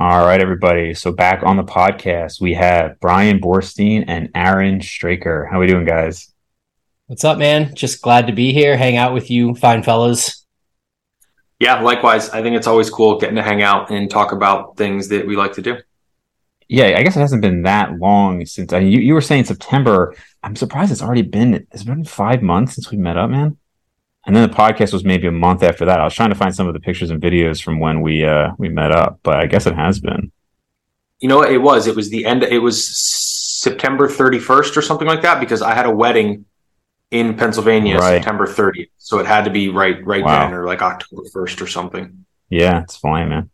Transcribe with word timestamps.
All 0.00 0.24
right, 0.24 0.40
everybody. 0.40 0.94
So 0.94 1.10
back 1.10 1.42
on 1.42 1.56
the 1.56 1.64
podcast, 1.64 2.40
we 2.40 2.54
have 2.54 3.00
Bryan 3.00 3.40
Boorstein 3.40 4.04
and 4.06 4.30
Aaron 4.32 4.80
Straker. 4.80 5.48
How 5.50 5.58
we 5.58 5.66
doing, 5.66 5.84
guys? 5.84 6.32
What's 7.08 7.24
up, 7.24 7.36
man? 7.36 7.74
Just 7.74 8.00
glad 8.00 8.28
to 8.28 8.32
be 8.32 8.52
here, 8.52 8.76
hang 8.76 8.96
out 8.96 9.12
with 9.12 9.28
you, 9.28 9.56
fine 9.56 9.82
fellas. 9.82 10.46
Yeah, 11.58 11.80
likewise. 11.80 12.30
I 12.30 12.42
think 12.42 12.54
it's 12.54 12.68
always 12.68 12.88
cool 12.90 13.18
getting 13.18 13.34
to 13.34 13.42
hang 13.42 13.60
out 13.60 13.90
and 13.90 14.08
talk 14.08 14.30
about 14.30 14.76
things 14.76 15.08
that 15.08 15.26
we 15.26 15.34
like 15.34 15.54
to 15.54 15.62
do. 15.62 15.78
Yeah, 16.68 16.96
I 16.96 17.02
guess 17.02 17.16
it 17.16 17.20
hasn't 17.20 17.42
been 17.42 17.62
that 17.62 17.98
long 17.98 18.46
since 18.46 18.72
I, 18.72 18.78
you, 18.78 19.00
you 19.00 19.14
were 19.14 19.20
saying 19.20 19.46
September. 19.46 20.14
I'm 20.44 20.54
surprised 20.54 20.92
it's 20.92 21.02
already 21.02 21.22
been 21.22 21.66
it's 21.72 21.82
been 21.82 22.04
five 22.04 22.40
months 22.40 22.76
since 22.76 22.92
we 22.92 22.98
met 22.98 23.16
up, 23.16 23.30
man. 23.30 23.56
And 24.28 24.36
then 24.36 24.46
the 24.46 24.54
podcast 24.54 24.92
was 24.92 25.04
maybe 25.04 25.26
a 25.26 25.32
month 25.32 25.62
after 25.62 25.86
that. 25.86 26.00
I 26.00 26.04
was 26.04 26.12
trying 26.12 26.28
to 26.28 26.34
find 26.34 26.54
some 26.54 26.68
of 26.68 26.74
the 26.74 26.80
pictures 26.80 27.10
and 27.10 27.20
videos 27.20 27.62
from 27.62 27.80
when 27.80 28.02
we 28.02 28.26
uh 28.26 28.50
we 28.58 28.68
met 28.68 28.92
up, 28.92 29.20
but 29.22 29.36
I 29.36 29.46
guess 29.46 29.66
it 29.66 29.74
has 29.74 30.00
been. 30.00 30.30
You 31.18 31.30
know 31.30 31.38
what 31.38 31.50
it 31.50 31.56
was? 31.56 31.86
It 31.86 31.96
was 31.96 32.10
the 32.10 32.26
end 32.26 32.42
it 32.42 32.58
was 32.58 32.86
September 32.86 34.06
31st 34.06 34.76
or 34.76 34.82
something 34.82 35.08
like 35.08 35.22
that 35.22 35.40
because 35.40 35.62
I 35.62 35.74
had 35.74 35.86
a 35.86 35.90
wedding 35.90 36.44
in 37.10 37.38
Pennsylvania 37.38 37.96
right. 37.96 38.16
September 38.16 38.46
30th. 38.46 38.90
So 38.98 39.18
it 39.18 39.24
had 39.24 39.46
to 39.46 39.50
be 39.50 39.70
right 39.70 40.04
right 40.04 40.22
wow. 40.22 40.40
then 40.40 40.52
or 40.52 40.66
like 40.66 40.82
October 40.82 41.22
1st 41.22 41.62
or 41.62 41.66
something. 41.66 42.26
Yeah, 42.50 42.82
it's 42.82 42.98
fine, 42.98 43.30
man. 43.30 43.48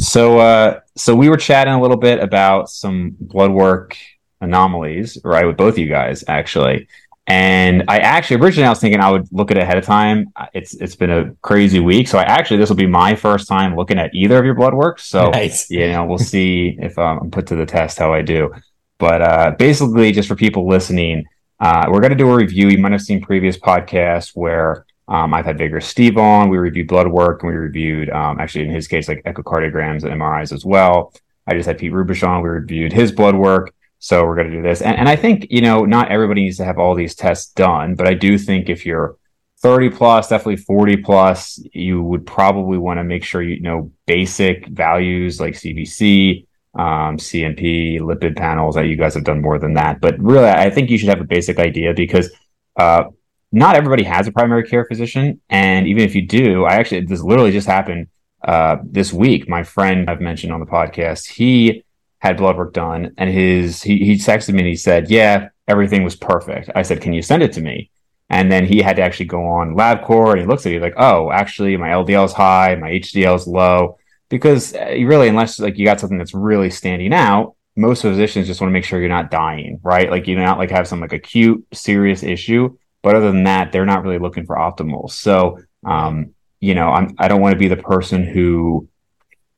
So 0.00 0.40
uh 0.40 0.80
so 0.96 1.14
we 1.14 1.28
were 1.28 1.36
chatting 1.36 1.74
a 1.74 1.80
little 1.80 1.96
bit 1.96 2.18
about 2.18 2.70
some 2.70 3.16
blood 3.20 3.52
work 3.52 3.96
anomalies, 4.40 5.16
right, 5.22 5.46
with 5.46 5.56
both 5.56 5.74
of 5.74 5.78
you 5.78 5.88
guys 5.88 6.24
actually. 6.26 6.88
And 7.28 7.84
I 7.88 7.98
actually 7.98 8.40
originally 8.40 8.66
I 8.66 8.70
was 8.70 8.80
thinking 8.80 9.00
I 9.00 9.10
would 9.10 9.28
look 9.30 9.50
at 9.50 9.58
it 9.58 9.62
ahead 9.62 9.76
of 9.76 9.84
time. 9.84 10.32
It's 10.54 10.72
it's 10.74 10.96
been 10.96 11.10
a 11.10 11.34
crazy 11.42 11.78
week, 11.78 12.08
so 12.08 12.18
I 12.18 12.22
actually 12.22 12.56
this 12.56 12.70
will 12.70 12.76
be 12.76 12.86
my 12.86 13.14
first 13.14 13.46
time 13.46 13.76
looking 13.76 13.98
at 13.98 14.14
either 14.14 14.38
of 14.38 14.46
your 14.46 14.54
blood 14.54 14.72
work. 14.72 14.98
So 14.98 15.28
nice. 15.30 15.70
you 15.70 15.88
know 15.88 16.06
we'll 16.06 16.16
see 16.16 16.78
if 16.80 16.98
um, 16.98 17.18
I'm 17.18 17.30
put 17.30 17.46
to 17.48 17.56
the 17.56 17.66
test 17.66 17.98
how 17.98 18.14
I 18.14 18.22
do. 18.22 18.50
But 18.96 19.20
uh, 19.20 19.50
basically, 19.58 20.10
just 20.10 20.26
for 20.26 20.36
people 20.36 20.66
listening, 20.66 21.26
uh, 21.60 21.86
we're 21.90 22.00
going 22.00 22.10
to 22.10 22.16
do 22.16 22.30
a 22.30 22.34
review. 22.34 22.68
You 22.68 22.78
might 22.78 22.92
have 22.92 23.02
seen 23.02 23.20
previous 23.20 23.58
podcasts 23.58 24.30
where 24.34 24.86
um, 25.06 25.34
I've 25.34 25.44
had 25.44 25.58
Vigorous 25.58 25.86
Steve 25.86 26.16
on. 26.16 26.48
We 26.48 26.56
reviewed 26.56 26.88
blood 26.88 27.08
work 27.08 27.42
and 27.42 27.52
we 27.52 27.58
reviewed 27.58 28.08
um, 28.10 28.40
actually 28.40 28.64
in 28.64 28.70
his 28.70 28.88
case 28.88 29.06
like 29.06 29.22
echocardiograms 29.24 30.02
and 30.02 30.20
MRIs 30.20 30.52
as 30.52 30.64
well. 30.64 31.12
I 31.46 31.54
just 31.54 31.66
had 31.66 31.78
Pete 31.78 31.92
Rubish 31.92 32.26
on. 32.26 32.42
We 32.42 32.48
reviewed 32.48 32.92
his 32.92 33.12
blood 33.12 33.34
work. 33.34 33.74
So 33.98 34.24
we're 34.24 34.36
going 34.36 34.50
to 34.50 34.56
do 34.56 34.62
this. 34.62 34.80
And, 34.80 34.96
and 34.96 35.08
I 35.08 35.16
think, 35.16 35.46
you 35.50 35.60
know, 35.60 35.84
not 35.84 36.10
everybody 36.10 36.44
needs 36.44 36.58
to 36.58 36.64
have 36.64 36.78
all 36.78 36.94
these 36.94 37.14
tests 37.14 37.52
done, 37.52 37.94
but 37.94 38.06
I 38.06 38.14
do 38.14 38.38
think 38.38 38.68
if 38.68 38.86
you're 38.86 39.16
30 39.60 39.90
plus, 39.90 40.28
definitely 40.28 40.56
40 40.56 40.98
plus, 40.98 41.60
you 41.72 42.02
would 42.02 42.24
probably 42.24 42.78
want 42.78 42.98
to 42.98 43.04
make 43.04 43.24
sure 43.24 43.42
you 43.42 43.60
know 43.60 43.90
basic 44.06 44.68
values 44.68 45.40
like 45.40 45.54
CBC, 45.54 46.46
um, 46.74 47.16
CMP, 47.16 47.98
lipid 48.00 48.36
panels 48.36 48.76
that 48.76 48.86
you 48.86 48.96
guys 48.96 49.14
have 49.14 49.24
done 49.24 49.42
more 49.42 49.58
than 49.58 49.74
that. 49.74 50.00
But 50.00 50.18
really, 50.20 50.48
I 50.48 50.70
think 50.70 50.90
you 50.90 50.98
should 50.98 51.08
have 51.08 51.20
a 51.20 51.24
basic 51.24 51.58
idea 51.58 51.92
because 51.92 52.30
uh, 52.76 53.04
not 53.50 53.74
everybody 53.74 54.04
has 54.04 54.28
a 54.28 54.32
primary 54.32 54.62
care 54.62 54.84
physician. 54.84 55.40
And 55.48 55.88
even 55.88 56.04
if 56.04 56.14
you 56.14 56.26
do, 56.26 56.64
I 56.64 56.74
actually, 56.74 57.00
this 57.06 57.22
literally 57.22 57.50
just 57.50 57.66
happened 57.66 58.06
uh, 58.46 58.76
this 58.84 59.12
week. 59.12 59.48
My 59.48 59.64
friend 59.64 60.08
I've 60.08 60.20
mentioned 60.20 60.52
on 60.52 60.60
the 60.60 60.66
podcast, 60.66 61.26
he 61.26 61.84
had 62.18 62.36
blood 62.36 62.56
work 62.56 62.72
done, 62.72 63.14
and 63.16 63.30
his 63.30 63.82
he 63.82 63.98
he 63.98 64.14
texted 64.14 64.52
me 64.52 64.60
and 64.60 64.68
he 64.68 64.76
said, 64.76 65.10
"Yeah, 65.10 65.48
everything 65.66 66.02
was 66.04 66.16
perfect." 66.16 66.70
I 66.74 66.82
said, 66.82 67.00
"Can 67.00 67.12
you 67.12 67.22
send 67.22 67.42
it 67.42 67.52
to 67.54 67.60
me?" 67.60 67.90
And 68.30 68.52
then 68.52 68.66
he 68.66 68.82
had 68.82 68.96
to 68.96 69.02
actually 69.02 69.26
go 69.26 69.46
on 69.46 69.74
LabCorp 69.74 70.32
and 70.32 70.40
he 70.40 70.46
looks 70.46 70.66
at 70.66 70.72
it 70.72 70.82
like, 70.82 70.94
"Oh, 70.96 71.30
actually, 71.30 71.76
my 71.76 71.90
LDL 71.90 72.24
is 72.26 72.32
high, 72.32 72.74
my 72.76 72.90
HDL 72.90 73.36
is 73.36 73.46
low." 73.46 73.98
Because 74.28 74.74
uh, 74.74 74.94
really, 75.04 75.28
unless 75.28 75.58
like 75.58 75.78
you 75.78 75.84
got 75.84 76.00
something 76.00 76.18
that's 76.18 76.34
really 76.34 76.70
standing 76.70 77.14
out, 77.14 77.54
most 77.76 78.02
physicians 78.02 78.46
just 78.46 78.60
want 78.60 78.70
to 78.70 78.72
make 78.72 78.84
sure 78.84 79.00
you're 79.00 79.08
not 79.08 79.30
dying, 79.30 79.80
right? 79.82 80.10
Like 80.10 80.26
you 80.26 80.36
not 80.36 80.58
like 80.58 80.70
have 80.70 80.88
some 80.88 81.00
like 81.00 81.12
acute, 81.12 81.64
serious 81.72 82.22
issue. 82.22 82.76
But 83.02 83.14
other 83.14 83.30
than 83.30 83.44
that, 83.44 83.70
they're 83.70 83.86
not 83.86 84.02
really 84.02 84.18
looking 84.18 84.44
for 84.44 84.56
optimal. 84.56 85.10
So, 85.10 85.60
um, 85.86 86.34
you 86.60 86.74
know, 86.74 86.88
I'm 86.88 87.14
I 87.18 87.28
don't 87.28 87.40
want 87.40 87.52
to 87.52 87.58
be 87.58 87.68
the 87.68 87.76
person 87.76 88.26
who 88.26 88.88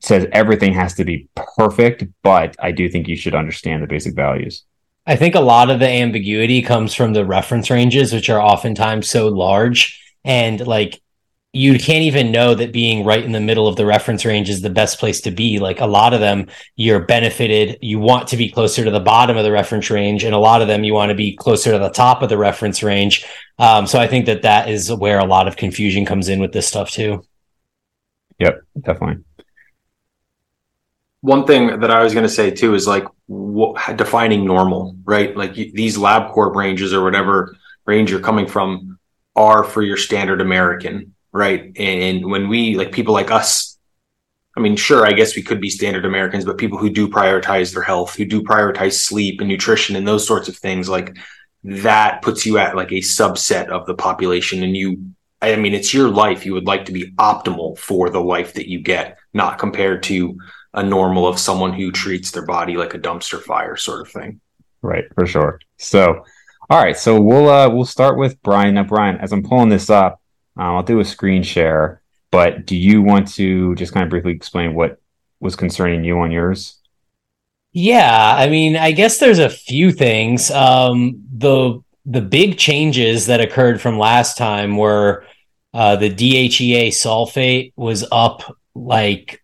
says 0.00 0.26
everything 0.32 0.72
has 0.72 0.94
to 0.94 1.04
be 1.04 1.28
perfect, 1.56 2.04
but 2.22 2.56
I 2.58 2.72
do 2.72 2.88
think 2.88 3.06
you 3.06 3.16
should 3.16 3.34
understand 3.34 3.82
the 3.82 3.86
basic 3.86 4.14
values. 4.14 4.64
I 5.06 5.16
think 5.16 5.34
a 5.34 5.40
lot 5.40 5.70
of 5.70 5.78
the 5.78 5.88
ambiguity 5.88 6.62
comes 6.62 6.94
from 6.94 7.12
the 7.12 7.24
reference 7.24 7.70
ranges, 7.70 8.12
which 8.12 8.30
are 8.30 8.40
oftentimes 8.40 9.08
so 9.08 9.28
large. 9.28 10.00
And 10.24 10.66
like 10.66 11.00
you 11.52 11.78
can't 11.78 12.04
even 12.04 12.30
know 12.30 12.54
that 12.54 12.72
being 12.72 13.04
right 13.04 13.24
in 13.24 13.32
the 13.32 13.40
middle 13.40 13.66
of 13.66 13.74
the 13.74 13.84
reference 13.84 14.24
range 14.24 14.48
is 14.48 14.62
the 14.62 14.70
best 14.70 15.00
place 15.00 15.20
to 15.22 15.32
be. 15.32 15.58
Like 15.58 15.80
a 15.80 15.86
lot 15.86 16.14
of 16.14 16.20
them, 16.20 16.46
you're 16.76 17.00
benefited. 17.00 17.78
You 17.82 17.98
want 17.98 18.28
to 18.28 18.36
be 18.36 18.48
closer 18.48 18.84
to 18.84 18.90
the 18.90 19.00
bottom 19.00 19.36
of 19.36 19.42
the 19.42 19.50
reference 19.50 19.90
range, 19.90 20.22
and 20.22 20.34
a 20.34 20.38
lot 20.38 20.62
of 20.62 20.68
them, 20.68 20.84
you 20.84 20.94
want 20.94 21.10
to 21.10 21.16
be 21.16 21.34
closer 21.34 21.72
to 21.72 21.78
the 21.78 21.90
top 21.90 22.22
of 22.22 22.28
the 22.28 22.38
reference 22.38 22.82
range. 22.82 23.26
Um, 23.58 23.86
so 23.86 23.98
I 23.98 24.06
think 24.06 24.26
that 24.26 24.42
that 24.42 24.68
is 24.68 24.92
where 24.92 25.18
a 25.18 25.24
lot 25.24 25.48
of 25.48 25.56
confusion 25.56 26.06
comes 26.06 26.28
in 26.28 26.40
with 26.40 26.52
this 26.52 26.68
stuff 26.68 26.90
too. 26.90 27.24
Yep, 28.38 28.62
definitely 28.80 29.24
one 31.22 31.46
thing 31.46 31.80
that 31.80 31.90
I 31.90 32.02
was 32.02 32.14
going 32.14 32.26
to 32.26 32.32
say 32.32 32.50
too 32.50 32.74
is 32.74 32.86
like 32.86 33.04
what, 33.26 33.96
defining 33.96 34.44
normal, 34.44 34.96
right? 35.04 35.36
Like 35.36 35.54
these 35.54 35.98
LabCorp 35.98 36.54
ranges 36.54 36.92
or 36.92 37.04
whatever 37.04 37.56
range 37.86 38.10
you're 38.10 38.20
coming 38.20 38.46
from 38.46 38.98
are 39.36 39.64
for 39.64 39.82
your 39.82 39.96
standard 39.96 40.40
American, 40.40 41.14
right? 41.32 41.72
And 41.76 42.30
when 42.30 42.48
we 42.48 42.76
like 42.76 42.92
people 42.92 43.14
like 43.14 43.30
us, 43.30 43.78
I 44.56 44.60
mean, 44.60 44.76
sure, 44.76 45.06
I 45.06 45.12
guess 45.12 45.36
we 45.36 45.42
could 45.42 45.60
be 45.60 45.70
standard 45.70 46.04
Americans, 46.04 46.44
but 46.44 46.58
people 46.58 46.78
who 46.78 46.90
do 46.90 47.08
prioritize 47.08 47.72
their 47.72 47.82
health, 47.82 48.16
who 48.16 48.24
do 48.24 48.42
prioritize 48.42 48.94
sleep 48.94 49.40
and 49.40 49.48
nutrition 49.48 49.96
and 49.96 50.06
those 50.06 50.26
sorts 50.26 50.48
of 50.48 50.56
things, 50.56 50.88
like 50.88 51.16
that 51.62 52.22
puts 52.22 52.46
you 52.46 52.58
at 52.58 52.74
like 52.74 52.90
a 52.90 52.96
subset 52.96 53.68
of 53.68 53.86
the 53.86 53.94
population. 53.94 54.62
And 54.62 54.76
you, 54.76 55.12
I 55.40 55.54
mean, 55.56 55.74
it's 55.74 55.94
your 55.94 56.08
life. 56.08 56.44
You 56.44 56.54
would 56.54 56.66
like 56.66 56.86
to 56.86 56.92
be 56.92 57.12
optimal 57.12 57.78
for 57.78 58.10
the 58.10 58.20
life 58.20 58.54
that 58.54 58.68
you 58.68 58.80
get, 58.80 59.18
not 59.32 59.58
compared 59.58 60.02
to 60.04 60.38
a 60.74 60.82
normal 60.82 61.26
of 61.26 61.38
someone 61.38 61.72
who 61.72 61.90
treats 61.90 62.30
their 62.30 62.44
body 62.44 62.76
like 62.76 62.94
a 62.94 62.98
dumpster 62.98 63.40
fire 63.40 63.76
sort 63.76 64.00
of 64.00 64.08
thing. 64.12 64.40
Right, 64.82 65.04
for 65.14 65.26
sure. 65.26 65.60
So, 65.78 66.24
all 66.68 66.82
right, 66.82 66.96
so 66.96 67.20
we'll 67.20 67.48
uh, 67.48 67.68
we'll 67.68 67.84
start 67.84 68.16
with 68.16 68.40
Bryan. 68.42 68.74
Now, 68.74 68.84
Bryan, 68.84 69.18
as 69.18 69.32
I'm 69.32 69.42
pulling 69.42 69.68
this 69.68 69.90
up, 69.90 70.20
um, 70.56 70.76
I'll 70.76 70.82
do 70.82 71.00
a 71.00 71.04
screen 71.04 71.42
share. 71.42 72.00
But 72.30 72.64
do 72.66 72.76
you 72.76 73.02
want 73.02 73.28
to 73.34 73.74
just 73.74 73.92
kind 73.92 74.04
of 74.04 74.10
briefly 74.10 74.32
explain 74.32 74.74
what 74.74 75.00
was 75.40 75.56
concerning 75.56 76.04
you 76.04 76.20
on 76.20 76.30
yours? 76.30 76.78
Yeah, 77.72 78.34
I 78.36 78.48
mean, 78.48 78.76
I 78.76 78.92
guess 78.92 79.18
there's 79.18 79.38
a 79.38 79.50
few 79.50 79.92
things. 79.92 80.50
Um, 80.50 81.22
the 81.32 81.80
the 82.06 82.20
big 82.20 82.58
changes 82.58 83.26
that 83.26 83.40
occurred 83.40 83.80
from 83.80 83.98
last 83.98 84.38
time 84.38 84.76
were 84.76 85.24
uh, 85.74 85.96
the 85.96 86.10
DHEA 86.10 86.88
sulfate 86.88 87.72
was 87.76 88.04
up 88.10 88.56
like 88.74 89.39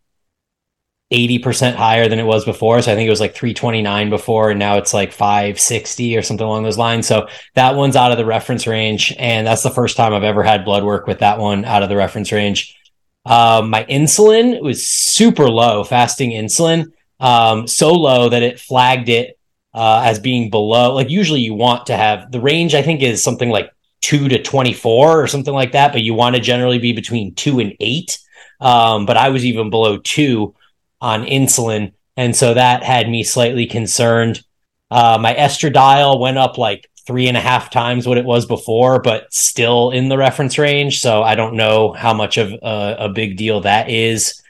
80% 1.13 1.75
higher 1.75 2.09
than 2.09 2.19
it 2.19 2.25
was 2.25 2.45
before. 2.45 2.83
So 2.83 2.91
I 2.91 2.97
think 2.97 3.07
it 3.07 3.11
was 3.11 3.21
like 3.21 3.35
329 3.35 4.11
before, 4.11 4.51
and 4.51 4.59
now 4.59 4.77
it's 4.77 4.93
like 4.93 5.13
560 5.13 6.17
or 6.17 6.23
something 6.23 6.45
along 6.45 6.65
those 6.65 6.79
lines. 6.79 7.07
So 7.07 7.29
that 7.55 7.77
one's 7.77 7.95
out 7.95 8.11
of 8.11 8.19
the 8.19 8.25
reference 8.25 8.67
range. 8.67 9.15
And 9.19 9.47
that's 9.47 9.63
the 9.63 9.71
first 9.71 9.97
time 9.97 10.13
I've 10.13 10.25
ever 10.25 10.43
had 10.43 10.65
blood 10.65 10.83
work 10.83 11.07
with 11.07 11.21
that 11.21 11.39
one 11.39 11.65
out 11.65 11.85
of 11.85 11.89
the 11.89 11.97
reference 11.97 12.33
range. 12.33 12.77
Um, 13.25 13.71
my 13.71 13.85
insulin 13.85 14.61
was 14.63 14.87
super 14.87 15.49
low, 15.49 15.85
fasting 15.85 16.31
insulin, 16.31 16.93
um, 17.19 17.67
so 17.67 17.93
low 17.93 18.29
that 18.29 18.43
it 18.43 18.61
flagged 18.61 19.09
it 19.09 19.39
uh, 19.75 20.03
as 20.05 20.19
being 20.19 20.51
below. 20.51 20.95
Like 20.95 21.11
usually 21.11 21.41
you 21.41 21.55
want 21.55 21.87
to 21.87 21.97
have 21.97 22.31
the 22.33 22.41
range, 22.41 22.75
I 22.75 22.83
think, 22.83 23.03
is 23.03 23.23
something 23.23 23.51
like 23.51 23.71
two 24.01 24.29
to 24.29 24.43
24 24.43 25.23
or 25.23 25.27
something 25.27 25.55
like 25.55 25.73
that, 25.73 25.93
but 25.93 26.03
you 26.03 26.15
want 26.15 26.37
to 26.37 26.41
generally 26.41 26.79
be 26.79 26.93
between 26.93 27.35
two 27.35 27.59
and 27.61 27.75
eight. 27.81 28.19
Um, 28.61 29.07
but 29.07 29.17
I 29.17 29.29
was 29.29 29.45
even 29.45 29.71
below 29.71 29.99
two 29.99 30.55
on 31.07 31.25
insulin. 31.25 31.93
And 32.17 32.35
so 32.35 32.55
that 32.55 32.83
had 32.83 33.09
me 33.09 33.23
slightly 33.23 33.67
concerned. 33.67 34.43
Uh, 34.91 35.19
my 35.21 35.35
estradiol 35.35 36.19
went 36.19 36.37
up 36.37 36.59
like 36.59 36.91
three 37.07 37.29
and 37.29 37.37
a 37.37 37.41
half 37.41 37.71
times 37.71 38.09
what 38.09 38.19
it 38.19 38.25
was 38.25 38.45
before, 38.45 39.01
but 39.01 39.33
still 39.33 39.93
in 39.93 40.09
the 40.09 40.19
reference 40.19 40.59
range. 40.59 40.99
So 40.99 41.23
I 41.23 41.37
don't 41.37 41.55
know 41.55 41.93
how 41.93 42.13
much 42.13 42.39
of 42.39 42.53
a, 42.53 42.97
a 42.99 43.09
big 43.09 43.37
deal 43.37 43.61
that 43.61 43.89
is. 43.89 44.43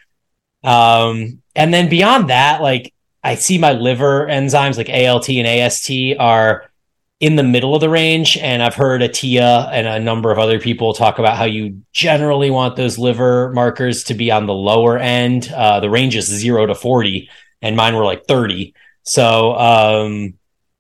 Um, 0.65 1.43
and 1.55 1.75
then 1.75 1.91
beyond 1.91 2.31
that, 2.31 2.63
like 2.63 2.95
I 3.23 3.35
see 3.35 3.59
my 3.59 3.73
liver 3.73 4.27
enzymes 4.27 4.79
like 4.79 4.89
ALT 4.89 5.29
and 5.29 5.47
AST 5.47 5.91
are 6.19 6.71
in 7.19 7.37
the 7.37 7.43
middle 7.43 7.75
of 7.75 7.81
the 7.81 7.89
range. 7.89 8.37
And 8.37 8.63
I've 8.63 8.75
heard 8.75 9.01
Attia 9.01 9.69
and 9.73 9.87
a 9.87 10.01
number 10.01 10.31
of 10.31 10.39
other 10.39 10.61
people 10.61 10.93
talk 10.93 11.19
about 11.19 11.37
how 11.37 11.45
you 11.45 11.83
generally 11.93 12.51
want 12.51 12.77
those 12.77 12.99
liver 12.99 13.51
markers 13.53 14.05
to 14.05 14.15
be 14.15 14.31
on 14.31 14.47
the 14.47 14.55
lower 14.55 14.99
end. 14.99 15.51
Uh, 15.55 15.81
the 15.81 15.91
range 15.91 16.17
is 16.17 16.27
zero 16.27 16.67
to 16.67 16.75
40, 16.75 17.31
and 17.63 17.77
mine 17.77 17.95
were 17.95 18.05
like 18.05 18.27
30. 18.27 18.75
So 19.03 19.55
um, 19.55 20.35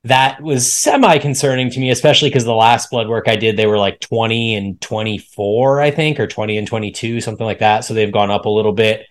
that 0.04 0.42
was 0.42 0.70
semi 0.70 1.18
concerning 1.18 1.70
to 1.70 1.80
me, 1.80 1.90
especially 1.90 2.28
because 2.28 2.44
the 2.44 2.54
last 2.54 2.90
blood 2.90 3.08
work 3.08 3.28
I 3.28 3.36
did, 3.36 3.56
they 3.56 3.66
were 3.66 3.78
like 3.78 4.00
20 4.00 4.54
and 4.54 4.80
24, 4.80 5.80
I 5.80 5.90
think, 5.90 6.20
or 6.20 6.26
20 6.26 6.58
and 6.58 6.66
22, 6.66 7.20
something 7.20 7.46
like 7.46 7.60
that. 7.60 7.84
So 7.84 7.94
they've 7.94 8.12
gone 8.12 8.30
up 8.30 8.44
a 8.44 8.50
little 8.50 8.72
bit. 8.72 9.06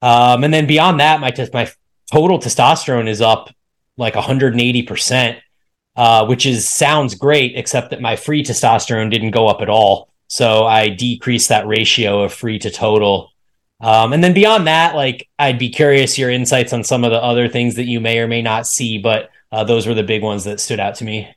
Um, 0.00 0.44
and 0.44 0.52
then 0.52 0.66
beyond 0.66 1.00
that, 1.00 1.20
my 1.20 1.30
t- 1.30 1.48
my 1.52 1.70
total 2.10 2.38
testosterone 2.38 3.08
is 3.08 3.20
up 3.20 3.50
like 3.96 4.14
180 4.14 4.82
percent, 4.82 5.38
uh, 5.96 6.26
which 6.26 6.46
is 6.46 6.68
sounds 6.68 7.14
great, 7.14 7.56
except 7.56 7.90
that 7.90 8.00
my 8.00 8.16
free 8.16 8.42
testosterone 8.42 9.10
didn't 9.10 9.32
go 9.32 9.46
up 9.46 9.60
at 9.60 9.68
all. 9.68 10.08
So 10.28 10.64
I 10.64 10.88
decreased 10.88 11.50
that 11.50 11.66
ratio 11.66 12.22
of 12.22 12.32
free 12.32 12.58
to 12.60 12.70
total. 12.70 13.30
Um, 13.80 14.12
and 14.12 14.24
then 14.24 14.32
beyond 14.32 14.66
that, 14.66 14.94
like 14.94 15.28
I'd 15.38 15.58
be 15.58 15.68
curious 15.68 16.16
your 16.16 16.30
insights 16.30 16.72
on 16.72 16.84
some 16.84 17.04
of 17.04 17.10
the 17.10 17.22
other 17.22 17.48
things 17.48 17.74
that 17.74 17.84
you 17.84 18.00
may 18.00 18.18
or 18.18 18.28
may 18.28 18.40
not 18.40 18.66
see, 18.66 18.98
but 18.98 19.30
uh, 19.50 19.64
those 19.64 19.86
were 19.86 19.94
the 19.94 20.02
big 20.02 20.22
ones 20.22 20.44
that 20.44 20.60
stood 20.60 20.80
out 20.80 20.94
to 20.96 21.04
me. 21.04 21.28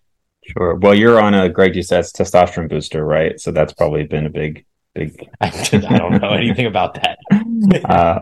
Sure. 0.46 0.76
Well, 0.76 0.94
you're 0.94 1.20
on 1.20 1.34
a 1.34 1.50
Greg 1.50 1.74
says 1.84 2.14
testosterone 2.14 2.70
booster, 2.70 3.04
right? 3.04 3.40
So 3.40 3.52
that's 3.52 3.74
probably 3.74 4.04
been 4.04 4.28
a 4.28 4.30
big, 4.30 4.66
big. 4.94 5.28
I, 5.42 5.50
don't 5.50 6.22
know 6.22 6.30
anything 6.30 6.68
about 6.68 6.94
that. 6.96 7.20
uh, 7.86 8.20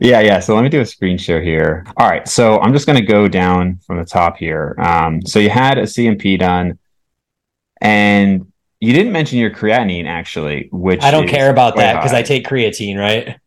yeah, 0.00 0.20
yeah. 0.20 0.40
So 0.40 0.54
let 0.54 0.62
me 0.62 0.68
do 0.68 0.80
a 0.80 0.86
screen 0.86 1.18
share 1.18 1.42
here. 1.42 1.84
All 1.96 2.08
right. 2.08 2.26
So 2.26 2.60
I'm 2.60 2.72
just 2.72 2.86
going 2.86 2.98
to 2.98 3.04
go 3.04 3.28
down 3.28 3.78
from 3.86 3.98
the 3.98 4.04
top 4.04 4.36
here. 4.36 4.74
Um, 4.78 5.24
so 5.24 5.38
you 5.38 5.50
had 5.50 5.78
a 5.78 5.82
CMP 5.82 6.38
done, 6.38 6.78
and 7.80 8.50
you 8.80 8.92
didn't 8.92 9.12
mention 9.12 9.38
your 9.38 9.50
creatinine 9.50 10.06
actually, 10.06 10.68
which 10.72 11.02
I 11.02 11.10
don't 11.10 11.28
care 11.28 11.50
about 11.50 11.76
that 11.76 11.94
because 11.94 12.12
I 12.12 12.22
take 12.22 12.46
creatine, 12.46 12.98
right? 12.98 13.38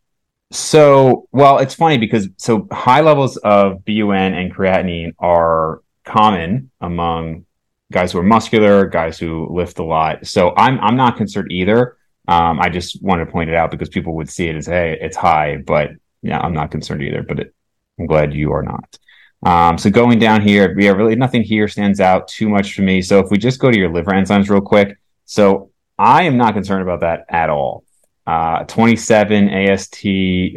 So, 0.52 1.28
well, 1.32 1.60
it's 1.60 1.74
funny 1.74 1.98
because 1.98 2.30
so 2.38 2.68
high 2.72 3.02
levels 3.02 3.38
of 3.38 3.84
BUN 3.84 4.34
and 4.34 4.54
creatinine 4.54 5.14
are 5.20 5.82
common 6.06 6.72
among 6.80 7.46
guys 7.92 8.12
who 8.12 8.20
are 8.20 8.24
muscular, 8.24 8.86
guys 8.86 9.20
who 9.20 9.48
lift 9.50 9.80
a 9.80 9.84
lot. 9.84 10.26
So 10.26 10.54
I'm 10.56 10.80
I'm 10.80 10.96
not 10.96 11.18
concerned 11.18 11.52
either. 11.52 11.97
Um, 12.28 12.60
I 12.60 12.70
just 12.70 13.02
want 13.02 13.22
to 13.22 13.32
point 13.32 13.50
it 13.50 13.56
out 13.56 13.72
because 13.72 13.90
people 13.90 14.16
would 14.16 14.30
see 14.30 14.48
it 14.48 14.56
as 14.56 14.66
hey, 14.66 14.98
it's 15.00 15.16
high, 15.16 15.58
but 15.58 15.92
yeah, 16.22 16.40
I'm 16.40 16.54
not 16.54 16.72
concerned 16.72 17.02
either. 17.02 17.24
But 17.24 17.40
it, 17.40 17.54
I'm 18.00 18.06
glad 18.06 18.34
you 18.34 18.52
are 18.54 18.64
not. 18.64 18.98
Um, 19.44 19.78
so 19.78 19.90
going 19.90 20.20
down 20.20 20.42
here, 20.42 20.78
yeah, 20.78 20.92
really 20.92 21.16
nothing 21.16 21.44
here 21.44 21.68
stands 21.68 22.00
out 22.00 22.28
too 22.28 22.50
much 22.50 22.74
for 22.74 22.82
me. 22.82 23.02
So 23.02 23.20
if 23.20 23.30
we 23.30 23.38
just 23.38 23.60
go 23.60 23.72
to 23.72 23.78
your 23.78 23.92
liver 23.92 24.12
enzymes 24.12 24.50
real 24.50 24.62
quick, 24.62 24.98
so 25.26 25.72
I 25.98 26.24
am 26.24 26.38
not 26.38 26.54
concerned 26.54 26.82
about 26.82 27.02
that 27.02 27.26
at 27.30 27.50
all. 27.50 27.84
Uh, 28.26 28.66
27 28.66 29.50
AST, 29.50 30.02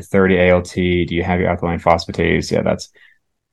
30 0.02 0.50
ALT. 0.50 0.73
Do 0.73 1.06
you 1.14 1.23
have 1.23 1.38
your 1.38 1.50
alkaline 1.50 1.78
phosphatase? 1.78 2.50
Yeah, 2.50 2.62
that's 2.62 2.90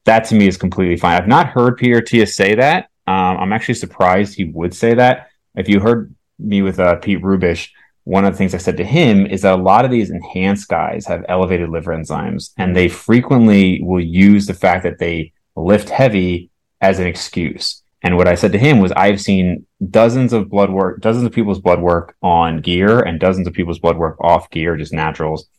that 0.05 0.23
to 0.25 0.35
me 0.35 0.47
is 0.47 0.57
completely 0.57 0.97
fine. 0.97 1.21
I've 1.21 1.27
not 1.27 1.47
heard 1.47 1.77
Peter 1.77 2.01
Attia 2.01 2.27
say 2.27 2.55
that. 2.55 2.85
Um, 3.05 3.37
I'm 3.37 3.53
actually 3.53 3.75
surprised 3.75 4.33
he 4.33 4.45
would 4.45 4.73
say 4.73 4.95
that. 4.95 5.29
If 5.55 5.69
you 5.69 5.79
heard 5.79 6.15
me 6.39 6.61
with 6.61 6.79
uh, 6.79 6.95
Pete 6.95 7.21
Rubish, 7.21 7.69
one 8.07 8.24
of 8.24 8.33
the 8.33 8.38
things 8.38 8.56
I 8.56 8.59
said 8.59 8.77
to 8.77 8.86
him 8.86 9.25
is 9.25 9.42
that 9.42 9.59
a 9.59 9.62
lot 9.62 9.83
of 9.83 9.92
these 9.92 10.09
enhanced 10.09 10.69
guys 10.69 11.06
have 11.07 11.25
elevated 11.27 11.69
liver 11.69 11.92
enzymes, 11.92 12.51
and 12.56 12.74
they 12.74 12.88
frequently 12.88 13.81
will 13.83 14.00
use 14.01 14.45
the 14.45 14.54
fact 14.54 14.83
that 14.83 14.98
they 14.98 15.33
lift 15.57 15.89
heavy 15.89 16.50
as 16.80 17.00
an 17.00 17.06
excuse. 17.06 17.83
And 18.01 18.15
what 18.15 18.30
I 18.30 18.36
said 18.36 18.54
to 18.54 18.57
him 18.57 18.80
was, 18.80 18.94
I've 18.94 19.19
seen 19.19 19.65
dozens 19.89 20.31
of 20.31 20.50
blood 20.50 20.69
work, 20.69 21.01
dozens 21.01 21.25
of 21.25 21.33
people's 21.33 21.59
blood 21.59 21.81
work 21.81 22.15
on 22.21 22.62
gear, 22.62 23.01
and 23.01 23.19
dozens 23.19 23.45
of 23.45 23.54
people's 23.54 23.80
blood 23.80 23.98
work 23.98 24.15
off 24.21 24.50
gear, 24.51 24.77
just 24.77 24.94
naturals. 24.94 25.50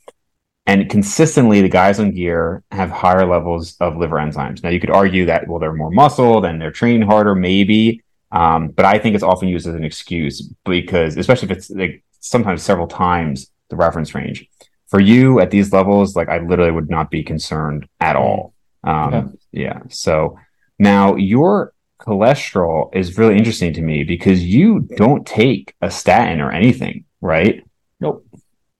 And 0.64 0.88
consistently, 0.88 1.60
the 1.60 1.68
guys 1.68 2.00
on 2.00 2.12
gear 2.12 2.62
have 2.70 2.88
higher 2.88 3.26
levels 3.26 3.76
of 3.78 3.98
liver 3.98 4.16
enzymes. 4.16 4.62
Now, 4.62 4.70
you 4.70 4.80
could 4.80 4.90
argue 4.90 5.26
that, 5.26 5.46
well, 5.48 5.58
they're 5.58 5.74
more 5.74 5.90
muscled 5.90 6.46
and 6.46 6.58
they're 6.58 6.70
trained 6.70 7.04
harder, 7.04 7.34
maybe. 7.34 8.02
Um, 8.32 8.68
but 8.68 8.86
I 8.86 8.98
think 8.98 9.14
it's 9.14 9.24
often 9.24 9.48
used 9.48 9.66
as 9.66 9.74
an 9.74 9.84
excuse 9.84 10.50
because, 10.64 11.18
especially 11.18 11.50
if 11.50 11.56
it's 11.58 11.70
like 11.70 12.02
sometimes 12.20 12.62
several 12.62 12.86
times 12.86 13.50
the 13.68 13.76
reference 13.76 14.14
range. 14.14 14.48
For 14.86 15.00
you 15.00 15.40
at 15.40 15.50
these 15.50 15.72
levels, 15.72 16.16
like 16.16 16.28
I 16.28 16.38
literally 16.38 16.70
would 16.70 16.90
not 16.90 17.10
be 17.10 17.22
concerned 17.22 17.86
at 18.00 18.16
mm. 18.16 18.20
all. 18.20 18.54
Um, 18.84 19.14
okay. 19.14 19.26
Yeah. 19.52 19.80
So 19.90 20.38
now 20.78 21.16
your 21.16 21.72
cholesterol 22.00 22.94
is 22.94 23.18
really 23.18 23.36
interesting 23.36 23.72
to 23.74 23.82
me 23.82 24.04
because 24.04 24.44
you 24.44 24.80
don't 24.96 25.26
take 25.26 25.74
a 25.82 25.90
statin 25.90 26.40
or 26.40 26.50
anything, 26.50 27.04
right? 27.20 27.64
Nope. 28.00 28.26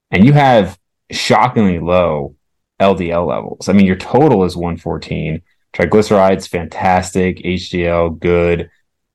And 0.09 0.25
you 0.25 0.33
have 0.33 0.79
shockingly 1.11 1.79
low 1.79 2.35
LDL 2.79 3.27
levels. 3.27 3.69
I 3.69 3.73
mean, 3.73 3.85
your 3.85 3.97
total 3.97 4.45
is 4.45 4.55
114. 4.55 5.41
Triglycerides, 5.73 6.47
fantastic. 6.47 7.37
HDL, 7.39 8.17
good. 8.19 8.71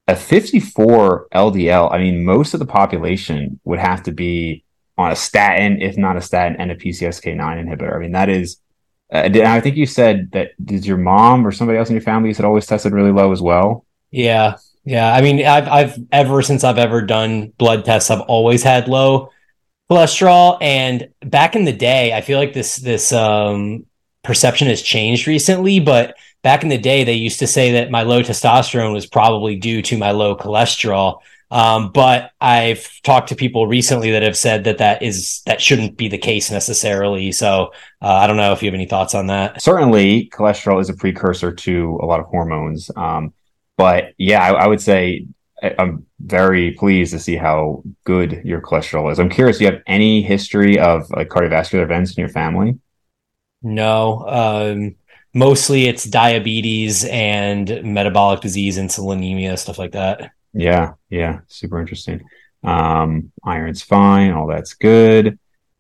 A 0.07 0.17
54 0.17 1.29
LDL, 1.35 1.93
I 1.93 1.99
mean, 1.99 2.25
most 2.25 2.53
of 2.53 2.61
the 2.61 2.67
population 2.67 3.59
would 3.65 3.79
have 3.79 4.03
to 4.05 4.13
be 4.13 4.65
on 4.99 5.11
a 5.11 5.17
statin, 5.17 5.81
if 5.81 5.97
not 5.97 6.17
a 6.17 6.21
statin, 6.21 6.57
and 6.61 6.71
a 6.71 6.77
PCSK9 6.77 7.37
inhibitor. 7.37 7.97
I 7.97 7.99
mean, 7.99 8.13
that 8.13 8.29
is, 8.29 8.59
uh, 9.13 9.29
I 9.33 9.61
think 9.61 9.77
you 9.77 9.87
said 9.87 10.31
that 10.33 10.51
did 10.65 10.85
your 10.85 10.99
mom 10.99 11.47
or 11.47 11.53
somebody 11.53 11.79
else 11.79 11.89
in 11.89 11.95
your 11.95 12.03
family 12.03 12.33
said 12.35 12.45
always 12.45 12.67
tested 12.67 12.93
really 12.93 13.13
low 13.13 13.33
as 13.33 13.41
well? 13.41 13.87
Yeah. 14.11 14.57
Yeah. 14.85 15.13
I 15.13 15.23
mean, 15.23 15.45
I've, 15.45 15.69
I've 15.69 15.99
ever 16.13 16.43
since 16.43 16.63
I've 16.65 16.79
ever 16.79 17.01
done 17.03 17.53
blood 17.59 17.85
tests, 17.85 18.11
I've 18.11 18.21
always 18.21 18.63
had 18.63 18.89
low 18.89 19.31
cholesterol. 19.91 20.59
And 20.61 21.09
back 21.21 21.57
in 21.57 21.65
the 21.65 21.73
day, 21.73 22.13
I 22.13 22.21
feel 22.21 22.39
like 22.39 22.53
this 22.53 22.77
this 22.77 23.13
um, 23.13 23.87
perception 24.23 24.69
has 24.69 24.83
changed 24.83 25.27
recently. 25.27 25.81
But 25.81 26.17
back 26.45 26.63
in 26.63 26.69
the 26.69 26.79
day, 26.79 27.03
they 27.03 27.15
used 27.15 27.41
to 27.41 27.47
say 27.49 27.73
that 27.73 27.91
my 27.91 28.03
low 28.03 28.23
testosterone 28.23 28.93
was 28.93 29.07
probably 29.07 29.57
due 29.57 29.83
to 29.83 29.99
my 29.99 30.13
low 30.13 30.37
cholesterol. 30.37 31.21
Um, 31.51 31.91
but 31.91 32.33
I've 32.41 32.89
talked 33.03 33.31
to 33.31 33.35
people 33.35 33.67
recently 33.67 34.11
that 34.13 34.23
have 34.23 34.37
said 34.37 34.65
that 34.65 34.79
that 34.79 35.03
is 35.03 35.41
that 35.47 35.61
shouldn't 35.61 35.97
be 35.97 36.09
the 36.09 36.19
case 36.19 36.51
necessarily. 36.51 37.33
So 37.33 37.73
uh, 38.03 38.13
I 38.13 38.27
don't 38.27 38.37
know 38.37 38.53
if 38.53 38.63
you 38.63 38.67
have 38.69 38.75
any 38.75 38.87
thoughts 38.87 39.15
on 39.15 39.29
that. 39.29 39.63
Certainly, 39.63 40.31
cholesterol 40.33 40.81
is 40.81 40.91
a 40.91 40.95
precursor 40.95 41.53
to 41.53 41.99
a 42.03 42.07
lot 42.07 42.21
of 42.21 42.27
hormones. 42.27 42.91
Um, 42.95 43.33
but 43.77 44.15
yeah, 44.19 44.43
I, 44.43 44.65
I 44.65 44.67
would 44.67 44.81
say 44.81 45.27
I'm 45.79 46.07
very 46.21 46.73
pleased 46.73 47.13
to 47.13 47.19
see 47.19 47.37
how 47.37 47.83
good 48.05 48.43
your 48.45 48.61
cholesterol 48.61 49.11
is. 49.11 49.19
I'm 49.19 49.31
curious, 49.31 49.59
do 49.59 49.65
you 49.65 49.71
have 49.71 49.83
any 49.87 50.23
history 50.23 50.79
of 50.79 51.09
like 51.11 51.29
cardiovascular 51.29 51.83
events 51.83 52.15
in 52.15 52.21
your 52.21 52.29
family? 52.29 52.79
No. 53.63 54.25
Um, 54.29 54.97
mostly 55.35 55.87
it's 55.87 56.05
diabetes 56.05 57.05
and 57.05 57.83
metabolic 57.85 58.41
disease, 58.41 58.79
insulinemia, 58.79 59.59
stuff 59.59 59.79
like 59.79 59.93
that. 59.93 60.31
Yeah, 60.55 60.95
yeah, 61.11 61.41
super 61.49 61.81
interesting. 61.81 62.23
Um, 62.63 63.33
iron's 63.45 63.83
fine, 63.83 64.33
all 64.33 64.47
that's 64.47 64.75
good. 64.75 65.39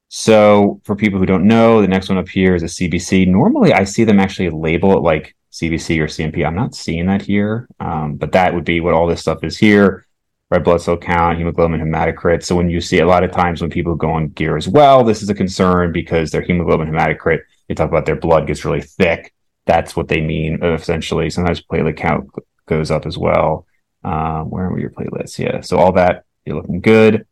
So, 0.08 0.80
for 0.84 0.94
people 0.94 1.18
who 1.18 1.26
don't 1.26 1.46
know, 1.46 1.80
the 1.80 1.88
next 1.88 2.08
one 2.08 2.18
up 2.18 2.28
here 2.28 2.54
is 2.54 2.62
a 2.62 2.66
CBC. 2.66 3.26
Normally, 3.26 3.72
I 3.72 3.84
see 3.84 4.04
them 4.04 4.20
actually 4.20 4.50
label 4.50 4.96
it 4.96 5.00
like 5.00 5.34
CBC 5.50 6.00
or 6.00 6.06
CMP. 6.06 6.46
I'm 6.46 6.54
not 6.54 6.74
seeing 6.74 7.06
that 7.06 7.22
here, 7.22 7.68
um, 7.80 8.16
but 8.16 8.32
that 8.32 8.54
would 8.54 8.64
be 8.64 8.80
what 8.80 8.94
all 8.94 9.06
this 9.06 9.20
stuff 9.20 9.42
is 9.42 9.56
here. 9.56 10.06
Red 10.50 10.62
blood 10.62 10.82
cell 10.82 10.96
count, 10.96 11.38
hemoglobin, 11.38 11.80
hematocrit. 11.80 12.44
So 12.44 12.54
when 12.54 12.70
you 12.70 12.80
see 12.80 13.00
a 13.00 13.06
lot 13.06 13.24
of 13.24 13.32
times 13.32 13.60
when 13.60 13.70
people 13.70 13.96
go 13.96 14.12
on 14.12 14.28
gear 14.28 14.56
as 14.56 14.68
well, 14.68 15.02
this 15.02 15.22
is 15.22 15.30
a 15.30 15.34
concern 15.34 15.90
because 15.90 16.30
their 16.30 16.42
hemoglobin, 16.42 16.88
hematocrit, 16.88 17.40
they 17.68 17.74
talk 17.74 17.88
about 17.88 18.06
their 18.06 18.14
blood 18.14 18.46
gets 18.46 18.64
really 18.64 18.82
thick. 18.82 19.33
That's 19.66 19.96
what 19.96 20.08
they 20.08 20.20
mean 20.20 20.62
essentially. 20.62 21.30
Sometimes 21.30 21.62
platelet 21.62 21.96
count 21.96 22.30
goes 22.66 22.90
up 22.90 23.06
as 23.06 23.16
well. 23.16 23.66
Um, 24.02 24.50
where 24.50 24.66
are 24.66 24.78
your 24.78 24.90
platelets? 24.90 25.38
Yeah. 25.38 25.62
So 25.62 25.78
all 25.78 25.92
that 25.92 26.24
you're 26.44 26.56
looking 26.56 26.80
good. 26.80 27.26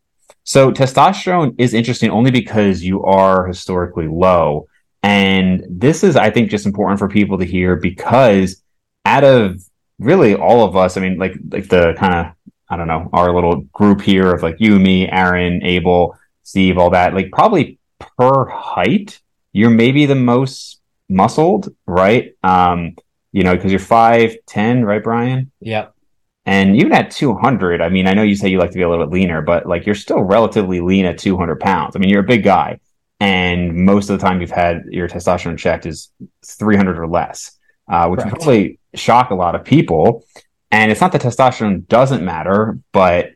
So 0.44 0.72
testosterone 0.72 1.54
is 1.58 1.74
interesting 1.74 2.10
only 2.10 2.30
because 2.30 2.82
you 2.82 3.04
are 3.04 3.46
historically 3.46 4.08
low. 4.08 4.66
And 5.02 5.64
this 5.68 6.04
is, 6.04 6.16
I 6.16 6.30
think, 6.30 6.50
just 6.50 6.66
important 6.66 6.98
for 6.98 7.08
people 7.08 7.38
to 7.38 7.44
hear 7.44 7.76
because 7.76 8.62
out 9.04 9.24
of 9.24 9.60
really 9.98 10.34
all 10.34 10.64
of 10.64 10.76
us, 10.76 10.96
I 10.96 11.00
mean, 11.00 11.18
like 11.18 11.34
like 11.50 11.68
the 11.68 11.94
kind 11.98 12.14
of 12.14 12.52
I 12.68 12.76
don't 12.76 12.86
know 12.86 13.10
our 13.12 13.34
little 13.34 13.62
group 13.72 14.00
here 14.00 14.32
of 14.32 14.42
like 14.42 14.56
you, 14.58 14.78
me, 14.78 15.08
Aaron, 15.08 15.62
Abel, 15.62 16.16
Steve, 16.42 16.78
all 16.78 16.90
that, 16.90 17.14
like 17.14 17.30
probably 17.32 17.78
per 17.98 18.46
height, 18.46 19.20
you're 19.52 19.70
maybe 19.70 20.06
the 20.06 20.14
most 20.14 20.80
muscled, 21.12 21.74
right? 21.86 22.34
Um, 22.42 22.96
you 23.32 23.42
know, 23.42 23.54
because 23.54 23.70
you're 23.70 23.80
five 23.80 24.36
ten, 24.46 24.84
right, 24.84 25.02
Bryan? 25.02 25.50
Yeah. 25.60 25.88
And 26.44 26.74
even 26.74 26.92
at 26.92 27.12
200, 27.12 27.80
I 27.80 27.88
mean, 27.88 28.08
I 28.08 28.14
know 28.14 28.22
you 28.22 28.34
say 28.34 28.48
you 28.48 28.58
like 28.58 28.72
to 28.72 28.76
be 28.76 28.82
a 28.82 28.90
little 28.90 29.06
bit 29.06 29.12
leaner, 29.12 29.42
but 29.42 29.64
like 29.64 29.86
you're 29.86 29.94
still 29.94 30.22
relatively 30.22 30.80
lean 30.80 31.04
at 31.04 31.16
200 31.16 31.60
pounds. 31.60 31.94
I 31.94 32.00
mean, 32.00 32.08
you're 32.08 32.24
a 32.24 32.26
big 32.26 32.42
guy 32.42 32.80
and 33.22 33.72
most 33.84 34.10
of 34.10 34.18
the 34.18 34.26
time 34.26 34.40
you've 34.40 34.50
had 34.50 34.82
your 34.90 35.08
testosterone 35.08 35.56
checked 35.56 35.86
is 35.86 36.10
300 36.44 36.98
or 36.98 37.06
less, 37.06 37.56
uh, 37.88 38.08
which 38.08 38.18
Correct. 38.18 38.32
would 38.32 38.40
probably 38.40 38.80
shock 38.96 39.30
a 39.30 39.36
lot 39.36 39.54
of 39.54 39.64
people. 39.64 40.26
And 40.72 40.90
it's 40.90 41.00
not 41.00 41.12
that 41.12 41.22
testosterone 41.22 41.86
doesn't 41.86 42.24
matter, 42.24 42.80
but 42.90 43.30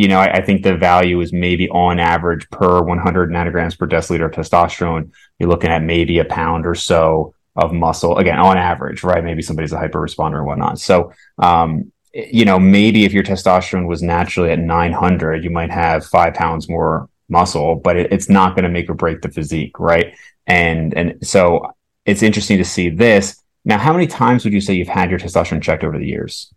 you 0.00 0.08
know, 0.08 0.18
I, 0.18 0.38
I, 0.38 0.40
think 0.40 0.62
the 0.62 0.76
value 0.76 1.20
is 1.20 1.32
maybe 1.32 1.68
on 1.68 1.98
average 1.98 2.48
per 2.50 2.80
100 2.80 3.30
nanograms 3.30 3.78
per 3.78 3.86
deciliter 3.86 4.26
of 4.26 4.32
testosterone, 4.32 5.10
you're 5.38 5.48
looking 5.48 5.70
at 5.70 5.82
maybe 5.82 6.18
a 6.18 6.24
pound 6.24 6.66
or 6.66 6.74
so 6.74 7.34
of 7.54 7.72
muscle. 7.72 8.16
Again, 8.16 8.38
on 8.38 8.56
average, 8.56 9.04
right? 9.04 9.22
Maybe 9.22 9.42
somebody's 9.42 9.72
a 9.72 9.78
hyper 9.78 10.00
responder 10.00 10.38
and 10.38 10.46
whatnot. 10.46 10.78
So, 10.78 11.12
um, 11.38 11.92
you 12.14 12.44
know, 12.44 12.58
maybe 12.58 13.04
if 13.04 13.12
your 13.12 13.24
testosterone 13.24 13.86
was 13.86 14.02
naturally 14.02 14.50
at 14.50 14.58
900, 14.58 15.44
you 15.44 15.50
might 15.50 15.70
have 15.70 16.06
five 16.06 16.32
pounds 16.32 16.68
more 16.68 17.08
muscle, 17.28 17.76
but 17.76 17.96
it, 17.96 18.12
it's 18.12 18.28
not 18.28 18.54
going 18.54 18.64
to 18.64 18.70
make 18.70 18.88
or 18.88 18.94
break 18.94 19.20
the 19.20 19.28
physique, 19.30 19.78
right? 19.78 20.14
and 20.46 20.94
and 20.94 21.26
so 21.26 21.74
it's 22.04 22.22
interesting 22.22 22.58
to 22.58 22.64
see 22.64 22.88
this. 22.88 23.40
Now, 23.64 23.78
how 23.78 23.92
many 23.92 24.06
times 24.06 24.44
would 24.44 24.52
you 24.52 24.60
say 24.60 24.74
you've 24.74 24.88
had 24.88 25.10
your 25.10 25.18
testosterone 25.18 25.62
checked 25.62 25.84
over 25.84 25.98
the 25.98 26.06
years? 26.06 26.52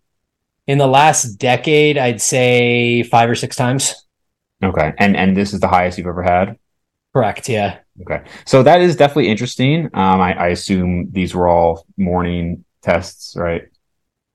In 0.66 0.78
the 0.78 0.86
last 0.86 1.34
decade, 1.34 1.98
I'd 1.98 2.20
say 2.20 3.02
five 3.02 3.28
or 3.28 3.34
six 3.34 3.56
times. 3.56 3.94
Okay, 4.62 4.94
and 4.98 5.16
and 5.16 5.36
this 5.36 5.52
is 5.52 5.60
the 5.60 5.68
highest 5.68 5.98
you've 5.98 6.06
ever 6.06 6.22
had. 6.22 6.58
Correct. 7.12 7.48
Yeah. 7.48 7.78
Okay, 8.00 8.22
so 8.44 8.62
that 8.62 8.80
is 8.80 8.96
definitely 8.96 9.28
interesting. 9.28 9.86
Um, 9.94 10.20
I, 10.20 10.34
I 10.34 10.48
assume 10.48 11.10
these 11.12 11.34
were 11.34 11.48
all 11.48 11.86
morning 11.96 12.64
tests, 12.82 13.36
right? 13.36 13.62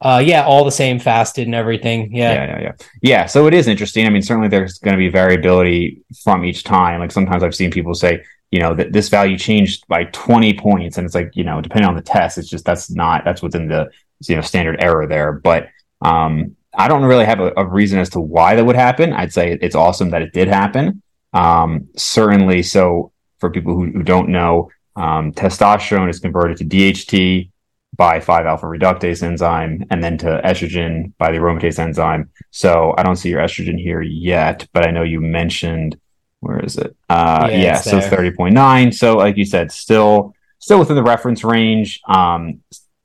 Uh, 0.02 0.22
yeah, 0.24 0.46
all 0.46 0.64
the 0.64 0.72
same, 0.72 0.98
fasted 0.98 1.46
and 1.46 1.56
everything. 1.56 2.16
Yeah. 2.16 2.34
yeah, 2.34 2.46
yeah, 2.46 2.62
yeah. 2.62 2.72
Yeah, 3.02 3.26
so 3.26 3.48
it 3.48 3.54
is 3.54 3.68
interesting. 3.68 4.06
I 4.06 4.10
mean, 4.10 4.22
certainly 4.22 4.48
there's 4.48 4.80
going 4.80 4.94
to 4.94 4.98
be 4.98 5.10
variability 5.10 6.04
from 6.24 6.46
each 6.46 6.64
time. 6.64 7.02
Like 7.02 7.12
sometimes 7.12 7.44
I've 7.44 7.56
seen 7.56 7.70
people 7.70 7.94
say, 7.94 8.24
you 8.50 8.62
know, 8.62 8.74
that 8.76 8.94
this 8.94 9.10
value 9.10 9.38
changed 9.38 9.86
by 9.88 10.06
20 10.06 10.54
points, 10.54 10.98
and 10.98 11.06
it's 11.06 11.16
like, 11.16 11.32
you 11.34 11.44
know, 11.44 11.60
depending 11.60 11.88
on 11.88 11.96
the 11.96 12.02
test, 12.02 12.38
it's 12.38 12.48
just 12.48 12.64
that's 12.64 12.90
not 12.90 13.26
that's 13.26 13.42
within 13.42 13.68
the 13.68 13.90
you 14.28 14.36
know 14.36 14.42
standard 14.42 14.82
error 14.82 15.06
there. 15.06 15.34
But 15.34 15.68
um, 16.02 16.56
I 16.74 16.88
don't 16.88 17.04
really 17.04 17.26
have 17.26 17.40
a, 17.40 17.52
a 17.58 17.66
reason 17.66 18.00
as 18.00 18.10
to 18.12 18.20
why 18.20 18.56
that 18.56 18.66
would 18.66 18.76
happen. 18.76 19.14
I'd 19.14 19.34
say 19.34 19.58
it's 19.62 19.76
awesome 19.76 20.12
that 20.12 20.22
it 20.22 20.34
did 20.34 20.48
happen. 20.48 21.02
Um, 21.34 21.90
certainly, 21.96 22.64
so 22.64 23.12
for 23.40 23.50
people 23.50 23.76
who, 23.76 23.86
who 23.92 24.04
don't 24.04 24.30
know, 24.30 24.70
um, 24.96 25.32
testosterone 25.32 26.10
is 26.10 26.20
converted 26.20 26.58
to 26.58 26.66
DHT 26.66 27.50
by 27.96 28.20
5 28.20 28.46
alpha 28.46 28.66
reductase 28.66 29.24
enzyme 29.24 29.86
and 29.90 30.04
then 30.04 30.18
to 30.20 30.42
estrogen 30.46 31.12
by 31.18 31.32
the 31.32 31.38
aromatase 31.38 31.80
enzyme. 31.80 32.30
So 32.52 32.94
I 32.98 33.04
don't 33.04 33.16
see 33.16 33.30
your 33.30 33.42
estrogen 33.42 33.80
here 33.80 34.02
yet, 34.02 34.68
but 34.74 34.88
I 34.88 34.92
know 34.92 35.04
you 35.04 35.22
mentioned 35.22 36.00
where 36.40 36.64
is 36.64 36.78
it? 36.78 36.96
Uh, 37.10 37.48
yeah, 37.52 37.58
yeah 37.58 37.76
so 37.82 37.98
it's 37.98 38.08
30.9. 38.08 38.94
So 38.94 39.18
like 39.18 39.38
you 39.38 39.46
said, 39.46 39.72
still 39.72 40.34
still 40.60 40.80
within 40.80 40.96
the 40.96 41.04
reference 41.04 41.44
range. 41.44 42.00
Um, 42.08 42.62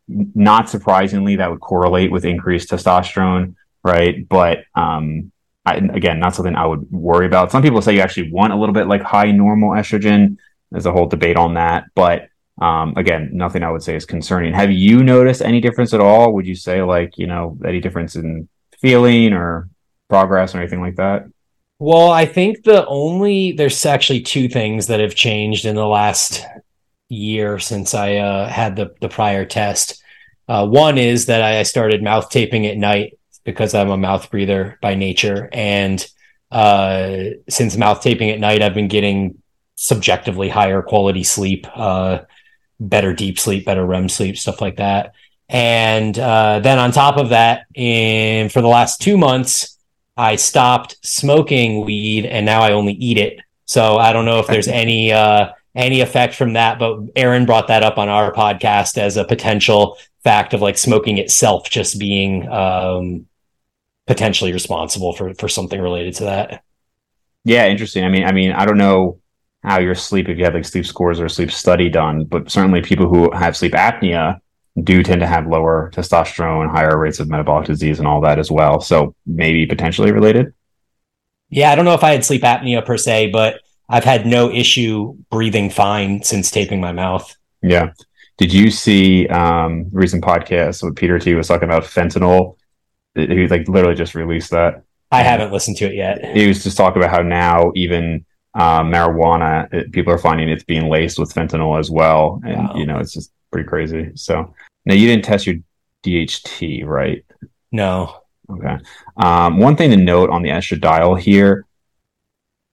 not 0.09 0.69
surprisingly, 0.69 1.37
that 1.37 1.51
would 1.51 1.61
correlate 1.61 2.11
with 2.11 2.25
increased 2.25 2.71
testosterone, 2.71 3.55
right? 3.83 4.29
But 4.29 4.65
um, 4.75 5.33
I, 5.65 5.77
again, 5.77 6.21
not 6.21 6.35
something 6.35 6.55
I 6.55 6.67
would 6.67 6.91
worry 6.91 7.27
about. 7.27 7.51
Some 7.51 7.63
people 7.63 7.81
say 7.81 7.95
you 7.95 8.01
actually 8.01 8.31
want 8.31 8.53
a 8.53 8.57
little 8.57 8.75
bit 8.75 8.87
like 8.87 9.03
high 9.03 9.31
normal 9.31 9.71
estrogen. 9.71 10.37
There's 10.71 10.87
a 10.87 10.93
whole 10.93 11.07
debate 11.07 11.37
on 11.37 11.55
that, 11.55 11.85
but 11.95 12.29
um, 12.61 12.95
again, 12.97 13.31
nothing 13.33 13.63
I 13.63 13.71
would 13.71 13.83
say 13.83 13.97
is 13.97 14.05
concerning. 14.05 14.55
Have 14.55 14.71
you 14.71 15.03
noticed 15.03 15.43
any 15.43 15.61
difference 15.61 15.93
at 15.93 16.01
all? 16.01 16.33
Would 16.35 16.47
you 16.47 16.55
say 16.55 16.83
like, 16.83 17.19
you 17.19 17.27
know, 17.27 17.59
any 17.65 17.81
difference 17.81 18.17
in 18.17 18.49
feeling 18.79 19.33
or 19.33 19.69
progress 20.09 20.55
or 20.55 20.59
anything 20.59 20.81
like 20.81 20.97
that? 20.97 21.27
Well, 21.79 22.11
I 22.11 22.27
think 22.27 22.63
the 22.63 22.87
only 22.87 23.53
there's 23.53 23.85
actually 23.85 24.21
two 24.21 24.49
things 24.49 24.87
that 24.87 25.01
have 25.01 25.15
changed 25.15 25.65
in 25.65 25.75
the 25.75 25.87
last 25.87 26.45
year 27.15 27.59
since 27.59 27.95
I 27.95 28.17
uh, 28.17 28.49
had 28.49 28.77
the 28.77 28.95
the 29.01 29.09
prior 29.09 29.45
test. 29.45 30.03
Uh, 30.49 30.67
one 30.67 30.99
is 30.99 31.27
that 31.27 31.43
I 31.43 31.63
started 31.63 32.03
mouth 32.03 32.29
taping 32.29 32.67
at 32.67 32.77
night 32.77 33.19
because 33.45 33.75
I'm 33.75 33.91
a 33.91 33.97
mouth 33.97 34.31
breather 34.31 34.79
by 34.83 34.95
nature, 34.95 35.49
and 35.53 36.07
uh, 36.51 37.31
since 37.49 37.77
mouth 37.77 38.03
taping 38.03 38.31
at 38.31 38.41
night, 38.41 38.63
I've 38.63 38.75
been 38.75 38.89
getting 38.89 39.43
subjectively 39.77 40.49
higher 40.49 40.83
quality 40.83 41.25
sleep. 41.25 41.67
Uh, 41.75 42.21
better 42.81 43.13
deep 43.13 43.39
sleep, 43.39 43.65
better 43.65 43.85
REM 43.85 44.09
sleep, 44.09 44.37
stuff 44.37 44.61
like 44.61 44.77
that. 44.77 45.15
And 45.49 46.19
uh, 46.19 46.61
then 46.61 46.79
on 46.79 46.93
top 46.93 47.17
of 47.17 47.31
that, 47.31 47.67
in 47.75 48.49
for 48.49 48.61
the 48.61 48.69
last 48.69 49.01
two 49.01 49.17
months, 49.17 49.79
I 50.17 50.37
stopped 50.37 50.97
smoking 51.03 51.85
weed, 51.85 52.25
and 52.27 52.47
now 52.47 52.63
I 52.63 52.73
only 52.73 52.95
eat 52.95 53.19
it. 53.19 53.41
So 53.67 53.97
I 53.99 54.13
don't 54.13 54.25
know 54.25 54.39
if 54.39 54.47
there's 54.47 54.69
any 54.85 55.13
uh, 55.13 55.51
any 55.75 56.01
effect 56.01 56.35
from 56.35 56.53
that, 56.53 56.79
but 56.79 57.01
Aaron 57.17 57.47
brought 57.47 57.69
that 57.69 57.83
up 57.83 57.99
on 57.99 58.09
our 58.09 58.33
podcast 58.33 58.99
as 58.99 59.17
a 59.17 59.25
potential 59.25 59.99
fact 60.23 60.55
of 60.55 60.63
like 60.63 60.79
smoking 60.79 61.19
itself 61.19 61.69
just 61.69 61.99
being 61.99 62.49
um, 62.49 63.27
potentially 64.07 64.53
responsible 64.53 65.13
for 65.15 65.35
for 65.35 65.49
something 65.49 65.81
related 65.81 66.15
to 66.15 66.25
that. 66.25 66.63
Yeah, 67.45 67.67
interesting. 67.67 68.05
I 68.05 68.09
mean, 68.09 68.25
I 68.25 68.33
mean, 68.33 68.53
I 68.53 68.65
don't 68.65 68.79
know 68.79 69.21
how 69.65 69.81
your 69.81 69.95
sleep 69.95 70.29
if 70.29 70.39
you 70.39 70.45
have 70.45 70.55
like 70.55 70.65
sleep 70.65 70.87
scores 70.87 71.19
or 71.19 71.25
a 71.25 71.31
sleep 71.31 71.51
study 71.51 71.89
done 71.89 72.25
but 72.25 72.51
certainly 72.51 72.83
people 72.83 73.09
who 73.09 73.31
have 73.33 73.57
sleep 73.57 73.73
apnea 73.73 74.39
do 74.83 75.03
tend 75.03 75.21
to 75.21 75.27
have 75.27 75.47
lower 75.47 75.91
testosterone 75.95 76.71
higher 76.71 76.99
rates 76.99 77.19
of 77.19 77.29
metabolic 77.29 77.67
disease 77.67 77.99
and 77.99 78.07
all 78.07 78.21
that 78.21 78.39
as 78.39 78.51
well 78.51 78.81
so 78.81 79.15
maybe 79.27 79.67
potentially 79.67 80.13
related 80.13 80.53
yeah 81.49 81.73
i 81.73 81.75
don't 81.75 81.87
know 81.87 81.95
if 81.95 82.05
i 82.05 82.13
had 82.13 82.25
sleep 82.25 82.43
apnea 82.43 82.85
per 82.85 82.97
se 82.97 83.31
but 83.31 83.61
i've 83.89 84.05
had 84.05 84.27
no 84.27 84.51
issue 84.51 85.17
breathing 85.31 85.71
fine 85.71 86.23
since 86.23 86.51
taping 86.51 86.81
my 86.81 86.93
mouth 86.93 87.37
yeah 87.63 87.93
did 88.37 88.53
you 88.53 88.71
see 88.71 89.27
um 89.29 89.87
recent 89.93 90.23
podcast 90.23 90.83
with 90.83 90.97
peter 90.97 91.19
t 91.19 91.35
was 91.35 91.49
talking 91.49 91.69
about 91.69 91.85
fentanyl 91.85 92.57
he 93.15 93.47
like 93.49 93.69
literally 93.69 93.95
just 93.95 94.15
released 94.15 94.51
that 94.51 94.83
i 95.11 95.23
haven't 95.23 95.53
listened 95.53 95.77
to 95.77 95.87
it 95.87 95.95
yet 95.95 96.25
he 96.37 96.47
was 96.47 96.63
just 96.63 96.77
talking 96.77 97.03
about 97.03 97.15
how 97.15 97.23
now 97.23 97.73
even 97.75 98.25
uh, 98.55 98.83
marijuana, 98.83 99.73
it, 99.73 99.93
people 99.93 100.13
are 100.13 100.19
finding 100.19 100.49
it's 100.49 100.65
being 100.65 100.89
laced 100.89 101.19
with 101.19 101.35
fentanyl 101.35 101.79
as 101.79 101.91
well. 101.91 102.41
And, 102.45 102.69
wow. 102.69 102.75
you 102.77 102.87
know, 102.87 102.99
it's 102.99 103.13
just 103.13 103.33
pretty 103.51 103.69
crazy. 103.69 104.13
So 104.15 104.55
now 104.85 104.95
you 104.95 105.09
didn't 105.09 105.25
test 105.25 105.47
your 105.47 105.57
DHT, 106.05 106.85
right? 106.87 107.25
No. 107.73 108.21
Okay. 108.49 108.79
Um, 109.17 109.59
one 109.59 109.77
thing 109.77 109.91
to 109.91 109.97
note 109.97 110.31
on 110.31 110.43
the 110.43 110.51
estradiol 110.51 111.19
here, 111.19 111.67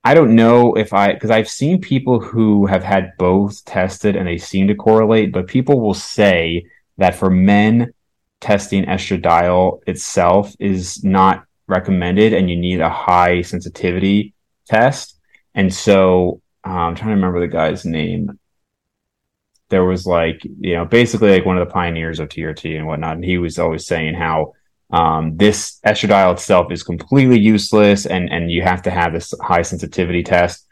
I 0.03 0.15
don't 0.15 0.35
know 0.35 0.73
if 0.73 0.93
I, 0.93 1.13
because 1.13 1.29
I've 1.29 1.49
seen 1.49 1.79
people 1.79 2.19
who 2.19 2.65
have 2.65 2.83
had 2.83 3.13
both 3.17 3.63
tested 3.65 4.15
and 4.15 4.27
they 4.27 4.37
seem 4.37 4.67
to 4.67 4.75
correlate, 4.75 5.31
but 5.31 5.47
people 5.47 5.79
will 5.79 5.93
say 5.93 6.65
that 6.97 7.15
for 7.15 7.29
men, 7.29 7.93
testing 8.39 8.85
estradiol 8.85 9.81
itself 9.87 10.55
is 10.59 11.03
not 11.03 11.45
recommended 11.67 12.33
and 12.33 12.49
you 12.49 12.55
need 12.57 12.81
a 12.81 12.89
high 12.89 13.41
sensitivity 13.41 14.33
test. 14.67 15.19
And 15.53 15.73
so 15.73 16.41
uh, 16.65 16.69
I'm 16.69 16.95
trying 16.95 17.09
to 17.09 17.15
remember 17.15 17.39
the 17.39 17.47
guy's 17.47 17.85
name. 17.85 18.39
There 19.69 19.85
was 19.85 20.05
like, 20.05 20.43
you 20.43 20.73
know, 20.73 20.85
basically 20.85 21.31
like 21.31 21.45
one 21.45 21.57
of 21.57 21.65
the 21.65 21.73
pioneers 21.73 22.19
of 22.19 22.29
TRT 22.29 22.75
and 22.75 22.87
whatnot. 22.87 23.15
And 23.15 23.25
he 23.25 23.37
was 23.37 23.59
always 23.59 23.85
saying 23.85 24.15
how 24.15 24.53
um, 24.91 25.37
this 25.37 25.79
estradiol 25.85 26.33
itself 26.33 26.71
is 26.71 26.83
completely 26.83 27.39
useless 27.39 28.05
and, 28.05 28.29
and 28.31 28.51
you 28.51 28.61
have 28.61 28.81
to 28.83 28.91
have 28.91 29.13
this 29.13 29.33
high 29.41 29.61
sensitivity 29.61 30.23
test. 30.23 30.67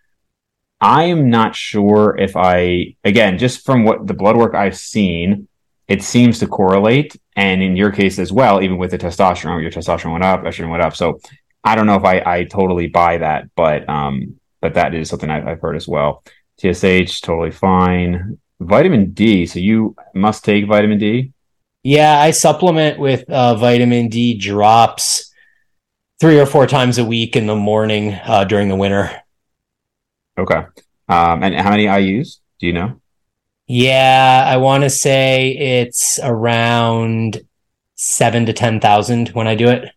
I 0.81 1.05
am 1.05 1.29
not 1.29 1.55
sure 1.55 2.17
if 2.17 2.35
I, 2.35 2.95
again, 3.03 3.38
just 3.38 3.65
from 3.65 3.83
what 3.83 4.07
the 4.07 4.13
blood 4.13 4.38
work 4.38 4.55
I've 4.55 4.77
seen, 4.77 5.47
it 5.88 6.03
seems 6.03 6.39
to 6.39 6.47
correlate. 6.47 7.15
And 7.35 7.61
in 7.61 7.75
your 7.75 7.91
case 7.91 8.19
as 8.19 8.31
well, 8.31 8.61
even 8.61 8.77
with 8.77 8.91
the 8.91 8.97
testosterone, 8.97 9.61
your 9.61 9.71
testosterone 9.71 10.13
went 10.13 10.23
up, 10.23 10.43
estrogen 10.43 10.69
went 10.69 10.83
up. 10.83 10.95
So 10.95 11.19
I 11.63 11.75
don't 11.75 11.85
know 11.85 11.95
if 11.95 12.05
I, 12.05 12.21
I 12.25 12.43
totally 12.45 12.88
buy 12.88 13.17
that, 13.17 13.49
but 13.55 13.88
um, 13.89 14.39
but 14.61 14.73
that 14.73 14.93
is 14.93 15.09
something 15.09 15.29
I've, 15.29 15.47
I've 15.47 15.61
heard 15.61 15.75
as 15.75 15.88
well. 15.88 16.23
TSH, 16.59 17.21
totally 17.21 17.51
fine. 17.51 18.38
Vitamin 18.59 19.11
D. 19.11 19.45
So 19.45 19.59
you 19.59 19.95
must 20.13 20.43
take 20.43 20.67
vitamin 20.67 20.99
D. 20.99 21.31
Yeah, 21.83 22.19
I 22.19 22.31
supplement 22.31 23.00
with 23.00 23.29
uh, 23.29 23.55
vitamin 23.55 24.09
D 24.09 24.38
drops 24.38 25.33
three 26.19 26.39
or 26.39 26.45
four 26.45 26.67
times 26.67 26.98
a 26.98 27.05
week 27.05 27.36
in 27.36 27.48
the 27.48 27.55
morning 27.55 28.13
uh, 28.25 28.43
during 28.43 28.67
the 28.67 28.75
winter. 28.75 29.12
Okay. 30.38 30.63
Um, 31.07 31.43
and 31.43 31.55
how 31.55 31.71
many 31.71 31.86
IUs 31.86 32.39
do 32.59 32.67
you 32.67 32.74
know? 32.74 33.01
Yeah, 33.67 34.43
I 34.48 34.57
want 34.57 34.83
to 34.83 34.89
say 34.89 35.51
it's 35.51 36.19
around 36.21 37.41
seven 37.95 38.45
to 38.48 38.53
ten 38.53 38.79
thousand 38.79 39.29
when 39.29 39.48
I 39.48 39.55
do 39.55 39.69
it. 39.69 39.89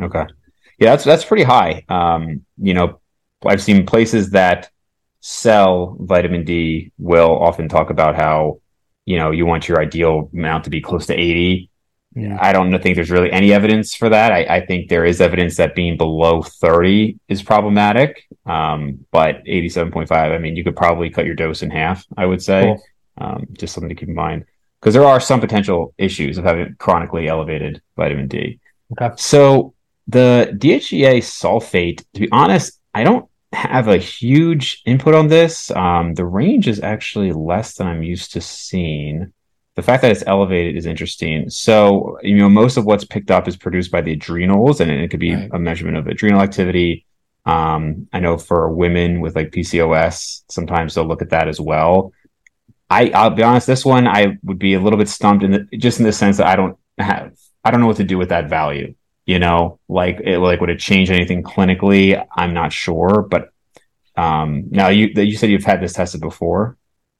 Okay. 0.00 0.24
Yeah, 0.78 0.90
that's 0.90 1.04
that's 1.04 1.24
pretty 1.24 1.42
high. 1.42 1.84
Um, 1.88 2.44
you 2.56 2.74
know, 2.74 3.00
I've 3.44 3.62
seen 3.62 3.86
places 3.86 4.30
that 4.30 4.70
sell 5.20 5.96
vitamin 6.00 6.44
D 6.44 6.92
will 6.98 7.36
often 7.36 7.68
talk 7.68 7.90
about 7.90 8.14
how 8.14 8.60
you 9.08 9.16
know 9.16 9.30
you 9.30 9.46
want 9.46 9.66
your 9.68 9.80
ideal 9.80 10.28
amount 10.34 10.64
to 10.64 10.70
be 10.70 10.82
close 10.82 11.06
to 11.06 11.14
80 11.14 11.70
yeah. 12.14 12.36
i 12.40 12.52
don't 12.52 12.70
think 12.82 12.94
there's 12.94 13.10
really 13.10 13.32
any 13.32 13.52
evidence 13.52 13.94
for 13.94 14.08
that. 14.10 14.32
I, 14.32 14.40
I, 14.56 14.66
think 14.66 14.88
there 14.88 15.04
is 15.04 15.20
evidence 15.20 15.56
that 15.56 15.74
being 15.74 15.96
below 15.96 16.42
30 16.42 17.18
is 17.28 17.42
problematic. 17.42 18.26
Um, 18.44 19.06
but 19.10 19.44
87.5 19.44 20.10
i 20.12 20.38
mean 20.38 20.56
you 20.56 20.64
could 20.64 20.76
probably 20.76 21.08
cut 21.10 21.26
your 21.26 21.34
dose 21.34 21.62
in 21.62 21.70
half 21.70 22.04
i 22.16 22.26
would 22.26 22.42
say 22.42 22.62
cool. 22.64 22.82
um, 23.18 23.46
just 23.52 23.72
something 23.74 23.88
to 23.88 23.94
keep 23.94 24.08
in 24.08 24.14
mind. 24.14 24.44
Because 24.80 24.94
there 24.94 25.04
are 25.04 25.20
some 25.20 25.40
potential 25.40 25.92
issues 25.98 26.38
of 26.38 26.44
having 26.44 26.76
chronically 26.78 27.26
elevated 27.26 27.82
vitamin 27.96 28.28
d. 28.28 28.60
Okay. 28.92 29.14
So 29.16 29.74
the 30.06 30.50
dhea 30.52 31.18
sulfate 31.18 32.04
to 32.14 32.20
be 32.20 32.28
honest 32.30 32.78
I 32.94 33.04
don't 33.04 33.28
have 33.52 33.88
a 33.88 33.96
huge 33.96 34.82
input 34.84 35.14
on 35.14 35.28
this. 35.28 35.70
Um, 35.70 36.14
the 36.14 36.24
range 36.24 36.68
is 36.68 36.80
actually 36.80 37.32
less 37.32 37.74
than 37.74 37.86
I'm 37.86 38.02
used 38.02 38.32
to 38.32 38.40
seeing. 38.40 39.32
The 39.74 39.82
fact 39.82 40.02
that 40.02 40.10
it's 40.10 40.24
elevated 40.26 40.76
is 40.76 40.86
interesting. 40.86 41.48
So, 41.50 42.18
you 42.22 42.36
know, 42.36 42.48
most 42.48 42.76
of 42.76 42.84
what's 42.84 43.04
picked 43.04 43.30
up 43.30 43.46
is 43.48 43.56
produced 43.56 43.90
by 43.90 44.00
the 44.00 44.12
adrenals, 44.12 44.80
and 44.80 44.90
it 44.90 45.10
could 45.10 45.20
be 45.20 45.34
right. 45.34 45.50
a 45.52 45.58
measurement 45.58 45.96
of 45.96 46.06
adrenal 46.08 46.40
activity. 46.40 47.06
Um, 47.46 48.08
I 48.12 48.20
know 48.20 48.36
for 48.36 48.70
women 48.70 49.20
with 49.20 49.36
like 49.36 49.52
PCOS, 49.52 50.42
sometimes 50.48 50.94
they'll 50.94 51.06
look 51.06 51.22
at 51.22 51.30
that 51.30 51.48
as 51.48 51.60
well. 51.60 52.12
I 52.90 53.10
I'll 53.10 53.30
be 53.30 53.42
honest, 53.42 53.66
this 53.66 53.84
one 53.84 54.06
I 54.06 54.38
would 54.42 54.58
be 54.58 54.74
a 54.74 54.80
little 54.80 54.98
bit 54.98 55.08
stumped 55.08 55.44
in 55.44 55.50
the, 55.52 55.76
just 55.78 55.98
in 55.98 56.04
the 56.04 56.12
sense 56.12 56.38
that 56.38 56.46
I 56.46 56.56
don't 56.56 56.78
have 56.98 57.32
I 57.64 57.70
don't 57.70 57.80
know 57.80 57.86
what 57.86 57.96
to 57.96 58.04
do 58.04 58.18
with 58.18 58.30
that 58.30 58.48
value. 58.48 58.94
You 59.28 59.38
know, 59.38 59.78
like 59.90 60.20
it, 60.24 60.38
like 60.38 60.58
would 60.62 60.70
it 60.70 60.80
change 60.80 61.10
anything 61.10 61.42
clinically? 61.42 62.26
I'm 62.34 62.54
not 62.54 62.72
sure, 62.72 63.26
but 63.30 63.50
um, 64.16 64.68
now 64.70 64.88
you 64.88 65.08
you 65.14 65.36
said 65.36 65.50
you've 65.50 65.64
had 65.64 65.82
this 65.82 65.92
tested 65.92 66.22
before. 66.22 66.78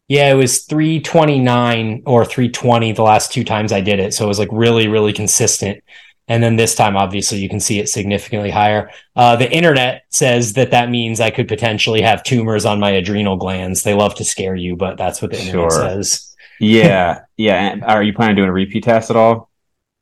Yeah, 0.09 0.31
it 0.31 0.35
was 0.35 0.63
329 0.63 2.05
or 2.07 2.25
320 2.25 2.93
the 2.93 3.03
last 3.03 3.31
two 3.31 3.45
times 3.45 3.73
I 3.73 3.83
did 3.83 4.01
it. 4.01 4.15
So 4.15 4.25
it 4.25 4.29
was 4.29 4.39
like 4.39 4.49
really, 4.51 4.89
really 4.89 5.13
consistent. 5.13 5.85
And 6.29 6.43
then 6.43 6.57
this 6.57 6.75
time, 6.75 6.97
obviously, 6.97 7.41
you 7.41 7.49
can 7.51 7.61
see 7.61 7.79
it 7.79 7.91
significantly 7.91 8.51
higher. 8.51 8.91
Uh, 9.15 9.37
the 9.37 9.53
internet 9.53 10.05
says 10.09 10.55
that 10.55 10.71
that 10.71 10.89
means 10.89 11.21
I 11.21 11.31
could 11.31 11.47
potentially 11.47 12.01
have 12.01 12.23
tumors 12.23 12.65
on 12.65 12.81
my 12.81 12.93
adrenal 12.93 13.37
glands. 13.37 13.83
They 13.83 13.93
love 13.93 14.15
to 14.15 14.25
scare 14.25 14.55
you, 14.55 14.77
but 14.77 14.97
that's 14.97 15.21
what 15.21 15.33
the 15.33 15.41
internet 15.41 15.73
sure. 15.73 15.83
says. 15.83 16.35
yeah. 16.59 17.21
Yeah. 17.37 17.71
And 17.71 17.85
are 17.85 18.03
you 18.03 18.15
planning 18.15 18.33
on 18.33 18.37
doing 18.37 18.49
a 18.49 18.53
repeat 18.53 18.85
test 18.85 19.11
at 19.11 19.17
all? 19.17 19.48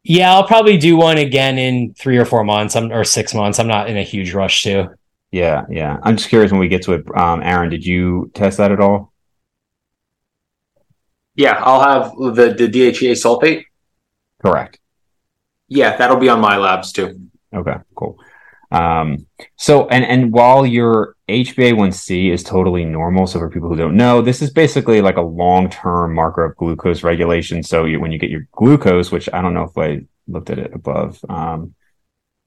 Yeah, 0.09 0.33
I'll 0.33 0.47
probably 0.47 0.77
do 0.77 0.97
one 0.97 1.19
again 1.19 1.59
in 1.59 1.93
three 1.95 2.17
or 2.17 2.25
four 2.25 2.45
months 2.45 2.77
I'm, 2.77 2.93
or 2.93 3.03
six 3.03 3.35
months. 3.35 3.59
I'm 3.59 3.67
not 3.67 3.91
in 3.91 3.97
a 3.97 4.05
huge 4.05 4.33
rush 4.33 4.63
to. 4.63 4.91
Yeah. 5.33 5.65
Yeah. 5.69 5.99
I'm 6.01 6.17
just 6.17 6.29
curious 6.29 6.53
when 6.53 6.61
we 6.61 6.69
get 6.69 6.83
to 6.83 6.93
it. 6.93 7.05
Um, 7.17 7.43
Aaron, 7.43 7.71
did 7.71 7.85
you 7.85 8.31
test 8.33 8.59
that 8.59 8.71
at 8.71 8.81
all? 8.81 9.13
Yeah. 11.35 11.61
I'll 11.61 11.81
have 11.81 12.17
the, 12.37 12.55
the 12.57 12.69
DHEA 12.69 13.13
sulfate. 13.13 13.65
Correct. 14.41 14.79
Yeah, 15.67 15.97
that'll 15.97 16.19
be 16.19 16.29
on 16.29 16.41
my 16.41 16.57
labs 16.57 16.93
too. 16.93 17.29
Okay, 17.53 17.75
cool. 17.97 18.17
Um, 18.71 19.27
so 19.57 19.89
and 19.89 20.05
and 20.05 20.33
while 20.33 20.67
your 20.67 21.17
HbA1c 21.29 22.33
is 22.33 22.43
totally 22.43 22.85
normal, 22.85 23.27
so 23.27 23.39
for 23.39 23.51
people 23.51 23.69
who 23.69 23.77
don't 23.77 23.97
know, 23.97 24.23
this 24.23 24.43
is 24.43 24.51
basically 24.51 25.01
like 25.01 25.17
a 25.17 25.23
long-term 25.23 26.15
marker 26.15 26.45
of 26.45 26.57
glucose 26.57 27.03
regulation. 27.03 27.63
So 27.63 27.85
you, 27.85 28.01
when 28.01 28.13
you 28.13 28.19
get 28.19 28.31
your 28.31 28.47
glucose, 28.53 29.11
which 29.11 29.29
I 29.33 29.41
don't 29.43 29.55
know 29.55 29.65
if 29.65 29.79
I 29.79 30.05
looked 30.29 30.51
at 30.51 30.59
it 30.59 30.75
above, 30.75 31.25
um, 31.29 31.75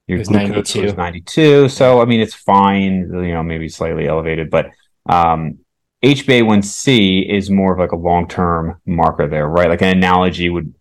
your 0.08 0.24
glucose 0.24 0.74
92. 0.74 0.94
92. 0.94 1.70
So 1.70 2.02
I 2.02 2.06
mean, 2.06 2.20
it's 2.20 2.36
fine. 2.36 3.10
You 3.14 3.34
know, 3.34 3.44
maybe 3.44 3.70
slightly 3.70 4.08
elevated, 4.08 4.50
but 4.50 4.72
um, 5.08 5.60
HbA1c 6.04 7.30
is 7.30 7.50
more 7.50 7.74
of 7.74 7.80
like 7.80 7.92
a 7.92 7.98
long-term 7.98 8.80
marker 8.86 9.28
there, 9.28 9.48
right? 9.48 9.70
Like 9.70 9.82
an 9.82 9.98
analogy 9.98 10.50
would 10.50 10.74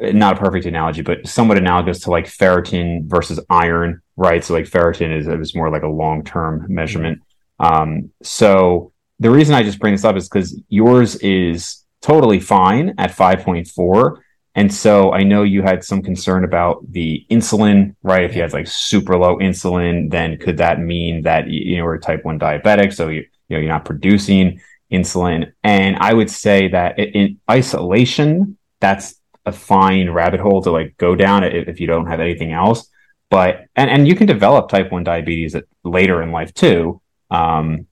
not 0.00 0.36
a 0.36 0.40
perfect 0.40 0.66
analogy, 0.66 1.02
but 1.02 1.26
somewhat 1.26 1.58
analogous 1.58 2.00
to 2.00 2.10
like 2.10 2.26
ferritin 2.26 3.04
versus 3.06 3.40
iron, 3.50 4.00
right? 4.16 4.42
So 4.44 4.54
like 4.54 4.64
ferritin 4.64 5.16
is, 5.16 5.28
is 5.28 5.54
more 5.54 5.70
like 5.70 5.82
a 5.82 5.88
long 5.88 6.24
term 6.24 6.66
measurement. 6.68 7.20
Um, 7.58 8.10
so 8.22 8.92
the 9.18 9.30
reason 9.30 9.54
I 9.54 9.62
just 9.62 9.78
bring 9.78 9.94
this 9.94 10.04
up 10.04 10.16
is 10.16 10.28
because 10.28 10.58
yours 10.68 11.16
is 11.16 11.84
totally 12.00 12.40
fine 12.40 12.94
at 12.98 13.12
5.4. 13.12 14.20
And 14.54 14.72
so 14.72 15.12
I 15.12 15.22
know 15.22 15.42
you 15.42 15.62
had 15.62 15.84
some 15.84 16.02
concern 16.02 16.44
about 16.44 16.90
the 16.90 17.24
insulin, 17.30 17.94
right? 18.02 18.24
If 18.24 18.34
you 18.34 18.42
had 18.42 18.52
like 18.52 18.66
super 18.66 19.16
low 19.16 19.36
insulin, 19.36 20.10
then 20.10 20.38
could 20.38 20.56
that 20.56 20.80
mean 20.80 21.22
that 21.22 21.48
you 21.48 21.76
know, 21.76 21.84
we're 21.84 21.98
type 21.98 22.24
1 22.24 22.38
diabetic? 22.38 22.92
So 22.92 23.08
you, 23.08 23.20
you 23.48 23.56
know, 23.56 23.58
you're 23.58 23.68
not 23.68 23.84
producing 23.84 24.60
insulin. 24.90 25.52
And 25.62 25.96
I 25.98 26.14
would 26.14 26.30
say 26.30 26.68
that 26.68 26.98
in 26.98 27.38
isolation, 27.48 28.58
that's 28.80 29.19
a 29.46 29.52
fine 29.52 30.10
rabbit 30.10 30.40
hole 30.40 30.62
to 30.62 30.70
like 30.70 30.96
go 30.96 31.14
down 31.14 31.44
if, 31.44 31.68
if 31.68 31.80
you 31.80 31.86
don't 31.86 32.06
have 32.06 32.20
anything 32.20 32.52
else. 32.52 32.88
But 33.30 33.66
and 33.76 33.90
and 33.90 34.08
you 34.08 34.14
can 34.14 34.26
develop 34.26 34.68
type 34.68 34.90
one 34.90 35.04
diabetes 35.04 35.54
at, 35.54 35.64
later 35.84 36.22
in 36.22 36.32
life 36.32 36.52
too. 36.52 37.00
Um, 37.30 37.86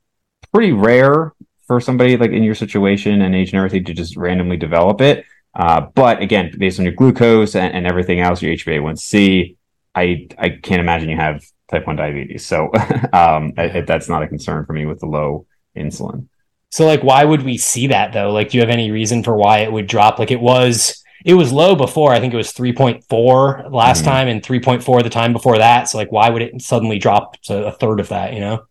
pretty 0.53 0.73
rare 0.73 1.33
for 1.67 1.81
somebody 1.81 2.17
like 2.17 2.33
in 2.33 2.43
your 2.43 2.55
situation 2.55 3.23
and 3.23 3.35
age 3.35 3.51
and 3.51 3.59
everything 3.59 3.85
to 3.85 3.95
just 3.95 4.17
randomly 4.17 4.57
develop 4.57 5.01
it. 5.01 5.25
Uh, 5.55 5.83
but 5.95 6.21
again, 6.21 6.53
based 6.59 6.79
on 6.79 6.85
your 6.85 6.95
glucose 6.95 7.55
and, 7.55 7.75
and 7.75 7.87
everything 7.87 8.21
else, 8.21 8.43
your 8.43 8.53
HbA1c, 8.55 9.57
I 9.95 10.27
I 10.39 10.49
can't 10.51 10.81
imagine 10.81 11.09
you 11.09 11.17
have 11.17 11.45
type 11.71 11.87
one 11.87 11.97
diabetes. 11.97 12.47
So 12.47 12.71
um, 13.13 13.53
I, 13.57 13.85
that's 13.87 14.09
not 14.09 14.23
a 14.23 14.29
concern 14.29 14.65
for 14.67 14.73
me 14.73 14.87
with 14.87 15.01
the 15.01 15.07
low 15.07 15.47
insulin. 15.77 16.27
So 16.71 16.85
like, 16.85 17.03
why 17.03 17.25
would 17.25 17.43
we 17.43 17.57
see 17.57 17.87
that 17.89 18.13
though? 18.13 18.31
Like, 18.33 18.51
do 18.51 18.59
you 18.59 18.63
have 18.63 18.71
any 18.71 18.91
reason 18.91 19.23
for 19.23 19.37
why 19.37 19.61
it 19.61 19.73
would 19.73 19.87
drop? 19.87 20.19
Like, 20.19 20.31
it 20.31 20.41
was 20.41 21.03
it 21.25 21.35
was 21.35 21.53
low 21.53 21.75
before. 21.75 22.13
I 22.13 22.21
think 22.21 22.33
it 22.33 22.37
was 22.37 22.53
3.4 22.53 23.73
last 23.73 23.99
mm-hmm. 23.99 24.09
time 24.09 24.29
and 24.29 24.43
3.4 24.43 25.03
the 25.03 25.11
time 25.11 25.33
before 25.33 25.59
that. 25.59 25.89
So 25.89 25.99
like, 25.99 26.13
why 26.13 26.31
would 26.31 26.43
it 26.43 26.63
suddenly 26.63 26.99
drop 26.99 27.41
to 27.43 27.67
a 27.67 27.73
third 27.73 28.01
of 28.01 28.09
that? 28.09 28.35
You 28.35 28.41
know? 28.41 28.67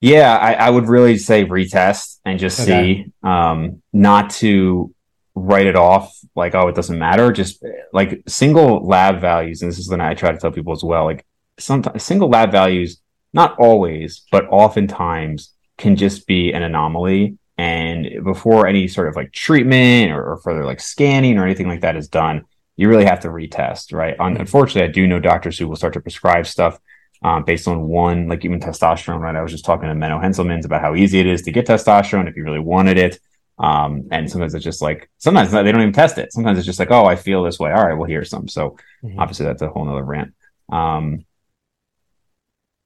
Yeah, 0.00 0.36
I, 0.36 0.54
I 0.54 0.70
would 0.70 0.88
really 0.88 1.18
say 1.18 1.44
retest 1.44 2.20
and 2.24 2.38
just 2.38 2.60
okay. 2.60 3.04
see, 3.04 3.12
um, 3.22 3.82
not 3.92 4.30
to 4.30 4.94
write 5.34 5.66
it 5.66 5.76
off 5.76 6.16
like, 6.34 6.54
oh, 6.54 6.68
it 6.68 6.74
doesn't 6.74 6.98
matter. 6.98 7.32
Just 7.32 7.64
like 7.92 8.22
single 8.26 8.84
lab 8.84 9.20
values. 9.20 9.62
And 9.62 9.70
this 9.70 9.78
is 9.78 9.88
what 9.88 10.00
I 10.00 10.14
try 10.14 10.32
to 10.32 10.38
tell 10.38 10.52
people 10.52 10.72
as 10.72 10.82
well. 10.82 11.04
Like 11.04 11.26
sometimes 11.58 12.02
single 12.02 12.28
lab 12.28 12.50
values, 12.50 13.00
not 13.32 13.58
always, 13.58 14.22
but 14.32 14.46
oftentimes 14.48 15.52
can 15.78 15.96
just 15.96 16.26
be 16.26 16.52
an 16.52 16.62
anomaly 16.62 17.38
and 17.60 18.24
before 18.24 18.66
any 18.66 18.88
sort 18.88 19.08
of 19.08 19.16
like 19.16 19.32
treatment 19.32 20.12
or, 20.12 20.32
or 20.32 20.36
further 20.38 20.64
like 20.64 20.80
scanning 20.80 21.36
or 21.36 21.44
anything 21.44 21.68
like 21.68 21.82
that 21.82 21.94
is 21.94 22.08
done, 22.08 22.46
you 22.76 22.88
really 22.88 23.04
have 23.04 23.20
to 23.20 23.28
retest, 23.28 23.92
right? 23.92 24.16
Mm-hmm. 24.16 24.40
Unfortunately, 24.40 24.88
I 24.88 24.90
do 24.90 25.06
know 25.06 25.20
doctors 25.20 25.58
who 25.58 25.68
will 25.68 25.76
start 25.76 25.92
to 25.92 26.00
prescribe 26.00 26.46
stuff 26.46 26.78
um, 27.22 27.44
based 27.44 27.68
on 27.68 27.82
one, 27.82 28.28
like 28.28 28.46
even 28.46 28.60
testosterone, 28.60 29.20
right? 29.20 29.36
I 29.36 29.42
was 29.42 29.52
just 29.52 29.66
talking 29.66 29.90
to 29.90 29.94
Menno 29.94 30.22
Henselmans 30.22 30.64
about 30.64 30.80
how 30.80 30.94
easy 30.94 31.20
it 31.20 31.26
is 31.26 31.42
to 31.42 31.52
get 31.52 31.66
testosterone 31.66 32.30
if 32.30 32.36
you 32.36 32.44
really 32.44 32.60
wanted 32.60 32.96
it. 32.96 33.20
Um, 33.58 34.08
and 34.10 34.30
sometimes 34.30 34.54
it's 34.54 34.64
just 34.64 34.80
like, 34.80 35.10
sometimes 35.18 35.50
they 35.50 35.70
don't 35.70 35.82
even 35.82 35.92
test 35.92 36.16
it. 36.16 36.32
Sometimes 36.32 36.56
it's 36.56 36.66
just 36.66 36.78
like, 36.78 36.90
oh, 36.90 37.04
I 37.04 37.14
feel 37.14 37.42
this 37.42 37.58
way. 37.58 37.72
All 37.72 37.84
right, 37.84 37.92
well, 37.92 38.08
here's 38.08 38.30
some. 38.30 38.48
So 38.48 38.78
mm-hmm. 39.04 39.20
obviously 39.20 39.44
that's 39.44 39.60
a 39.60 39.68
whole 39.68 39.84
nother 39.84 40.02
rant. 40.02 40.32
Um, 40.72 41.26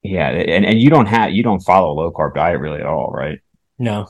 yeah. 0.02 0.30
And, 0.30 0.66
and 0.66 0.80
you 0.80 0.90
don't 0.90 1.06
have, 1.06 1.30
you 1.30 1.44
don't 1.44 1.60
follow 1.60 1.92
a 1.92 1.94
low 1.94 2.10
carb 2.10 2.34
diet 2.34 2.58
really 2.58 2.80
at 2.80 2.86
all, 2.86 3.12
right? 3.12 3.38
No 3.78 4.08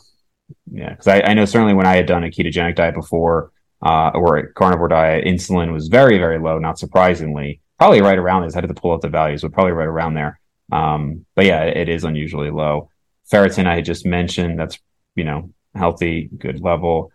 yeah, 0.70 0.90
because 0.90 1.08
I, 1.08 1.20
I, 1.20 1.34
know 1.34 1.44
certainly 1.44 1.74
when 1.74 1.86
I 1.86 1.96
had 1.96 2.06
done 2.06 2.24
a 2.24 2.28
ketogenic 2.28 2.76
diet 2.76 2.94
before 2.94 3.52
uh, 3.82 4.10
or 4.14 4.36
a 4.36 4.52
carnivore 4.52 4.88
diet, 4.88 5.24
insulin 5.24 5.72
was 5.72 5.88
very, 5.88 6.18
very 6.18 6.38
low, 6.38 6.58
not 6.58 6.78
surprisingly. 6.78 7.60
Probably 7.78 8.00
right 8.00 8.18
around 8.18 8.42
this. 8.42 8.54
I 8.54 8.60
had 8.60 8.68
to 8.68 8.74
pull 8.74 8.92
up 8.92 9.00
the 9.00 9.08
values, 9.08 9.42
but 9.42 9.52
probably 9.52 9.72
right 9.72 9.86
around 9.86 10.14
there. 10.14 10.40
Um, 10.72 11.26
but 11.34 11.44
yeah, 11.44 11.64
it 11.64 11.88
is 11.88 12.04
unusually 12.04 12.50
low. 12.50 12.90
Ferritin, 13.30 13.66
I 13.66 13.76
had 13.76 13.84
just 13.84 14.06
mentioned, 14.06 14.58
that's, 14.58 14.78
you 15.16 15.24
know, 15.24 15.50
healthy, 15.74 16.28
good 16.38 16.60
level. 16.60 17.10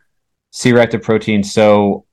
C-reactive 0.52 1.02
protein. 1.02 1.44
So 1.44 2.06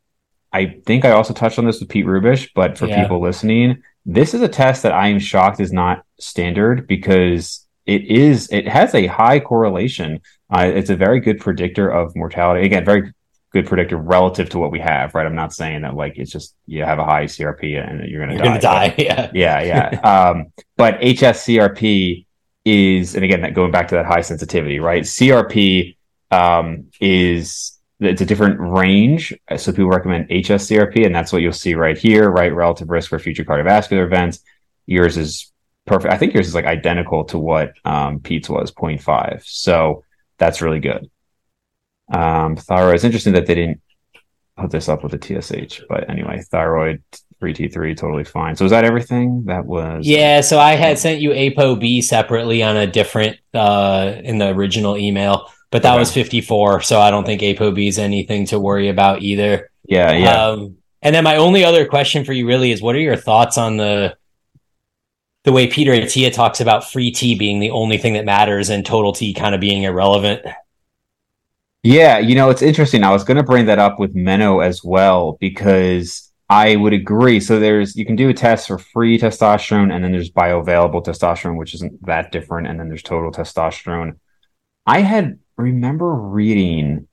I 0.53 0.77
think 0.87 1.05
I 1.05 1.11
also 1.11 1.35
touched 1.35 1.59
on 1.59 1.67
this 1.67 1.81
with 1.81 1.89
Pete 1.89 2.07
Rubish, 2.07 2.51
but 2.55 2.79
for 2.79 2.87
yeah. 2.87 3.03
people 3.03 3.21
listening, 3.21 3.83
this 4.05 4.35
is 4.35 4.43
a 4.43 4.49
test 4.49 4.83
that 4.85 4.93
I 4.93 5.09
am 5.09 5.19
shocked 5.19 5.61
is 5.61 5.73
not 5.73 6.05
standard 6.21 6.87
because 6.87 7.66
it 7.87 8.05
is, 8.05 8.49
it 8.53 8.69
has 8.69 8.95
a 8.95 9.07
high 9.07 9.41
correlation 9.41 10.21
uh, 10.51 10.71
it's 10.73 10.91
a 10.91 10.97
very 10.97 11.21
good 11.21 11.41
predictor 11.41 11.89
of 11.89 12.15
mortality. 12.15 12.65
Again, 12.65 12.85
very 12.85 13.13
good 13.53 13.67
predictor 13.67 13.97
relative 13.97 14.49
to 14.51 14.59
what 14.59 14.71
we 14.71 14.79
have, 14.79 15.15
right? 15.15 15.27
I'm 15.27 15.35
not 15.35 15.53
saying 15.53 15.83
that 15.83 15.95
like 15.95 16.19
it's 16.19 16.31
just 16.31 16.55
you 16.67 16.85
have 16.85 16.99
a 16.99 17.05
high 17.05 17.25
CRP 17.25 17.83
and 17.83 18.09
you're 18.09 18.25
going 18.25 18.37
to 18.37 18.43
die. 18.43 18.49
Gonna 18.49 18.61
die. 18.61 18.95
yeah. 18.99 19.31
Yeah. 19.35 19.63
Yeah. 19.63 20.01
um, 20.01 20.53
but 20.77 21.01
HSCRP 21.01 22.27
is, 22.65 23.15
and 23.15 23.25
again, 23.25 23.41
that 23.43 23.55
going 23.55 23.73
back 23.73 23.89
to 23.89 23.97
that 23.97 24.07
high 24.07 24.21
sensitivity, 24.21 24.79
right? 24.79 25.03
CRP 25.03 25.97
um, 26.31 26.87
is 27.01 27.73
it's 27.99 28.21
a 28.21 28.27
different 28.27 28.61
range. 28.61 29.33
So 29.57 29.73
people 29.73 29.89
recommend 29.89 30.29
HSCRP, 30.29 31.07
and 31.07 31.15
that's 31.15 31.33
what 31.33 31.43
you'll 31.43 31.53
see 31.53 31.75
right 31.75 31.97
here, 31.97 32.31
right? 32.31 32.55
Relative 32.55 32.91
risk 32.91 33.09
for 33.09 33.19
future 33.19 33.45
cardiovascular 33.45 34.05
events. 34.05 34.41
Yours 34.87 35.17
is 35.17 35.53
perfect. 35.87 36.13
I 36.13 36.19
think 36.19 36.35
yours 36.35 36.49
is 36.49 36.55
like 36.55 36.67
identical 36.67 37.25
to 37.27 37.39
what 37.39 37.73
um, 37.85 38.21
Pete's 38.21 38.49
was 38.49 38.73
0.5. 38.73 39.43
So 39.45 40.05
that's 40.39 40.61
really 40.61 40.81
good. 40.81 41.11
Um, 42.13 42.57
thyroid. 42.57 42.97
It's 42.97 43.05
interesting 43.05 43.33
that 43.35 43.47
they 43.47 43.55
didn't 43.55 43.81
put 44.57 44.71
this 44.71 44.89
up 44.89 45.03
with 45.03 45.13
the 45.13 45.19
TSH, 45.19 45.83
but 45.89 46.09
anyway, 46.09 46.43
thyroid 46.51 47.03
free 47.39 47.53
T3 47.53 47.97
totally 47.97 48.25
fine. 48.25 48.57
So 48.57 48.65
is 48.65 48.71
that 48.71 48.85
everything? 48.85 49.45
That 49.47 49.67
was 49.67 50.07
Yeah, 50.07 50.41
so 50.41 50.59
I 50.59 50.73
had 50.73 50.99
sent 50.99 51.21
you 51.21 51.31
ApoB 51.31 52.03
separately 52.03 52.63
on 52.63 52.77
a 52.77 52.87
different 52.87 53.39
uh 53.53 54.15
in 54.25 54.39
the 54.39 54.49
original 54.49 54.97
email, 54.97 55.51
but 55.71 55.83
that 55.83 55.93
okay. 55.93 55.99
was 55.99 56.13
54, 56.13 56.83
so 56.83 57.01
I 57.01 57.11
don't 57.11 57.25
think 57.25 57.43
ApoB 57.43 57.87
is 57.89 57.99
anything 57.99 58.47
to 58.47 58.59
worry 58.59 58.89
about 58.89 59.23
either. 59.23 59.71
Yeah, 59.85 60.13
yeah. 60.13 60.47
Um, 60.47 60.77
and 61.03 61.15
then 61.15 61.25
my 61.25 61.37
only 61.37 61.65
other 61.65 61.87
question 61.87 62.25
for 62.25 62.33
you 62.33 62.47
really 62.47 62.73
is 62.73 62.83
what 62.83 62.97
are 62.97 63.01
your 63.01 63.17
thoughts 63.17 63.59
on 63.59 63.77
the 63.77 64.17
the 65.47 65.53
way 65.53 65.69
Peter 65.69 65.93
Attia 65.93 66.33
talks 66.33 66.61
about 66.61 66.91
free 66.91 67.13
T 67.13 67.37
being 67.37 67.61
the 67.61 67.71
only 67.71 67.99
thing 67.99 68.15
that 68.15 68.25
matters 68.25 68.69
and 68.69 68.85
total 68.85 69.13
T 69.13 69.33
kind 69.33 69.55
of 69.55 69.61
being 69.61 69.85
irrelevant. 69.85 70.45
Yeah, 71.85 72.19
you 72.19 72.35
know, 72.35 72.51
it's 72.51 72.63
interesting. 72.63 73.05
I 73.05 73.13
was 73.13 73.23
going 73.23 73.37
to 73.37 73.45
bring 73.45 73.67
that 73.67 73.79
up 73.79 74.01
with 74.01 74.13
Menno 74.13 74.63
as 74.63 74.83
well 74.83 75.39
because 75.41 76.33
I 76.51 76.75
would 76.75 76.93
agree. 76.93 77.39
So 77.39 77.61
there's 77.61 77.95
you 77.95 78.05
can 78.05 78.17
do 78.17 78.29
a 78.29 78.35
test 78.35 78.67
for 78.67 78.77
free 78.77 79.21
testosterone 79.21 79.95
and 79.95 80.03
then 80.03 80.11
there's 80.11 80.33
bioavailable 80.33 81.05
testosterone 81.05 81.57
which 81.57 81.75
isn't 81.75 82.05
that 82.05 82.33
different 82.33 82.67
and 82.67 82.81
then 82.81 82.89
there's 82.89 83.05
total 83.05 83.31
testosterone. 83.31 84.19
I 84.85 85.01
had 85.01 85.39
remember 85.57 86.13
reading 86.13 87.07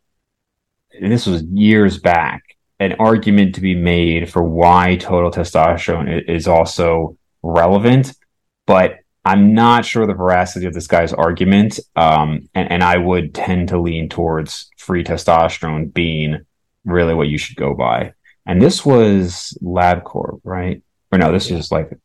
and 1.00 1.12
this 1.12 1.28
was 1.28 1.44
years 1.44 2.00
back, 2.00 2.42
an 2.80 2.94
argument 2.94 3.54
to 3.56 3.62
be 3.62 3.76
made 3.76 4.32
for 4.32 4.42
why 4.42 4.96
total 4.96 5.30
testosterone 5.30 6.28
is 6.28 6.48
also 6.48 7.16
relevant, 7.44 8.14
but 8.66 9.00
I'm 9.26 9.54
not 9.54 9.86
sure 9.86 10.06
the 10.06 10.14
veracity 10.14 10.66
of 10.66 10.74
this 10.74 10.88
guy's 10.88 11.14
argument. 11.14 11.80
Um, 11.96 12.50
and, 12.54 12.72
and 12.72 12.84
I 12.84 12.98
would 12.98 13.34
tend 13.34 13.70
to 13.70 13.80
lean 13.80 14.10
towards 14.10 14.70
free 14.78 15.04
testosterone 15.04 15.94
being 15.94 16.46
really 16.86 17.14
what 17.14 17.30
you 17.30 17.38
should 17.38 17.56
go 17.56 17.74
by. 17.74 18.14
And 18.46 18.62
this 18.62 18.86
was 18.86 19.58
LabCorp, 19.64 20.42
right? 20.44 20.82
Or 21.12 21.18
no, 21.18 21.32
this 21.32 21.50
yeah. 21.50 21.58
was 21.58 21.72
like 21.72 21.98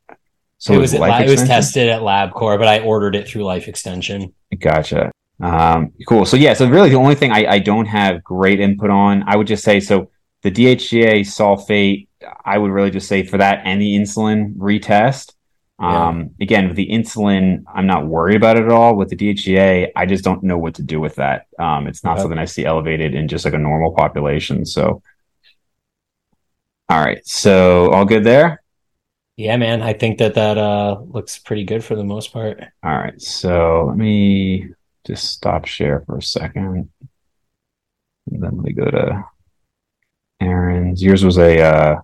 so 0.59 0.75
it 0.75 0.79
was 0.79 0.93
it, 0.93 1.01
it 1.01 1.31
was 1.31 1.45
tested 1.45 1.89
at 1.89 2.03
LabCorp, 2.03 2.59
but 2.59 2.67
I 2.69 2.81
ordered 2.81 3.15
it 3.15 3.29
through 3.29 3.45
Life 3.45 3.69
Extension. 3.69 4.35
Gotcha. 4.59 5.13
Um, 5.41 5.93
cool. 6.09 6.27
So 6.27 6.37
yeah, 6.37 6.53
so 6.55 6.69
really 6.69 6.91
the 6.91 6.97
only 6.97 7.15
thing 7.15 7.31
I, 7.31 7.47
I 7.47 7.59
don't 7.61 7.87
have 7.87 8.25
great 8.25 8.59
input 8.59 8.91
on, 8.91 9.23
I 9.27 9.37
would 9.37 9.47
just 9.47 9.63
say 9.63 9.79
so 9.79 10.11
the 10.43 10.51
DHEA 10.51 11.21
sulfate, 11.21 12.09
I 12.45 12.59
would 12.59 12.73
really 12.73 12.91
just 12.91 13.09
say 13.09 13.23
for 13.23 13.39
that 13.39 13.63
and 13.65 13.81
the 13.81 13.97
insulin 13.97 14.57
retest. 14.57 15.35
Um, 15.81 16.31
yeah. 16.39 16.45
again, 16.45 16.69
with 16.69 16.77
the 16.77 16.89
insulin, 16.89 17.63
I'm 17.73 17.87
not 17.87 18.07
worried 18.07 18.37
about 18.37 18.57
it 18.57 18.65
at 18.65 18.71
all. 18.71 18.97
With 18.97 19.11
the 19.11 19.17
DHEA, 19.17 19.91
I 19.95 20.07
just 20.07 20.25
don't 20.25 20.43
know 20.43 20.59
what 20.59 20.75
to 20.75 20.83
do 20.83 21.01
with 21.01 21.15
that. 21.17 21.47
Um, 21.59 21.87
it's 21.87 22.03
not 22.03 22.19
something 22.19 22.39
I 22.39 22.47
see 22.47 22.65
elevated 22.65 23.15
in 23.15 23.29
just 23.29 23.45
like 23.45 23.55
a 23.55 23.59
normal 23.59 23.93
population. 23.93 24.67
So, 24.67 25.03
all 26.89 27.01
right. 27.01 27.25
So 27.27 27.93
all 27.93 28.05
good 28.05 28.25
there. 28.25 28.63
Yeah, 29.37 29.57
man. 29.57 29.83
I 29.83 29.93
think 29.93 30.19
that 30.19 30.35
that 30.35 30.59
uh, 30.59 31.01
looks 31.07 31.39
pretty 31.39 31.63
good 31.63 31.85
for 31.85 31.95
the 31.95 32.03
most 32.03 32.33
part. 32.33 32.61
All 32.83 32.99
right. 32.99 33.21
So 33.23 33.85
let 33.87 33.97
me 33.97 34.71
just 35.07 35.31
stop 35.31 35.65
share 35.65 36.03
for 36.07 36.19
a 36.19 36.23
second. 36.23 36.91
And 38.31 38.43
then 38.43 38.63
we 38.63 38.73
go 38.73 38.91
to 38.91 39.25
Aaron's. 40.41 41.01
Yours 41.01 41.25
was 41.25 41.39
a 41.39 41.61
uh, 41.61 41.97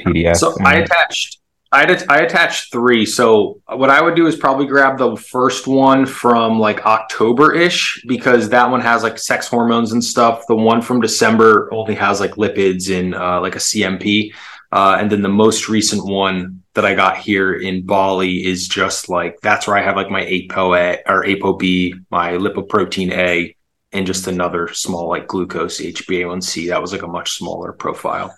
PDF. 0.00 0.36
So 0.36 0.56
I 0.64 0.76
attached. 0.76 1.40
I 1.74 2.04
I 2.08 2.18
attached 2.20 2.70
three. 2.70 3.04
So 3.04 3.60
what 3.66 3.90
I 3.90 4.00
would 4.00 4.14
do 4.14 4.28
is 4.28 4.36
probably 4.36 4.66
grab 4.66 4.96
the 4.96 5.16
first 5.16 5.66
one 5.66 6.06
from 6.06 6.60
like 6.60 6.86
October 6.86 7.52
ish 7.52 8.00
because 8.06 8.48
that 8.50 8.70
one 8.70 8.80
has 8.80 9.02
like 9.02 9.18
sex 9.18 9.48
hormones 9.48 9.90
and 9.92 10.02
stuff. 10.02 10.46
The 10.46 10.54
one 10.54 10.80
from 10.80 11.00
December 11.00 11.68
only 11.72 11.96
has 11.96 12.20
like 12.20 12.36
lipids 12.36 12.96
and 12.96 13.14
uh, 13.14 13.40
like 13.40 13.56
a 13.56 13.58
CMP. 13.58 14.32
Uh, 14.70 14.98
and 15.00 15.10
then 15.10 15.22
the 15.22 15.28
most 15.28 15.68
recent 15.68 16.06
one 16.06 16.62
that 16.74 16.84
I 16.84 16.94
got 16.94 17.18
here 17.18 17.54
in 17.54 17.84
Bali 17.84 18.46
is 18.46 18.68
just 18.68 19.08
like 19.08 19.40
that's 19.42 19.66
where 19.66 19.76
I 19.76 19.82
have 19.82 19.96
like 19.96 20.10
my 20.10 20.22
Apo 20.22 20.74
ApoA 20.74 20.98
or 21.06 21.24
ApoB, 21.24 22.04
my 22.10 22.32
lipoprotein 22.32 23.10
A, 23.10 23.56
and 23.92 24.06
just 24.06 24.28
another 24.28 24.68
small 24.72 25.08
like 25.08 25.26
glucose 25.26 25.80
HbA1c. 25.80 26.68
That 26.68 26.80
was 26.80 26.92
like 26.92 27.02
a 27.02 27.08
much 27.08 27.32
smaller 27.32 27.72
profile 27.72 28.36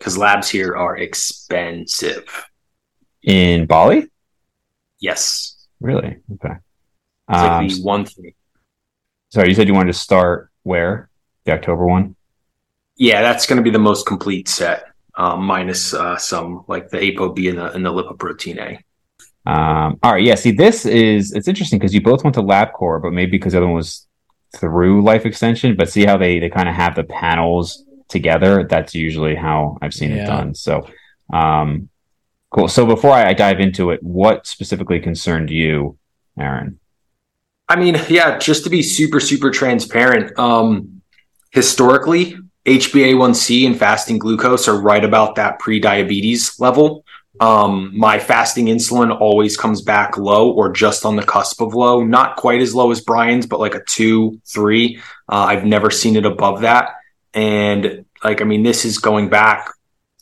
because 0.00 0.16
labs 0.16 0.48
here 0.48 0.74
are 0.74 0.96
expensive. 0.96 2.46
In 3.22 3.66
Bali? 3.66 4.10
Yes. 4.98 5.66
Really? 5.78 6.16
Okay. 6.34 6.54
It's 7.28 7.42
like 7.42 7.50
um, 7.50 7.68
the 7.68 7.82
one 7.82 8.06
thing. 8.06 8.32
Sorry, 9.28 9.50
you 9.50 9.54
said 9.54 9.68
you 9.68 9.74
wanted 9.74 9.92
to 9.92 9.98
start 9.98 10.50
where? 10.62 11.10
The 11.44 11.52
October 11.52 11.86
one? 11.86 12.16
Yeah, 12.96 13.20
that's 13.20 13.46
going 13.46 13.58
to 13.58 13.62
be 13.62 13.70
the 13.70 13.78
most 13.78 14.06
complete 14.06 14.48
set 14.48 14.84
um, 15.16 15.44
minus 15.44 15.92
uh, 15.92 16.16
some 16.16 16.64
like 16.66 16.88
the 16.88 16.98
ApoB 16.98 17.50
and 17.50 17.58
the, 17.58 17.72
and 17.72 17.84
the 17.84 17.90
lipoprotein 17.90 18.58
A. 18.58 19.50
Um, 19.50 19.98
all 20.02 20.12
right, 20.12 20.22
yeah. 20.22 20.34
See, 20.34 20.50
this 20.50 20.86
is 20.86 21.32
it's 21.32 21.48
interesting 21.48 21.78
because 21.78 21.94
you 21.94 22.00
both 22.00 22.24
went 22.24 22.34
to 22.34 22.42
LabCorp, 22.42 23.02
but 23.02 23.12
maybe 23.12 23.32
because 23.32 23.52
the 23.52 23.58
other 23.58 23.66
one 23.66 23.76
was 23.76 24.06
through 24.56 25.02
Life 25.02 25.24
Extension. 25.24 25.76
But 25.76 25.90
see 25.90 26.04
how 26.04 26.16
they 26.16 26.38
they 26.38 26.50
kind 26.50 26.68
of 26.68 26.74
have 26.74 26.94
the 26.94 27.04
panels 27.04 27.84
together. 28.10 28.64
That's 28.64 28.94
usually 28.94 29.34
how 29.34 29.78
I've 29.80 29.94
seen 29.94 30.10
yeah. 30.10 30.24
it 30.24 30.26
done. 30.26 30.54
So, 30.54 30.88
um, 31.32 31.88
cool. 32.50 32.68
So 32.68 32.86
before 32.86 33.12
I, 33.12 33.30
I 33.30 33.32
dive 33.32 33.60
into 33.60 33.90
it, 33.90 34.02
what 34.02 34.46
specifically 34.46 35.00
concerned 35.00 35.50
you, 35.50 35.98
Aaron? 36.38 36.78
I 37.68 37.76
mean, 37.76 37.96
yeah, 38.08 38.38
just 38.38 38.64
to 38.64 38.70
be 38.70 38.82
super 38.82 39.20
super 39.20 39.50
transparent. 39.50 40.36
Um, 40.38 41.02
historically, 41.52 42.36
HbA1c 42.66 43.66
and 43.66 43.78
fasting 43.78 44.18
glucose 44.18 44.68
are 44.68 44.80
right 44.80 45.04
about 45.04 45.36
that 45.36 45.58
pre-diabetes 45.60 46.58
level. 46.60 47.04
Um, 47.38 47.92
my 47.96 48.18
fasting 48.18 48.66
insulin 48.66 49.18
always 49.18 49.56
comes 49.56 49.80
back 49.80 50.18
low 50.18 50.50
or 50.50 50.70
just 50.70 51.06
on 51.06 51.16
the 51.16 51.22
cusp 51.22 51.62
of 51.62 51.74
low, 51.74 52.04
not 52.04 52.36
quite 52.36 52.60
as 52.60 52.74
low 52.74 52.90
as 52.90 53.00
Bryan's, 53.00 53.46
but 53.46 53.60
like 53.60 53.74
a 53.74 53.84
two, 53.84 54.40
three. 54.46 54.98
Uh, 55.28 55.46
I've 55.48 55.64
never 55.64 55.90
seen 55.90 56.16
it 56.16 56.26
above 56.26 56.60
that. 56.62 56.96
And 57.34 58.04
like, 58.22 58.40
I 58.40 58.44
mean, 58.44 58.62
this 58.62 58.84
is 58.84 58.98
going 58.98 59.28
back 59.28 59.70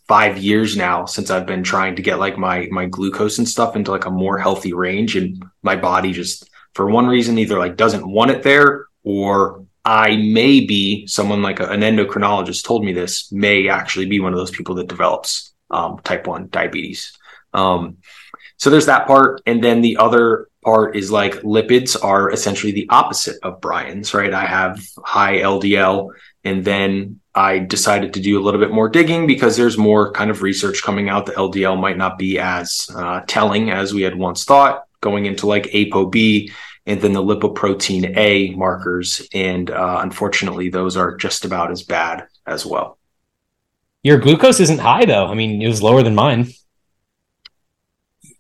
five 0.07 0.39
years 0.39 0.77
now 0.77 1.05
since 1.05 1.31
I've 1.31 1.47
been 1.47 1.63
trying 1.63 1.97
to 1.97 2.03
get 2.03 2.19
like 2.19 2.39
my, 2.39 2.69
my 2.71 2.87
glucose 2.87 3.39
and 3.39 3.49
stuff 3.49 3.77
into 3.77 3.91
like 3.91 4.07
a 4.07 4.11
more 4.11 4.39
healthy 4.39 4.73
range. 4.73 5.17
And 5.17 5.45
my 5.63 5.77
body 5.77 6.13
just, 6.13 6.49
for 6.75 6.89
one 6.89 7.07
reason, 7.07 7.39
either 7.39 7.59
like 7.59 7.77
doesn't 7.77 8.09
want 8.09 8.31
it 8.31 8.43
there 8.43 8.87
or 9.03 9.67
I 9.85 10.17
may 10.17 10.61
be 10.61 11.07
someone 11.07 11.43
like 11.43 11.61
a, 11.61 11.69
an 11.69 11.81
endocrinologist 11.81 12.65
told 12.65 12.85
me 12.85 12.93
this 12.93 13.33
may 13.33 13.69
actually 13.69 14.07
be 14.07 14.21
one 14.21 14.33
of 14.33 14.39
those 14.39 14.51
people 14.51 14.75
that 14.77 14.89
develops 14.89 15.55
um, 15.71 15.99
type 16.05 16.27
1 16.27 16.49
diabetes. 16.51 17.17
Um, 17.55 17.99
so 18.59 18.71
there's 18.71 18.87
that 18.87 19.07
part. 19.07 19.41
And 19.47 19.63
then 19.63 19.81
the 19.81 19.97
other 19.97 20.49
part 20.65 20.97
is 20.97 21.11
like 21.11 21.35
lipids 21.37 21.97
are 22.03 22.31
essentially 22.31 22.73
the 22.73 22.89
opposite 22.91 23.39
of 23.43 23.61
Bryan's, 23.61 24.13
right? 24.13 24.35
I 24.35 24.45
have 24.45 24.85
high 25.03 25.39
LDL. 25.39 26.11
And 26.49 26.65
then 26.65 27.21
I 27.35 27.59
decided 27.59 28.15
to 28.15 28.21
do 28.21 28.41
a 28.41 28.43
little 28.43 28.59
bit 28.59 28.73
more 28.73 28.89
digging 28.89 29.27
because 29.27 29.57
there's 29.57 29.77
more 29.77 30.11
kind 30.13 30.31
of 30.31 30.43
research 30.43 30.83
coming 30.83 31.11
out 31.11 31.27
that 31.27 31.37
LDL 31.37 31.79
might 31.79 31.99
not 31.99 32.19
be 32.19 32.39
as 32.39 32.91
uh, 32.95 33.21
telling 33.27 33.71
as 33.71 33.93
we 33.93 34.03
had 34.03 34.17
once 34.17 34.45
thought 34.45 34.85
going 35.01 35.27
into 35.27 35.47
like 35.47 35.65
ApoB 35.65 36.51
and 36.87 37.01
then 37.03 37.13
the 37.13 37.23
lipoprotein 37.23 38.17
A 38.17 38.51
markers. 38.55 39.29
And 39.35 39.71
uh, 39.71 39.99
unfortunately, 40.01 40.71
those 40.71 40.97
are 40.97 41.17
just 41.17 41.45
about 41.45 41.71
as 41.71 41.83
bad 41.83 42.27
as 42.47 42.65
well. 42.65 42.99
Your 44.03 44.19
glucose 44.19 44.59
isn't 44.61 44.79
high, 44.79 45.05
though. 45.05 45.27
I 45.27 45.35
mean, 45.35 45.61
it 45.61 45.69
was 45.69 45.83
lower 45.83 46.03
than 46.03 46.15
mine. 46.15 46.49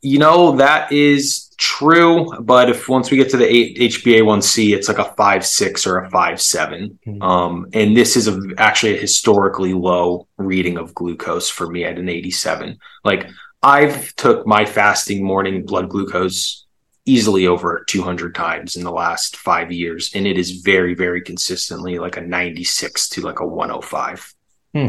You 0.00 0.18
know, 0.18 0.56
that 0.56 0.92
is 0.92 1.52
true. 1.56 2.32
But 2.40 2.70
if 2.70 2.88
once 2.88 3.10
we 3.10 3.16
get 3.16 3.30
to 3.30 3.36
the 3.36 3.74
HbA1c, 3.76 4.74
it's 4.74 4.88
like 4.88 4.98
a 4.98 5.12
five 5.14 5.44
six 5.44 5.86
or 5.86 5.98
a 5.98 6.10
five 6.10 6.40
seven. 6.40 6.98
Mm-hmm. 7.06 7.22
Um, 7.22 7.68
and 7.72 7.96
this 7.96 8.16
is 8.16 8.28
a, 8.28 8.40
actually 8.58 8.96
a 8.96 9.00
historically 9.00 9.74
low 9.74 10.26
reading 10.36 10.78
of 10.78 10.94
glucose 10.94 11.48
for 11.48 11.68
me 11.68 11.84
at 11.84 11.98
an 11.98 12.08
87. 12.08 12.78
Like 13.04 13.28
I've 13.62 14.14
took 14.14 14.46
my 14.46 14.64
fasting 14.64 15.24
morning 15.24 15.66
blood 15.66 15.88
glucose 15.88 16.64
easily 17.08 17.46
over 17.46 17.84
200 17.88 18.34
times 18.34 18.76
in 18.76 18.84
the 18.84 18.92
last 18.92 19.36
five 19.36 19.72
years. 19.72 20.10
And 20.14 20.26
it 20.26 20.36
is 20.36 20.60
very, 20.60 20.94
very 20.94 21.22
consistently 21.22 21.98
like 21.98 22.16
a 22.16 22.20
96 22.20 23.08
to 23.10 23.22
like 23.22 23.40
a 23.40 23.46
105. 23.46 24.34
Hmm. 24.74 24.86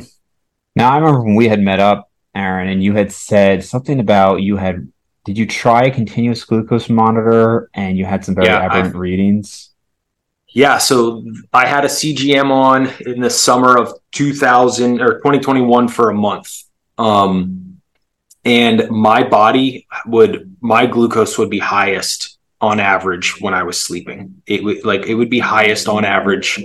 Now, 0.76 0.92
I 0.92 0.98
remember 0.98 1.24
when 1.24 1.36
we 1.36 1.48
had 1.48 1.62
met 1.62 1.80
up, 1.80 2.12
Aaron, 2.36 2.70
and 2.70 2.84
you 2.84 2.94
had 2.94 3.12
said 3.12 3.64
something 3.64 4.00
about 4.00 4.42
you 4.42 4.58
had, 4.58 4.92
did 5.30 5.38
you 5.38 5.46
try 5.46 5.84
a 5.84 5.92
continuous 5.92 6.44
glucose 6.44 6.90
monitor 6.90 7.70
and 7.76 8.00
you 8.00 8.04
had 8.04 8.26
some 8.26 8.34
very 8.34 8.48
yeah, 8.48 8.66
aberrant 8.66 8.88
I've, 8.88 8.96
readings? 8.96 9.70
Yeah. 10.48 10.80
So 10.80 11.24
I 11.54 11.68
had 11.68 11.86
a 11.86 11.88
CGM 11.88 12.50
on 12.50 12.90
in 13.06 13.22
the 13.22 13.30
summer 13.30 13.78
of 13.78 13.94
2000 14.14 15.00
or 15.00 15.18
2021 15.18 15.88
for 15.88 16.10
a 16.10 16.16
month. 16.16 16.64
Um, 16.98 17.80
and 18.44 18.90
my 18.90 19.22
body 19.22 19.86
would 20.08 20.58
my 20.62 20.88
glucose 20.88 21.38
would 21.38 21.52
be 21.52 21.60
highest 21.60 22.40
on 22.60 22.80
average 22.80 23.40
when 23.40 23.54
I 23.54 23.62
was 23.62 23.80
sleeping. 23.80 24.42
It 24.48 24.64
would 24.64 24.84
like 24.84 25.06
it 25.06 25.14
would 25.14 25.30
be 25.30 25.38
highest 25.38 25.88
on 25.88 26.06
average 26.06 26.60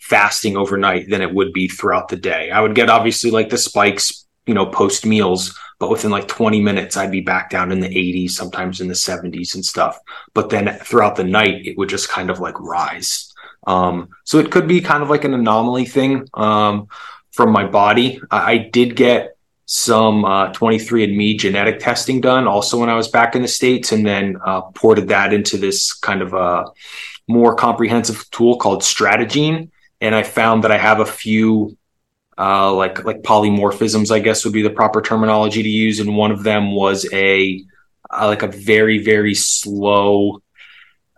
fasting 0.00 0.56
overnight 0.56 1.08
than 1.08 1.22
it 1.22 1.32
would 1.32 1.52
be 1.52 1.68
throughout 1.68 2.08
the 2.08 2.16
day. 2.16 2.50
I 2.50 2.62
would 2.62 2.74
get 2.74 2.90
obviously 2.90 3.30
like 3.30 3.48
the 3.48 3.58
spikes, 3.58 4.26
you 4.44 4.54
know, 4.54 4.66
post 4.66 5.06
meals, 5.06 5.56
but 5.78 5.90
within 5.90 6.10
like 6.10 6.28
20 6.28 6.60
minutes 6.60 6.96
I'd 6.96 7.10
be 7.10 7.20
back 7.20 7.50
down 7.50 7.72
in 7.72 7.80
the 7.80 7.88
80s, 7.88 8.30
sometimes 8.30 8.80
in 8.80 8.88
the 8.88 8.94
70s 8.94 9.54
and 9.54 9.64
stuff. 9.64 9.98
But 10.34 10.50
then 10.50 10.78
throughout 10.82 11.16
the 11.16 11.24
night 11.24 11.66
it 11.66 11.78
would 11.78 11.88
just 11.88 12.08
kind 12.08 12.30
of 12.30 12.40
like 12.40 12.58
rise. 12.60 13.32
Um, 13.66 14.08
so 14.24 14.38
it 14.38 14.50
could 14.50 14.66
be 14.66 14.80
kind 14.80 15.02
of 15.02 15.10
like 15.10 15.24
an 15.24 15.34
anomaly 15.34 15.84
thing 15.84 16.26
um, 16.34 16.88
from 17.32 17.50
my 17.50 17.66
body. 17.66 18.20
I, 18.30 18.52
I 18.52 18.58
did 18.58 18.96
get 18.96 19.36
some 19.70 20.24
uh, 20.24 20.50
23andMe 20.52 21.38
genetic 21.38 21.78
testing 21.78 22.22
done 22.22 22.48
also 22.48 22.80
when 22.80 22.88
I 22.88 22.94
was 22.94 23.08
back 23.08 23.36
in 23.36 23.42
the 23.42 23.48
States, 23.48 23.92
and 23.92 24.04
then 24.04 24.38
uh, 24.44 24.62
ported 24.62 25.08
that 25.08 25.32
into 25.32 25.58
this 25.58 25.92
kind 25.92 26.22
of 26.22 26.32
a 26.32 26.64
more 27.28 27.54
comprehensive 27.54 28.28
tool 28.30 28.56
called 28.56 28.82
StrateGene. 28.82 29.70
And 30.00 30.14
I 30.14 30.22
found 30.22 30.64
that 30.64 30.72
I 30.72 30.78
have 30.78 31.00
a 31.00 31.06
few 31.06 31.76
uh, 32.38 32.72
like 32.72 33.04
like 33.04 33.22
polymorphisms, 33.22 34.10
I 34.10 34.20
guess 34.20 34.44
would 34.44 34.54
be 34.54 34.62
the 34.62 34.70
proper 34.70 35.02
terminology 35.02 35.62
to 35.62 35.68
use. 35.68 36.00
And 36.00 36.16
one 36.16 36.30
of 36.30 36.44
them 36.44 36.74
was 36.74 37.06
a 37.12 37.64
uh, 38.10 38.26
like 38.26 38.42
a 38.42 38.48
very 38.48 38.98
very 39.02 39.34
slow 39.34 40.42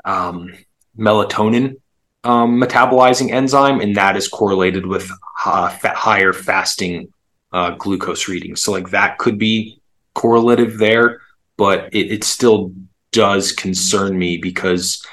um, 0.05 0.53
melatonin 0.99 1.77
um, 2.25 2.61
metabolizing 2.61 3.31
enzyme, 3.31 3.81
and 3.81 3.97
that 3.97 4.17
is 4.17 4.29
correlated 4.29 4.87
with 4.87 5.11
uh, 5.45 5.77
higher 5.83 6.33
fasting 6.33 7.13
uh, 7.53 7.71
glucose 7.71 8.29
readings. 8.29 8.63
So, 8.63 8.73
like 8.73 8.91
that 8.91 9.19
could 9.19 9.39
be 9.39 9.81
correlative 10.15 10.79
there, 10.79 11.21
but 11.57 11.89
it, 11.93 12.13
it 12.13 12.25
still 12.25 12.73
does 13.13 13.53
concern 13.53 14.19
me 14.19 14.37
because 14.37 15.05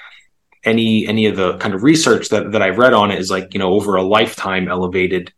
any 0.64 1.08
any 1.08 1.26
of 1.28 1.36
the 1.36 1.58
kind 1.58 1.74
of 1.74 1.84
research 1.84 2.30
that, 2.30 2.52
that 2.52 2.62
I've 2.62 2.78
read 2.78 2.94
on 2.94 3.12
it 3.12 3.20
is 3.20 3.32
like 3.32 3.54
you 3.54 3.60
know 3.60 3.74
over 3.74 3.96
a 3.96 4.04
lifetime 4.04 4.68
elevated 4.68 5.32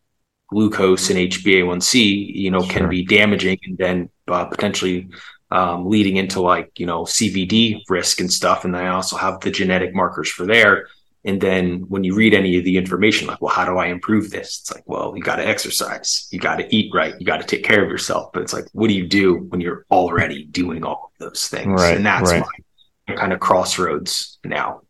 glucose 0.49 1.09
and 1.09 1.19
HbA1c 1.19 2.35
you 2.35 2.51
know 2.51 2.61
sure. 2.61 2.71
can 2.71 2.89
be 2.89 3.05
damaging 3.05 3.59
and 3.65 3.77
then 3.77 4.09
uh, 4.27 4.45
potentially 4.45 5.09
um, 5.51 5.89
leading 5.89 6.17
into 6.17 6.41
like 6.41 6.79
you 6.79 6.85
know 6.85 7.03
CVD 7.03 7.81
risk 7.89 8.19
and 8.19 8.31
stuff. 8.31 8.65
And 8.65 8.73
then 8.73 8.85
I 8.85 8.89
also 8.89 9.17
have 9.17 9.39
the 9.39 9.51
genetic 9.51 9.93
markers 9.93 10.29
for 10.29 10.45
there. 10.45 10.87
And 11.25 11.41
then 11.41 11.81
when 11.89 12.05
you 12.05 12.15
read 12.15 12.33
any 12.33 12.57
of 12.57 12.63
the 12.63 12.77
information, 12.77 13.27
like, 13.27 13.41
well, 13.41 13.53
how 13.53 13.65
do 13.65 13.77
I 13.77 13.87
improve 13.87 14.31
this? 14.31 14.61
It's 14.61 14.73
like, 14.73 14.83
well, 14.87 15.13
you 15.17 15.21
got 15.21 15.35
to 15.35 15.45
exercise, 15.45 16.29
you 16.31 16.39
got 16.39 16.55
to 16.57 16.75
eat 16.75 16.93
right, 16.93 17.13
you 17.19 17.25
got 17.25 17.41
to 17.41 17.45
take 17.45 17.63
care 17.63 17.83
of 17.83 17.89
yourself. 17.89 18.31
But 18.31 18.43
it's 18.43 18.53
like, 18.53 18.65
what 18.71 18.87
do 18.87 18.93
you 18.93 19.05
do 19.05 19.35
when 19.49 19.59
you're 19.59 19.85
already 19.91 20.45
doing 20.45 20.85
all 20.85 21.11
of 21.13 21.19
those 21.19 21.49
things? 21.49 21.81
Right, 21.81 21.97
and 21.97 22.05
that's 22.05 22.31
right. 22.31 22.43
my 23.07 23.15
kind 23.15 23.33
of 23.33 23.41
crossroads 23.41 24.39
now. 24.45 24.81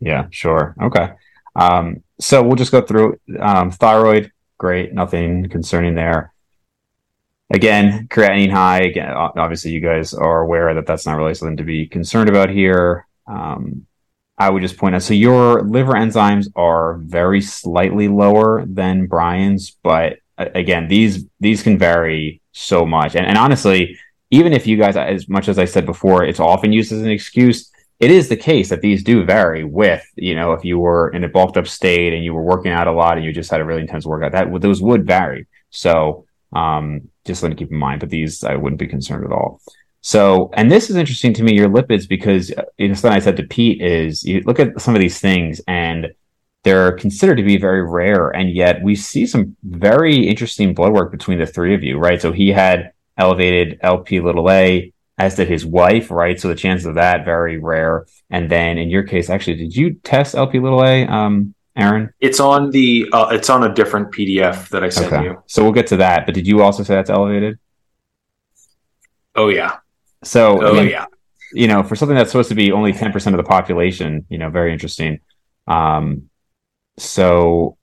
Yeah, 0.00 0.28
sure. 0.30 0.74
Okay. 0.80 1.10
Um, 1.54 2.02
so 2.18 2.42
we'll 2.42 2.56
just 2.56 2.72
go 2.72 2.80
through 2.80 3.18
um, 3.38 3.70
thyroid. 3.70 4.32
Great, 4.58 4.92
nothing 4.92 5.48
concerning 5.48 5.94
there 5.94 6.32
again, 7.50 8.08
creatinine 8.08 8.50
high. 8.50 8.80
Again, 8.80 9.12
obviously, 9.12 9.70
you 9.70 9.80
guys 9.80 10.14
are 10.14 10.40
aware 10.40 10.74
that 10.74 10.86
that's 10.86 11.06
not 11.06 11.16
really 11.16 11.34
something 11.34 11.56
to 11.56 11.64
be 11.64 11.86
concerned 11.86 12.28
about 12.28 12.50
here. 12.50 13.06
Um, 13.26 13.86
I 14.36 14.50
would 14.50 14.62
just 14.62 14.76
point 14.76 14.94
out 14.94 15.02
so 15.02 15.14
your 15.14 15.62
liver 15.62 15.92
enzymes 15.92 16.46
are 16.54 16.98
very 16.98 17.40
slightly 17.40 18.08
lower 18.08 18.64
than 18.66 19.06
Bryan's, 19.06 19.76
but 19.82 20.18
again, 20.38 20.86
these 20.86 21.24
these 21.40 21.62
can 21.62 21.76
vary 21.76 22.40
so 22.52 22.86
much. 22.86 23.16
And, 23.16 23.26
and 23.26 23.36
honestly, 23.36 23.98
even 24.30 24.52
if 24.52 24.66
you 24.66 24.76
guys, 24.76 24.96
as 24.96 25.28
much 25.28 25.48
as 25.48 25.58
I 25.58 25.64
said 25.64 25.86
before, 25.86 26.24
it's 26.24 26.38
often 26.38 26.72
used 26.72 26.92
as 26.92 27.02
an 27.02 27.10
excuse. 27.10 27.72
It 28.00 28.10
is 28.12 28.28
the 28.28 28.36
case 28.36 28.68
that 28.68 28.80
these 28.80 29.02
do 29.02 29.24
vary 29.24 29.64
with, 29.64 30.04
you 30.14 30.34
know, 30.34 30.52
if 30.52 30.64
you 30.64 30.78
were 30.78 31.10
in 31.10 31.24
a 31.24 31.28
bulked 31.28 31.56
up 31.56 31.66
state 31.66 32.12
and 32.12 32.24
you 32.24 32.32
were 32.32 32.44
working 32.44 32.70
out 32.70 32.86
a 32.86 32.92
lot 32.92 33.16
and 33.16 33.26
you 33.26 33.32
just 33.32 33.50
had 33.50 33.60
a 33.60 33.64
really 33.64 33.80
intense 33.80 34.06
workout, 34.06 34.32
that 34.32 34.60
those 34.60 34.80
would 34.80 35.04
vary. 35.06 35.46
So 35.70 36.24
um, 36.52 37.08
just 37.24 37.40
something 37.40 37.56
to 37.56 37.64
keep 37.64 37.72
in 37.72 37.78
mind, 37.78 38.00
but 38.00 38.10
these 38.10 38.44
I 38.44 38.54
wouldn't 38.54 38.78
be 38.78 38.86
concerned 38.86 39.24
at 39.24 39.32
all. 39.32 39.60
So, 40.00 40.50
and 40.54 40.70
this 40.70 40.90
is 40.90 40.96
interesting 40.96 41.34
to 41.34 41.42
me, 41.42 41.54
your 41.54 41.68
lipids, 41.68 42.08
because 42.08 42.52
uh, 42.52 42.62
you 42.78 42.88
know, 42.88 42.94
something 42.94 43.16
I 43.16 43.18
said 43.18 43.36
to 43.38 43.42
Pete 43.42 43.82
is 43.82 44.22
you 44.22 44.42
look 44.42 44.60
at 44.60 44.80
some 44.80 44.94
of 44.94 45.00
these 45.00 45.20
things 45.20 45.60
and 45.66 46.08
they're 46.64 46.92
considered 46.92 47.36
to 47.36 47.42
be 47.42 47.56
very 47.56 47.82
rare. 47.82 48.30
And 48.30 48.50
yet 48.50 48.82
we 48.82 48.94
see 48.94 49.26
some 49.26 49.56
very 49.64 50.28
interesting 50.28 50.74
blood 50.74 50.92
work 50.92 51.10
between 51.10 51.38
the 51.38 51.46
three 51.46 51.74
of 51.74 51.82
you, 51.82 51.98
right? 51.98 52.20
So 52.20 52.32
he 52.32 52.48
had 52.48 52.92
elevated 53.16 53.78
LP 53.82 54.20
little 54.20 54.50
a, 54.50 54.92
as 55.18 55.34
did 55.34 55.48
his 55.48 55.66
wife, 55.66 56.10
right? 56.10 56.40
So 56.40 56.48
the 56.48 56.54
chances 56.54 56.86
of 56.86 56.94
that 56.94 57.24
very 57.24 57.58
rare. 57.58 58.06
And 58.30 58.50
then 58.50 58.78
in 58.78 58.88
your 58.88 59.02
case, 59.02 59.28
actually, 59.28 59.56
did 59.56 59.74
you 59.74 59.94
test 59.94 60.34
LP 60.34 60.60
little 60.60 60.84
a? 60.84 61.06
Um, 61.06 61.54
Aaron? 61.76 62.12
It's 62.20 62.40
on 62.40 62.70
the 62.70 63.06
uh, 63.12 63.28
it's 63.30 63.48
on 63.48 63.62
a 63.62 63.72
different 63.72 64.12
PDF 64.12 64.68
that 64.70 64.82
I 64.82 64.88
sent 64.88 65.12
okay. 65.12 65.24
you. 65.24 65.42
So 65.46 65.62
we'll 65.62 65.72
get 65.72 65.86
to 65.88 65.98
that. 65.98 66.26
But 66.26 66.34
did 66.34 66.46
you 66.46 66.62
also 66.62 66.82
say 66.82 66.94
that's 66.94 67.10
elevated? 67.10 67.58
Oh 69.36 69.48
yeah. 69.48 69.76
So 70.24 70.60
oh 70.62 70.70
I 70.70 70.72
mean, 70.72 70.90
yeah. 70.90 71.06
You 71.52 71.68
know, 71.68 71.82
for 71.82 71.96
something 71.96 72.16
that's 72.16 72.30
supposed 72.30 72.48
to 72.48 72.56
be 72.56 72.72
only 72.72 72.92
ten 72.92 73.12
percent 73.12 73.34
of 73.34 73.42
the 73.42 73.48
population, 73.48 74.26
you 74.28 74.38
know, 74.38 74.50
very 74.50 74.72
interesting. 74.72 75.20
Um, 75.68 76.30
so 76.98 77.78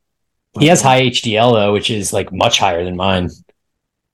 he 0.59 0.67
has 0.67 0.81
high 0.81 1.03
HDL 1.03 1.53
though, 1.53 1.73
which 1.73 1.89
is 1.89 2.11
like 2.11 2.33
much 2.33 2.59
higher 2.59 2.83
than 2.83 2.97
mine. 2.97 3.29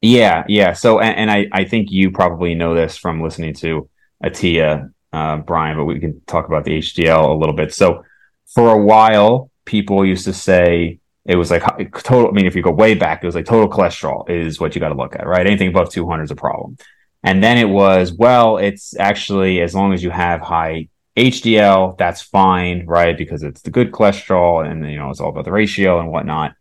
Yeah, 0.02 0.44
yeah. 0.48 0.74
So, 0.74 1.00
and, 1.00 1.16
and 1.18 1.32
I, 1.32 1.48
I 1.52 1.66
think 1.66 1.92
you 1.92 2.12
probably 2.12 2.56
know 2.56 2.74
this 2.74 2.98
from 2.98 3.22
listening 3.22 3.54
to 3.56 3.90
Attia, 4.24 4.92
uh, 5.14 5.38
Bryan, 5.38 5.78
but 5.78 5.86
we 5.86 6.00
can 6.00 6.22
talk 6.22 6.48
about 6.48 6.66
the 6.66 6.80
HDL 6.80 7.30
a 7.30 7.38
little 7.38 7.56
bit. 7.56 7.74
So, 7.74 8.04
for 8.48 8.72
a 8.72 8.84
while, 8.84 9.52
people 9.66 10.06
used 10.06 10.26
to 10.26 10.34
say 10.34 11.00
it 11.26 11.36
was 11.36 11.52
like 11.52 11.64
total. 12.04 12.30
I 12.30 12.32
mean, 12.32 12.48
if 12.48 12.56
you 12.56 12.64
go 12.64 12.72
way 12.72 12.96
back, 12.96 13.24
it 13.24 13.28
was 13.28 13.36
like 13.36 13.46
total 13.46 13.70
cholesterol 13.70 14.30
is 14.30 14.60
what 14.60 14.74
you 14.76 14.82
got 14.82 14.90
to 14.90 14.96
look 14.96 15.16
at, 15.16 15.28
right? 15.28 15.46
Anything 15.46 15.70
above 15.70 15.92
200 15.92 16.24
is 16.24 16.32
a 16.32 16.36
problem. 16.36 16.78
And 17.24 17.44
then 17.44 17.58
it 17.60 17.70
was, 17.70 18.12
well, 18.12 18.58
it's 18.58 18.98
actually 18.98 19.62
as 19.62 19.76
long 19.76 19.94
as 19.94 20.02
you 20.02 20.10
have 20.10 20.42
high 20.42 20.88
HDL, 21.16 21.98
that's 21.98 22.22
fine, 22.22 22.86
right? 22.88 23.16
Because 23.16 23.44
it's 23.44 23.62
the 23.62 23.70
good 23.70 23.92
cholesterol 23.92 24.66
and, 24.68 24.90
you 24.90 24.98
know, 24.98 25.12
it's 25.12 25.20
all 25.20 25.30
about 25.30 25.46
the 25.46 25.52
ratio 25.52 26.00
and 26.00 26.10
whatnot. 26.10 26.56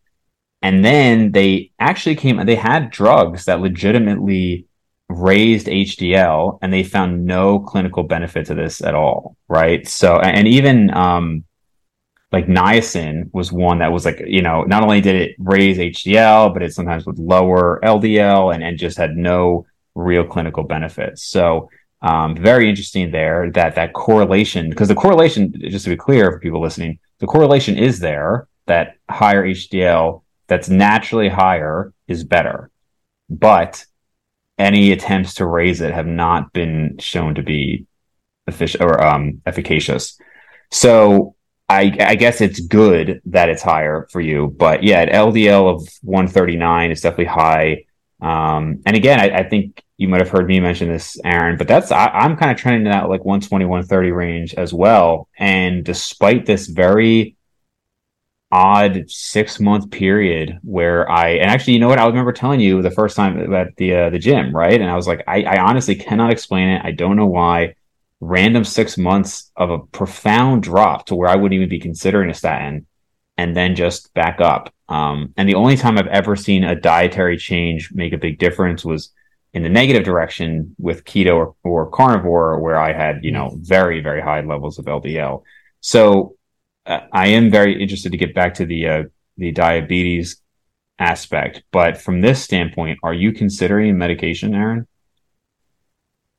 And 0.62 0.84
then 0.84 1.32
they 1.32 1.72
actually 1.78 2.16
came, 2.16 2.44
they 2.44 2.54
had 2.54 2.90
drugs 2.90 3.46
that 3.46 3.60
legitimately 3.60 4.66
raised 5.08 5.66
HDL 5.66 6.58
and 6.62 6.72
they 6.72 6.82
found 6.82 7.24
no 7.24 7.60
clinical 7.60 8.02
benefit 8.02 8.46
to 8.46 8.54
this 8.54 8.82
at 8.82 8.94
all, 8.94 9.36
right? 9.48 9.86
So, 9.88 10.18
and 10.18 10.46
even, 10.46 10.90
um, 10.94 11.44
like 12.32 12.46
niacin 12.46 13.28
was 13.32 13.50
one 13.50 13.80
that 13.80 13.92
was 13.92 14.04
like 14.04 14.22
you 14.26 14.42
know 14.42 14.62
not 14.62 14.82
only 14.82 15.00
did 15.00 15.16
it 15.16 15.36
raise 15.38 15.78
HDL 15.78 16.52
but 16.52 16.62
it 16.62 16.72
sometimes 16.72 17.06
would 17.06 17.18
lower 17.18 17.80
LDL 17.82 18.54
and 18.54 18.62
and 18.62 18.78
just 18.78 18.98
had 18.98 19.16
no 19.16 19.66
real 19.94 20.24
clinical 20.24 20.64
benefits. 20.64 21.24
So 21.24 21.68
um, 22.02 22.36
very 22.36 22.68
interesting 22.68 23.10
there 23.10 23.50
that 23.52 23.74
that 23.74 23.92
correlation 23.92 24.70
because 24.70 24.88
the 24.88 24.94
correlation 24.94 25.52
just 25.68 25.84
to 25.84 25.90
be 25.90 25.96
clear 25.96 26.30
for 26.30 26.38
people 26.38 26.60
listening 26.60 26.98
the 27.18 27.26
correlation 27.26 27.76
is 27.76 27.98
there 27.98 28.48
that 28.66 28.96
higher 29.10 29.44
HDL 29.44 30.22
that's 30.50 30.68
naturally 30.68 31.28
higher 31.28 31.94
is 32.08 32.24
better, 32.24 32.70
but 33.30 33.86
any 34.58 34.90
attempts 34.90 35.34
to 35.34 35.46
raise 35.46 35.80
it 35.80 35.94
have 35.94 36.08
not 36.08 36.52
been 36.52 36.96
shown 36.98 37.36
to 37.36 37.42
be 37.42 37.86
efficient 38.48 38.82
or 38.82 39.02
um, 39.02 39.40
efficacious. 39.46 40.18
So 40.72 41.36
I, 41.68 41.96
I, 42.00 42.16
guess 42.16 42.40
it's 42.40 42.58
good 42.58 43.22
that 43.26 43.48
it's 43.48 43.62
higher 43.62 44.08
for 44.10 44.20
you, 44.20 44.48
but 44.58 44.82
yeah, 44.82 45.02
at 45.02 45.10
LDL 45.10 45.72
of 45.72 45.88
139 46.02 46.90
is 46.90 47.00
definitely 47.00 47.26
high. 47.26 47.84
Um, 48.20 48.82
and 48.84 48.96
again, 48.96 49.20
I, 49.20 49.38
I, 49.38 49.48
think 49.48 49.82
you 49.98 50.08
might 50.08 50.20
have 50.20 50.30
heard 50.30 50.48
me 50.48 50.58
mention 50.58 50.88
this, 50.88 51.16
Aaron, 51.24 51.58
but 51.58 51.68
that's 51.68 51.92
I, 51.92 52.24
am 52.24 52.36
kind 52.36 52.50
of 52.50 52.58
trending 52.58 52.86
in 52.86 52.90
that 52.90 53.08
like 53.08 53.24
120, 53.24 53.66
130 53.66 54.10
range 54.10 54.54
as 54.54 54.74
well. 54.74 55.28
And 55.38 55.84
despite 55.84 56.44
this 56.44 56.66
very 56.66 57.36
odd 58.52 59.08
six 59.08 59.60
month 59.60 59.90
period 59.90 60.58
where 60.62 61.08
I 61.10 61.30
and 61.30 61.50
actually, 61.50 61.74
you 61.74 61.78
know 61.78 61.88
what, 61.88 61.98
I 62.00 62.06
remember 62.06 62.32
telling 62.32 62.60
you 62.60 62.82
the 62.82 62.90
first 62.90 63.16
time 63.16 63.52
at 63.54 63.76
the 63.76 63.94
uh, 63.94 64.10
the 64.10 64.18
gym, 64.18 64.54
right? 64.54 64.80
And 64.80 64.90
I 64.90 64.96
was 64.96 65.06
like, 65.06 65.22
I, 65.26 65.42
I 65.42 65.60
honestly 65.60 65.94
cannot 65.94 66.32
explain 66.32 66.68
it. 66.68 66.82
I 66.84 66.90
don't 66.92 67.16
know 67.16 67.26
why 67.26 67.74
random 68.20 68.64
six 68.64 68.98
months 68.98 69.50
of 69.56 69.70
a 69.70 69.78
profound 69.78 70.62
drop 70.62 71.06
to 71.06 71.14
where 71.14 71.28
I 71.28 71.36
wouldn't 71.36 71.54
even 71.56 71.68
be 71.68 71.80
considering 71.80 72.30
a 72.30 72.34
statin 72.34 72.86
and 73.38 73.56
then 73.56 73.74
just 73.74 74.12
back 74.14 74.40
up. 74.40 74.72
Um, 74.88 75.32
and 75.36 75.48
the 75.48 75.54
only 75.54 75.76
time 75.76 75.96
I've 75.96 76.06
ever 76.08 76.36
seen 76.36 76.64
a 76.64 76.78
dietary 76.78 77.38
change 77.38 77.90
make 77.92 78.12
a 78.12 78.18
big 78.18 78.38
difference 78.38 78.84
was 78.84 79.10
in 79.54 79.62
the 79.62 79.68
negative 79.68 80.04
direction 80.04 80.76
with 80.78 81.04
keto 81.04 81.34
or, 81.36 81.54
or 81.64 81.90
carnivore, 81.90 82.60
where 82.60 82.78
I 82.78 82.92
had, 82.92 83.24
you 83.24 83.32
know, 83.32 83.56
very, 83.60 84.00
very 84.00 84.20
high 84.20 84.42
levels 84.42 84.78
of 84.78 84.84
LDL. 84.84 85.42
So 85.80 86.36
I 86.86 87.28
am 87.28 87.50
very 87.50 87.80
interested 87.80 88.12
to 88.12 88.18
get 88.18 88.34
back 88.34 88.54
to 88.54 88.66
the, 88.66 88.88
uh, 88.88 89.02
the 89.36 89.52
diabetes 89.52 90.40
aspect. 90.98 91.62
But 91.72 91.98
from 91.98 92.20
this 92.20 92.42
standpoint, 92.42 92.98
are 93.02 93.14
you 93.14 93.32
considering 93.32 93.98
medication, 93.98 94.54
Aaron? 94.54 94.86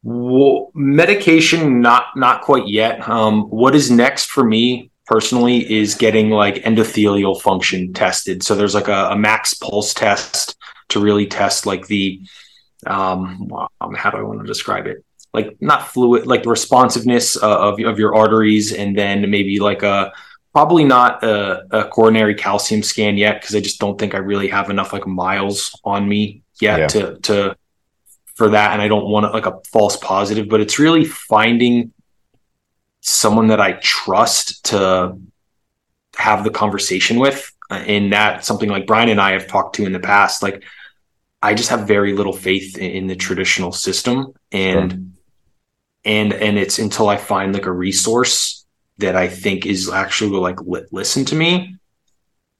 Well, 0.04 0.71
medication, 0.73 1.82
not 1.82 2.06
not 2.15 2.41
quite 2.41 2.67
yet. 2.67 3.08
Um, 3.08 3.43
what 3.49 3.75
is 3.75 3.91
next 3.91 4.25
for 4.25 4.43
me 4.43 4.89
personally 5.06 5.71
is 5.71 5.93
getting 5.93 6.30
like 6.32 6.56
endothelial 6.63 7.39
function 7.39 7.93
tested. 7.93 8.41
So 8.41 8.56
there's 8.56 8.73
like 8.73 8.88
a, 8.88 9.10
a 9.12 9.15
max 9.15 9.54
pulse 9.54 9.93
test 9.93 10.56
to 10.89 10.99
really 10.99 11.27
test 11.27 11.65
like 11.65 11.86
the 11.86 12.21
um, 12.88 13.51
um, 13.80 13.93
how 13.93 14.10
do 14.10 14.17
I 14.17 14.23
want 14.23 14.39
to 14.41 14.47
describe 14.47 14.88
it? 14.88 15.04
Like 15.34 15.56
not 15.62 15.88
fluid, 15.88 16.25
like 16.25 16.43
the 16.43 16.49
responsiveness 16.49 17.38
uh, 17.38 17.60
of 17.60 17.80
of 17.82 17.99
your 17.99 18.15
arteries, 18.15 18.73
and 18.73 18.97
then 18.97 19.30
maybe 19.30 19.60
like 19.60 19.84
a 19.84 20.12
probably 20.54 20.84
not 20.84 21.24
a, 21.24 21.66
a 21.72 21.88
coronary 21.90 22.36
calcium 22.36 22.84
scan 22.84 23.18
yet 23.18 23.42
because 23.42 23.56
I 23.56 23.62
just 23.62 23.80
don't 23.80 23.98
think 23.98 24.14
I 24.14 24.18
really 24.18 24.50
have 24.50 24.70
enough 24.70 24.94
like 24.94 25.08
miles 25.08 25.80
on 25.84 26.08
me 26.08 26.44
yet 26.60 26.80
yeah. 26.80 26.88
to 26.88 27.20
to 27.20 27.56
for 28.36 28.50
that 28.50 28.74
and 28.74 28.82
I 28.82 28.88
don't 28.88 29.08
want 29.08 29.32
like 29.34 29.46
a 29.46 29.60
false 29.72 29.98
positive, 29.98 30.50
but 30.50 30.62
it's 30.62 30.80
really 30.80 31.06
finding 31.06 31.94
someone 33.02 33.48
that 33.48 33.60
I 33.60 33.74
trust 33.74 34.66
to 34.66 35.18
have 36.16 36.44
the 36.44 36.50
conversation 36.50 37.20
with. 37.20 37.52
Uh, 37.70 37.76
and 37.88 38.12
that 38.12 38.44
something 38.44 38.70
like 38.70 38.86
Bryan 38.86 39.10
and 39.10 39.22
I 39.22 39.32
have 39.32 39.48
talked 39.48 39.76
to 39.76 39.86
in 39.86 39.94
the 39.94 40.00
past, 40.00 40.44
like 40.44 40.64
I 41.42 41.54
just 41.54 41.70
have 41.70 41.88
very 41.88 42.14
little 42.14 42.34
faith 42.34 42.78
in, 42.78 42.92
in 42.92 43.08
the 43.08 43.16
traditional 43.16 43.72
system. 43.72 44.34
And 44.52 44.92
sure. 44.92 45.00
and 46.04 46.34
and 46.34 46.58
it's 46.58 46.80
until 46.80 47.08
I 47.08 47.18
find 47.18 47.54
like 47.54 47.66
a 47.66 47.72
resource 47.72 48.61
that 49.02 49.16
I 49.16 49.28
think 49.28 49.66
is 49.66 49.90
actually 49.90 50.40
like 50.40 50.60
li- 50.62 50.86
listen 50.92 51.26
to 51.26 51.36
me, 51.36 51.76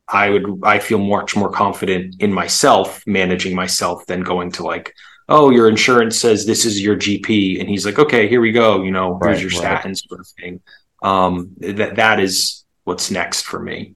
I 0.08 0.30
would 0.30 0.60
I 0.63 0.80
feel 0.80 0.99
much 0.99 1.36
more 1.36 1.49
confident 1.49 2.15
in 2.19 2.32
myself 2.34 3.01
managing 3.08 3.56
myself 3.56 4.06
than 4.08 4.21
going 4.21 4.51
to 4.54 4.63
like, 4.63 4.93
oh, 5.30 5.49
your 5.49 5.69
insurance 5.69 6.19
says 6.19 6.45
this 6.45 6.65
is 6.65 6.82
your 6.82 6.95
GP, 6.97 7.60
and 7.60 7.69
he's 7.69 7.86
like, 7.86 7.97
okay, 7.99 8.27
here 8.27 8.41
we 8.41 8.51
go, 8.51 8.84
you 8.84 8.91
know, 8.91 9.17
here's 9.23 9.43
Right, 9.43 9.51
your 9.54 9.62
right. 9.62 9.84
statins 9.84 10.06
sort 10.08 10.19
of 10.19 10.27
thing. 10.39 10.60
Um, 11.01 11.51
that 11.60 11.95
that 11.95 12.19
is 12.19 12.65
what's 12.84 13.10
next 13.10 13.43
for 13.43 13.60
me. 13.60 13.95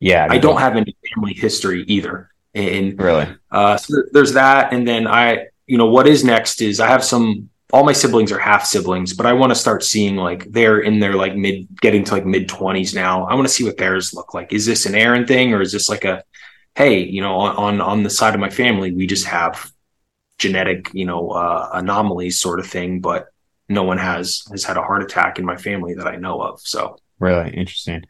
Yeah, 0.00 0.26
I 0.30 0.38
don't 0.38 0.58
have 0.60 0.76
any 0.76 0.94
family 1.14 1.34
history 1.34 1.82
either, 1.88 2.30
and 2.54 2.96
really. 3.00 3.26
uh, 3.50 3.76
so 3.76 3.94
there- 3.94 4.08
there's 4.12 4.34
that, 4.34 4.72
and 4.72 4.86
then 4.86 5.06
I, 5.08 5.46
you 5.66 5.76
know, 5.78 5.86
what 5.86 6.06
is 6.06 6.22
next 6.24 6.60
is 6.62 6.78
I 6.78 6.88
have 6.88 7.02
some. 7.02 7.48
All 7.72 7.84
my 7.84 7.92
siblings 7.92 8.32
are 8.32 8.38
half 8.38 8.64
siblings, 8.64 9.12
but 9.12 9.26
I 9.26 9.34
want 9.34 9.50
to 9.50 9.54
start 9.54 9.84
seeing 9.84 10.16
like 10.16 10.50
they're 10.50 10.80
in 10.80 11.00
their 11.00 11.14
like 11.14 11.36
mid, 11.36 11.68
getting 11.80 12.04
to 12.04 12.14
like 12.14 12.24
mid 12.24 12.48
twenties 12.48 12.94
now. 12.94 13.26
I 13.26 13.34
want 13.34 13.46
to 13.46 13.52
see 13.52 13.64
what 13.64 13.76
theirs 13.76 14.14
look 14.14 14.32
like. 14.32 14.52
Is 14.52 14.64
this 14.64 14.86
an 14.86 14.94
Aaron 14.94 15.26
thing, 15.26 15.52
or 15.52 15.60
is 15.60 15.72
this 15.72 15.88
like 15.88 16.04
a, 16.04 16.24
hey, 16.74 17.00
you 17.04 17.20
know, 17.20 17.36
on 17.36 17.56
on, 17.56 17.80
on 17.80 18.02
the 18.02 18.10
side 18.10 18.34
of 18.34 18.40
my 18.40 18.50
family, 18.50 18.92
we 18.92 19.06
just 19.06 19.26
have 19.26 19.70
genetic, 20.38 20.90
you 20.94 21.04
know, 21.04 21.30
uh, 21.30 21.70
anomalies 21.74 22.40
sort 22.40 22.60
of 22.60 22.66
thing, 22.66 23.00
but 23.00 23.26
no 23.68 23.82
one 23.82 23.98
has 23.98 24.44
has 24.50 24.64
had 24.64 24.76
a 24.76 24.82
heart 24.82 25.02
attack 25.02 25.38
in 25.38 25.44
my 25.44 25.56
family 25.56 25.94
that 25.94 26.06
I 26.06 26.16
know 26.16 26.40
of. 26.40 26.60
So 26.60 26.96
Really 27.18 27.50
interesting. 27.50 28.04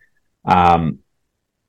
Um, 0.44 1.00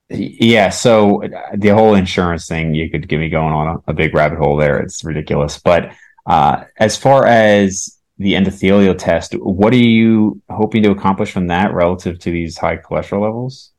yeah. 0.10 0.70
So 0.70 1.24
uh, 1.24 1.56
the 1.56 1.70
whole 1.70 1.96
insurance 1.96 2.48
thing, 2.48 2.74
you 2.74 2.90
could 2.90 3.08
get 3.08 3.20
me 3.20 3.30
going 3.30 3.54
on 3.54 3.82
a, 3.88 3.92
a 3.92 3.94
big 3.94 4.14
rabbit 4.14 4.40
hole 4.40 4.58
there. 4.58 4.80
It's 4.80 5.04
ridiculous. 5.04 5.60
But 5.60 5.92
uh, 6.30 6.64
as 6.78 6.96
far 6.96 7.26
as 7.26 7.98
the 8.18 8.34
endothelial 8.34 8.98
test, 8.98 9.34
what 9.34 9.74
are 9.74 9.78
you 9.78 10.42
hoping 10.50 10.84
to 10.84 10.92
accomplish 10.92 11.32
from 11.32 11.48
that 11.48 11.74
relative 11.74 12.20
to 12.20 12.32
these 12.32 12.58
high 12.58 12.78
cholesterol 12.78 13.22
levels? 13.22 13.72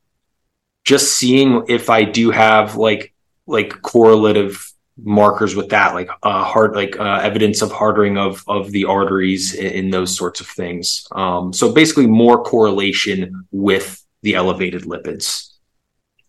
just 0.84 1.16
seeing 1.16 1.64
if 1.68 1.90
I 1.90 2.04
do 2.04 2.30
have 2.30 2.76
like 2.76 3.12
like 3.46 3.82
correlative 3.82 4.72
markers 5.02 5.54
with 5.54 5.70
that, 5.70 5.94
like 5.94 6.10
uh, 6.22 6.44
heart, 6.44 6.74
like 6.74 6.98
uh, 6.98 7.20
evidence 7.22 7.62
of 7.62 7.72
hardening 7.72 8.16
of 8.16 8.44
of 8.48 8.70
the 8.70 8.84
arteries 8.84 9.54
in, 9.54 9.72
in 9.72 9.90
those 9.90 10.16
sorts 10.16 10.40
of 10.40 10.46
things. 10.46 11.06
Um, 11.12 11.52
so 11.52 11.72
basically, 11.72 12.06
more 12.06 12.42
correlation 12.42 13.46
with 13.50 14.04
the 14.22 14.34
elevated 14.34 14.82
lipids, 14.82 15.52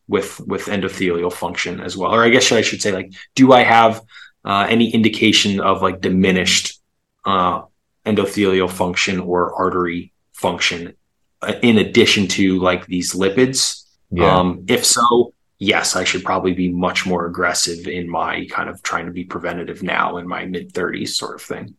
with 0.07 0.39
with 0.41 0.65
endothelial 0.65 1.31
function 1.31 1.79
as 1.79 1.95
well. 1.97 2.13
Or 2.13 2.23
I 2.23 2.29
guess 2.29 2.51
I 2.51 2.61
should 2.61 2.81
say, 2.81 2.91
like, 2.91 3.13
do 3.35 3.53
I 3.53 3.63
have 3.63 4.01
uh, 4.45 4.67
any 4.69 4.93
indication 4.93 5.59
of 5.59 5.81
like 5.81 6.01
diminished 6.01 6.79
uh, 7.25 7.63
endothelial 8.05 8.69
function 8.69 9.19
or 9.19 9.53
artery 9.53 10.13
function 10.33 10.93
uh, 11.41 11.53
in 11.61 11.77
addition 11.77 12.27
to 12.27 12.59
like 12.59 12.85
these 12.85 13.13
lipids? 13.13 13.83
Um, 14.19 14.65
if 14.67 14.83
so, 14.83 15.33
yes, 15.57 15.95
I 15.95 16.03
should 16.03 16.23
probably 16.23 16.53
be 16.53 16.69
much 16.69 17.05
more 17.05 17.25
aggressive 17.27 17.87
in 17.87 18.09
my 18.09 18.45
kind 18.49 18.69
of 18.69 18.81
trying 18.83 19.05
to 19.05 19.11
be 19.11 19.23
preventative 19.23 19.83
now 19.83 20.17
in 20.17 20.27
my 20.27 20.45
mid 20.45 20.73
30s 20.73 21.09
sort 21.09 21.35
of 21.35 21.41
thing. 21.41 21.75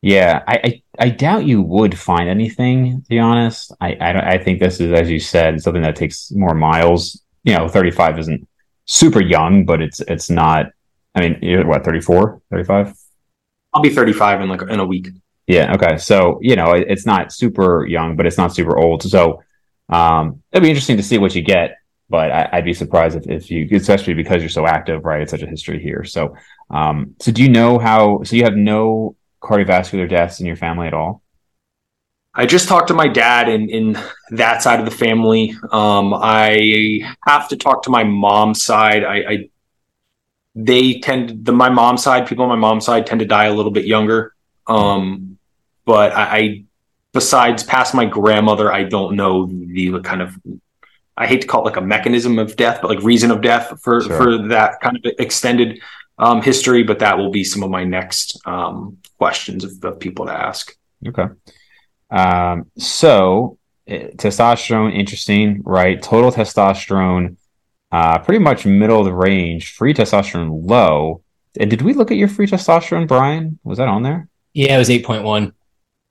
Yeah, 0.00 0.44
I, 0.46 0.60
I, 0.64 0.82
I 1.06 1.08
doubt 1.10 1.46
you 1.46 1.60
would 1.60 1.98
find 1.98 2.28
anything, 2.28 3.02
to 3.02 3.08
be 3.08 3.18
honest. 3.18 3.72
I, 3.80 3.96
I, 4.00 4.12
don't, 4.12 4.24
I 4.24 4.38
think 4.38 4.60
this 4.60 4.80
is, 4.80 4.92
as 4.92 5.10
you 5.10 5.18
said, 5.18 5.60
something 5.60 5.82
that 5.82 5.96
takes 5.96 6.30
more 6.30 6.54
miles. 6.54 7.20
You 7.42 7.56
know, 7.56 7.68
35 7.68 8.20
isn't 8.20 8.48
super 8.84 9.20
young, 9.20 9.64
but 9.64 9.82
it's 9.82 10.00
it's 10.00 10.30
not. 10.30 10.66
I 11.14 11.20
mean, 11.20 11.38
you're 11.42 11.66
what, 11.66 11.84
34, 11.84 12.42
35? 12.50 12.94
I'll 13.72 13.82
be 13.82 13.90
35 13.90 14.42
in 14.42 14.48
like 14.48 14.62
in 14.62 14.80
a 14.80 14.86
week. 14.86 15.08
Yeah. 15.46 15.74
Okay. 15.74 15.96
So, 15.96 16.38
you 16.42 16.56
know, 16.56 16.72
it, 16.72 16.86
it's 16.88 17.06
not 17.06 17.32
super 17.32 17.86
young, 17.86 18.16
but 18.16 18.26
it's 18.26 18.38
not 18.38 18.54
super 18.54 18.78
old. 18.78 19.02
So, 19.02 19.42
um, 19.88 20.42
it'd 20.52 20.62
be 20.62 20.68
interesting 20.68 20.98
to 20.98 21.02
see 21.02 21.18
what 21.18 21.34
you 21.34 21.42
get, 21.42 21.78
but 22.10 22.30
I, 22.30 22.48
I'd 22.52 22.64
be 22.64 22.74
surprised 22.74 23.16
if, 23.16 23.26
if 23.26 23.50
you, 23.50 23.66
especially 23.72 24.14
because 24.14 24.42
you're 24.42 24.50
so 24.50 24.66
active, 24.66 25.04
right? 25.04 25.22
It's 25.22 25.30
such 25.30 25.42
a 25.42 25.46
history 25.46 25.82
here. 25.82 26.04
So, 26.04 26.36
um, 26.70 27.14
so 27.20 27.32
do 27.32 27.42
you 27.42 27.48
know 27.48 27.78
how, 27.78 28.22
so 28.24 28.36
you 28.36 28.44
have 28.44 28.56
no 28.56 29.16
cardiovascular 29.42 30.08
deaths 30.08 30.40
in 30.40 30.46
your 30.46 30.56
family 30.56 30.86
at 30.86 30.94
all? 30.94 31.22
I 32.34 32.46
just 32.46 32.68
talked 32.68 32.88
to 32.88 32.94
my 32.94 33.08
dad 33.08 33.48
in 33.48 33.68
in 33.68 33.98
that 34.30 34.62
side 34.62 34.78
of 34.78 34.84
the 34.84 34.92
family. 34.92 35.56
Um, 35.72 36.14
I 36.14 37.00
have 37.26 37.48
to 37.48 37.56
talk 37.56 37.82
to 37.82 37.90
my 37.90 38.04
mom's 38.04 38.62
side. 38.62 39.02
I, 39.02 39.16
I 39.16 39.50
they 40.60 40.98
tend 40.98 41.44
the 41.44 41.52
my 41.52 41.68
mom's 41.68 42.02
side 42.02 42.26
people 42.26 42.42
on 42.42 42.48
my 42.48 42.56
mom's 42.56 42.84
side 42.84 43.06
tend 43.06 43.20
to 43.20 43.26
die 43.26 43.44
a 43.44 43.54
little 43.54 43.70
bit 43.70 43.86
younger. 43.86 44.34
Um, 44.66 45.38
but 45.84 46.12
I, 46.12 46.38
I 46.38 46.64
besides 47.12 47.62
past 47.62 47.94
my 47.94 48.04
grandmother, 48.04 48.72
I 48.72 48.82
don't 48.82 49.14
know 49.14 49.46
the 49.46 50.00
kind 50.00 50.20
of 50.20 50.36
I 51.16 51.26
hate 51.26 51.42
to 51.42 51.46
call 51.46 51.62
it 51.62 51.66
like 51.66 51.76
a 51.76 51.80
mechanism 51.80 52.40
of 52.40 52.56
death, 52.56 52.80
but 52.82 52.90
like 52.90 53.02
reason 53.02 53.30
of 53.30 53.40
death 53.40 53.80
for 53.82 54.00
Sure. 54.00 54.16
for 54.16 54.48
that 54.48 54.80
kind 54.80 54.96
of 54.96 55.12
extended 55.20 55.80
um, 56.18 56.42
history. 56.42 56.82
But 56.82 56.98
that 56.98 57.16
will 57.18 57.30
be 57.30 57.44
some 57.44 57.62
of 57.62 57.70
my 57.70 57.84
next 57.84 58.40
um, 58.44 58.98
questions 59.16 59.62
of, 59.62 59.84
of 59.84 60.00
people 60.00 60.26
to 60.26 60.32
ask. 60.32 60.76
Okay. 61.06 61.26
Um, 62.10 62.70
so 62.78 63.58
eh, 63.86 64.08
testosterone, 64.16 64.92
interesting, 64.92 65.62
right? 65.64 66.02
Total 66.02 66.32
testosterone, 66.32 67.36
uh, 67.90 68.18
pretty 68.18 68.38
much 68.38 68.66
middle 68.66 69.00
of 69.00 69.06
the 69.06 69.14
range. 69.14 69.74
Free 69.74 69.94
testosterone, 69.94 70.68
low. 70.68 71.22
And 71.58 71.70
did 71.70 71.82
we 71.82 71.94
look 71.94 72.10
at 72.10 72.16
your 72.16 72.28
free 72.28 72.46
testosterone, 72.46 73.08
Bryan? 73.08 73.58
Was 73.64 73.78
that 73.78 73.88
on 73.88 74.02
there? 74.02 74.28
Yeah, 74.52 74.76
it 74.76 74.78
was 74.78 74.88
8.1. 74.88 75.52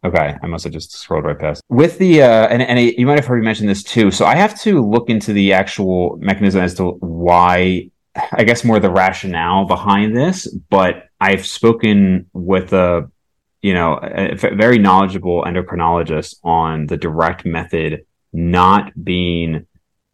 Okay, 0.05 0.35
I 0.41 0.47
must 0.47 0.63
have 0.63 0.73
just 0.73 0.91
scrolled 0.93 1.25
right 1.25 1.37
past. 1.37 1.61
With 1.69 1.97
the 1.97 2.21
uh, 2.21 2.47
and 2.47 2.61
and 2.61 2.79
you 2.79 3.05
might 3.05 3.17
have 3.17 3.25
heard 3.25 3.39
me 3.39 3.45
mention 3.45 3.65
this 3.65 3.83
too. 3.83 4.11
So 4.11 4.25
I 4.25 4.35
have 4.35 4.59
to 4.61 4.81
look 4.81 5.09
into 5.09 5.33
the 5.33 5.53
actual 5.53 6.17
mechanism 6.21 6.61
as 6.61 6.75
to 6.75 6.91
why. 6.91 7.89
I 8.31 8.43
guess 8.45 8.63
more 8.63 8.79
the 8.79 8.89
rationale 8.89 9.65
behind 9.65 10.15
this, 10.17 10.47
but 10.69 11.07
I've 11.21 11.45
spoken 11.45 12.27
with 12.33 12.73
a, 12.73 13.11
you 13.61 13.75
know, 13.75 13.99
a 14.01 14.33
very 14.33 14.79
knowledgeable 14.79 15.43
endocrinologist 15.43 16.37
on 16.43 16.87
the 16.87 16.97
direct 16.97 17.45
method 17.45 18.07
not 18.33 18.91
being 19.03 19.66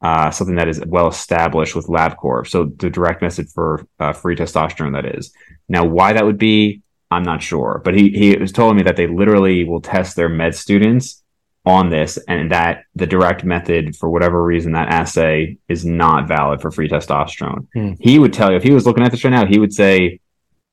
uh, 0.03 0.29
something 0.29 0.57
that 0.57 0.67
is 0.67 0.81
well 0.85 1.07
established 1.07 1.75
with 1.75 1.87
LabCorp. 1.87 2.47
So 2.47 2.65
the 2.65 2.89
direct 2.89 3.21
method 3.21 3.49
for 3.49 3.87
uh, 3.99 4.13
free 4.13 4.35
testosterone, 4.35 4.93
that 4.93 5.17
is. 5.17 5.33
Now, 5.69 5.85
why 5.85 6.13
that 6.13 6.25
would 6.25 6.37
be, 6.37 6.81
I'm 7.09 7.23
not 7.23 7.41
sure, 7.41 7.81
but 7.83 7.95
he 7.95 8.09
he 8.09 8.35
was 8.37 8.51
telling 8.51 8.75
me 8.75 8.83
that 8.83 8.97
they 8.97 9.07
literally 9.07 9.63
will 9.63 9.81
test 9.81 10.15
their 10.15 10.29
med 10.29 10.55
students 10.55 11.23
on 11.65 11.89
this, 11.89 12.19
and 12.27 12.51
that 12.51 12.83
the 12.93 13.07
direct 13.07 13.45
method, 13.45 13.95
for 13.95 14.09
whatever 14.09 14.43
reason, 14.43 14.73
that 14.73 14.89
assay 14.89 15.57
is 15.69 15.85
not 15.85 16.27
valid 16.27 16.61
for 16.61 16.69
free 16.69 16.89
testosterone. 16.89 17.67
Hmm. 17.73 17.93
He 17.99 18.19
would 18.19 18.33
tell 18.33 18.51
you 18.51 18.57
if 18.57 18.63
he 18.63 18.73
was 18.73 18.85
looking 18.85 19.03
at 19.03 19.11
this 19.11 19.23
right 19.23 19.31
now, 19.31 19.45
he 19.45 19.59
would 19.59 19.73
say, 19.73 20.19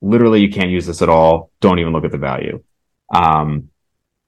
literally, 0.01 0.41
you 0.41 0.49
can't 0.49 0.69
use 0.69 0.85
this 0.85 1.01
at 1.01 1.07
all. 1.07 1.49
Don't 1.61 1.79
even 1.79 1.93
look 1.93 2.03
at 2.03 2.11
the 2.11 2.17
value. 2.17 2.61
Um, 3.13 3.70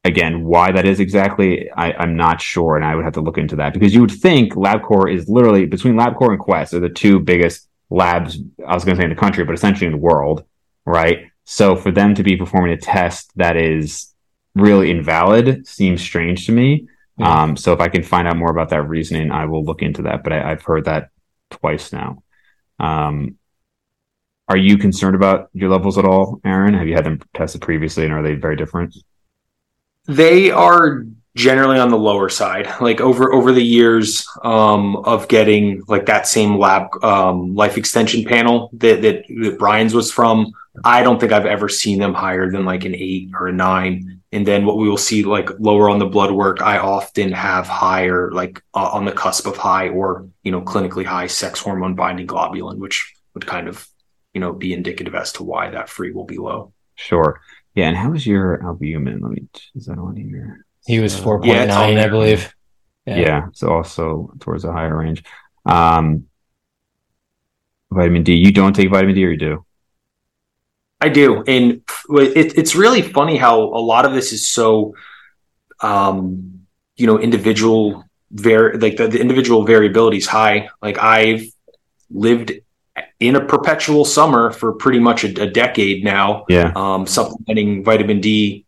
again, 0.04 0.44
why 0.44 0.72
that 0.72 0.86
is 0.86 1.00
exactly, 1.00 1.70
I, 1.72 1.94
I'm 1.94 2.16
not 2.16 2.42
sure, 2.42 2.76
and 2.76 2.86
I 2.86 2.96
would 2.96 3.06
have 3.06 3.14
to 3.14 3.22
look 3.22 3.38
into 3.38 3.56
that 3.58 3.74
because 3.74 3.94
you 3.94 4.02
would 4.02 4.12
think 4.12 4.54
LabCorp 4.54 5.14
is 5.14 5.30
literally 5.30 5.66
between 5.66 5.96
LabCorp 5.96 6.32
and 6.32 6.40
Quest 6.40 6.74
are 6.74 6.80
the 6.80 6.90
two 6.90 7.20
biggest 7.20 7.70
labs. 7.90 8.40
I 8.68 8.74
was 8.74 8.84
going 8.84 8.98
to 8.98 9.02
say 9.02 9.06
in 9.06 9.10
the 9.10 9.20
country, 9.20 9.46
but 9.46 9.56
essentially 9.56 9.88
in 9.88 9.94
the 9.94 9.98
world, 9.98 10.44
right? 10.86 11.28
So 11.46 11.76
for 11.76 11.92
them 11.92 12.16
to 12.16 12.24
be 12.24 12.36
performing 12.36 12.74
a 12.74 12.78
test 12.78 13.32
that 13.36 13.56
is 13.58 14.14
really 14.56 14.92
invalid 14.92 15.68
seems 15.68 16.02
strange 16.02 16.46
to 16.46 16.52
me. 16.52 16.88
Um, 17.22 17.56
so 17.56 17.74
if 17.74 17.80
I 17.80 17.90
can 17.90 18.04
find 18.04 18.28
out 18.28 18.38
more 18.38 18.50
about 18.50 18.70
that 18.70 18.88
reasoning, 18.88 19.32
I 19.32 19.46
will 19.46 19.64
look 19.64 19.82
into 19.82 20.04
that. 20.04 20.24
But 20.24 20.34
I, 20.34 20.52
I've 20.52 20.64
heard 20.64 20.86
that 20.86 21.10
twice 21.52 21.94
now. 21.94 22.24
Um, 22.80 23.38
are 24.50 24.58
you 24.58 24.78
concerned 24.78 25.16
about 25.16 25.50
your 25.54 25.70
levels 25.70 25.98
at 25.98 26.06
all, 26.06 26.42
Aaron? 26.44 26.74
Have 26.74 26.88
you 26.88 26.96
had 26.96 27.06
them 27.06 27.22
tested 27.34 27.62
previously, 27.62 28.04
and 28.04 28.14
are 28.14 28.24
they 28.24 28.34
very 28.34 28.56
different? 28.56 28.96
They 30.06 30.52
are 30.52 31.06
generally 31.36 31.80
on 31.80 31.90
the 31.90 31.98
lower 31.98 32.30
side. 32.30 32.70
Like 32.80 33.02
over 33.02 33.34
over 33.34 33.52
the 33.52 33.64
years 33.64 34.28
um, 34.44 34.98
of 34.98 35.28
getting 35.28 35.84
like 35.88 36.06
that 36.06 36.28
same 36.28 36.58
lab 36.58 37.04
um, 37.04 37.56
life 37.56 37.78
extension 37.78 38.24
panel 38.24 38.70
that, 38.74 39.02
that 39.02 39.24
that 39.42 39.58
Bryan's 39.58 39.94
was 39.94 40.12
from, 40.12 40.52
I 40.84 41.04
don't 41.04 41.20
think 41.20 41.32
I've 41.32 41.46
ever 41.46 41.70
seen 41.70 42.00
them 42.00 42.14
higher 42.14 42.50
than 42.52 42.66
like 42.66 42.86
an 42.86 42.96
eight 42.96 43.30
or 43.34 43.48
a 43.48 43.54
nine. 43.54 44.22
And 44.32 44.48
then 44.48 44.66
what 44.66 44.78
we 44.78 44.90
will 44.90 44.98
see 44.98 45.24
like 45.24 45.50
lower 45.60 45.90
on 45.90 46.00
the 46.00 46.08
blood 46.08 46.32
work, 46.32 46.62
I 46.62 46.80
often 46.80 47.32
have 47.32 47.68
higher 47.68 48.32
like 48.32 48.62
uh, 48.74 48.90
on 48.92 49.06
the 49.06 49.12
cusp 49.12 49.48
of 49.48 49.58
high 49.58 49.90
or 49.90 50.28
you 50.44 50.52
know 50.52 50.62
clinically 50.62 51.06
high 51.06 51.28
sex 51.28 51.60
hormone 51.60 51.96
binding 51.96 52.28
globulin, 52.28 52.78
which 52.78 53.14
would 53.34 53.46
kind 53.46 53.68
of 53.68 53.88
you 54.34 54.42
know 54.42 54.54
be 54.54 54.74
indicative 54.74 55.16
as 55.16 55.32
to 55.34 55.44
why 55.44 55.70
that 55.70 55.90
free 55.90 56.12
will 56.12 56.26
be 56.26 56.38
low. 56.38 56.74
Sure. 56.96 57.42
Yeah. 57.76 57.88
And 57.88 57.98
how 57.98 58.14
is 58.14 58.26
your 58.26 58.64
albumin? 58.64 59.20
Let 59.22 59.32
me. 59.32 59.48
Is 59.76 59.86
that 59.88 59.98
on 59.98 60.16
here? 60.16 60.66
He 60.86 61.00
was 61.00 61.14
So- 61.16 61.24
4.9, 61.24 61.46
Yeah, 61.48 61.64
it's 61.64 61.74
I 62.06 62.08
believe. 62.10 62.54
Yeah. 63.06 63.48
So 63.54 63.70
also 63.74 64.34
towards 64.40 64.64
a 64.64 64.72
higher 64.72 64.96
range. 64.96 65.24
Um, 65.66 66.28
vitamin 67.92 68.24
D. 68.24 68.34
You 68.36 68.52
don't 68.52 68.74
take 68.76 68.90
vitamin 68.90 69.16
D, 69.16 69.26
or 69.26 69.32
you 69.32 69.38
do? 69.38 69.66
I 71.02 71.10
do, 71.10 71.44
and 71.48 71.82
it, 72.10 72.58
it's 72.58 72.76
really 72.76 73.02
funny 73.02 73.36
how 73.36 73.60
a 73.62 73.82
lot 73.92 74.06
of 74.06 74.14
this 74.14 74.32
is 74.32 74.48
so, 74.48 74.96
um, 75.82 76.62
you 76.96 77.08
know, 77.08 77.20
individual 77.20 78.06
very 78.32 78.78
like 78.78 78.96
the, 78.96 79.08
the 79.10 79.20
individual 79.20 79.66
variability 79.66 80.18
is 80.18 80.28
high. 80.28 80.70
Like 80.82 80.98
I've 81.00 81.44
lived 82.10 82.54
in 83.28 83.36
a 83.38 83.46
perpetual 83.46 84.04
summer 84.04 84.52
for 84.52 84.74
pretty 84.74 85.00
much 85.00 85.24
a, 85.24 85.42
a 85.42 85.50
decade 85.50 86.04
now. 86.04 86.46
Yeah. 86.50 86.74
Um, 86.76 87.08
supplementing 87.08 87.84
vitamin 87.84 88.20
D, 88.20 88.66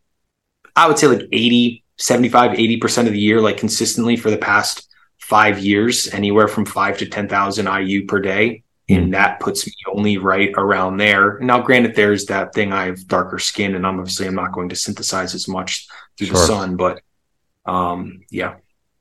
I 0.74 0.88
would 0.88 0.98
say 0.98 1.06
like 1.08 1.28
80, 1.30 1.84
75, 1.98 2.52
80% 2.52 3.06
of 3.06 3.12
the 3.12 3.20
year, 3.20 3.40
like 3.40 3.58
consistently 3.58 4.16
for 4.16 4.30
the 4.30 4.38
past 4.38 4.88
five 5.18 5.58
years, 5.58 6.08
anywhere 6.08 6.48
from 6.48 6.64
five 6.64 6.98
to 6.98 7.06
10,000 7.06 7.66
IU 7.66 8.06
per 8.06 8.20
day. 8.20 8.62
Mm. 8.88 8.96
And 8.96 9.14
that 9.14 9.40
puts 9.40 9.66
me 9.66 9.74
only 9.92 10.16
right 10.16 10.52
around 10.56 10.96
there. 10.96 11.38
Now, 11.40 11.60
granted, 11.60 11.94
there's 11.94 12.26
that 12.26 12.54
thing. 12.54 12.72
I 12.72 12.86
have 12.86 13.06
darker 13.06 13.38
skin 13.38 13.74
and 13.74 13.86
I'm 13.86 13.98
obviously 13.98 14.26
I'm 14.26 14.34
not 14.34 14.52
going 14.52 14.70
to 14.70 14.76
synthesize 14.76 15.34
as 15.34 15.48
much 15.48 15.88
through 16.16 16.28
sure. 16.28 16.36
the 16.36 16.46
sun, 16.46 16.76
but 16.76 17.02
um, 17.66 18.22
yeah. 18.30 18.54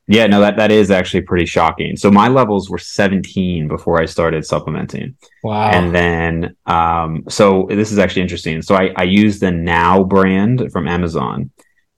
Yeah, 0.08 0.28
no, 0.28 0.40
that, 0.42 0.58
that 0.58 0.72
is 0.72 0.92
actually 0.92 1.22
pretty 1.22 1.48
shocking. 1.48 1.98
So 1.98 2.12
my 2.12 2.28
levels 2.28 2.70
were 2.70 2.78
17 2.78 3.68
before 3.68 4.00
I 4.00 4.06
started 4.06 4.46
supplementing. 4.46 5.18
Wow. 5.44 5.72
And 5.72 5.96
then, 5.96 6.56
um, 6.68 7.24
so 7.28 7.66
this 7.70 7.92
is 7.92 7.98
actually 7.98 8.22
interesting. 8.22 8.62
So 8.62 8.76
I, 8.76 8.94
I 8.96 9.04
used 9.04 9.42
the 9.42 9.52
Now 9.52 10.04
brand 10.04 10.72
from 10.72 10.88
Amazon 10.88 11.50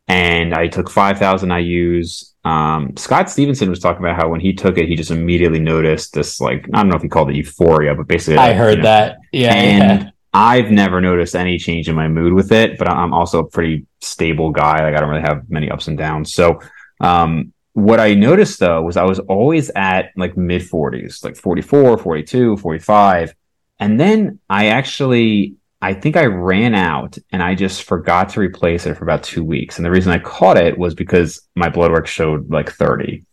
and 0.07 0.53
I 0.53 0.67
took 0.67 0.89
5,000 0.89 1.49
IUs. 1.49 2.33
Um, 2.45 2.95
Scott 2.95 3.29
Stevenson 3.29 3.69
was 3.69 3.79
talking 3.79 4.05
about 4.05 4.15
how 4.15 4.29
when 4.29 4.39
he 4.39 4.53
took 4.53 4.77
it, 4.77 4.87
he 4.87 4.95
just 4.95 5.11
immediately 5.11 5.59
noticed 5.59 6.13
this, 6.13 6.39
like, 6.39 6.65
I 6.73 6.77
don't 6.77 6.87
know 6.87 6.95
if 6.95 7.01
he 7.01 7.09
called 7.09 7.29
it 7.29 7.35
euphoria, 7.35 7.93
but 7.93 8.07
basically, 8.07 8.37
I 8.37 8.47
like, 8.47 8.55
heard 8.55 8.69
you 8.71 8.77
know, 8.77 8.83
that. 8.83 9.17
Yeah. 9.33 9.53
And 9.53 10.01
yeah. 10.03 10.09
I've 10.33 10.71
never 10.71 11.01
noticed 11.01 11.35
any 11.35 11.57
change 11.57 11.89
in 11.89 11.95
my 11.95 12.07
mood 12.07 12.31
with 12.31 12.53
it, 12.53 12.77
but 12.77 12.87
I'm 12.87 13.13
also 13.13 13.39
a 13.39 13.49
pretty 13.49 13.85
stable 13.99 14.51
guy. 14.51 14.81
Like, 14.81 14.95
I 14.95 15.01
don't 15.01 15.09
really 15.09 15.23
have 15.23 15.49
many 15.49 15.69
ups 15.69 15.89
and 15.89 15.97
downs. 15.97 16.33
So, 16.33 16.61
um, 17.01 17.51
what 17.78 17.99
I 17.99 18.15
noticed 18.15 18.59
though 18.59 18.82
was 18.82 18.97
I 18.97 19.03
was 19.03 19.19
always 19.19 19.69
at 19.75 20.09
like 20.15 20.36
mid 20.36 20.63
40s, 20.63 21.23
like 21.23 21.36
44, 21.36 21.99
42, 21.99 22.57
45. 22.57 23.36
And 23.80 23.99
then 23.99 24.39
I 24.49 24.69
actually, 24.69 25.57
I 25.80 25.93
think 25.93 26.17
I 26.17 26.25
ran 26.25 26.73
out 26.73 27.19
and 27.32 27.43
I 27.43 27.53
just 27.53 27.84
forgot 27.84 28.30
to 28.30 28.39
replace 28.39 28.88
it 28.88 28.95
for 28.97 29.03
about 29.03 29.21
two 29.21 29.43
weeks. 29.43 29.78
And 29.78 29.86
the 29.86 29.91
reason 29.91 30.11
I 30.11 30.17
caught 30.17 30.57
it 30.57 30.75
was 30.75 30.95
because 30.95 31.47
my 31.53 31.69
blood 31.69 31.91
work 31.91 32.07
showed 32.07 32.49
like 32.49 32.71
30. 32.71 33.23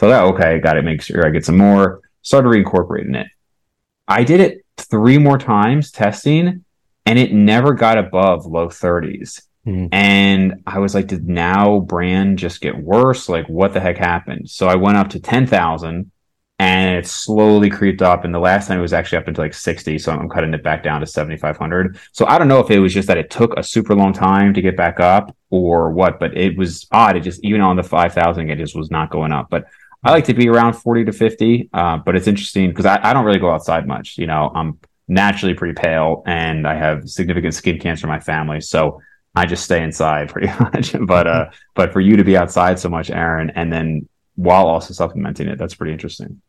So 0.00 0.08
that, 0.08 0.24
okay, 0.24 0.58
got 0.58 0.72
to 0.72 0.82
make 0.82 1.00
sure 1.00 1.24
I 1.24 1.30
get 1.30 1.44
some 1.44 1.58
more. 1.58 2.00
Started 2.22 2.48
reincorporating 2.48 3.14
it. 3.14 3.28
I 4.08 4.24
did 4.24 4.40
it 4.40 4.66
three 4.78 5.18
more 5.18 5.38
times 5.38 5.92
testing 5.92 6.64
and 7.06 7.18
it 7.20 7.32
never 7.32 7.72
got 7.72 7.98
above 7.98 8.46
low 8.46 8.66
30s. 8.66 9.42
Mm-hmm. 9.66 9.94
And 9.94 10.62
I 10.66 10.78
was 10.78 10.94
like, 10.94 11.06
did 11.06 11.28
now 11.28 11.80
brand 11.80 12.38
just 12.38 12.60
get 12.60 12.76
worse? 12.76 13.28
Like, 13.28 13.48
what 13.48 13.72
the 13.72 13.80
heck 13.80 13.96
happened? 13.96 14.50
So 14.50 14.66
I 14.66 14.74
went 14.74 14.96
up 14.96 15.10
to 15.10 15.20
10,000 15.20 16.10
and 16.58 16.96
it 16.96 17.06
slowly 17.06 17.70
creeped 17.70 18.02
up. 18.02 18.24
And 18.24 18.34
the 18.34 18.40
last 18.40 18.68
time 18.68 18.78
it 18.78 18.82
was 18.82 18.92
actually 18.92 19.18
up 19.18 19.28
into 19.28 19.40
like 19.40 19.54
60. 19.54 19.98
So 19.98 20.12
I'm 20.12 20.28
cutting 20.28 20.54
it 20.54 20.62
back 20.62 20.82
down 20.82 21.00
to 21.00 21.06
7,500. 21.06 21.98
So 22.12 22.26
I 22.26 22.38
don't 22.38 22.48
know 22.48 22.60
if 22.60 22.70
it 22.70 22.80
was 22.80 22.92
just 22.92 23.08
that 23.08 23.18
it 23.18 23.30
took 23.30 23.56
a 23.56 23.62
super 23.62 23.94
long 23.94 24.12
time 24.12 24.52
to 24.54 24.62
get 24.62 24.76
back 24.76 24.98
up 24.98 25.36
or 25.50 25.92
what, 25.92 26.18
but 26.18 26.36
it 26.36 26.56
was 26.56 26.86
odd. 26.90 27.16
It 27.16 27.20
just, 27.20 27.44
even 27.44 27.60
on 27.60 27.76
the 27.76 27.82
5,000, 27.82 28.50
it 28.50 28.58
just 28.58 28.76
was 28.76 28.90
not 28.90 29.10
going 29.10 29.32
up. 29.32 29.48
But 29.48 29.66
I 30.04 30.10
like 30.10 30.24
to 30.24 30.34
be 30.34 30.48
around 30.48 30.74
40 30.74 31.04
to 31.04 31.12
50. 31.12 31.70
Uh, 31.72 31.98
but 31.98 32.16
it's 32.16 32.26
interesting 32.26 32.68
because 32.68 32.86
I, 32.86 32.98
I 33.02 33.12
don't 33.12 33.24
really 33.24 33.38
go 33.38 33.50
outside 33.50 33.86
much. 33.86 34.18
You 34.18 34.26
know, 34.26 34.50
I'm 34.52 34.80
naturally 35.06 35.54
pretty 35.54 35.74
pale 35.74 36.22
and 36.26 36.66
I 36.66 36.74
have 36.74 37.08
significant 37.08 37.54
skin 37.54 37.78
cancer 37.78 38.06
in 38.06 38.10
my 38.10 38.20
family. 38.20 38.60
So 38.60 39.00
I 39.34 39.46
just 39.46 39.64
stay 39.64 39.82
inside 39.82 40.28
pretty 40.28 40.48
much. 40.60 40.94
but 41.06 41.26
uh, 41.26 41.50
but 41.74 41.92
for 41.92 42.00
you 42.00 42.16
to 42.16 42.24
be 42.24 42.36
outside 42.36 42.78
so 42.78 42.88
much, 42.88 43.10
Aaron, 43.10 43.50
and 43.50 43.72
then 43.72 44.08
while 44.34 44.66
also 44.66 44.94
supplementing 44.94 45.48
it, 45.48 45.58
that's 45.58 45.74
pretty 45.74 45.92
interesting. 45.92 46.40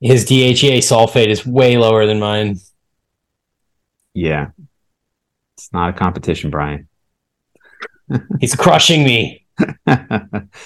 His 0.00 0.26
DHEA 0.26 0.78
sulfate 0.78 1.28
is 1.28 1.46
way 1.46 1.78
lower 1.78 2.06
than 2.06 2.20
mine. 2.20 2.58
Yeah, 4.12 4.48
it's 5.56 5.72
not 5.72 5.90
a 5.90 5.92
competition, 5.92 6.50
Bryan. 6.50 6.88
He's 8.40 8.54
crushing 8.54 9.04
me. 9.04 9.44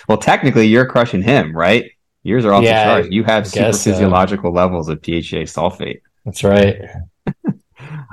well, 0.08 0.18
technically, 0.20 0.66
you're 0.66 0.86
crushing 0.86 1.22
him, 1.22 1.56
right? 1.56 1.90
Yours 2.22 2.44
are 2.44 2.52
also 2.52 2.68
yeah, 2.68 2.84
charged. 2.84 3.12
You 3.12 3.24
have 3.24 3.46
super 3.46 3.72
physiological 3.72 4.50
so. 4.50 4.54
levels 4.54 4.88
of 4.88 5.00
DHEA 5.00 5.42
sulfate. 5.42 6.00
That's 6.24 6.44
right. 6.44 6.82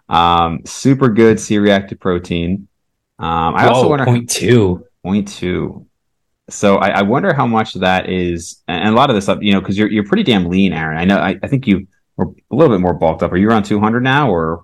Um, 0.09 0.61
super 0.65 1.09
good 1.09 1.39
C-reactive 1.39 1.99
protein. 1.99 2.67
Um, 3.19 3.55
I 3.55 3.65
Whoa, 3.65 3.73
also 3.73 3.89
wonder 3.89 4.05
point 4.05 4.29
two. 4.29 4.85
Point 5.03 5.27
two. 5.27 5.87
So 6.49 6.77
I, 6.77 6.99
I, 6.99 7.01
wonder 7.01 7.33
how 7.33 7.45
much 7.45 7.73
that 7.73 8.09
is, 8.09 8.61
and 8.69 8.87
a 8.87 8.91
lot 8.97 9.09
of 9.09 9.15
this 9.15 9.25
stuff, 9.25 9.39
you 9.41 9.51
know, 9.51 9.59
because 9.59 9.77
you're 9.77 9.91
you're 9.91 10.05
pretty 10.05 10.23
damn 10.23 10.45
lean, 10.45 10.71
Aaron. 10.71 10.97
I 10.97 11.03
know. 11.03 11.17
I, 11.17 11.37
I 11.43 11.47
think 11.47 11.67
you 11.67 11.87
were 12.15 12.27
a 12.51 12.55
little 12.55 12.73
bit 12.73 12.79
more 12.79 12.93
bulked 12.93 13.21
up. 13.21 13.33
Are 13.33 13.37
you 13.37 13.49
around 13.49 13.63
200 13.63 14.01
now, 14.01 14.31
or? 14.31 14.63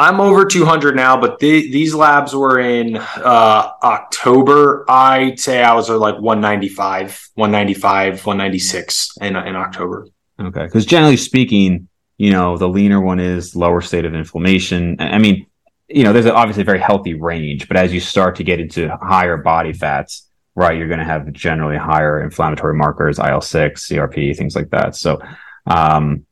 I'm 0.00 0.18
over 0.18 0.46
200 0.46 0.96
now, 0.96 1.20
but 1.20 1.40
the, 1.40 1.70
these 1.70 1.94
labs 1.94 2.34
were 2.34 2.58
in 2.58 2.96
uh, 2.96 3.70
October. 3.82 4.86
I'd 4.88 5.38
say 5.38 5.62
I 5.62 5.74
was 5.74 5.90
like 5.90 6.14
195, 6.14 7.28
195, 7.34 8.26
196 8.26 9.18
in 9.20 9.36
in 9.36 9.56
October. 9.56 10.08
Okay, 10.40 10.64
because 10.64 10.86
generally 10.86 11.18
speaking, 11.18 11.89
you 12.20 12.30
know, 12.30 12.58
the 12.58 12.68
leaner 12.68 13.00
one 13.00 13.18
is 13.18 13.56
lower 13.56 13.80
state 13.80 14.04
of 14.04 14.14
inflammation. 14.14 14.94
I 15.00 15.16
mean, 15.16 15.46
you 15.88 16.04
know, 16.04 16.12
there's 16.12 16.26
obviously 16.26 16.60
a 16.60 16.66
very 16.66 16.78
healthy 16.78 17.14
range, 17.14 17.66
but 17.66 17.78
as 17.78 17.94
you 17.94 18.00
start 18.00 18.36
to 18.36 18.44
get 18.44 18.60
into 18.60 18.94
higher 19.00 19.38
body 19.38 19.72
fats, 19.72 20.28
right, 20.54 20.76
you're 20.76 20.86
going 20.86 21.00
to 21.00 21.06
have 21.06 21.32
generally 21.32 21.78
higher 21.78 22.22
inflammatory 22.22 22.74
markers, 22.74 23.18
IL 23.18 23.40
six, 23.40 23.88
CRP, 23.88 24.36
things 24.36 24.54
like 24.54 24.68
that. 24.68 24.96
So, 24.96 25.18
um, 25.66 26.26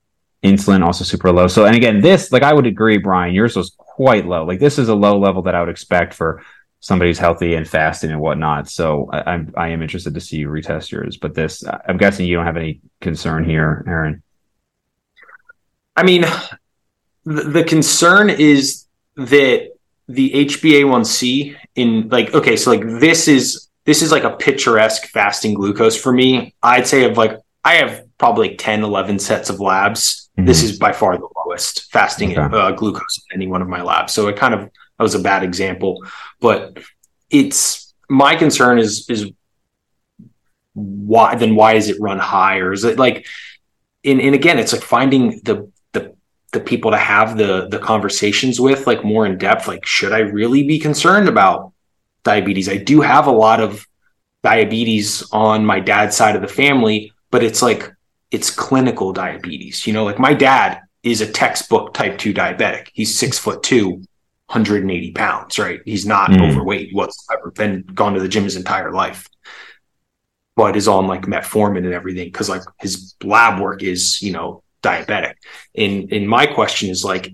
insulin 0.44 0.84
also 0.84 1.04
super 1.04 1.32
low. 1.32 1.46
So, 1.46 1.64
and 1.64 1.74
again, 1.74 2.02
this, 2.02 2.32
like, 2.32 2.42
I 2.42 2.52
would 2.52 2.66
agree, 2.66 2.98
Bryan, 2.98 3.34
yours 3.34 3.56
was 3.56 3.74
quite 3.78 4.26
low. 4.26 4.44
Like, 4.44 4.60
this 4.60 4.78
is 4.78 4.90
a 4.90 4.94
low 4.94 5.18
level 5.18 5.40
that 5.44 5.54
I 5.54 5.60
would 5.60 5.70
expect 5.70 6.12
for 6.12 6.42
somebody 6.80 7.08
who's 7.08 7.18
healthy 7.18 7.54
and 7.54 7.66
fasting 7.66 8.10
and 8.10 8.20
whatnot. 8.20 8.68
So, 8.68 9.08
I, 9.10 9.32
I'm 9.32 9.54
I 9.56 9.68
am 9.68 9.80
interested 9.80 10.12
to 10.12 10.20
see 10.20 10.36
you 10.36 10.48
retest 10.50 10.90
yours. 10.90 11.16
But 11.16 11.32
this, 11.32 11.64
I'm 11.88 11.96
guessing 11.96 12.26
you 12.26 12.36
don't 12.36 12.44
have 12.44 12.58
any 12.58 12.82
concern 13.00 13.46
here, 13.46 13.82
Aaron. 13.88 14.22
I 15.98 16.04
mean, 16.04 16.24
the, 17.24 17.42
the 17.42 17.64
concern 17.64 18.30
is 18.30 18.86
that 19.16 19.72
the 20.06 20.30
HbA1c 20.30 21.56
in 21.74 22.08
like 22.08 22.32
okay, 22.32 22.54
so 22.56 22.70
like 22.70 22.82
this 23.00 23.26
is 23.26 23.68
this 23.84 24.00
is 24.00 24.12
like 24.12 24.22
a 24.22 24.30
picturesque 24.30 25.06
fasting 25.06 25.54
glucose 25.54 26.00
for 26.00 26.12
me. 26.12 26.54
I'd 26.62 26.86
say 26.86 27.02
of 27.02 27.18
like 27.18 27.36
I 27.64 27.74
have 27.74 28.04
probably 28.16 28.50
like 28.50 28.58
10, 28.58 28.84
11 28.84 29.18
sets 29.18 29.50
of 29.50 29.58
labs. 29.58 30.30
Mm-hmm. 30.38 30.46
This 30.46 30.62
is 30.62 30.78
by 30.78 30.92
far 30.92 31.18
the 31.18 31.28
lowest 31.36 31.90
fasting 31.90 32.38
okay. 32.38 32.56
uh, 32.56 32.70
glucose 32.70 33.18
in 33.18 33.34
any 33.34 33.48
one 33.48 33.60
of 33.60 33.68
my 33.68 33.82
labs. 33.82 34.12
So 34.12 34.28
it 34.28 34.36
kind 34.36 34.54
of 34.54 34.60
that 34.60 35.02
was 35.02 35.16
a 35.16 35.20
bad 35.20 35.42
example, 35.42 36.04
but 36.40 36.78
it's 37.28 37.92
my 38.08 38.36
concern 38.36 38.78
is 38.78 39.10
is 39.10 39.32
why 40.74 41.34
then 41.34 41.56
why 41.56 41.74
is 41.74 41.88
it 41.88 42.00
run 42.00 42.20
high 42.20 42.58
or 42.58 42.72
is 42.72 42.84
it 42.84 43.00
like 43.00 43.26
and, 44.04 44.20
and 44.20 44.36
again 44.36 44.60
it's 44.60 44.72
like 44.72 44.82
finding 44.82 45.40
the 45.42 45.68
the 46.52 46.60
people 46.60 46.90
to 46.90 46.96
have 46.96 47.36
the 47.36 47.68
the 47.68 47.78
conversations 47.78 48.60
with 48.60 48.86
like 48.86 49.04
more 49.04 49.26
in 49.26 49.36
depth 49.36 49.68
like 49.68 49.84
should 49.84 50.12
i 50.12 50.20
really 50.20 50.66
be 50.66 50.78
concerned 50.78 51.28
about 51.28 51.72
diabetes? 52.28 52.68
I 52.68 52.76
do 52.76 53.00
have 53.00 53.26
a 53.26 53.32
lot 53.32 53.60
of 53.60 53.86
diabetes 54.42 55.26
on 55.32 55.64
my 55.64 55.80
dad's 55.80 56.16
side 56.16 56.36
of 56.36 56.42
the 56.42 56.48
family 56.48 57.12
but 57.30 57.42
it's 57.42 57.62
like 57.62 57.90
it's 58.30 58.50
clinical 58.50 59.12
diabetes 59.12 59.86
you 59.86 59.92
know? 59.92 60.04
Like 60.04 60.18
my 60.18 60.34
dad 60.34 60.80
is 61.02 61.20
a 61.20 61.30
textbook 61.30 61.94
type 61.94 62.18
2 62.18 62.34
diabetic. 62.34 62.88
He's 62.92 63.18
six 63.18 63.38
foot 63.38 63.62
two 63.62 64.02
180 64.46 65.12
pounds 65.12 65.58
right? 65.58 65.80
He's 65.84 66.06
not 66.06 66.30
mm. 66.30 66.48
overweight 66.48 66.94
whatsoever. 66.94 67.50
Been 67.50 67.82
gone 67.94 68.14
to 68.14 68.20
the 68.20 68.28
gym 68.28 68.44
his 68.44 68.56
entire 68.56 68.92
life. 68.92 69.26
But 70.56 70.76
is 70.76 70.88
on 70.88 71.06
like 71.06 71.22
metformin 71.22 71.84
and 71.84 71.94
everything 71.94 72.26
because 72.26 72.48
like 72.48 72.62
his 72.80 73.14
lab 73.22 73.60
work 73.60 73.82
is 73.82 74.20
you 74.20 74.32
know 74.32 74.62
diabetic. 74.82 75.34
And 75.76 76.12
and 76.12 76.28
my 76.28 76.46
question 76.46 76.90
is 76.90 77.04
like 77.04 77.32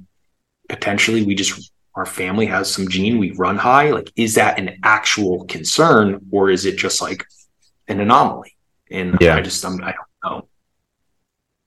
potentially 0.69 1.25
we 1.25 1.35
just 1.35 1.73
our 1.95 2.07
family 2.07 2.47
has 2.47 2.73
some 2.73 2.89
gene 2.89 3.19
we 3.19 3.31
run 3.33 3.57
high 3.57 3.91
like 3.91 4.13
is 4.17 4.35
that 4.35 4.59
an 4.59 4.79
actual 4.83 5.45
concern 5.45 6.21
or 6.33 6.51
is 6.51 6.65
it 6.65 6.77
just 6.77 7.01
like 7.01 7.25
an 7.89 8.01
anomaly 8.01 8.57
and 8.91 9.17
yeah. 9.21 9.37
i 9.37 9.41
just 9.41 9.65
I'm, 9.65 9.75
i 9.83 9.93
do 9.93 9.99
not 10.23 10.41
know 10.41 10.49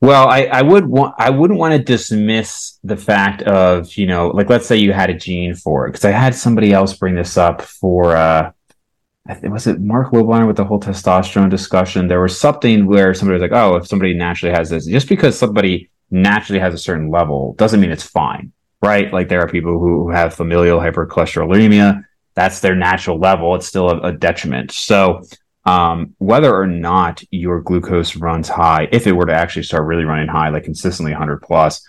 well 0.01 0.27
i 0.27 0.45
i 0.45 0.61
would 0.61 0.85
want 0.85 1.15
i 1.17 1.29
wouldn't 1.29 1.59
want 1.59 1.73
to 1.73 1.83
dismiss 1.83 2.79
the 2.83 2.97
fact 2.97 3.41
of 3.43 3.93
you 3.95 4.07
know 4.07 4.27
like 4.29 4.49
let's 4.49 4.67
say 4.67 4.77
you 4.77 4.93
had 4.93 5.09
a 5.09 5.13
gene 5.13 5.55
for 5.55 5.87
it 5.87 5.91
because 5.91 6.05
i 6.05 6.11
had 6.11 6.35
somebody 6.35 6.73
else 6.73 6.93
bring 6.93 7.15
this 7.15 7.37
up 7.37 7.61
for 7.61 8.15
uh 8.15 8.51
was 9.43 9.67
it 9.67 9.81
Mark 9.81 10.11
Wilbiner 10.11 10.47
with 10.47 10.57
the 10.57 10.65
whole 10.65 10.79
testosterone 10.79 11.49
discussion? 11.49 12.07
There 12.07 12.21
was 12.21 12.39
something 12.39 12.85
where 12.85 13.13
somebody 13.13 13.39
was 13.39 13.49
like, 13.49 13.59
"Oh, 13.59 13.75
if 13.75 13.87
somebody 13.87 14.13
naturally 14.13 14.55
has 14.55 14.69
this, 14.69 14.85
just 14.85 15.09
because 15.09 15.37
somebody 15.37 15.89
naturally 16.11 16.59
has 16.59 16.73
a 16.73 16.77
certain 16.77 17.09
level 17.09 17.53
doesn't 17.57 17.79
mean 17.79 17.91
it's 17.91 18.03
fine, 18.03 18.51
right? 18.81 19.11
Like 19.11 19.29
there 19.29 19.41
are 19.41 19.49
people 19.49 19.79
who 19.79 20.09
have 20.09 20.33
familial 20.33 20.79
hypercholesterolemia. 20.79 22.03
That's 22.35 22.59
their 22.59 22.75
natural 22.75 23.19
level. 23.19 23.55
It's 23.55 23.67
still 23.67 23.89
a, 23.89 23.99
a 24.09 24.11
detriment. 24.11 24.71
So, 24.71 25.23
um, 25.65 26.15
whether 26.19 26.55
or 26.55 26.67
not 26.67 27.21
your 27.29 27.61
glucose 27.61 28.15
runs 28.15 28.47
high, 28.47 28.87
if 28.91 29.05
it 29.05 29.11
were 29.11 29.25
to 29.25 29.33
actually 29.33 29.63
start 29.63 29.85
really 29.85 30.05
running 30.05 30.29
high, 30.29 30.49
like 30.49 30.63
consistently 30.63 31.11
100 31.11 31.41
plus, 31.41 31.85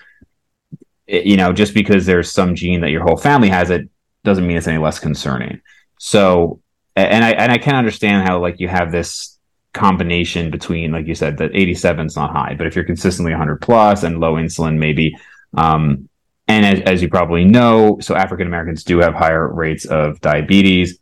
it, 1.06 1.26
you 1.26 1.36
know, 1.36 1.52
just 1.52 1.74
because 1.74 2.04
there's 2.04 2.32
some 2.32 2.56
gene 2.56 2.80
that 2.80 2.90
your 2.90 3.04
whole 3.04 3.16
family 3.16 3.48
has 3.48 3.70
it 3.70 3.88
doesn't 4.24 4.46
mean 4.46 4.56
it's 4.56 4.66
any 4.66 4.78
less 4.78 4.98
concerning. 4.98 5.60
So, 6.00 6.60
and 6.98 7.24
I 7.24 7.30
and 7.30 7.52
I 7.52 7.58
can 7.58 7.74
understand 7.74 8.26
how 8.26 8.40
like 8.40 8.60
you 8.60 8.68
have 8.68 8.92
this 8.92 9.38
combination 9.72 10.50
between, 10.50 10.92
like 10.92 11.06
you 11.06 11.14
said, 11.14 11.38
that 11.38 11.54
87 11.54 12.06
is 12.06 12.16
not 12.16 12.32
high, 12.32 12.54
but 12.56 12.66
if 12.66 12.74
you're 12.74 12.84
consistently 12.84 13.32
100 13.32 13.60
plus 13.60 14.02
and 14.02 14.18
low 14.20 14.34
insulin, 14.34 14.78
maybe. 14.78 15.16
Um, 15.56 16.08
and 16.48 16.64
as, 16.64 16.80
as 16.80 17.02
you 17.02 17.08
probably 17.08 17.44
know, 17.44 17.98
so 18.00 18.14
African 18.14 18.46
Americans 18.46 18.82
do 18.82 18.98
have 18.98 19.14
higher 19.14 19.46
rates 19.46 19.84
of 19.84 20.20
diabetes, 20.20 20.98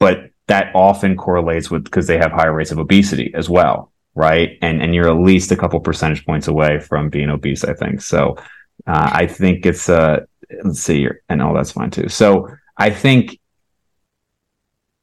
but 0.00 0.30
that 0.46 0.74
often 0.74 1.16
correlates 1.16 1.70
with 1.70 1.84
because 1.84 2.06
they 2.06 2.18
have 2.18 2.32
higher 2.32 2.52
rates 2.52 2.70
of 2.70 2.78
obesity 2.78 3.32
as 3.34 3.48
well, 3.48 3.92
right? 4.14 4.58
And 4.62 4.82
and 4.82 4.94
you're 4.94 5.08
at 5.08 5.22
least 5.22 5.52
a 5.52 5.56
couple 5.56 5.78
percentage 5.80 6.24
points 6.24 6.48
away 6.48 6.80
from 6.80 7.10
being 7.10 7.28
obese, 7.28 7.64
I 7.64 7.74
think. 7.74 8.00
So 8.00 8.36
uh, 8.86 9.10
I 9.12 9.26
think 9.26 9.66
it's 9.66 9.90
uh 9.90 10.24
let's 10.64 10.80
see, 10.80 11.06
and 11.28 11.42
oh, 11.42 11.54
that's 11.54 11.72
fine 11.72 11.90
too. 11.90 12.08
So 12.08 12.48
I 12.78 12.88
think 12.90 13.37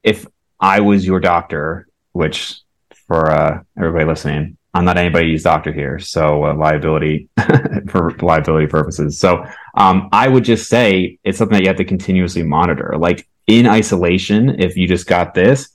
if 0.06 0.26
I 0.60 0.80
was 0.80 1.06
your 1.06 1.20
doctor, 1.20 1.88
which 2.14 2.62
for 3.08 3.30
uh, 3.32 3.62
everybody 3.78 4.06
listening, 4.06 4.58
I'm 4.74 4.86
not 4.86 4.98
anybody's 4.98 5.44
doctor 5.44 5.74
here, 5.74 6.00
so 6.00 6.46
uh, 6.46 6.54
liability 6.54 7.30
for 7.90 8.12
liability 8.22 8.68
purposes. 8.68 9.20
So 9.20 9.46
um, 9.76 10.10
I 10.12 10.28
would 10.28 10.44
just 10.44 10.70
say 10.70 11.18
it's 11.24 11.38
something 11.38 11.56
that 11.56 11.64
you 11.64 11.70
have 11.70 11.78
to 11.78 11.86
continuously 11.86 12.44
monitor. 12.44 12.94
Like 12.98 13.28
in 13.48 13.68
isolation, 13.68 14.62
if 14.62 14.78
you 14.78 14.88
just 14.88 15.08
got 15.08 15.34
this, 15.34 15.70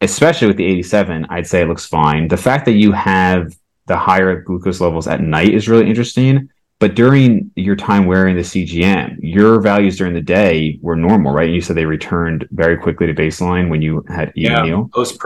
especially 0.00 0.48
with 0.48 0.56
the 0.56 0.64
87, 0.64 1.26
I'd 1.28 1.46
say 1.46 1.62
it 1.62 1.68
looks 1.68 1.86
fine. 1.86 2.28
The 2.28 2.36
fact 2.36 2.64
that 2.66 2.72
you 2.72 2.92
have 2.92 3.54
the 3.86 3.96
higher 3.96 4.40
glucose 4.40 4.80
levels 4.80 5.08
at 5.08 5.20
night 5.20 5.52
is 5.52 5.68
really 5.68 5.88
interesting. 5.88 6.48
But 6.82 6.96
during 6.96 7.52
your 7.54 7.76
time 7.76 8.06
wearing 8.06 8.34
the 8.34 8.42
CGM, 8.42 9.18
your 9.20 9.60
values 9.60 9.96
during 9.96 10.14
the 10.14 10.20
day 10.20 10.80
were 10.82 10.96
normal, 10.96 11.32
right? 11.32 11.48
You 11.48 11.60
said 11.60 11.76
they 11.76 11.84
returned 11.84 12.48
very 12.50 12.76
quickly 12.76 13.06
to 13.06 13.14
baseline 13.14 13.70
when 13.70 13.80
you 13.80 14.04
had 14.08 14.32
eaten 14.34 14.50
yeah, 14.50 14.62
meal. 14.64 14.90
Post 14.92 15.22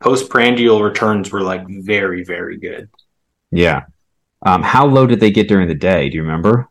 postprandial 0.00 0.82
returns 0.82 1.32
were 1.32 1.40
like 1.40 1.66
very, 1.66 2.24
very 2.24 2.58
good. 2.58 2.90
Yeah. 3.50 3.86
Um, 4.44 4.62
how 4.62 4.84
low 4.84 5.06
did 5.06 5.20
they 5.20 5.30
get 5.30 5.48
during 5.48 5.66
the 5.66 5.74
day? 5.74 6.10
Do 6.10 6.16
you 6.16 6.22
remember? 6.22 6.68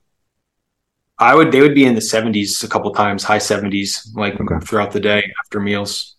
I 1.17 1.33
would. 1.33 1.51
They 1.51 1.61
would 1.61 1.73
be 1.73 1.85
in 1.85 1.95
the 1.95 2.01
seventies 2.01 2.61
a 2.61 2.67
couple 2.67 2.93
times, 2.93 3.23
high 3.23 3.39
seventies, 3.39 4.11
like 4.13 4.39
okay. 4.39 4.63
throughout 4.63 4.91
the 4.91 4.99
day 4.99 5.33
after 5.39 5.59
meals. 5.59 6.15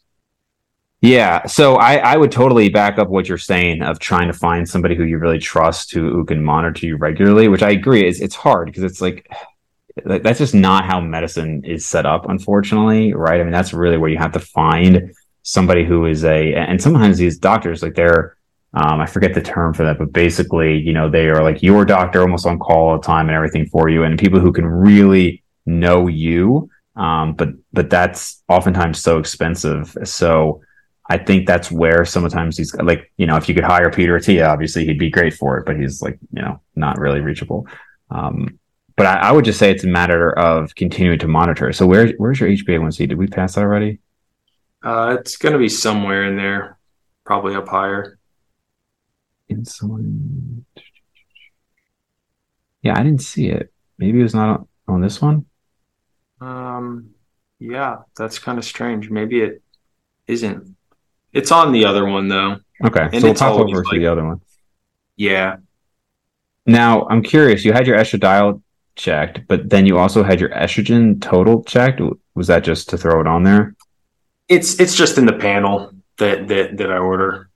Yeah, 1.01 1.47
so 1.47 1.77
I, 1.77 1.97
I 1.97 2.17
would 2.17 2.33
totally 2.33 2.69
back 2.69 2.99
up 2.99 3.09
what 3.09 3.29
you're 3.29 3.39
saying 3.39 3.83
of 3.83 4.01
trying 4.01 4.27
to 4.27 4.33
find 4.33 4.69
somebody 4.69 4.97
who 4.97 5.05
you 5.05 5.19
really 5.19 5.39
trust 5.39 5.93
who, 5.93 6.11
who 6.11 6.25
can 6.25 6.43
monitor 6.43 6.87
you 6.87 6.97
regularly, 6.97 7.47
which 7.47 7.63
I 7.63 7.71
agree 7.71 8.07
is 8.07 8.21
it's 8.21 8.35
hard 8.35 8.67
because 8.67 8.83
it's 8.83 9.01
like 9.01 9.31
that's 10.05 10.39
just 10.39 10.55
not 10.55 10.85
how 10.85 11.01
medicine 11.01 11.65
is 11.65 11.87
set 11.87 12.07
up, 12.07 12.29
unfortunately, 12.29 13.15
right? 13.15 13.41
I 13.41 13.45
mean, 13.45 13.53
that's 13.53 13.73
really 13.73 13.97
where 13.97 14.11
you 14.11 14.19
have 14.19 14.33
to 14.33 14.41
find 14.41 15.13
somebody 15.43 15.85
who 15.85 16.07
is 16.07 16.25
a, 16.25 16.55
and 16.55 16.81
sometimes 16.81 17.19
these 17.19 17.39
doctors, 17.39 17.83
like 17.83 17.95
they're, 17.95 18.37
um, 18.75 19.01
I 19.01 19.07
forget 19.07 19.35
the 19.35 19.41
term 19.41 19.75
for 19.75 19.85
that, 19.85 19.99
but 19.99 20.13
basically, 20.13 20.79
you 20.79 20.93
know, 20.93 21.09
they 21.09 21.29
are 21.29 21.43
like 21.43 21.63
your 21.63 21.85
doctor 21.85 22.21
almost 22.21 22.47
on 22.47 22.59
call 22.59 22.91
all 22.91 22.99
the 22.99 23.07
time 23.07 23.29
and 23.29 23.35
everything 23.35 23.67
for 23.67 23.89
you, 23.89 24.05
and 24.05 24.19
people 24.19 24.41
who 24.41 24.53
can 24.53 24.67
really 24.67 25.43
know 25.65 26.07
you. 26.07 26.69
Um, 26.95 27.35
but 27.35 27.51
but 27.73 27.89
that's 27.89 28.43
oftentimes 28.49 29.01
so 29.01 29.19
expensive. 29.19 29.97
So 30.05 30.61
I 31.09 31.17
think 31.17 31.47
that's 31.47 31.71
where 31.71 32.05
sometimes 32.05 32.59
he's 32.59 32.75
like, 32.75 33.11
you 33.17 33.27
know, 33.27 33.37
if 33.37 33.49
you 33.49 33.55
could 33.55 33.65
hire 33.65 33.91
Peter 33.91 34.19
Attia, 34.19 34.49
obviously 34.49 34.85
he'd 34.85 34.99
be 34.99 35.11
great 35.11 35.33
for 35.33 35.59
it, 35.59 35.65
but 35.65 35.79
he's 35.79 36.03
like, 36.03 36.19
you 36.33 36.43
know, 36.43 36.61
not 36.77 36.99
really 36.99 37.21
reachable. 37.21 37.67
Um, 38.11 38.59
but 38.95 39.07
I, 39.07 39.15
I, 39.15 39.33
would 39.33 39.45
just 39.45 39.59
say 39.59 39.71
it's 39.71 39.85
a 39.85 39.89
matter 39.89 40.37
of 40.39 40.75
continuing 40.75 41.19
to 41.21 41.29
monitor. 41.29 41.73
So 41.73 41.87
where 41.87 42.09
where's 42.19 42.41
your 42.41 42.49
HbA1c? 42.51 43.09
Did 43.09 43.17
we 43.17 43.27
pass 43.27 43.55
that 43.55 43.63
already? 43.63 44.01
Uh, 44.83 45.17
it's 45.19 45.37
going 45.37 45.53
to 45.53 45.59
be 45.59 45.69
somewhere 45.69 46.25
in 46.25 46.37
there, 46.37 46.79
probably 47.25 47.55
up 47.55 47.69
higher. 47.69 48.19
Insulin. 49.51 50.65
Yeah, 52.83 52.99
I 52.99 53.03
didn't 53.03 53.23
see 53.23 53.49
it. 53.49 53.73
Maybe 53.99 54.21
it 54.21 54.25
was 54.25 54.35
not 54.35 54.67
on 54.87 55.01
this 55.01 55.21
one. 55.23 55.47
Um, 56.41 57.11
yeah, 57.59 57.99
that's 58.17 58.39
kind 58.39 58.59
of 58.59 58.65
strange. 58.65 59.11
Maybe 59.11 59.41
it 59.41 59.63
isn't. 60.27 60.77
It's 61.33 61.53
on 61.53 61.72
the 61.72 61.85
other 61.85 62.05
one 62.07 62.29
though. 62.29 62.59
Okay, 62.85 63.09
and 63.12 63.20
so 63.20 63.29
we'll 63.29 63.35
pop 63.35 63.55
over 63.55 63.83
like, 63.83 63.93
to 63.93 63.99
the 63.99 64.07
other 64.07 64.24
one. 64.24 64.41
Yeah. 65.16 65.57
Now 66.66 67.07
I'm 67.09 67.22
curious. 67.22 67.64
You 67.64 67.72
had 67.72 67.87
your 67.87 67.97
estradiol 67.97 68.62
checked, 68.95 69.47
but 69.49 69.70
then 69.70 69.87
you 69.87 69.99
also 69.99 70.22
had 70.22 70.41
your 70.41 70.51
estrogen 70.51 71.20
total 71.20 71.64
checked. 71.64 72.01
Was 72.35 72.47
that 72.47 72.64
just 72.64 72.89
to 72.91 72.99
throw 72.99 73.20
it 73.20 73.26
on 73.26 73.43
there? 73.43 73.74
It's 74.49 74.79
it's 74.81 74.95
just 74.95 75.18
in 75.18 75.26
the 75.26 75.33
panel 75.33 75.93
that 76.18 76.49
that 76.49 76.76
that 76.76 76.91
I 76.91 76.99
order. 76.99 77.51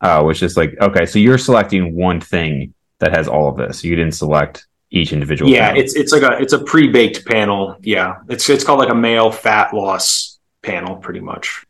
Oh, 0.00 0.30
it's 0.30 0.40
just 0.40 0.56
like 0.56 0.76
okay, 0.80 1.06
so 1.06 1.18
you're 1.18 1.38
selecting 1.38 1.94
one 1.94 2.20
thing 2.20 2.74
that 2.98 3.12
has 3.12 3.28
all 3.28 3.48
of 3.48 3.56
this. 3.56 3.82
You 3.84 3.96
didn't 3.96 4.14
select 4.14 4.66
each 4.90 5.12
individual. 5.12 5.50
Yeah, 5.50 5.68
panel. 5.68 5.82
it's 5.82 5.94
it's 5.94 6.12
like 6.12 6.22
a 6.22 6.40
it's 6.40 6.52
a 6.52 6.62
pre 6.62 6.88
baked 6.88 7.26
panel. 7.26 7.76
Yeah, 7.80 8.16
it's 8.28 8.48
it's 8.48 8.64
called 8.64 8.78
like 8.78 8.90
a 8.90 8.94
male 8.94 9.30
fat 9.30 9.74
loss 9.74 10.38
panel, 10.62 10.96
pretty 10.96 11.20
much. 11.20 11.64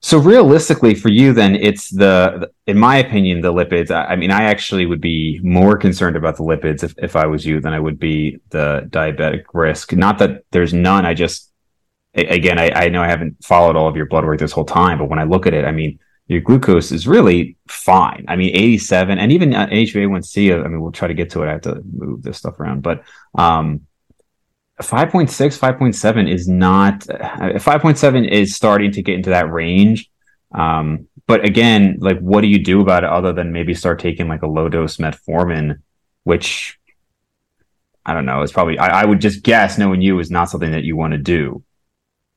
So 0.00 0.18
realistically, 0.18 0.94
for 0.94 1.08
you, 1.08 1.32
then 1.32 1.56
it's 1.56 1.90
the, 1.90 2.50
in 2.68 2.78
my 2.78 2.98
opinion, 2.98 3.40
the 3.40 3.52
lipids. 3.52 3.90
I, 3.90 4.14
mean, 4.14 4.30
I 4.30 4.44
actually 4.44 4.86
would 4.86 5.00
be 5.00 5.40
more 5.42 5.76
concerned 5.76 6.16
about 6.16 6.36
the 6.36 6.44
lipids 6.44 6.84
if, 6.84 6.94
if 6.98 7.16
I 7.16 7.26
was 7.26 7.44
you 7.44 7.60
than 7.60 7.72
I 7.72 7.80
would 7.80 7.98
be 7.98 8.38
the 8.50 8.86
diabetic 8.90 9.44
risk. 9.52 9.92
Not 9.92 10.18
that 10.18 10.44
there's 10.52 10.72
none. 10.72 11.04
I 11.04 11.14
just, 11.14 11.50
again, 12.14 12.60
I, 12.60 12.70
I 12.70 12.88
know 12.90 13.02
I 13.02 13.08
haven't 13.08 13.44
followed 13.44 13.74
all 13.74 13.88
of 13.88 13.96
your 13.96 14.06
blood 14.06 14.24
work 14.24 14.38
this 14.38 14.52
whole 14.52 14.64
time, 14.64 14.98
but 14.98 15.08
when 15.08 15.18
I 15.18 15.24
look 15.24 15.48
at 15.48 15.54
it, 15.54 15.64
I 15.64 15.72
mean, 15.72 15.98
your 16.28 16.42
glucose 16.42 16.92
is 16.92 17.08
really 17.08 17.56
fine. 17.66 18.24
I 18.28 18.36
mean, 18.36 18.54
87 18.54 19.18
and 19.18 19.32
even 19.32 19.50
HbA1c. 19.50 20.64
I 20.64 20.68
mean, 20.68 20.80
we'll 20.80 20.92
try 20.92 21.08
to 21.08 21.14
get 21.14 21.30
to 21.30 21.42
it. 21.42 21.48
I 21.48 21.52
have 21.52 21.62
to 21.62 21.82
move 21.92 22.22
this 22.22 22.38
stuff 22.38 22.60
around, 22.60 22.82
but, 22.82 23.02
um, 23.34 23.87
5.6 24.80 25.58
5.7 25.58 26.32
is 26.32 26.48
not 26.48 27.08
uh, 27.10 27.58
5.7 27.58 28.28
is 28.28 28.54
starting 28.54 28.92
to 28.92 29.02
get 29.02 29.16
into 29.16 29.30
that 29.30 29.50
range. 29.50 30.10
Um, 30.52 31.08
but 31.28 31.44
again 31.44 31.98
like 32.00 32.18
what 32.18 32.40
do 32.40 32.48
you 32.48 32.64
do 32.64 32.80
about 32.80 33.04
it 33.04 33.10
other 33.10 33.32
than 33.32 33.52
maybe 33.52 33.74
start 33.74 34.00
taking 34.00 34.26
like 34.26 34.42
a 34.42 34.48
low 34.48 34.68
dose 34.68 34.96
metformin 34.96 35.80
which 36.24 36.80
i 38.04 38.12
don't 38.12 38.26
know 38.26 38.42
it's 38.42 38.50
probably 38.50 38.76
I, 38.78 39.02
I, 39.02 39.04
would 39.04 39.20
just 39.20 39.44
guess 39.44 39.78
knowing 39.78 40.02
you 40.02 40.18
is 40.18 40.32
not 40.32 40.50
something 40.50 40.72
that 40.72 40.82
you 40.82 40.96
want 40.96 41.12
to 41.12 41.18
do. 41.18 41.62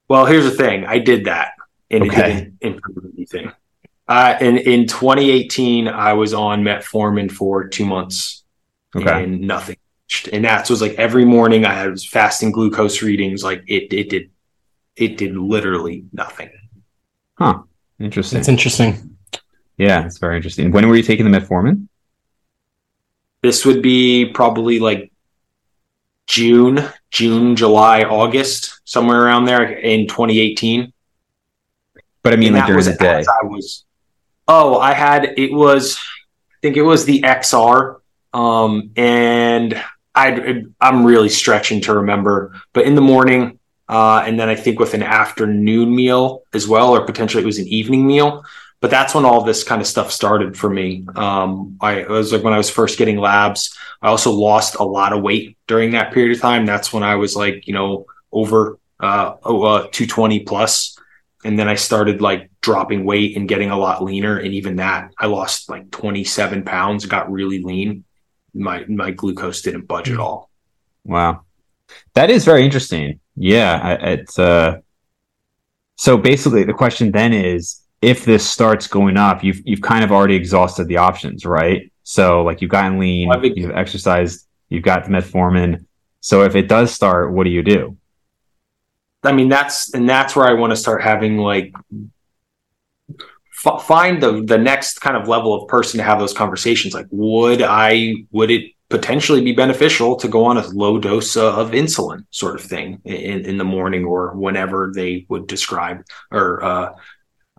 Well 0.07 0.25
here's 0.25 0.43
the 0.45 0.51
thing. 0.51 0.85
I 0.85 0.99
did 0.99 1.25
that 1.25 1.53
and 1.89 2.03
okay. 2.03 2.31
it 2.31 2.33
didn't 2.33 2.57
improve 2.61 3.05
anything. 3.17 3.51
Uh, 4.07 4.37
in, 4.41 4.57
in 4.57 4.87
2018 4.87 5.87
i 5.87 6.13
was 6.13 6.33
on 6.33 6.63
metformin 6.63 7.31
for 7.31 7.67
two 7.67 7.85
months 7.85 8.43
okay. 8.95 9.23
and 9.23 9.41
nothing 9.41 9.77
and 10.31 10.45
that 10.45 10.69
was 10.69 10.81
like 10.81 10.93
every 10.93 11.25
morning 11.25 11.65
I 11.65 11.87
was 11.87 12.05
fasting 12.05 12.51
glucose 12.51 13.01
readings. 13.01 13.43
Like 13.43 13.63
it, 13.67 13.93
it 13.93 14.09
did, 14.09 14.31
it 14.95 15.17
did 15.17 15.35
literally 15.35 16.05
nothing. 16.11 16.49
Huh. 17.37 17.63
Interesting. 17.99 18.39
It's 18.39 18.49
interesting. 18.49 19.17
Yeah, 19.77 20.05
it's 20.05 20.17
very 20.17 20.35
interesting. 20.35 20.71
When 20.71 20.87
were 20.87 20.95
you 20.95 21.03
taking 21.03 21.29
the 21.29 21.37
metformin? 21.37 21.87
This 23.41 23.65
would 23.65 23.81
be 23.81 24.25
probably 24.25 24.79
like 24.79 25.11
June, 26.27 26.87
June, 27.09 27.55
July, 27.55 28.03
August, 28.03 28.81
somewhere 28.85 29.23
around 29.23 29.45
there 29.45 29.63
in 29.63 30.07
2018. 30.07 30.93
But 32.23 32.33
I 32.33 32.35
mean, 32.35 32.49
and 32.49 32.57
like 32.57 32.67
during 32.67 32.85
the 32.85 32.93
day. 32.93 33.23
I 33.27 33.45
was. 33.45 33.85
Oh, 34.47 34.77
I 34.79 34.93
had 34.93 35.33
it 35.37 35.51
was. 35.51 35.97
I 35.97 36.57
think 36.61 36.77
it 36.77 36.83
was 36.83 37.05
the 37.05 37.21
XR, 37.21 38.01
um, 38.33 38.91
and 38.95 39.83
I 40.21 40.63
I'm 40.79 41.05
really 41.05 41.29
stretching 41.29 41.81
to 41.81 41.95
remember, 41.95 42.53
but 42.73 42.85
in 42.85 42.95
the 42.95 43.01
morning, 43.01 43.59
uh, 43.89 44.23
and 44.25 44.39
then 44.39 44.49
I 44.49 44.55
think 44.55 44.79
with 44.79 44.93
an 44.93 45.03
afternoon 45.03 45.93
meal 45.95 46.43
as 46.53 46.67
well, 46.67 46.95
or 46.95 47.05
potentially 47.05 47.43
it 47.43 47.45
was 47.45 47.59
an 47.59 47.67
evening 47.67 48.05
meal. 48.05 48.45
But 48.81 48.89
that's 48.89 49.13
when 49.13 49.25
all 49.25 49.43
this 49.43 49.63
kind 49.63 49.79
of 49.79 49.87
stuff 49.87 50.11
started 50.11 50.57
for 50.57 50.67
me. 50.67 51.05
Um, 51.15 51.77
I 51.81 52.03
was 52.03 52.33
like 52.33 52.43
when 52.43 52.53
I 52.53 52.57
was 52.57 52.69
first 52.69 52.97
getting 52.97 53.17
labs. 53.17 53.77
I 54.01 54.07
also 54.07 54.31
lost 54.31 54.75
a 54.75 54.83
lot 54.83 55.13
of 55.13 55.21
weight 55.21 55.57
during 55.67 55.91
that 55.91 56.13
period 56.13 56.35
of 56.35 56.41
time. 56.41 56.65
That's 56.65 56.91
when 56.91 57.03
I 57.03 57.15
was 57.15 57.35
like, 57.35 57.67
you 57.67 57.73
know, 57.73 58.05
over 58.31 58.79
uh, 58.99 59.35
oh, 59.43 59.63
uh 59.63 59.81
220 59.91 60.41
plus, 60.41 60.97
and 61.43 61.57
then 61.57 61.67
I 61.67 61.75
started 61.75 62.21
like 62.21 62.49
dropping 62.61 63.05
weight 63.05 63.37
and 63.37 63.47
getting 63.47 63.71
a 63.71 63.77
lot 63.77 64.03
leaner. 64.03 64.37
And 64.37 64.53
even 64.53 64.77
that, 64.77 65.11
I 65.17 65.27
lost 65.27 65.69
like 65.69 65.91
27 65.91 66.63
pounds, 66.63 67.05
got 67.05 67.31
really 67.31 67.61
lean 67.61 68.03
my 68.53 68.85
my 68.87 69.11
glucose 69.11 69.61
didn't 69.61 69.87
budge 69.87 70.09
at 70.09 70.19
all. 70.19 70.49
Wow, 71.05 71.41
that 72.13 72.29
is 72.29 72.45
very 72.45 72.63
interesting. 72.65 73.19
Yeah, 73.35 73.93
it's 74.01 74.37
uh. 74.39 74.77
So 75.95 76.17
basically, 76.17 76.63
the 76.63 76.73
question 76.73 77.11
then 77.11 77.33
is: 77.33 77.81
if 78.01 78.25
this 78.25 78.47
starts 78.47 78.87
going 78.87 79.17
up, 79.17 79.43
you've 79.43 79.61
you've 79.65 79.81
kind 79.81 80.03
of 80.03 80.11
already 80.11 80.35
exhausted 80.35 80.87
the 80.87 80.97
options, 80.97 81.45
right? 81.45 81.91
So 82.03 82.43
like 82.43 82.61
you've 82.61 82.71
gotten 82.71 82.99
lean, 82.99 83.29
Well, 83.29 83.39
think- 83.39 83.57
you've 83.57 83.71
exercised, 83.71 84.47
you've 84.69 84.83
got 84.83 85.05
the 85.05 85.11
metformin. 85.11 85.85
So 86.19 86.43
if 86.43 86.55
it 86.55 86.67
does 86.67 86.93
start, 86.93 87.31
what 87.31 87.43
do 87.45 87.49
you 87.49 87.63
do? 87.63 87.97
I 89.23 89.31
mean, 89.31 89.49
that's 89.49 89.93
and 89.93 90.09
that's 90.09 90.35
where 90.35 90.47
I 90.47 90.53
want 90.53 90.71
to 90.71 90.75
start 90.75 91.03
having 91.03 91.37
like 91.37 91.73
f- 93.65 93.83
find 93.83 94.21
the 94.21 94.43
the 94.43 94.57
next 94.57 94.99
kind 94.99 95.17
of 95.17 95.27
level 95.27 95.53
of 95.53 95.67
person 95.67 95.97
to 95.97 96.03
have 96.03 96.19
those 96.19 96.33
conversations. 96.33 96.93
Like, 96.93 97.07
would 97.11 97.61
I 97.61 98.15
would 98.31 98.51
it 98.51 98.71
potentially 98.89 99.41
be 99.41 99.53
beneficial 99.53 100.17
to 100.17 100.27
go 100.27 100.43
on 100.45 100.57
a 100.57 100.67
low 100.67 100.99
dose 100.99 101.37
of 101.37 101.71
insulin, 101.71 102.25
sort 102.31 102.55
of 102.55 102.61
thing, 102.61 103.01
in 103.05 103.45
in 103.45 103.57
the 103.57 103.63
morning 103.63 104.05
or 104.05 104.35
whenever 104.35 104.91
they 104.93 105.25
would 105.29 105.47
describe 105.47 106.03
or 106.31 106.63
uh, 106.63 106.93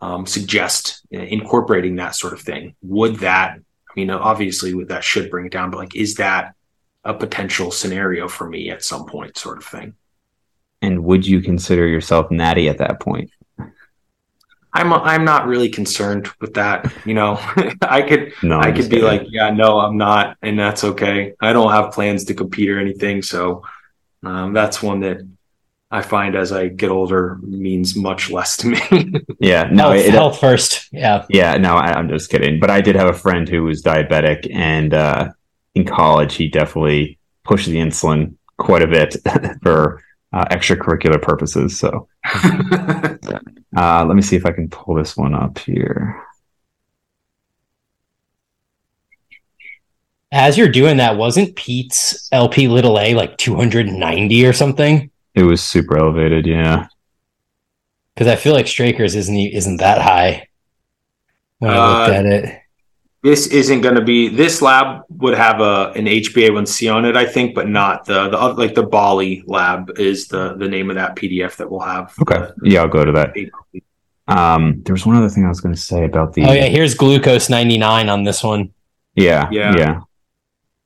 um, 0.01 0.27
suggest 0.27 1.03
incorporating 1.11 1.97
that 1.97 2.15
sort 2.15 2.33
of 2.33 2.41
thing? 2.41 2.75
Would 2.83 3.17
that? 3.17 3.59
I 3.59 3.93
mean, 3.97 4.11
obviously, 4.11 4.73
that 4.85 5.05
should 5.05 5.31
bring 5.31 5.47
it 5.47 5.53
down, 5.53 5.71
but 5.71 5.79
like, 5.79 5.95
is 5.95 6.15
that 6.15 6.55
a 7.05 7.13
potential 7.13 7.71
scenario 7.71 8.29
for 8.29 8.49
me 8.49 8.71
at 8.71 8.85
some 8.85 9.07
point, 9.07 9.37
sort 9.37 9.59
of 9.59 9.65
thing? 9.65 9.95
And 10.81 11.05
would 11.05 11.27
you 11.27 11.41
consider 11.41 11.87
yourself 11.87 12.31
natty 12.31 12.69
at 12.69 12.79
that 12.79 13.01
point? 13.01 13.31
I'm 14.75 14.93
I'm 14.93 15.25
not 15.25 15.47
really 15.47 15.69
concerned 15.69 16.29
with 16.41 16.55
that. 16.55 16.93
You 17.05 17.15
know, 17.15 17.39
I 17.83 18.03
could 18.03 18.33
No, 18.43 18.59
I 18.59 18.73
could 18.73 18.89
be 18.89 18.97
kidding. 18.97 19.05
like, 19.05 19.27
yeah, 19.31 19.51
no, 19.51 19.81
I'm 19.81 19.97
not, 19.97 20.37
and 20.43 20.59
that's 20.59 20.85
okay. 20.85 21.35
I 21.41 21.53
don't 21.53 21.71
have 21.73 21.93
plans 21.93 22.25
to 22.27 22.35
compete 22.35 22.71
or 22.71 22.79
anything, 22.79 23.23
so 23.23 23.65
um, 24.23 24.53
that's 24.53 24.83
one 24.83 25.01
that 25.01 25.19
I 25.91 26.01
find 26.01 26.35
as 26.37 26.53
I 26.53 26.69
get 26.69 26.91
older 26.91 27.39
means 27.43 27.95
much 27.95 28.31
less 28.31 28.57
to 28.59 28.69
me. 28.69 28.79
yeah, 29.41 29.69
no, 29.71 29.91
health, 29.91 29.97
it, 30.07 30.11
health 30.15 30.41
first. 30.41 30.89
Yeah. 30.91 31.27
Yeah, 31.29 31.59
no, 31.59 31.75
I, 31.75 31.93
I'm 31.93 32.09
just 32.09 32.31
kidding. 32.31 32.59
But 32.59 32.71
I 32.71 32.81
did 32.81 32.97
have 32.97 33.11
a 33.11 33.19
friend 33.19 33.47
who 33.47 33.65
was 33.65 33.83
diabetic, 33.83 34.51
and 34.55 34.95
uh, 34.95 35.33
in 35.75 35.85
college, 35.85 36.35
he 36.37 36.49
definitely 36.49 37.19
pushed 37.45 37.67
the 37.67 37.77
insulin 37.77 38.37
quite 38.57 38.83
a 38.83 38.87
bit 38.87 39.17
for 39.63 40.03
uh, 40.33 40.45
extracurricular 40.47 41.21
purposes. 41.21 41.79
So 41.79 42.09
uh, 42.25 44.05
let 44.05 44.15
me 44.15 44.23
see 44.23 44.37
if 44.37 44.47
I 44.47 44.53
can 44.53 44.69
pull 44.69 44.95
this 44.95 45.17
one 45.17 45.35
up 45.35 45.59
here. 45.59 46.23
As 50.31 50.57
you're 50.57 50.69
doing 50.69 50.97
that, 50.97 51.17
wasn't 51.17 51.57
Pete's 51.57 52.29
LP 52.33 52.69
little 52.69 52.99
a 52.99 53.15
like 53.15 53.37
290 53.37 54.47
or 54.47 54.53
something? 54.55 55.11
It 55.35 55.43
was 55.43 55.63
super 55.63 55.99
elevated. 55.99 56.47
Yeah, 56.47 56.87
Because 58.15 58.29
I 58.29 58.37
feel 58.37 58.55
like 58.55 58.67
Straker's 58.67 59.15
isn't 59.15 59.35
e- 59.37 59.55
isn't 59.55 59.77
that 59.79 60.01
high 60.01 60.49
when 61.59 61.71
I 61.73 61.79
looked 61.79 62.11
Uh, 62.11 62.13
at 62.15 62.27
it. 62.27 62.62
This 63.23 63.47
isn't 63.49 63.83
going 63.83 63.95
to 63.95 64.03
be. 64.05 64.29
This 64.29 64.61
lab 64.63 65.03
would 65.11 65.35
have 65.35 65.61
a 65.61 65.93
an 65.95 66.07
HbA1c 66.07 66.93
on 66.95 67.05
it, 67.05 67.17
I 67.17 67.25
think, 67.25 67.55
but 67.55 67.69
not 67.69 68.05
the 68.05 68.29
the 68.29 68.39
oth- 68.41 68.59
like 68.59 68.75
the 68.75 68.83
Bali 68.83 69.45
lab 69.47 69.99
is 69.99 70.27
the 70.29 70.55
the 70.55 70.69
name 70.69 70.91
of 70.91 70.97
that 70.97 71.15
PDF 71.17 71.57
that 71.57 71.71
we'll 71.71 71.81
have. 71.81 72.13
okay, 72.21 72.49
yeah, 72.65 72.81
I'll 72.83 72.89
go 72.89 73.05
to 73.05 73.13
that. 73.13 73.35
Um, 74.29 74.83
there 74.85 74.95
was 74.95 75.05
one 75.05 75.17
other 75.17 75.29
thing 75.29 75.45
I 75.45 75.49
was 75.49 75.61
going 75.61 75.75
to 75.75 75.81
say 75.81 76.05
about 76.05 76.33
the. 76.35 76.45
Oh 76.45 76.53
yeah, 76.53 76.67
here's 76.67 76.95
glucose 76.95 77.49
99 77.51 78.09
on 78.09 78.25
this 78.25 78.43
one. 78.43 78.73
Yeah, 79.15 79.49
Yeah. 79.51 79.77
yeah. 79.77 80.01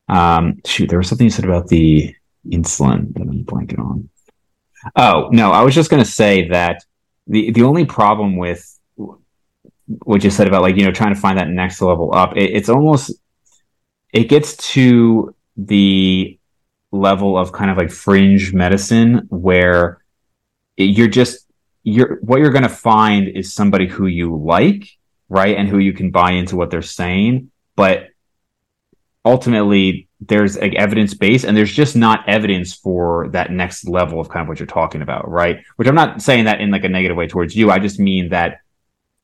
Um, 0.08 0.60
shoot, 0.64 0.88
there 0.88 0.98
was 0.98 1.08
something 1.08 1.24
you 1.26 1.30
said 1.30 1.44
about 1.44 1.68
the 1.68 2.14
insulin 2.48 3.12
that 3.14 3.22
I'm 3.22 3.44
blanking 3.44 3.78
on. 3.80 4.08
Oh 4.94 5.28
no, 5.32 5.50
I 5.52 5.62
was 5.62 5.74
just 5.74 5.90
going 5.90 6.02
to 6.02 6.08
say 6.08 6.48
that 6.48 6.84
the 7.26 7.50
the 7.50 7.62
only 7.62 7.84
problem 7.86 8.36
with 8.36 8.75
what 9.86 10.24
you 10.24 10.30
said 10.30 10.48
about 10.48 10.62
like 10.62 10.76
you 10.76 10.84
know 10.84 10.92
trying 10.92 11.14
to 11.14 11.20
find 11.20 11.38
that 11.38 11.48
next 11.48 11.80
level 11.80 12.14
up, 12.14 12.36
it, 12.36 12.50
it's 12.50 12.68
almost 12.68 13.12
it 14.12 14.28
gets 14.28 14.56
to 14.56 15.34
the 15.56 16.38
level 16.92 17.36
of 17.36 17.52
kind 17.52 17.70
of 17.70 17.76
like 17.76 17.90
fringe 17.90 18.52
medicine 18.52 19.26
where 19.28 20.02
you're 20.76 21.08
just 21.08 21.46
you're 21.82 22.16
what 22.16 22.40
you're 22.40 22.50
going 22.50 22.62
to 22.62 22.68
find 22.68 23.28
is 23.28 23.52
somebody 23.54 23.86
who 23.86 24.06
you 24.06 24.36
like 24.36 24.88
right 25.28 25.56
and 25.56 25.68
who 25.68 25.78
you 25.78 25.92
can 25.92 26.10
buy 26.10 26.32
into 26.32 26.56
what 26.56 26.70
they're 26.70 26.82
saying 26.82 27.50
but 27.74 28.08
ultimately 29.24 30.08
there's 30.20 30.56
like 30.56 30.74
evidence 30.74 31.12
based 31.14 31.44
and 31.44 31.56
there's 31.56 31.72
just 31.72 31.96
not 31.96 32.26
evidence 32.28 32.72
for 32.72 33.28
that 33.28 33.50
next 33.50 33.86
level 33.88 34.20
of 34.20 34.28
kind 34.28 34.42
of 34.42 34.48
what 34.48 34.58
you're 34.58 34.66
talking 34.66 35.02
about 35.02 35.28
right? 35.28 35.62
Which 35.76 35.88
i'm 35.88 35.94
not 35.94 36.22
saying 36.22 36.44
that 36.44 36.60
in 36.60 36.70
like 36.70 36.84
a 36.84 36.88
negative 36.88 37.16
way 37.16 37.26
towards 37.26 37.54
you 37.54 37.70
i 37.70 37.78
just 37.78 37.98
mean 37.98 38.30
that 38.30 38.58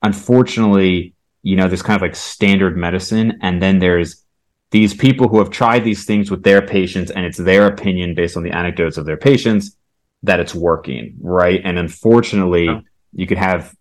unfortunately 0.03 1.15
you 1.43 1.57
know 1.57 1.69
there's 1.69 1.83
kind 1.83 1.97
of 1.97 2.03
like 2.03 2.17
standard 2.17 2.77
medicine 2.77 3.39
and 3.43 3.63
then 3.63 3.79
there's 3.79 4.23
these 4.71 4.95
people 4.95 5.29
who 5.29 5.39
have 5.39 5.51
tried 5.51 5.85
these 5.85 6.05
things 6.05 6.31
with 6.31 6.43
their 6.43 6.63
patients 6.63 7.11
and 7.11 7.27
it's 7.27 7.39
their 7.39 7.67
opinion 7.67 8.15
based 8.15 8.37
on 8.37 8.43
the 8.43 8.51
anecdotes 8.51 8.97
of 8.97 9.05
their 9.07 9.17
patients 9.19 9.77
that 10.23 10.41
it's 10.41 10.55
working 10.55 11.17
right? 11.21 11.61
And 11.65 11.79
unfortunately 11.79 12.67
Yeah. 12.67 12.81
you 13.13 13.27
could 13.27 13.39
have 13.39 13.75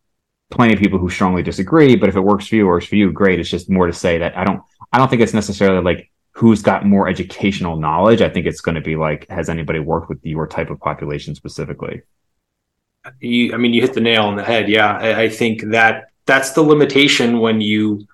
plenty 0.50 0.74
of 0.74 0.80
people 0.80 1.00
who 1.00 1.10
strongly 1.10 1.44
disagree 1.44 1.96
but 1.96 2.10
if 2.10 2.16
it 2.16 2.22
works 2.22 2.48
for 2.48 2.56
you 2.56 2.68
works 2.68 2.86
for 2.86 2.96
you 2.96 3.12
great. 3.12 3.40
It's 3.40 3.50
just 3.50 3.70
more 3.70 3.88
to 3.88 3.94
say 3.94 4.18
that 4.18 4.38
i 4.38 4.44
don't 4.44 4.62
i 4.92 4.98
don't 4.98 5.10
think 5.10 5.22
it's 5.22 5.34
necessarily 5.34 5.82
like 5.82 6.10
who's 6.34 6.62
got 6.62 6.86
more 6.86 7.10
educational 7.10 7.76
knowledge. 7.76 8.22
I 8.22 8.30
think 8.30 8.46
it's 8.46 8.62
going 8.62 8.76
to 8.76 8.82
be 8.82 8.96
like 8.96 9.28
has 9.30 9.50
anybody 9.50 9.80
worked 9.80 10.08
with 10.10 10.20
your 10.26 10.48
type 10.48 10.70
of 10.70 10.80
population 10.80 11.36
specifically? 11.36 12.02
You 13.20 13.54
i 13.54 13.58
mean 13.58 13.74
you 13.74 13.82
hit 13.82 13.94
the 13.94 14.02
nail 14.02 14.24
on 14.26 14.36
the 14.36 14.44
head. 14.44 14.70
Yeah 14.70 14.92
I, 14.98 15.24
I 15.24 15.30
think 15.30 15.62
that 15.72 16.11
that's 16.32 16.52
the 16.52 16.62
limitation 16.62 17.40
when 17.40 17.60
you 17.60 18.08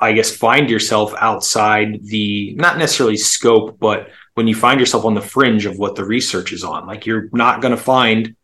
i 0.00 0.12
guess 0.12 0.30
find 0.34 0.68
yourself 0.68 1.14
outside 1.18 1.88
the 2.04 2.54
not 2.54 2.78
necessarily 2.78 3.16
scope 3.16 3.78
but 3.78 4.10
when 4.40 4.46
you 4.46 4.54
find 4.54 4.80
yourself 4.80 5.04
on 5.04 5.12
the 5.12 5.20
fringe 5.20 5.66
of 5.66 5.78
what 5.78 5.96
the 5.96 6.04
research 6.04 6.52
is 6.52 6.64
on. 6.64 6.86
Like 6.86 7.04
you're 7.04 7.28
not 7.32 7.60
going 7.60 7.76
to 7.76 7.82
find 7.82 8.36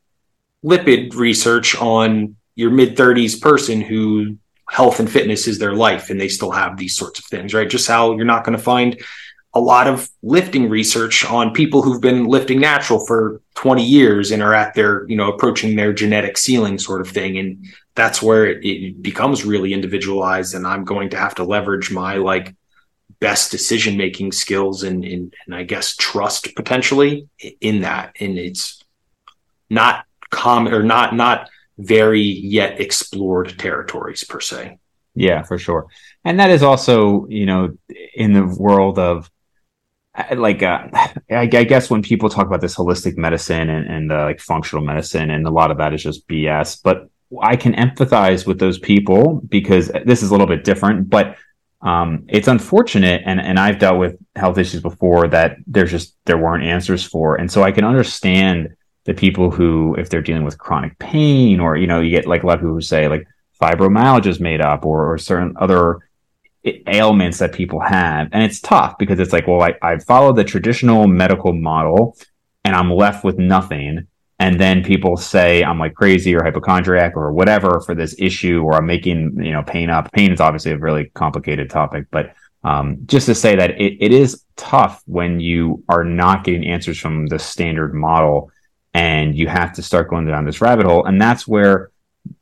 lipid 0.64 1.14
research 1.14 1.74
on 1.76 2.36
your 2.54 2.70
mid 2.70 2.96
30s 2.96 3.40
person 3.40 3.80
who 3.80 4.36
health 4.68 5.00
and 5.00 5.10
fitness 5.10 5.46
is 5.46 5.58
their 5.58 5.74
life 5.74 6.10
and 6.10 6.20
they 6.20 6.28
still 6.28 6.50
have 6.50 6.76
these 6.76 6.96
sorts 6.96 7.18
of 7.18 7.24
things 7.24 7.54
right? 7.54 7.70
Just 7.70 7.88
how 7.88 8.14
you're 8.14 8.26
not 8.26 8.44
going 8.44 8.58
to 8.58 8.62
find 8.62 9.02
a 9.56 9.58
lot 9.58 9.86
of 9.86 10.10
lifting 10.22 10.68
research 10.68 11.24
on 11.24 11.54
people 11.54 11.80
who've 11.80 12.00
been 12.02 12.26
lifting 12.26 12.60
natural 12.60 13.04
for 13.06 13.40
20 13.54 13.82
years 13.82 14.30
and 14.30 14.42
are 14.42 14.52
at 14.52 14.74
their, 14.74 15.08
you 15.08 15.16
know, 15.16 15.32
approaching 15.32 15.74
their 15.74 15.94
genetic 15.94 16.36
ceiling 16.36 16.78
sort 16.78 17.00
of 17.00 17.08
thing. 17.08 17.38
And 17.38 17.64
that's 17.94 18.20
where 18.20 18.44
it, 18.44 18.62
it 18.62 19.02
becomes 19.02 19.46
really 19.46 19.72
individualized. 19.72 20.54
And 20.54 20.66
I'm 20.66 20.84
going 20.84 21.08
to 21.10 21.16
have 21.16 21.34
to 21.36 21.44
leverage 21.44 21.90
my 21.90 22.16
like 22.16 22.54
best 23.18 23.50
decision 23.50 23.96
making 23.96 24.32
skills 24.32 24.82
and, 24.82 25.02
and, 25.02 25.34
and 25.46 25.54
I 25.56 25.62
guess 25.62 25.96
trust 25.96 26.54
potentially 26.54 27.26
in 27.62 27.80
that. 27.80 28.14
And 28.20 28.36
it's 28.36 28.84
not 29.70 30.04
common 30.28 30.74
or 30.74 30.82
not, 30.82 31.16
not 31.16 31.48
very 31.78 32.20
yet 32.20 32.78
explored 32.78 33.58
territories 33.58 34.22
per 34.22 34.40
se. 34.40 34.76
Yeah, 35.14 35.44
for 35.44 35.56
sure. 35.56 35.86
And 36.26 36.40
that 36.40 36.50
is 36.50 36.62
also, 36.62 37.26
you 37.28 37.46
know, 37.46 37.78
in 38.14 38.34
the 38.34 38.44
world 38.44 38.98
of 38.98 39.30
like, 40.36 40.62
uh, 40.62 40.88
I, 41.30 41.48
I 41.52 41.64
guess 41.64 41.90
when 41.90 42.02
people 42.02 42.28
talk 42.28 42.46
about 42.46 42.60
this 42.60 42.76
holistic 42.76 43.16
medicine 43.16 43.68
and, 43.68 43.86
and 43.86 44.12
uh, 44.12 44.24
like 44.24 44.40
functional 44.40 44.84
medicine, 44.84 45.30
and 45.30 45.46
a 45.46 45.50
lot 45.50 45.70
of 45.70 45.78
that 45.78 45.92
is 45.92 46.02
just 46.02 46.26
BS, 46.28 46.80
but 46.82 47.08
I 47.42 47.56
can 47.56 47.74
empathize 47.74 48.46
with 48.46 48.58
those 48.58 48.78
people 48.78 49.40
because 49.48 49.90
this 50.04 50.22
is 50.22 50.30
a 50.30 50.32
little 50.32 50.46
bit 50.46 50.64
different, 50.64 51.10
but 51.10 51.36
um, 51.82 52.24
it's 52.28 52.48
unfortunate. 52.48 53.22
And, 53.26 53.40
and 53.40 53.58
I've 53.58 53.78
dealt 53.78 53.98
with 53.98 54.16
health 54.34 54.58
issues 54.58 54.80
before 54.80 55.28
that 55.28 55.58
there's 55.66 55.90
just, 55.90 56.16
there 56.24 56.38
weren't 56.38 56.64
answers 56.64 57.04
for. 57.04 57.36
And 57.36 57.50
so 57.50 57.62
I 57.62 57.72
can 57.72 57.84
understand 57.84 58.76
the 59.04 59.14
people 59.14 59.50
who, 59.50 59.94
if 59.96 60.08
they're 60.08 60.22
dealing 60.22 60.44
with 60.44 60.58
chronic 60.58 60.98
pain 60.98 61.60
or, 61.60 61.76
you 61.76 61.86
know, 61.86 62.00
you 62.00 62.10
get 62.10 62.26
like 62.26 62.42
a 62.42 62.46
lot 62.46 62.54
of 62.54 62.60
people 62.60 62.74
who 62.74 62.80
say 62.80 63.08
like, 63.08 63.26
fibromyalgia 63.60 64.26
is 64.26 64.40
made 64.40 64.60
up 64.60 64.84
or, 64.84 65.12
or 65.12 65.18
certain 65.18 65.54
other 65.58 66.05
ailments 66.86 67.38
that 67.38 67.52
people 67.52 67.80
have. 67.80 68.28
And 68.32 68.42
it's 68.42 68.60
tough 68.60 68.98
because 68.98 69.18
it's 69.20 69.32
like, 69.32 69.46
well, 69.46 69.62
I, 69.62 69.74
I 69.82 69.98
follow 69.98 70.32
the 70.32 70.44
traditional 70.44 71.06
medical 71.06 71.52
model 71.52 72.16
and 72.64 72.74
I'm 72.74 72.90
left 72.90 73.24
with 73.24 73.38
nothing. 73.38 74.06
And 74.38 74.60
then 74.60 74.84
people 74.84 75.16
say 75.16 75.64
I'm 75.64 75.78
like 75.78 75.94
crazy 75.94 76.34
or 76.34 76.42
hypochondriac 76.42 77.16
or 77.16 77.32
whatever 77.32 77.80
for 77.80 77.94
this 77.94 78.14
issue, 78.18 78.62
or 78.62 78.74
I'm 78.74 78.86
making, 78.86 79.36
you 79.42 79.52
know, 79.52 79.62
pain 79.62 79.88
up. 79.88 80.12
Pain 80.12 80.32
is 80.32 80.40
obviously 80.40 80.72
a 80.72 80.78
really 80.78 81.06
complicated 81.14 81.70
topic, 81.70 82.06
but 82.10 82.34
um, 82.62 82.98
just 83.06 83.26
to 83.26 83.34
say 83.34 83.56
that 83.56 83.80
it, 83.80 83.96
it 84.00 84.12
is 84.12 84.44
tough 84.56 85.02
when 85.06 85.40
you 85.40 85.84
are 85.88 86.04
not 86.04 86.44
getting 86.44 86.66
answers 86.66 86.98
from 86.98 87.26
the 87.28 87.38
standard 87.38 87.94
model 87.94 88.50
and 88.92 89.36
you 89.36 89.46
have 89.46 89.72
to 89.74 89.82
start 89.82 90.10
going 90.10 90.26
down 90.26 90.44
this 90.44 90.60
rabbit 90.60 90.84
hole. 90.84 91.04
And 91.04 91.20
that's 91.20 91.46
where 91.46 91.90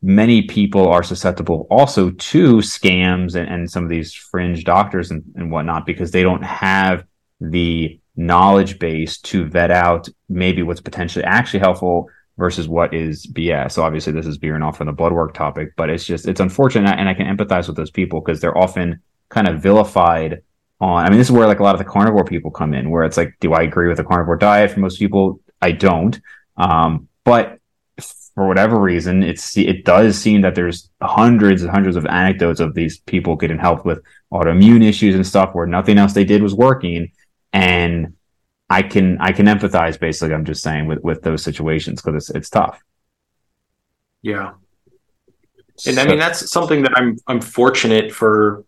many 0.02 0.42
people 0.42 0.88
are 0.88 1.02
susceptible 1.02 1.66
also 1.70 2.10
to 2.10 2.56
scams 2.56 3.34
and, 3.34 3.48
and 3.48 3.70
some 3.70 3.84
of 3.84 3.90
these 3.90 4.12
fringe 4.12 4.64
doctors 4.64 5.10
and, 5.10 5.22
and 5.36 5.50
whatnot 5.50 5.86
because 5.86 6.10
they 6.10 6.22
don't 6.22 6.42
have 6.42 7.04
the 7.40 7.98
knowledge 8.16 8.78
base 8.78 9.18
to 9.18 9.44
vet 9.46 9.70
out 9.70 10.08
maybe 10.28 10.62
what's 10.62 10.80
potentially 10.80 11.24
actually 11.24 11.60
helpful 11.60 12.08
versus 12.36 12.68
what 12.68 12.94
is 12.94 13.26
BS. 13.26 13.72
So 13.72 13.82
obviously 13.82 14.12
this 14.12 14.26
is 14.26 14.36
veering 14.36 14.62
off 14.62 14.76
from 14.78 14.86
the 14.86 14.92
blood 14.92 15.12
work 15.12 15.34
topic, 15.34 15.74
but 15.76 15.90
it's 15.90 16.04
just 16.04 16.26
it's 16.26 16.40
unfortunate 16.40 16.98
and 16.98 17.08
I 17.08 17.14
can 17.14 17.26
empathize 17.26 17.66
with 17.66 17.76
those 17.76 17.90
people 17.90 18.20
because 18.20 18.40
they're 18.40 18.56
often 18.56 19.00
kind 19.28 19.48
of 19.48 19.60
vilified 19.60 20.42
on 20.80 21.04
I 21.04 21.08
mean 21.08 21.18
this 21.18 21.28
is 21.28 21.32
where 21.32 21.46
like 21.46 21.60
a 21.60 21.62
lot 21.62 21.74
of 21.74 21.78
the 21.78 21.84
carnivore 21.84 22.24
people 22.24 22.50
come 22.50 22.74
in 22.74 22.90
where 22.90 23.04
it's 23.04 23.16
like 23.16 23.34
do 23.40 23.52
I 23.52 23.62
agree 23.62 23.88
with 23.88 23.96
the 23.96 24.04
carnivore 24.04 24.36
diet 24.36 24.70
for 24.70 24.80
most 24.80 24.98
people 24.98 25.40
I 25.60 25.72
don't 25.72 26.20
um, 26.56 27.08
but 27.24 27.58
for 28.34 28.48
whatever 28.48 28.80
reason 28.80 29.22
it's 29.22 29.56
it 29.56 29.84
does 29.84 30.18
seem 30.18 30.40
that 30.40 30.54
there's 30.54 30.90
hundreds 31.00 31.62
and 31.62 31.70
hundreds 31.70 31.96
of 31.96 32.04
anecdotes 32.06 32.60
of 32.60 32.74
these 32.74 32.98
people 32.98 33.36
getting 33.36 33.58
help 33.58 33.84
with 33.84 34.02
autoimmune 34.32 34.82
issues 34.82 35.14
and 35.14 35.26
stuff 35.26 35.54
where 35.54 35.66
nothing 35.66 35.98
else 35.98 36.14
they 36.14 36.24
did 36.24 36.42
was 36.42 36.54
working 36.54 37.10
and 37.52 38.14
I 38.70 38.82
can 38.82 39.18
I 39.20 39.32
can 39.32 39.46
empathize 39.46 39.98
basically. 39.98 40.34
I'm 40.34 40.44
just 40.44 40.62
saying 40.62 40.86
with 40.86 41.02
with 41.02 41.22
those 41.22 41.42
situations 41.42 42.00
because 42.02 42.28
it's 42.28 42.36
it's 42.36 42.50
tough. 42.50 42.82
Yeah, 44.22 44.54
and 45.86 45.96
so, 45.96 46.02
I 46.02 46.06
mean 46.06 46.18
that's 46.18 46.50
something 46.50 46.82
that 46.82 46.92
I'm 46.96 47.16
I'm 47.26 47.40
fortunate 47.40 48.12
for. 48.12 48.64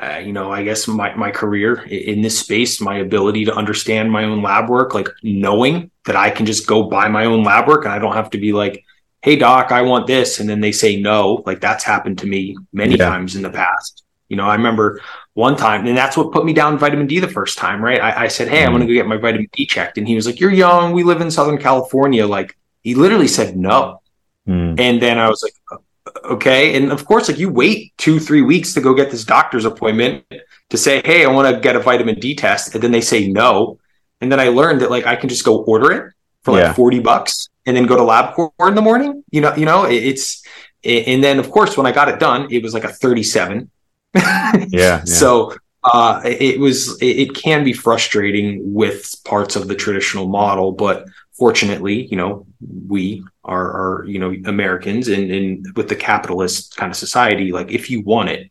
Uh, 0.00 0.22
you 0.24 0.32
know, 0.32 0.52
I 0.52 0.62
guess 0.62 0.86
my 0.86 1.14
my 1.16 1.30
career 1.30 1.82
in 1.82 2.22
this 2.22 2.38
space, 2.38 2.80
my 2.80 2.98
ability 2.98 3.46
to 3.46 3.54
understand 3.54 4.12
my 4.12 4.24
own 4.24 4.40
lab 4.40 4.68
work, 4.68 4.94
like 4.94 5.08
knowing 5.22 5.90
that 6.04 6.16
I 6.16 6.30
can 6.30 6.46
just 6.46 6.66
go 6.66 6.84
buy 6.84 7.08
my 7.08 7.24
own 7.24 7.42
lab 7.42 7.66
work 7.66 7.84
and 7.84 7.92
I 7.92 7.98
don't 7.98 8.14
have 8.14 8.30
to 8.30 8.38
be 8.38 8.52
like, 8.52 8.84
"Hey 9.22 9.36
doc, 9.36 9.72
I 9.72 9.82
want 9.82 10.06
this," 10.06 10.40
and 10.40 10.48
then 10.48 10.60
they 10.60 10.72
say 10.72 11.00
no. 11.00 11.42
Like 11.46 11.60
that's 11.60 11.84
happened 11.84 12.18
to 12.18 12.26
me 12.26 12.56
many 12.72 12.96
yeah. 12.96 13.08
times 13.08 13.36
in 13.36 13.42
the 13.42 13.50
past. 13.50 14.04
You 14.30 14.36
know, 14.36 14.46
I 14.46 14.54
remember 14.54 15.00
one 15.34 15.56
time, 15.56 15.86
and 15.86 15.96
that's 15.96 16.16
what 16.16 16.32
put 16.32 16.44
me 16.44 16.52
down 16.52 16.78
vitamin 16.78 17.08
D 17.08 17.18
the 17.18 17.28
first 17.28 17.58
time, 17.58 17.82
right? 17.82 18.00
I, 18.00 18.24
I 18.24 18.28
said, 18.28 18.48
Hey, 18.48 18.64
I'm 18.64 18.70
going 18.70 18.80
to 18.80 18.86
go 18.86 18.94
get 18.94 19.06
my 19.06 19.16
vitamin 19.16 19.48
D 19.52 19.66
checked. 19.66 19.98
And 19.98 20.06
he 20.06 20.14
was 20.14 20.24
like, 20.24 20.38
You're 20.38 20.52
young. 20.52 20.92
We 20.92 21.02
live 21.02 21.20
in 21.20 21.30
Southern 21.32 21.58
California. 21.58 22.26
Like, 22.26 22.56
he 22.82 22.94
literally 22.94 23.26
said 23.26 23.56
no. 23.56 24.00
Mm. 24.48 24.78
And 24.78 25.02
then 25.02 25.18
I 25.18 25.28
was 25.28 25.42
like, 25.42 25.80
Okay. 26.24 26.76
And 26.76 26.92
of 26.92 27.04
course, 27.04 27.28
like, 27.28 27.38
you 27.38 27.50
wait 27.50 27.92
two, 27.98 28.20
three 28.20 28.42
weeks 28.42 28.72
to 28.74 28.80
go 28.80 28.94
get 28.94 29.10
this 29.10 29.24
doctor's 29.24 29.64
appointment 29.64 30.24
to 30.70 30.78
say, 30.78 31.02
Hey, 31.04 31.24
I 31.24 31.28
want 31.28 31.52
to 31.52 31.60
get 31.60 31.74
a 31.74 31.80
vitamin 31.80 32.20
D 32.20 32.36
test. 32.36 32.72
And 32.74 32.84
then 32.84 32.92
they 32.92 33.00
say 33.00 33.26
no. 33.26 33.80
And 34.20 34.30
then 34.30 34.38
I 34.38 34.48
learned 34.48 34.82
that, 34.82 34.90
like, 34.90 35.06
I 35.06 35.16
can 35.16 35.28
just 35.28 35.44
go 35.44 35.64
order 35.64 35.90
it 35.90 36.14
for 36.44 36.52
like 36.52 36.62
yeah. 36.62 36.72
40 36.72 37.00
bucks 37.00 37.49
and 37.70 37.76
then 37.76 37.86
go 37.86 37.96
to 37.96 38.02
LabCorp 38.02 38.68
in 38.68 38.74
the 38.74 38.82
morning. 38.82 39.22
You 39.30 39.42
know, 39.42 39.54
you 39.54 39.64
know, 39.64 39.84
it's, 39.84 40.44
and 40.84 41.22
then 41.22 41.38
of 41.38 41.50
course, 41.50 41.76
when 41.76 41.86
I 41.86 41.92
got 41.92 42.08
it 42.08 42.18
done, 42.18 42.48
it 42.50 42.62
was 42.62 42.74
like 42.74 42.84
a 42.84 42.88
37 42.88 43.70
yeah, 44.14 44.66
yeah. 44.70 45.04
So 45.04 45.54
uh, 45.84 46.20
it 46.24 46.60
was 46.60 47.00
it, 47.00 47.34
can 47.34 47.64
be 47.64 47.72
frustrating 47.72 48.74
with 48.74 49.14
parts 49.24 49.56
of 49.56 49.68
the 49.68 49.74
traditional 49.74 50.28
model, 50.28 50.72
but 50.72 51.06
fortunately, 51.32 52.06
you 52.06 52.16
know, 52.16 52.46
we 52.88 53.24
are, 53.44 54.00
are 54.00 54.04
you 54.04 54.18
know 54.18 54.34
Americans, 54.44 55.08
and, 55.08 55.30
and 55.30 55.66
with 55.76 55.88
the 55.88 55.96
capitalist 55.96 56.76
kind 56.76 56.90
of 56.90 56.96
society, 56.96 57.52
like 57.52 57.70
if 57.70 57.90
you 57.90 58.02
want 58.02 58.28
it, 58.28 58.50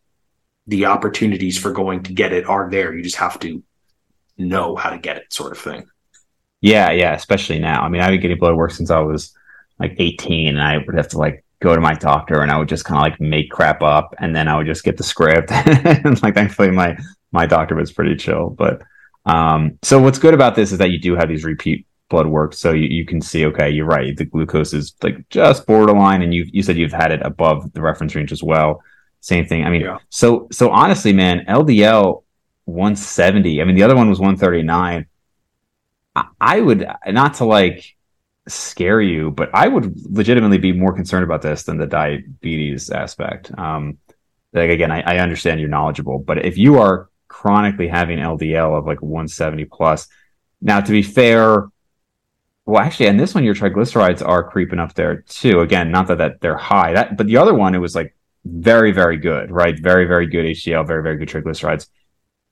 the 0.67 0.86
opportunities 0.86 1.57
for 1.57 1.72
going 1.72 2.03
to 2.03 2.13
get 2.13 2.34
it 2.34 2.47
are 2.47 2.70
there. 2.70 2.93
You 2.95 3.03
just 3.03 3.17
have 3.17 3.39
to 3.41 3.63
know 4.38 4.76
how 4.76 4.89
to 4.89 4.97
get 4.97 5.17
it, 5.17 5.32
sort 5.32 5.51
of 5.51 5.59
thing. 5.59 5.86
Yeah, 6.62 6.91
yeah, 6.91 7.14
especially 7.14 7.60
now. 7.60 7.82
I 7.82 7.89
mean, 7.89 8.01
I've 8.01 8.12
been 8.12 8.22
getting 8.22 8.38
blood 8.38 8.55
work 8.55 8.72
since 8.72 8.91
I 8.91 8.99
was 8.99 9.34
like 9.80 9.95
18, 9.97 10.49
and 10.49 10.62
I 10.62 10.78
would 10.78 10.95
have 10.95 11.07
to 11.10 11.18
like 11.18 11.43
go 11.62 11.76
to 11.76 11.82
my 11.82 11.93
doctor 11.93 12.41
and 12.41 12.51
I 12.51 12.57
would 12.57 12.70
just 12.70 12.86
kind 12.86 12.97
of 12.97 13.03
like 13.03 13.20
make 13.20 13.51
crap 13.51 13.82
up 13.82 14.16
and 14.20 14.36
then 14.36 14.47
I 14.47 14.55
would 14.55 14.66
just 14.66 14.84
get 14.84 14.97
the 14.97 15.03
script. 15.03 15.51
and 15.51 16.22
like 16.24 16.34
thankfully 16.34 16.72
my 16.72 16.97
my 17.32 17.45
doctor 17.45 17.76
was 17.76 17.91
pretty 17.91 18.16
chill. 18.16 18.49
But 18.49 18.82
um 19.26 19.78
so 19.84 20.01
what's 20.01 20.20
good 20.20 20.34
about 20.34 20.55
this 20.55 20.72
is 20.72 20.78
that 20.78 20.91
you 20.91 20.99
do 20.99 21.16
have 21.16 21.28
these 21.28 21.43
repeat 21.43 21.86
blood 22.10 22.28
work. 22.28 22.53
So 22.53 22.72
you, 22.72 22.88
you 22.88 23.05
can 23.05 23.22
see, 23.22 23.45
okay, 23.47 23.70
you're 23.70 23.86
right. 23.86 24.16
The 24.16 24.26
glucose 24.26 24.74
is 24.74 24.95
like 25.03 25.28
just 25.30 25.68
borderline 25.68 26.22
and 26.22 26.34
you 26.34 26.45
you 26.51 26.64
said 26.64 26.78
you've 26.78 26.93
had 26.93 27.12
it 27.12 27.22
above 27.24 27.72
the 27.74 27.82
reference 27.82 28.16
range 28.16 28.32
as 28.32 28.41
well. 28.41 28.82
Same 29.22 29.45
thing. 29.45 29.66
I 29.66 29.70
mean, 29.70 29.82
yeah. 29.82 29.97
so 30.10 30.47
so 30.51 30.70
honestly, 30.70 31.12
man, 31.12 31.45
LDL 31.47 32.24
170. 32.66 33.62
I 33.62 33.66
mean, 33.66 33.76
the 33.76 33.84
other 33.84 33.95
one 33.95 34.10
was 34.10 34.20
139. 34.20 35.05
I, 36.16 36.60
would 36.60 36.88
not 37.07 37.36
to 37.36 37.45
like 37.45 37.95
scare 38.47 39.01
you, 39.01 39.32
but 39.32 39.49
I 39.53 39.68
would 39.68 39.95
legitimately 40.10 40.57
be 40.57 40.72
more 40.72 40.93
concerned 40.93 41.24
about 41.24 41.41
this 41.41 41.64
than 41.64 41.78
the 41.78 41.88
diabetes 41.88 42.89
aspect. 42.89 43.57
Um, 43.57 43.97
like 44.53 44.70
again, 44.70 44.91
I, 44.91 45.01
I 45.01 45.18
understand 45.20 45.60
you're 45.60 45.70
knowledgeable, 45.70 46.20
but 46.20 46.45
if 46.45 46.57
you 46.57 46.80
are 46.80 47.10
chronically 47.28 47.88
having 47.88 48.18
LDL 48.20 48.78
of 48.78 48.86
like 48.86 49.01
170 49.01 49.66
plus, 49.66 50.07
now 50.62 50.82
to 50.82 50.91
be 50.91 51.03
fair, 51.03 51.70
well, 52.66 52.82
actually, 52.82 53.07
and 53.07 53.20
this 53.20 53.34
one, 53.34 53.43
your 53.43 53.55
triglycerides 53.55 54.28
are 54.28 54.49
creeping 54.49 54.80
up 54.80 54.93
there 54.93 55.22
too. 55.22 55.62
Again, 55.62 55.91
not 55.91 56.07
that, 56.07 56.18
that 56.18 56.41
they're 56.41 56.57
high, 56.57 56.93
that, 56.93 57.18
but 57.18 57.28
the 57.28 57.38
other 57.38 57.53
one, 57.53 57.76
it 57.76 57.80
was 57.80 57.95
like 57.95 58.16
very, 58.45 58.91
very 58.91 59.18
good, 59.18 59.51
right? 59.51 59.80
Very, 59.80 60.05
very 60.05 60.28
good 60.28 60.45
HDL, 60.45 60.86
very, 60.86 61.03
very 61.03 61.18
good 61.18 61.30
triglycerides 61.30 61.88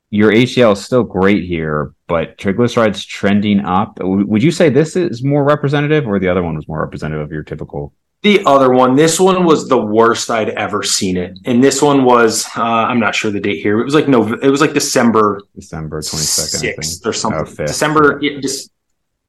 your 0.09 0.31
HDL 0.31 0.73
is 0.73 0.83
still 0.83 1.03
great 1.03 1.43
here, 1.43 1.93
but 2.07 2.37
triglycerides 2.37 3.05
trending 3.05 3.59
up. 3.59 3.97
Would 4.01 4.41
you 4.41 4.51
say 4.51 4.69
this 4.69 4.95
is 4.95 5.23
more 5.23 5.43
representative, 5.43 6.07
or 6.07 6.19
the 6.19 6.29
other 6.29 6.43
one 6.43 6.55
was 6.55 6.67
more 6.67 6.81
representative 6.81 7.23
of 7.23 7.31
your 7.31 7.43
typical? 7.43 7.93
The 8.23 8.43
other 8.45 8.71
one, 8.71 8.95
this 8.95 9.19
one 9.19 9.45
was 9.45 9.67
the 9.67 9.77
worst 9.77 10.31
I'd 10.31 10.49
ever 10.49 10.81
seen 10.81 11.17
it, 11.17 11.37
and 11.45 11.63
this 11.63 11.81
one 11.81 12.03
was 12.03 12.47
uh, 12.57 12.63
I'm 12.63 12.99
not 12.99 13.15
sure 13.15 13.31
the 13.31 13.39
date 13.39 13.61
here. 13.61 13.79
It 13.79 13.83
was 13.83 13.93
like 13.93 14.07
no, 14.07 14.33
it 14.33 14.49
was 14.49 14.61
like 14.61 14.73
December 14.73 15.41
December 15.55 16.01
22nd 16.01 17.05
or 17.05 17.13
something. 17.13 17.55
Oh, 17.59 17.65
December, 17.65 18.19
yeah, 18.21 18.39
just, 18.39 18.71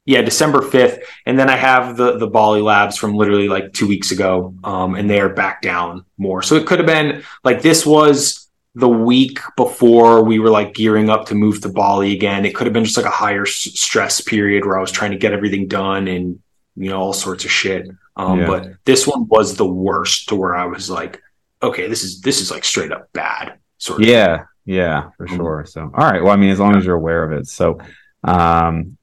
yeah, 0.05 0.21
December 0.23 0.59
5th, 0.61 1.03
and 1.27 1.37
then 1.37 1.49
I 1.49 1.55
have 1.55 1.97
the 1.97 2.17
the 2.17 2.27
Bali 2.27 2.61
Labs 2.61 2.97
from 2.97 3.13
literally 3.13 3.47
like 3.47 3.73
two 3.73 3.87
weeks 3.87 4.11
ago, 4.11 4.55
um, 4.63 4.95
and 4.95 5.07
they 5.07 5.19
are 5.19 5.29
back 5.29 5.61
down 5.61 6.03
more. 6.17 6.41
So 6.41 6.55
it 6.55 6.65
could 6.65 6.79
have 6.79 6.87
been 6.87 7.23
like 7.43 7.61
this 7.61 7.85
was 7.85 8.48
the 8.75 8.89
week 8.89 9.39
before 9.57 10.23
we 10.23 10.39
were 10.39 10.49
like 10.49 10.73
gearing 10.73 11.09
up 11.09 11.25
to 11.27 11.35
move 11.35 11.61
to 11.61 11.69
Bali 11.69 12.13
again. 12.13 12.45
It 12.45 12.53
could 12.55 12.67
have 12.67 12.73
been 12.73 12.85
just 12.85 12.97
like 12.97 13.05
a 13.05 13.09
higher 13.09 13.43
s- 13.43 13.71
stress 13.79 14.21
period 14.21 14.65
where 14.65 14.77
I 14.77 14.81
was 14.81 14.91
trying 14.91 15.11
to 15.11 15.17
get 15.17 15.33
everything 15.33 15.67
done 15.67 16.07
and 16.07 16.39
you 16.75 16.89
know 16.89 16.99
all 16.99 17.13
sorts 17.13 17.45
of 17.45 17.51
shit. 17.51 17.89
Um, 18.15 18.39
yeah. 18.39 18.47
But 18.47 18.67
this 18.85 19.07
one 19.07 19.27
was 19.27 19.55
the 19.55 19.67
worst 19.67 20.29
to 20.29 20.35
where 20.35 20.55
I 20.55 20.65
was 20.65 20.89
like, 20.89 21.21
okay, 21.61 21.87
this 21.87 22.03
is 22.03 22.21
this 22.21 22.41
is 22.41 22.51
like 22.51 22.63
straight 22.63 22.91
up 22.91 23.11
bad. 23.13 23.57
Sort 23.77 24.01
of. 24.01 24.07
Yeah, 24.07 24.37
thing. 24.37 24.45
yeah, 24.65 25.09
for 25.17 25.25
mm-hmm. 25.25 25.35
sure. 25.35 25.65
So 25.67 25.81
all 25.81 26.09
right, 26.09 26.21
well, 26.21 26.33
I 26.33 26.35
mean, 26.35 26.51
as 26.51 26.59
long 26.59 26.75
as 26.75 26.85
you're 26.85 26.95
aware 26.95 27.23
of 27.23 27.31
it. 27.31 27.47
So, 27.47 27.79
um, 28.23 28.97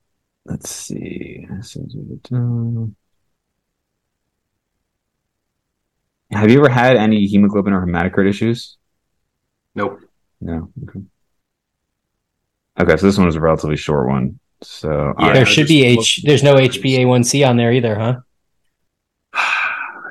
let's 0.45 0.71
see. 0.71 1.47
Have 6.33 6.51
you 6.51 6.59
ever 6.59 6.69
had 6.69 6.97
any 6.97 7.27
hemoglobin 7.27 7.73
or 7.73 7.87
hematocrit 7.87 8.29
issues? 8.29 8.77
Nope. 9.77 10.01
No. 10.41 10.70
Okay. 10.83 11.01
Okay, 12.79 12.97
so 12.97 13.07
this 13.07 13.16
one 13.16 13.27
was 13.27 13.37
a 13.37 13.41
relatively 13.41 13.77
short 13.77 14.09
one. 14.09 14.41
So 14.62 15.14
yeah, 15.18 15.33
there 15.33 15.47
should 15.47 15.68
be 15.68 15.85
H. 15.85 16.22
There's 16.24 16.43
no 16.43 16.55
HbA1c 16.55 17.47
on 17.47 17.57
there 17.57 17.72
either, 17.72 17.95
huh? 17.95 18.16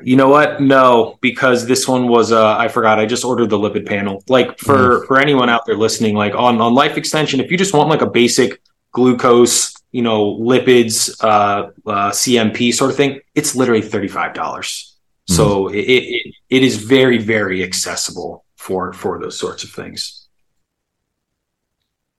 You 0.04 0.18
know 0.18 0.30
what? 0.30 0.62
No, 0.62 1.18
because 1.20 1.66
this 1.66 1.88
one 1.88 2.08
was 2.08 2.32
uh, 2.32 2.56
I 2.58 2.68
forgot. 2.68 3.00
I 3.00 3.08
just 3.08 3.26
ordered 3.26 3.50
the 3.50 3.58
lipid 3.58 3.88
panel. 3.88 4.24
Like 4.28 4.60
for 4.60 5.00
mm. 5.00 5.08
for 5.08 5.18
anyone 5.18 5.50
out 5.50 5.66
there 5.66 5.76
listening, 5.76 6.14
like 6.14 6.36
on 6.36 6.62
on 6.62 6.76
Life 6.76 6.96
Extension, 6.96 7.40
if 7.40 7.50
you 7.50 7.58
just 7.58 7.74
want 7.74 7.90
like 7.90 8.02
a 8.02 8.10
basic 8.10 8.62
glucose, 8.92 9.74
you 9.92 10.04
know, 10.04 10.36
lipids, 10.36 11.10
uh, 11.24 11.72
uh 11.90 12.12
CMP 12.12 12.72
sort 12.72 12.92
of 12.92 12.98
thing, 12.98 13.20
it's 13.34 13.56
literally 13.56 13.82
thirty 13.82 14.08
five 14.08 14.36
dollars. 14.36 14.96
Mm. 15.28 15.36
So 15.38 15.68
it, 15.70 15.80
it 15.80 16.36
it 16.52 16.62
is 16.62 16.78
very 16.78 17.18
very 17.18 17.64
accessible 17.64 18.45
for 18.66 18.92
for 18.94 19.20
those 19.20 19.38
sorts 19.38 19.64
of 19.64 19.70
things. 19.70 20.28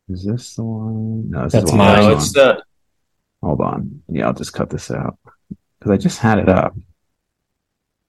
Is 0.09 0.25
this 0.25 0.55
the 0.55 0.63
one? 0.63 1.29
No, 1.31 1.49
that's 1.49 1.73
mine. 1.73 2.03
No, 2.03 2.13
it's 2.13 2.33
the. 2.33 2.63
Hold 3.43 3.61
on. 3.61 4.03
Yeah, 4.09 4.29
I'll 4.29 4.33
just 4.33 4.53
cut 4.53 4.71
this 4.71 4.91
out 4.93 5.19
because 5.79 5.91
I 5.91 5.97
just 5.97 6.21
had 6.21 6.39
it 6.39 6.49
up. 6.49 6.77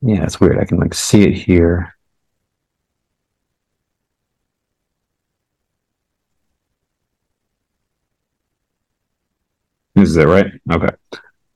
Yeah, 0.01 0.23
it's 0.23 0.39
weird. 0.39 0.59
I 0.59 0.65
can 0.65 0.77
like 0.77 0.93
see 0.93 1.23
it 1.23 1.33
here. 1.33 1.95
This 9.95 10.09
is 10.09 10.17
it, 10.17 10.27
right? 10.27 10.51
Okay. 10.71 10.95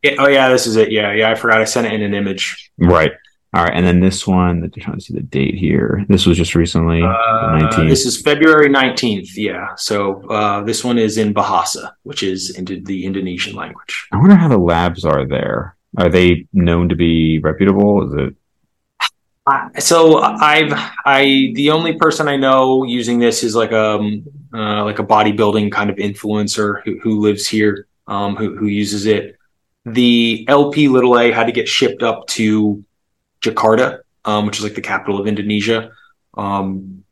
Yeah, 0.01 0.15
oh 0.17 0.27
yeah, 0.27 0.49
this 0.49 0.65
is 0.65 0.77
it. 0.77 0.91
Yeah, 0.91 1.13
yeah. 1.13 1.29
I 1.29 1.35
forgot 1.35 1.61
I 1.61 1.65
sent 1.65 1.85
it 1.85 1.93
in 1.93 2.01
an 2.01 2.15
image. 2.15 2.71
Right. 2.79 3.11
All 3.53 3.65
right, 3.65 3.73
and 3.73 3.85
then 3.85 3.99
this 3.99 4.25
one, 4.25 4.63
I'm 4.63 4.71
trying 4.71 4.97
to 4.97 5.03
see 5.03 5.13
the 5.13 5.21
date 5.21 5.55
here. 5.55 6.05
This 6.07 6.25
was 6.25 6.37
just 6.37 6.55
recently, 6.55 7.03
uh, 7.03 7.83
This 7.85 8.05
is 8.05 8.21
February 8.21 8.69
19th. 8.69 9.31
Yeah. 9.35 9.75
So 9.75 10.25
uh, 10.29 10.63
this 10.63 10.85
one 10.85 10.97
is 10.97 11.17
in 11.17 11.33
Bahasa, 11.33 11.91
which 12.03 12.23
is 12.23 12.57
into 12.57 12.79
the 12.81 13.05
Indonesian 13.05 13.53
language. 13.57 14.07
I 14.13 14.17
wonder 14.17 14.35
how 14.35 14.47
the 14.47 14.57
labs 14.57 15.03
are 15.03 15.25
there. 15.25 15.75
Are 15.97 16.07
they 16.07 16.47
known 16.53 16.87
to 16.89 16.95
be 16.95 17.39
reputable? 17.39 18.07
Is 18.07 18.29
it? 18.29 18.35
Uh, 19.45 19.67
so 19.79 20.19
I've 20.19 20.71
I 21.05 21.51
the 21.55 21.71
only 21.71 21.95
person 21.97 22.29
I 22.29 22.37
know 22.37 22.83
using 22.85 23.19
this 23.19 23.43
is 23.43 23.53
like 23.53 23.73
a 23.73 23.95
um, 23.95 24.23
uh, 24.53 24.85
like 24.85 24.99
a 24.99 25.03
bodybuilding 25.03 25.73
kind 25.73 25.89
of 25.89 25.97
influencer 25.97 26.81
who, 26.85 26.99
who 26.99 27.19
lives 27.19 27.47
here, 27.47 27.87
um, 28.07 28.37
who 28.37 28.55
who 28.55 28.67
uses 28.67 29.07
it. 29.07 29.35
the 29.83 30.45
LP 30.47 30.87
little 30.87 31.17
a 31.17 31.31
had 31.31 31.47
to 31.47 31.51
get 31.51 31.67
shipped 31.67 32.03
up 32.03 32.27
to 32.27 32.85
Jakarta, 33.41 33.99
um, 34.25 34.45
which 34.45 34.57
is 34.57 34.63
like 34.63 34.75
the 34.75 34.81
capital 34.81 35.19
of 35.19 35.27
Indonesia. 35.27 35.91
Um, 36.35 37.03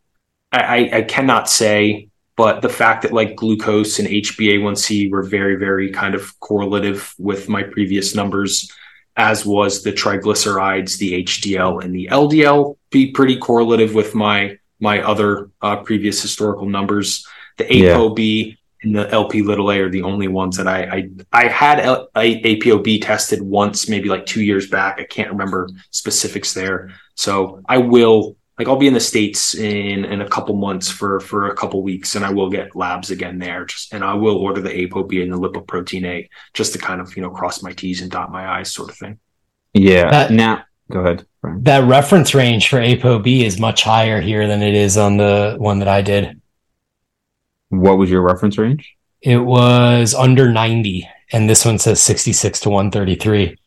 I, 0.52 0.90
I 0.94 1.02
cannot 1.04 1.50
say, 1.50 2.10
but 2.36 2.62
the 2.62 2.70
fact 2.70 3.04
that 3.04 3.14
like 3.14 3.36
glucose 3.36 4.00
and 4.00 4.08
HbA1c 4.08 5.12
were 5.12 5.24
very, 5.24 5.56
very 5.56 5.92
kind 5.92 6.16
of 6.16 6.40
correlative 6.40 7.14
with 7.20 7.50
my 7.50 7.64
previous 7.64 8.16
numbers, 8.16 8.72
as 9.16 9.46
was 9.46 9.84
the 9.84 9.92
triglycerides, 9.92 10.98
the 10.98 11.24
HDL, 11.24 11.84
and 11.84 11.94
the 11.94 12.08
LDL, 12.12 12.78
be 12.90 13.12
pretty 13.12 13.38
correlative 13.38 13.94
with 13.94 14.16
my 14.16 14.58
my 14.80 15.02
other 15.02 15.52
uh, 15.62 15.76
previous 15.78 16.22
historical 16.22 16.66
numbers. 16.66 17.28
The 17.58 17.66
ApoB 17.66 18.48
yeah. 18.48 18.54
And 18.82 18.96
the 18.96 19.10
LP 19.10 19.42
little 19.42 19.72
a 19.72 19.80
are 19.80 19.90
the 19.90 20.04
only 20.04 20.28
ones 20.28 20.56
that 20.58 20.68
I 20.68 20.84
I, 20.84 21.10
I 21.34 21.48
had 21.48 21.80
L- 21.80 22.08
APOB 22.16 23.02
tested 23.02 23.42
once, 23.42 23.90
maybe 23.90 24.08
like 24.10 24.26
two 24.26 24.42
years 24.42 24.70
back. 24.70 25.00
I 25.00 25.04
can't 25.04 25.32
remember 25.32 25.70
specifics 25.92 26.54
there. 26.54 26.92
So 27.16 27.62
I 27.68 27.78
will 27.80 28.38
like 28.60 28.68
I'll 28.68 28.76
be 28.76 28.88
in 28.88 28.94
the 28.94 29.00
states 29.00 29.56
in 29.56 30.06
in 30.06 30.22
a 30.22 30.28
couple 30.28 30.56
months 30.56 30.90
for 30.90 31.22
for 31.22 31.48
a 31.48 31.56
couple 31.56 31.82
weeks, 31.82 32.16
and 32.16 32.26
I 32.26 32.32
will 32.32 32.50
get 32.50 32.76
labs 32.76 33.10
again 33.10 33.40
there. 33.40 33.66
Just 33.66 33.94
and 33.94 34.04
I 34.04 34.14
will 34.14 34.38
order 34.38 34.62
the 34.62 34.70
ApoB 34.70 35.24
and 35.24 35.32
the 35.32 35.38
lipoprotein 35.38 36.06
A 36.06 36.30
just 36.54 36.74
to 36.74 36.80
kind 36.80 37.00
of 37.00 37.16
you 37.16 37.22
know 37.22 37.30
cross 37.30 37.64
my 37.64 37.72
T's 37.72 38.02
and 38.02 38.12
dot 38.12 38.32
my 38.32 38.60
I's 38.60 38.74
sort 38.74 38.90
of 38.90 38.98
thing. 38.98 39.18
Yeah. 39.74 40.12
That, 40.12 40.32
now 40.32 40.64
go 40.92 41.00
ahead. 41.00 41.26
Bryan. 41.42 41.64
That 41.64 41.88
reference 41.88 42.36
range 42.36 42.68
for 42.68 42.80
ApoB 42.80 43.44
is 43.44 43.60
much 43.60 43.84
higher 43.84 44.20
here 44.20 44.48
than 44.48 44.62
it 44.62 44.76
is 44.76 44.98
on 44.98 45.18
the 45.18 45.56
one 45.58 45.80
that 45.80 45.88
I 45.88 46.02
did. 46.02 46.39
What 47.70 47.98
was 47.98 48.10
your 48.10 48.22
reference 48.22 48.58
range? 48.58 48.96
It 49.22 49.38
was 49.38 50.14
under 50.14 50.52
90, 50.52 51.08
and 51.32 51.50
this 51.50 51.66
one 51.66 51.78
says 51.78 52.02
66 52.02 52.62
to 52.62 52.70
133. 52.70 53.58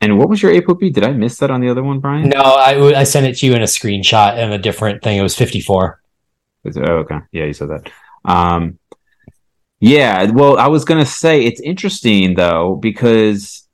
And 0.00 0.18
what 0.18 0.28
was 0.28 0.42
your 0.42 0.52
ApoB? 0.52 0.92
Did 0.92 1.04
I 1.04 1.12
miss 1.12 1.38
that 1.38 1.50
on 1.50 1.60
the 1.60 1.68
other 1.68 1.82
one, 1.82 2.00
Bryan? 2.00 2.28
No, 2.28 2.40
I, 2.40 3.00
I 3.00 3.04
sent 3.04 3.26
it 3.26 3.36
to 3.38 3.46
you 3.46 3.54
in 3.54 3.62
a 3.62 3.66
screenshot 3.66 4.34
and 4.34 4.52
a 4.52 4.58
different 4.58 5.02
thing. 5.02 5.18
It 5.18 5.22
was 5.22 5.36
54. 5.36 6.00
Oh, 6.76 6.80
okay. 6.80 7.18
Yeah, 7.32 7.44
you 7.44 7.52
said 7.52 7.70
that. 7.70 7.90
Um, 8.24 8.78
yeah, 9.80 10.30
well, 10.30 10.58
I 10.58 10.68
was 10.68 10.84
going 10.84 11.04
to 11.04 11.10
say 11.10 11.44
it's 11.44 11.60
interesting 11.60 12.34
though, 12.34 12.76
because 12.76 13.68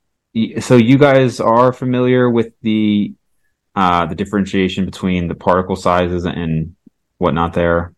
so 0.59 0.75
you 0.75 0.97
guys 0.97 1.39
are 1.39 1.71
familiar 1.71 2.29
with 2.29 2.53
the 2.61 3.13
uh, 3.75 4.05
the 4.05 4.15
differentiation 4.15 4.85
between 4.85 5.27
the 5.27 5.35
particle 5.35 5.75
sizes 5.75 6.25
and 6.25 6.75
whatnot 7.17 7.53
there. 7.53 7.92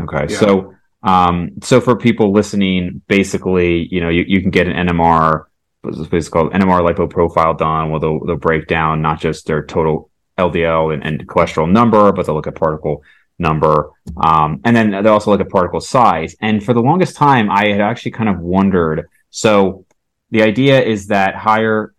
Okay, 0.00 0.26
yeah. 0.30 0.38
so 0.38 0.74
um, 1.02 1.52
so 1.62 1.80
for 1.80 1.96
people 1.96 2.32
listening, 2.32 3.02
basically, 3.06 3.86
you 3.90 4.00
know, 4.00 4.08
you, 4.08 4.24
you 4.26 4.40
can 4.40 4.50
get 4.50 4.66
an 4.66 4.88
NMR 4.88 5.44
it's 5.84 6.28
called 6.28 6.52
NMR 6.52 6.82
lipo 6.82 7.08
profile 7.08 7.54
done 7.54 7.90
where 7.90 8.00
they'll, 8.00 8.20
they'll 8.24 8.36
break 8.36 8.66
down 8.66 9.00
not 9.00 9.20
just 9.20 9.46
their 9.46 9.64
total 9.64 10.10
LDL 10.36 10.92
and, 10.92 11.04
and 11.04 11.26
cholesterol 11.28 11.70
number, 11.70 12.12
but 12.12 12.26
they'll 12.26 12.34
look 12.34 12.46
at 12.46 12.54
particle 12.54 13.02
number. 13.38 13.90
Um, 14.16 14.60
and 14.64 14.74
then 14.74 14.90
they 14.90 15.08
also 15.08 15.30
look 15.30 15.40
at 15.40 15.48
particle 15.48 15.80
size. 15.80 16.34
And 16.40 16.62
for 16.62 16.74
the 16.74 16.82
longest 16.82 17.16
time, 17.16 17.50
I 17.50 17.68
had 17.68 17.80
actually 17.80 18.12
kind 18.12 18.28
of 18.28 18.40
wondered. 18.40 19.08
So 19.30 19.86
the 20.30 20.42
idea 20.42 20.82
is 20.82 21.06
that 21.08 21.36
higher 21.36 21.94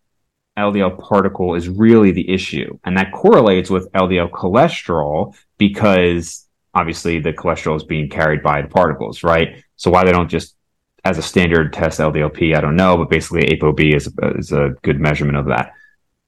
LDL 0.57 0.99
particle 0.99 1.55
is 1.55 1.69
really 1.69 2.11
the 2.11 2.29
issue. 2.29 2.77
And 2.83 2.97
that 2.97 3.13
correlates 3.13 3.69
with 3.69 3.91
LDL 3.93 4.31
cholesterol 4.31 5.35
because 5.57 6.48
obviously 6.79 7.19
the 7.19 7.33
cholesterol 7.33 7.75
is 7.75 7.83
being 7.83 8.09
carried 8.09 8.41
by 8.41 8.61
the 8.61 8.67
particles, 8.67 9.23
right? 9.23 9.63
So 9.75 9.91
why 9.91 10.05
they 10.05 10.11
don't 10.11 10.29
just 10.29 10.55
as 11.05 11.17
a 11.17 11.21
standard 11.21 11.73
test 11.73 11.99
LDLP, 11.99 12.55
I 12.55 12.61
don't 12.61 12.75
know, 12.75 12.97
but 12.97 13.09
basically 13.09 13.43
ApoB 13.43 13.95
is, 13.95 14.13
is 14.37 14.51
a 14.51 14.75
good 14.81 14.99
measurement 14.99 15.37
of 15.37 15.45
that. 15.47 15.73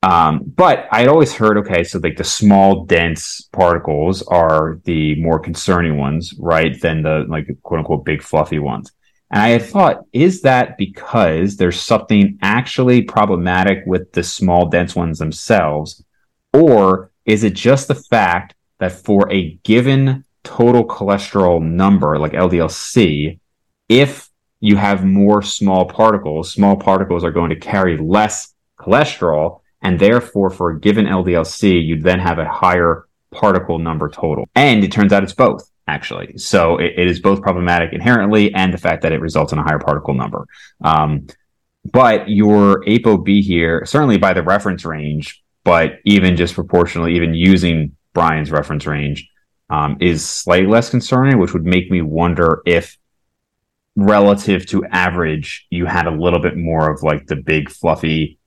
Um, 0.03 0.41
but 0.55 0.87
I 0.91 1.01
had 1.01 1.09
always 1.09 1.33
heard, 1.33 1.57
okay, 1.59 1.83
so 1.83 1.99
like 1.99 2.17
the 2.17 2.23
small 2.23 2.85
dense 2.85 3.47
particles 3.51 4.23
are 4.23 4.79
the 4.85 5.15
more 5.21 5.39
concerning 5.39 5.97
ones, 5.97 6.33
right? 6.39 6.79
Than 6.81 7.03
the 7.03 7.25
like 7.27 7.47
quote 7.61 7.79
unquote 7.79 8.05
big 8.05 8.21
fluffy 8.23 8.59
ones. 8.59 8.91
And 9.29 9.41
I 9.41 9.49
had 9.49 9.63
thought, 9.63 10.05
is 10.11 10.41
that 10.41 10.77
because 10.77 11.55
there's 11.55 11.79
something 11.79 12.39
actually 12.41 13.03
problematic 13.03 13.83
with 13.85 14.11
the 14.11 14.23
small 14.23 14.69
dense 14.69 14.95
ones 14.95 15.19
themselves? 15.19 16.03
Or 16.53 17.11
is 17.25 17.43
it 17.43 17.53
just 17.53 17.87
the 17.87 17.95
fact 17.95 18.55
that 18.79 18.91
for 18.91 19.31
a 19.31 19.53
given 19.63 20.25
total 20.43 20.85
cholesterol 20.85 21.61
number, 21.61 22.17
like 22.17 22.33
LDLC, 22.33 23.39
if 23.89 24.31
you 24.61 24.77
have 24.77 25.03
more 25.03 25.41
small 25.41 25.85
particles. 25.85 26.53
Small 26.53 26.77
particles 26.77 27.23
are 27.25 27.31
going 27.31 27.49
to 27.49 27.59
carry 27.59 27.97
less 27.97 28.53
cholesterol, 28.79 29.61
and 29.81 29.99
therefore, 29.99 30.51
for 30.51 30.69
a 30.69 30.79
given 30.79 31.05
LDLC, 31.05 31.83
you'd 31.83 32.03
then 32.03 32.19
have 32.19 32.39
a 32.39 32.47
higher 32.47 33.07
particle 33.31 33.79
number 33.79 34.07
total. 34.07 34.47
And 34.55 34.83
it 34.83 34.91
turns 34.91 35.11
out 35.11 35.23
it's 35.23 35.33
both, 35.33 35.69
actually. 35.87 36.37
So 36.37 36.77
it, 36.77 36.93
it 36.95 37.07
is 37.07 37.19
both 37.19 37.41
problematic 37.41 37.91
inherently, 37.91 38.53
and 38.53 38.71
the 38.71 38.77
fact 38.77 39.01
that 39.01 39.11
it 39.11 39.19
results 39.19 39.51
in 39.51 39.57
a 39.57 39.63
higher 39.63 39.79
particle 39.79 40.13
number. 40.13 40.45
Um, 40.83 41.27
but 41.91 42.29
your 42.29 42.83
ApoB 42.83 43.41
here, 43.41 43.83
certainly 43.87 44.17
by 44.17 44.33
the 44.33 44.43
reference 44.43 44.85
range, 44.85 45.41
but 45.63 45.93
even 46.05 46.35
just 46.35 46.53
proportionally, 46.53 47.15
even 47.15 47.33
using 47.33 47.95
Bryan's 48.13 48.51
reference 48.51 48.85
range, 48.85 49.27
um, 49.71 49.97
is 50.01 50.27
slightly 50.27 50.67
less 50.67 50.89
concerning, 50.89 51.39
which 51.39 51.53
would 51.53 51.65
make 51.65 51.89
me 51.89 52.01
wonder 52.01 52.61
if 52.65 52.97
relative 53.95 54.65
to 54.67 54.85
average, 54.85 55.65
you 55.69 55.85
had 55.85 56.07
a 56.07 56.11
little 56.11 56.39
bit 56.39 56.57
more 56.57 56.91
of 56.91 57.03
like 57.03 57.25
the 57.25 57.37
big 57.37 57.69
fluffy 57.69 58.37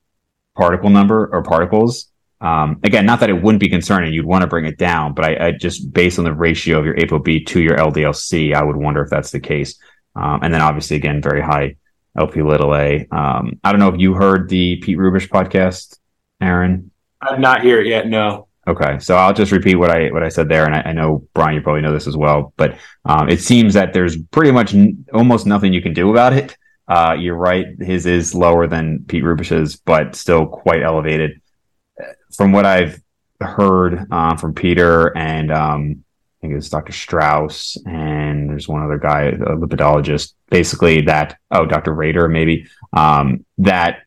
particle 0.55 0.91
number 0.91 1.29
or 1.33 1.43
particles. 1.43 2.11
Um, 2.41 2.81
again, 2.85 3.07
not 3.07 3.20
that 3.20 3.31
it 3.31 3.43
wouldn't 3.43 3.61
be 3.61 3.70
concerning, 3.70 4.12
you'd 4.12 4.27
want 4.27 4.43
to 4.43 4.47
bring 4.47 4.66
it 4.66 4.77
down, 4.77 5.14
but 5.14 5.25
I, 5.25 5.47
I, 5.47 5.53
just 5.53 5.93
based 5.93 6.18
on 6.18 6.27
the 6.27 6.33
ratio 6.35 6.79
of 6.79 6.85
your 6.85 6.95
ApoB 6.97 7.47
to 7.47 7.61
your 7.61 7.79
LDLC, 7.79 8.55
I 8.55 8.62
would 8.62 8.77
wonder 8.77 9.03
if 9.03 9.09
that's 9.09 9.31
the 9.31 9.41
case. 9.41 9.79
Um, 10.14 10.41
and 10.43 10.53
then 10.53 10.61
obviously, 10.61 10.97
again, 10.97 11.22
very 11.22 11.41
high 11.41 11.77
LP 12.18 12.43
little 12.43 12.75
a. 12.75 13.07
Um, 13.11 13.59
I 13.64 13.72
don't 13.72 13.81
know 13.81 13.89
if 13.89 13.99
you 13.99 14.12
heard 14.14 14.51
the 14.51 14.77
Pete 14.77 14.99
Rubish 14.99 15.29
podcast, 15.29 15.99
Aaron. 16.41 16.91
I'm 17.20 17.41
not 17.41 17.62
here 17.62 17.81
yet. 17.81 18.07
No. 18.07 18.49
Okay, 18.66 18.98
so 18.98 19.16
I'll 19.16 19.34
just 19.34 19.52
repeat 19.52 19.74
what 19.74 19.90
I 19.90 20.08
what 20.10 20.22
I 20.22 20.30
said 20.30 20.48
there, 20.48 20.64
and 20.64 20.74
I, 20.74 20.80
I 20.80 20.92
know 20.92 21.26
Bryan, 21.34 21.56
you 21.56 21.60
probably 21.60 21.82
know 21.82 21.92
this 21.92 22.06
as 22.06 22.16
well, 22.16 22.54
but 22.56 22.78
um, 23.04 23.28
it 23.28 23.40
seems 23.40 23.74
that 23.74 23.92
there's 23.92 24.16
pretty 24.16 24.52
much 24.52 24.74
n- 24.74 25.04
almost 25.12 25.46
nothing 25.46 25.74
you 25.74 25.82
can 25.82 25.92
do 25.92 26.10
about 26.10 26.32
it. 26.32 26.56
Uh, 26.88 27.14
you're 27.18 27.36
right; 27.36 27.66
his 27.78 28.06
is 28.06 28.34
lower 28.34 28.66
than 28.66 29.04
Pete 29.06 29.22
Rubish's, 29.22 29.76
but 29.76 30.16
still 30.16 30.46
quite 30.46 30.82
elevated. 30.82 31.42
From 32.34 32.52
what 32.52 32.64
I've 32.64 33.00
heard 33.40 34.06
uh, 34.10 34.36
from 34.36 34.54
Peter 34.54 35.16
and 35.16 35.52
um, 35.52 36.04
I 36.40 36.46
think 36.46 36.54
it's 36.54 36.68
Dr. 36.68 36.92
Strauss, 36.92 37.76
and 37.86 38.48
there's 38.48 38.68
one 38.68 38.82
other 38.82 38.98
guy, 38.98 39.24
a 39.24 39.56
lipidologist, 39.56 40.34
basically 40.50 41.02
that 41.02 41.38
oh, 41.50 41.66
Dr. 41.66 41.92
Rader 41.92 42.28
maybe 42.28 42.66
um, 42.92 43.44
that 43.58 44.02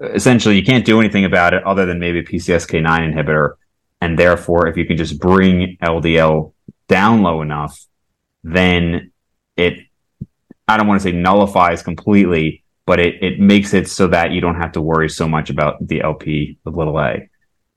essentially 0.00 0.56
you 0.56 0.64
can't 0.64 0.84
do 0.84 1.00
anything 1.00 1.24
about 1.24 1.54
it 1.54 1.64
other 1.64 1.84
than 1.86 1.98
maybe 1.98 2.20
a 2.20 2.24
PCSK9 2.24 3.12
inhibitor 3.12 3.54
and 4.00 4.18
therefore, 4.18 4.68
if 4.68 4.76
you 4.76 4.86
can 4.86 4.96
just 4.96 5.18
bring 5.18 5.76
LDL 5.82 6.52
down 6.88 7.22
low 7.22 7.42
enough, 7.42 7.86
then 8.42 9.12
it, 9.56 9.80
I 10.66 10.76
don't 10.76 10.86
want 10.86 11.00
to 11.00 11.04
say 11.04 11.12
nullifies 11.12 11.82
completely, 11.82 12.64
but 12.86 13.00
it, 13.00 13.22
it 13.22 13.40
makes 13.40 13.74
it 13.74 13.88
so 13.88 14.06
that 14.08 14.30
you 14.32 14.40
don't 14.40 14.60
have 14.60 14.72
to 14.72 14.80
worry 14.80 15.08
so 15.10 15.28
much 15.28 15.50
about 15.50 15.86
the 15.86 16.02
LP 16.02 16.58
of 16.64 16.76
little 16.76 16.98
a. 16.98 17.28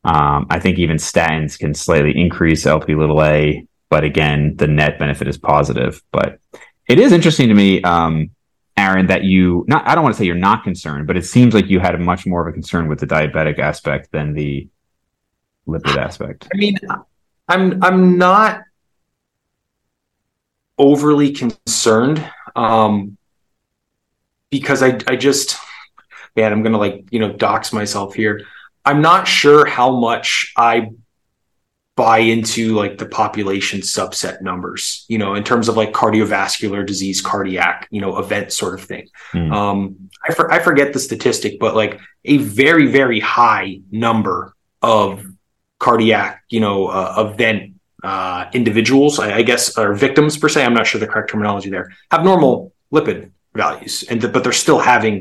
Um, 0.04 0.48
I 0.50 0.60
think 0.60 0.80
even 0.80 0.98
statins 0.98 1.60
can 1.60 1.74
slightly 1.74 2.18
increase 2.20 2.66
LP 2.66 2.96
little 2.96 3.22
a, 3.24 3.68
but 3.90 4.04
again, 4.04 4.56
the 4.56 4.68
net 4.68 4.98
benefit 4.98 5.28
is 5.28 5.38
positive. 5.38 6.02
But 6.12 6.40
it 6.88 7.00
is 7.00 7.12
interesting 7.12 7.50
to 7.50 7.54
me, 7.54 7.82
um, 7.84 8.32
Aaron, 8.78 9.08
that 9.08 9.24
you 9.24 9.66
not 9.68 9.88
I 9.88 9.94
don't 9.94 10.04
want 10.04 10.16
to 10.16 10.20
say 10.20 10.26
you're 10.26 10.36
not 10.36 10.64
concerned, 10.64 11.08
but 11.08 11.18
it 11.18 11.26
seems 11.26 11.54
like 11.54 11.70
you 11.70 11.80
had 11.80 11.94
a 11.94 12.00
much 12.00 12.26
more 12.26 12.42
of 12.42 12.48
a 12.48 12.54
concern 12.54 12.88
with 12.88 13.00
the 13.00 13.06
diabetic 13.06 13.60
aspect 13.60 14.12
than 14.12 14.34
the 14.34 14.68
lipid 15.68 15.98
aspect? 15.98 16.48
I 16.54 16.58
mean, 16.58 16.78
I'm 17.48 17.84
I'm 17.84 18.18
not 18.18 18.62
overly 20.78 21.32
concerned 21.32 22.26
um, 22.56 23.18
because 24.50 24.82
I 24.82 25.00
I 25.08 25.16
just 25.16 25.58
man, 26.36 26.52
I'm 26.52 26.64
gonna 26.64 26.78
like 26.78 27.06
you 27.12 27.20
know 27.20 27.32
dox 27.32 27.74
myself 27.74 28.14
here. 28.14 28.42
I'm 28.84 29.02
not 29.02 29.28
sure 29.28 29.66
how 29.66 29.92
much 29.92 30.54
I 30.58 30.90
buy 31.96 32.20
into 32.20 32.74
like 32.74 32.98
the 32.98 33.06
population 33.06 33.82
subset 33.82 34.42
numbers, 34.42 35.06
you 35.08 35.18
know, 35.18 35.36
in 35.36 35.44
terms 35.44 35.68
of 35.70 35.78
like 35.78 35.92
cardiovascular 35.92 36.86
disease, 36.86 37.22
cardiac, 37.22 37.88
you 37.92 38.02
know, 38.02 38.18
event 38.18 38.52
sort 38.52 38.74
of 38.74 38.84
thing. 38.84 39.08
Mm. 39.34 39.52
Um, 39.52 40.10
I, 40.28 40.34
for, 40.34 40.52
I 40.52 40.60
forget 40.60 40.94
the 40.94 41.00
statistic, 41.00 41.60
but 41.60 41.76
like 41.76 42.00
a 42.26 42.38
very, 42.38 42.88
very 42.88 43.20
high 43.20 43.82
number 43.92 44.56
of 44.82 45.26
cardiac, 45.82 46.44
you 46.50 46.60
know, 46.60 46.88
uh, 46.88 47.32
event 47.34 47.74
uh, 48.04 48.46
individuals, 48.54 49.20
I, 49.20 49.38
I, 49.38 49.42
guess, 49.42 49.78
or 49.78 49.94
victims 49.94 50.38
per 50.38 50.50
se. 50.50 50.64
I'm 50.64 50.74
not 50.74 50.88
sure 50.88 51.00
the 51.00 51.08
correct 51.08 51.30
terminology 51.32 51.70
there 51.70 51.92
have 52.10 52.24
normal 52.24 52.74
lipid 52.92 53.32
values, 53.54 54.04
and 54.10 54.22
the, 54.22 54.28
but 54.28 54.44
they're 54.44 54.54
still 54.66 54.80
having 54.80 55.16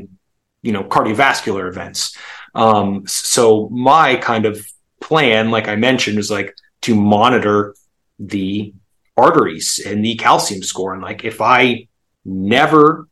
you 0.61 0.71
know, 0.71 0.83
cardiovascular 0.83 1.67
events. 1.67 2.15
Um, 2.53 3.03
so 3.07 3.69
my 3.69 4.15
kind 4.15 4.45
of 4.45 4.65
plan, 4.99 5.51
like 5.51 5.67
I 5.67 5.75
mentioned, 5.75 6.19
is 6.19 6.29
like 6.29 6.55
to 6.81 6.95
monitor 6.95 7.75
the 8.19 8.73
arteries 9.17 9.79
and 9.85 10.05
the 10.05 10.15
calcium 10.15 10.61
score. 10.61 10.93
And 10.93 11.01
like 11.01 11.23
if 11.23 11.41
I 11.41 11.87
never 12.23 13.07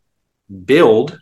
build, 0.65 1.19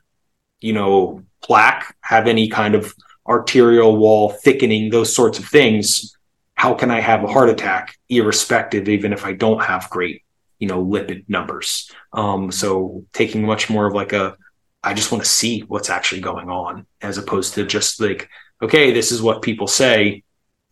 you 0.59 0.73
know, 0.73 1.23
plaque, 1.41 1.95
have 2.01 2.27
any 2.27 2.49
kind 2.49 2.75
of 2.75 2.93
arterial 3.27 3.95
wall 3.95 4.29
thickening, 4.29 4.89
those 4.89 5.13
sorts 5.13 5.39
of 5.39 5.45
things, 5.45 6.16
how 6.57 6.73
can 6.73 6.89
I 6.89 6.99
have 6.99 7.23
a 7.23 7.27
heart 7.27 7.49
attack 7.49 7.95
irrespective, 8.09 8.89
even 8.89 9.13
if 9.13 9.25
I 9.25 9.33
don't 9.33 9.63
have 9.63 9.89
great, 9.91 10.23
you 10.57 10.67
know, 10.67 10.83
lipid 10.83 11.29
numbers? 11.29 11.91
Um, 12.11 12.51
so 12.51 13.05
taking 13.13 13.45
much 13.45 13.69
more 13.69 13.85
of 13.85 13.93
like 13.93 14.11
a, 14.11 14.35
I 14.83 14.95
just 14.95 15.11
want 15.11 15.23
to 15.23 15.29
see 15.29 15.61
what's 15.61 15.91
actually 15.91 16.21
going 16.21 16.49
on 16.49 16.87
as 16.99 17.19
opposed 17.19 17.53
to 17.53 17.65
just 17.65 18.01
like, 18.01 18.27
okay, 18.61 18.91
this 18.91 19.11
is 19.11 19.21
what 19.21 19.43
people 19.43 19.67
say. 19.67 20.23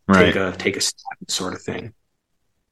Right. 0.08 0.34
Take 0.34 0.36
a, 0.36 0.52
take 0.58 0.78
a 0.78 0.82
sort 1.28 1.54
of 1.54 1.62
thing. 1.62 1.94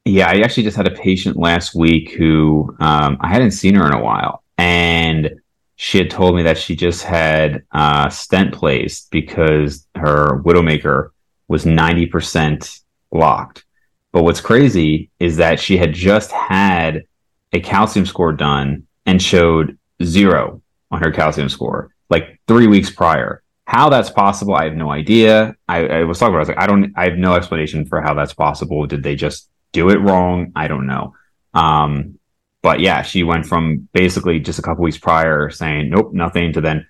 Yeah. 0.04 0.28
I 0.28 0.40
actually 0.40 0.64
just 0.64 0.76
had 0.76 0.88
a 0.88 0.96
patient 0.96 1.36
last 1.36 1.72
week 1.72 2.10
who, 2.12 2.76
um, 2.80 3.16
I 3.20 3.28
hadn't 3.28 3.52
seen 3.52 3.76
her 3.76 3.86
in 3.86 3.92
a 3.92 4.02
while 4.02 4.42
and 4.58 5.40
she 5.76 5.98
had 5.98 6.10
told 6.10 6.34
me 6.34 6.42
that 6.42 6.58
she 6.58 6.74
just 6.74 7.04
had 7.04 7.62
uh, 7.70 8.08
stent 8.08 8.52
placed 8.52 9.12
because 9.12 9.86
her 9.94 10.42
widowmaker 10.42 11.10
was 11.46 11.64
90% 11.64 12.80
locked. 13.14 13.64
But 14.12 14.22
what's 14.22 14.40
crazy 14.40 15.10
is 15.18 15.36
that 15.36 15.58
she 15.58 15.76
had 15.76 15.92
just 15.92 16.30
had 16.30 17.04
a 17.52 17.60
calcium 17.60 18.06
score 18.06 18.32
done 18.32 18.86
and 19.06 19.22
showed 19.22 19.78
zero 20.02 20.60
on 20.90 21.02
her 21.02 21.10
calcium 21.10 21.48
score 21.48 21.94
like 22.10 22.40
three 22.46 22.66
weeks 22.66 22.90
prior. 22.90 23.42
How 23.66 23.88
that's 23.88 24.10
possible, 24.10 24.54
I 24.54 24.64
have 24.64 24.74
no 24.74 24.90
idea. 24.90 25.56
I, 25.68 25.86
I 25.86 26.04
was 26.04 26.18
talking 26.18 26.34
about, 26.34 26.38
I 26.38 26.40
was 26.40 26.48
like, 26.48 26.62
I 26.62 26.66
don't, 26.66 26.92
I 26.96 27.04
have 27.04 27.18
no 27.18 27.34
explanation 27.34 27.86
for 27.86 28.00
how 28.02 28.14
that's 28.14 28.34
possible. 28.34 28.86
Did 28.86 29.02
they 29.02 29.16
just 29.16 29.48
do 29.72 29.88
it 29.88 30.00
wrong? 30.00 30.52
I 30.54 30.68
don't 30.68 30.86
know. 30.86 31.14
Um, 31.54 32.18
but 32.62 32.80
yeah, 32.80 33.02
she 33.02 33.22
went 33.22 33.46
from 33.46 33.88
basically 33.92 34.38
just 34.40 34.58
a 34.58 34.62
couple 34.62 34.84
weeks 34.84 34.98
prior 34.98 35.50
saying, 35.50 35.90
nope, 35.90 36.12
nothing 36.12 36.52
to 36.52 36.60
then 36.60 36.86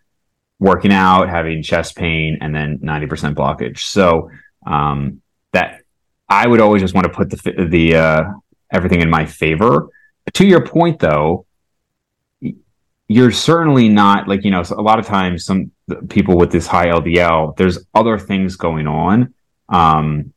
working 0.59 0.93
out, 0.93 1.29
having 1.29 1.62
chest 1.62 1.97
pain, 1.97 2.39
and 2.41 2.55
then 2.55 2.79
90% 2.79 3.35
blockage. 3.35 3.79
So, 3.81 4.31
um, 4.66 5.20
that 5.53 5.83
I 6.29 6.47
would 6.47 6.61
always 6.61 6.83
just 6.83 6.95
want 6.95 7.07
to 7.07 7.12
put 7.12 7.31
the, 7.31 7.66
the, 7.68 7.97
uh, 7.97 8.25
everything 8.72 9.01
in 9.01 9.11
my 9.11 9.27
favor. 9.27 9.89
To 10.33 10.47
your 10.47 10.66
point 10.66 10.99
though, 10.99 11.47
you're 13.09 13.31
certainly 13.31 13.89
not 13.89 14.29
like 14.29 14.45
you 14.45 14.51
know 14.51 14.62
a 14.70 14.83
lot 14.83 14.99
of 14.99 15.07
times 15.07 15.45
some 15.45 15.70
people 16.09 16.37
with 16.37 16.51
this 16.51 16.66
high 16.66 16.87
LDL 16.87 17.57
there's 17.57 17.79
other 17.95 18.18
things 18.18 18.57
going 18.57 18.87
on 18.87 19.35
um 19.68 20.33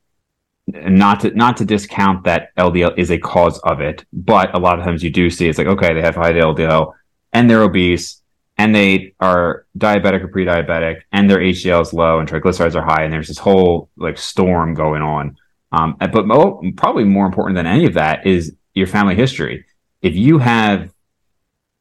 not 0.68 1.22
to 1.22 1.32
not 1.32 1.58
to 1.58 1.66
discount 1.66 2.26
that 2.26 2.54
LDL 2.56 2.98
is 2.98 3.10
a 3.10 3.18
cause 3.18 3.60
of 3.60 3.80
it 3.80 4.06
but 4.12 4.54
a 4.54 4.60
lot 4.60 4.78
of 4.78 4.86
times 4.86 5.02
you 5.02 5.10
do 5.10 5.30
see 5.30 5.48
it's 5.48 5.58
like 5.58 5.68
okay 5.68 5.94
they 5.94 6.02
have 6.02 6.16
high 6.16 6.34
LDL 6.34 6.94
and 7.32 7.50
they're 7.50 7.64
obese 7.64 8.22
and 8.58 8.76
they 8.76 9.14
are 9.20 9.66
diabetic 9.78 10.24
or 10.24 10.28
pre-diabetic 10.28 11.02
and 11.12 11.30
their 11.30 11.40
HDL 11.40 11.82
is 11.82 11.94
low 11.94 12.20
and 12.20 12.28
triglycerides 12.28 12.76
are 12.76 12.84
high 12.84 13.04
and 13.04 13.14
there's 13.14 13.30
this 13.30 13.38
whole 13.38 13.90
like 13.96 14.18
storm 14.18 14.74
going 14.74 15.02
on 15.02 15.38
um 15.72 15.96
but 16.00 16.26
mo- 16.26 16.62
probably 16.76 17.04
more 17.04 17.26
important 17.26 17.56
than 17.56 17.66
any 17.66 17.86
of 17.86 17.94
that 17.94 18.26
is 18.26 18.56
your 18.74 18.88
family 18.88 19.16
history 19.16 19.66
if 20.02 20.16
you 20.16 20.38
have 20.38 20.94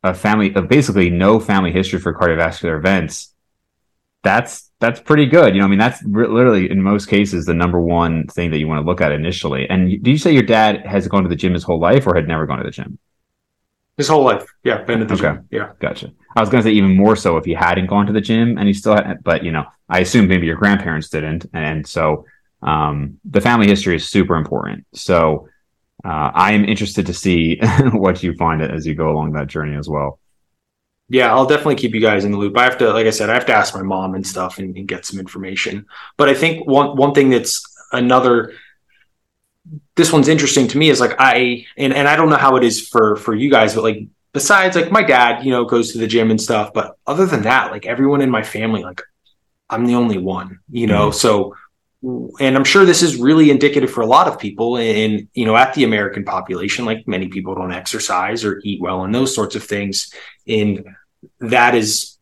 a 0.02 0.14
family 0.14 0.54
of 0.54 0.68
basically 0.68 1.10
no 1.10 1.40
family 1.40 1.72
history 1.72 1.98
for 1.98 2.14
cardiovascular 2.14 2.78
events, 2.78 3.34
that's 4.22 4.70
that's 4.80 5.00
pretty 5.00 5.26
good. 5.26 5.54
You 5.54 5.60
know, 5.60 5.66
I 5.66 5.68
mean, 5.68 5.78
that's 5.78 6.02
re- 6.04 6.28
literally 6.28 6.70
in 6.70 6.82
most 6.82 7.06
cases 7.06 7.46
the 7.46 7.54
number 7.54 7.80
one 7.80 8.26
thing 8.26 8.50
that 8.50 8.58
you 8.58 8.68
want 8.68 8.80
to 8.82 8.86
look 8.86 9.00
at 9.00 9.12
initially. 9.12 9.68
And 9.68 9.90
did 10.02 10.10
you 10.10 10.18
say 10.18 10.32
your 10.32 10.42
dad 10.42 10.86
has 10.86 11.08
gone 11.08 11.22
to 11.22 11.28
the 11.28 11.36
gym 11.36 11.54
his 11.54 11.62
whole 11.62 11.80
life, 11.80 12.06
or 12.06 12.14
had 12.14 12.28
never 12.28 12.46
gone 12.46 12.58
to 12.58 12.64
the 12.64 12.70
gym? 12.70 12.98
His 13.96 14.08
whole 14.08 14.24
life, 14.24 14.46
yeah, 14.62 14.82
been 14.82 14.98
to 14.98 15.06
the 15.06 15.14
okay. 15.14 15.22
gym. 15.22 15.48
Yeah, 15.50 15.72
gotcha. 15.80 16.12
I 16.34 16.40
was 16.40 16.50
going 16.50 16.62
to 16.62 16.68
say 16.68 16.74
even 16.74 16.94
more 16.94 17.16
so 17.16 17.38
if 17.38 17.46
he 17.46 17.54
hadn't 17.54 17.86
gone 17.86 18.06
to 18.06 18.12
the 18.12 18.20
gym 18.20 18.58
and 18.58 18.66
he 18.66 18.74
still 18.74 18.94
had, 18.94 19.24
but 19.24 19.42
you 19.42 19.52
know, 19.52 19.64
I 19.88 20.00
assume 20.00 20.28
maybe 20.28 20.46
your 20.46 20.56
grandparents 20.56 21.08
didn't, 21.08 21.46
and 21.54 21.86
so 21.86 22.26
um, 22.62 23.20
the 23.24 23.40
family 23.40 23.66
history 23.66 23.96
is 23.96 24.08
super 24.08 24.36
important. 24.36 24.86
So 24.94 25.48
uh, 26.04 26.30
I 26.34 26.52
am 26.52 26.64
interested 26.64 27.06
to 27.06 27.14
see 27.14 27.58
what 27.92 28.22
you 28.22 28.34
find 28.34 28.62
as 28.62 28.86
you 28.86 28.94
go 28.94 29.10
along 29.10 29.32
that 29.32 29.46
journey 29.46 29.76
as 29.76 29.88
well. 29.88 30.20
Yeah, 31.08 31.32
I'll 31.32 31.46
definitely 31.46 31.76
keep 31.76 31.94
you 31.94 32.00
guys 32.00 32.24
in 32.24 32.32
the 32.32 32.38
loop. 32.38 32.56
I 32.56 32.64
have 32.64 32.78
to, 32.78 32.92
like 32.92 33.06
I 33.06 33.10
said, 33.10 33.30
I 33.30 33.34
have 33.34 33.46
to 33.46 33.54
ask 33.54 33.74
my 33.74 33.82
mom 33.82 34.14
and 34.14 34.26
stuff 34.26 34.58
and, 34.58 34.76
and 34.76 34.88
get 34.88 35.04
some 35.04 35.20
information. 35.20 35.86
But 36.16 36.28
I 36.28 36.34
think 36.34 36.66
one 36.66 36.96
one 36.96 37.14
thing 37.14 37.30
that's 37.30 37.62
another 37.92 38.54
this 39.94 40.12
one's 40.12 40.28
interesting 40.28 40.68
to 40.68 40.78
me 40.78 40.88
is 40.88 41.00
like 41.00 41.14
I 41.18 41.64
and, 41.76 41.92
and 41.92 42.08
I 42.08 42.16
don't 42.16 42.28
know 42.28 42.36
how 42.36 42.56
it 42.56 42.64
is 42.64 42.88
for 42.88 43.16
for 43.16 43.34
you 43.34 43.50
guys, 43.50 43.74
but 43.74 43.84
like 43.84 44.06
besides 44.32 44.74
like 44.74 44.90
my 44.90 45.02
dad, 45.02 45.44
you 45.44 45.50
know, 45.50 45.64
goes 45.64 45.92
to 45.92 45.98
the 45.98 46.06
gym 46.06 46.30
and 46.30 46.40
stuff, 46.40 46.72
but 46.72 46.98
other 47.06 47.26
than 47.26 47.42
that, 47.42 47.70
like 47.70 47.86
everyone 47.86 48.20
in 48.20 48.30
my 48.30 48.42
family, 48.42 48.82
like 48.82 49.02
I'm 49.70 49.86
the 49.86 49.94
only 49.94 50.18
one, 50.18 50.60
you 50.70 50.86
know. 50.86 51.08
Mm-hmm. 51.08 51.18
So 51.18 51.56
and 52.38 52.56
I'm 52.56 52.64
sure 52.64 52.84
this 52.84 53.02
is 53.02 53.16
really 53.16 53.50
indicative 53.50 53.90
for 53.90 54.00
a 54.00 54.06
lot 54.06 54.28
of 54.28 54.38
people 54.38 54.76
in, 54.76 55.28
you 55.34 55.44
know, 55.44 55.56
at 55.56 55.74
the 55.74 55.82
American 55.82 56.24
population, 56.24 56.84
like 56.84 57.08
many 57.08 57.28
people 57.28 57.54
don't 57.54 57.72
exercise 57.72 58.44
or 58.44 58.60
eat 58.62 58.80
well 58.80 59.02
and 59.02 59.12
those 59.12 59.34
sorts 59.34 59.56
of 59.56 59.64
things. 59.64 60.12
And 60.46 60.86
that 61.40 61.74
is 61.74 62.16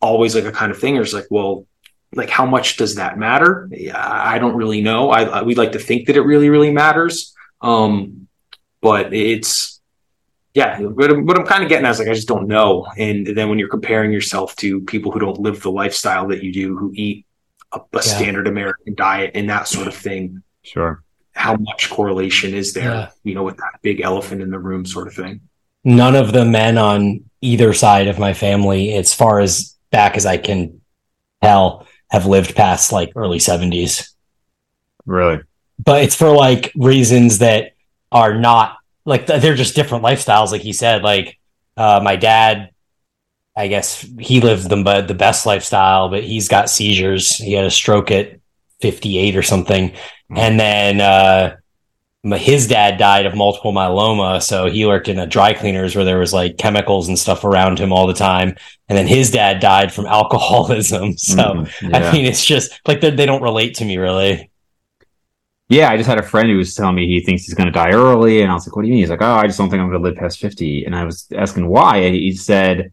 always 0.00 0.36
like 0.36 0.44
a 0.44 0.52
kind 0.52 0.70
of 0.70 0.78
thing. 0.78 0.96
It's 0.96 1.12
like, 1.12 1.26
well, 1.30 1.66
like 2.14 2.30
how 2.30 2.46
much 2.46 2.76
does 2.76 2.94
that 2.94 3.18
matter? 3.18 3.68
I 3.92 4.38
don't 4.38 4.56
really 4.56 4.82
know. 4.82 5.10
I, 5.10 5.22
I 5.22 5.42
we'd 5.42 5.58
like 5.58 5.72
to 5.72 5.80
think 5.80 6.06
that 6.06 6.16
it 6.16 6.22
really, 6.22 6.48
really 6.48 6.72
matters. 6.72 7.34
Um, 7.60 8.28
but 8.80 9.12
it's, 9.12 9.80
yeah, 10.54 10.80
what, 10.80 11.24
what 11.24 11.38
I'm 11.38 11.46
kind 11.46 11.62
of 11.64 11.68
getting 11.68 11.86
at 11.86 11.90
is 11.92 11.98
like, 11.98 12.08
I 12.08 12.14
just 12.14 12.28
don't 12.28 12.46
know. 12.46 12.86
And 12.96 13.26
then 13.26 13.48
when 13.48 13.58
you're 13.58 13.68
comparing 13.68 14.12
yourself 14.12 14.54
to 14.56 14.80
people 14.82 15.10
who 15.10 15.18
don't 15.18 15.40
live 15.40 15.60
the 15.60 15.72
lifestyle 15.72 16.28
that 16.28 16.42
you 16.42 16.52
do, 16.52 16.76
who 16.76 16.92
eat 16.94 17.26
a, 17.72 17.78
a 17.78 17.82
yeah. 17.94 18.00
standard 18.00 18.46
American 18.46 18.94
diet 18.94 19.32
and 19.34 19.48
that 19.50 19.68
sort 19.68 19.86
of 19.86 19.94
thing. 19.94 20.42
Sure. 20.62 21.02
How 21.32 21.56
much 21.56 21.90
correlation 21.90 22.54
is 22.54 22.72
there, 22.72 22.90
yeah. 22.90 23.10
you 23.24 23.34
know, 23.34 23.44
with 23.44 23.56
that 23.56 23.80
big 23.82 24.00
elephant 24.00 24.42
in 24.42 24.50
the 24.50 24.58
room 24.58 24.84
sort 24.84 25.06
of 25.06 25.14
thing? 25.14 25.40
None 25.84 26.16
of 26.16 26.32
the 26.32 26.44
men 26.44 26.76
on 26.76 27.24
either 27.40 27.72
side 27.72 28.08
of 28.08 28.18
my 28.18 28.34
family, 28.34 28.92
as 28.94 29.14
far 29.14 29.40
as 29.40 29.76
back 29.90 30.16
as 30.16 30.26
I 30.26 30.36
can 30.36 30.80
tell, 31.42 31.86
have 32.10 32.26
lived 32.26 32.54
past 32.54 32.92
like 32.92 33.12
early 33.16 33.38
70s. 33.38 34.12
Really? 35.06 35.40
But 35.78 36.02
it's 36.02 36.14
for 36.14 36.30
like 36.30 36.72
reasons 36.76 37.38
that 37.38 37.72
are 38.12 38.34
not 38.34 38.76
like 39.04 39.26
they're 39.26 39.54
just 39.54 39.74
different 39.74 40.04
lifestyles. 40.04 40.50
Like 40.50 40.60
he 40.60 40.72
said, 40.72 41.02
like 41.02 41.38
uh, 41.76 42.00
my 42.02 42.16
dad 42.16 42.70
I 43.60 43.68
guess 43.68 44.06
he 44.18 44.40
lived 44.40 44.68
the 44.68 45.04
the 45.06 45.14
best 45.14 45.44
lifestyle, 45.44 46.08
but 46.08 46.24
he's 46.24 46.48
got 46.48 46.70
seizures. 46.70 47.36
He 47.36 47.52
had 47.52 47.66
a 47.66 47.70
stroke 47.70 48.10
at 48.10 48.40
58 48.80 49.36
or 49.36 49.42
something, 49.42 49.90
mm-hmm. 49.90 50.36
and 50.38 50.58
then 50.58 51.00
uh, 51.00 51.56
his 52.36 52.66
dad 52.66 52.98
died 52.98 53.26
of 53.26 53.34
multiple 53.34 53.72
myeloma. 53.72 54.42
So 54.42 54.66
he 54.66 54.86
worked 54.86 55.08
in 55.08 55.18
a 55.18 55.26
dry 55.26 55.52
cleaners 55.52 55.94
where 55.94 56.04
there 56.04 56.18
was 56.18 56.32
like 56.32 56.56
chemicals 56.56 57.08
and 57.08 57.18
stuff 57.18 57.44
around 57.44 57.78
him 57.78 57.92
all 57.92 58.06
the 58.06 58.14
time. 58.14 58.56
And 58.88 58.96
then 58.96 59.06
his 59.06 59.30
dad 59.30 59.60
died 59.60 59.92
from 59.92 60.06
alcoholism. 60.18 61.18
So 61.18 61.36
mm, 61.36 61.90
yeah. 61.90 61.98
I 61.98 62.12
mean, 62.12 62.24
it's 62.24 62.44
just 62.44 62.80
like 62.86 63.00
they 63.00 63.26
don't 63.26 63.42
relate 63.42 63.74
to 63.76 63.84
me 63.84 63.98
really. 63.98 64.50
Yeah, 65.68 65.88
I 65.88 65.96
just 65.96 66.08
had 66.08 66.18
a 66.18 66.22
friend 66.22 66.48
who 66.48 66.56
was 66.56 66.74
telling 66.74 66.96
me 66.96 67.06
he 67.06 67.20
thinks 67.20 67.44
he's 67.44 67.54
going 67.54 67.68
to 67.68 67.72
die 67.72 67.92
early, 67.92 68.42
and 68.42 68.50
I 68.50 68.54
was 68.54 68.66
like, 68.66 68.74
"What 68.74 68.82
do 68.82 68.88
you 68.88 68.94
mean?" 68.94 69.02
He's 69.02 69.10
like, 69.10 69.22
"Oh, 69.22 69.34
I 69.34 69.46
just 69.46 69.56
don't 69.56 69.70
think 69.70 69.80
I'm 69.80 69.88
going 69.88 70.02
to 70.02 70.08
live 70.08 70.16
past 70.16 70.40
50. 70.40 70.84
And 70.84 70.96
I 70.96 71.04
was 71.04 71.28
asking 71.32 71.68
why, 71.68 71.98
and 71.98 72.12
he 72.12 72.32
said 72.32 72.90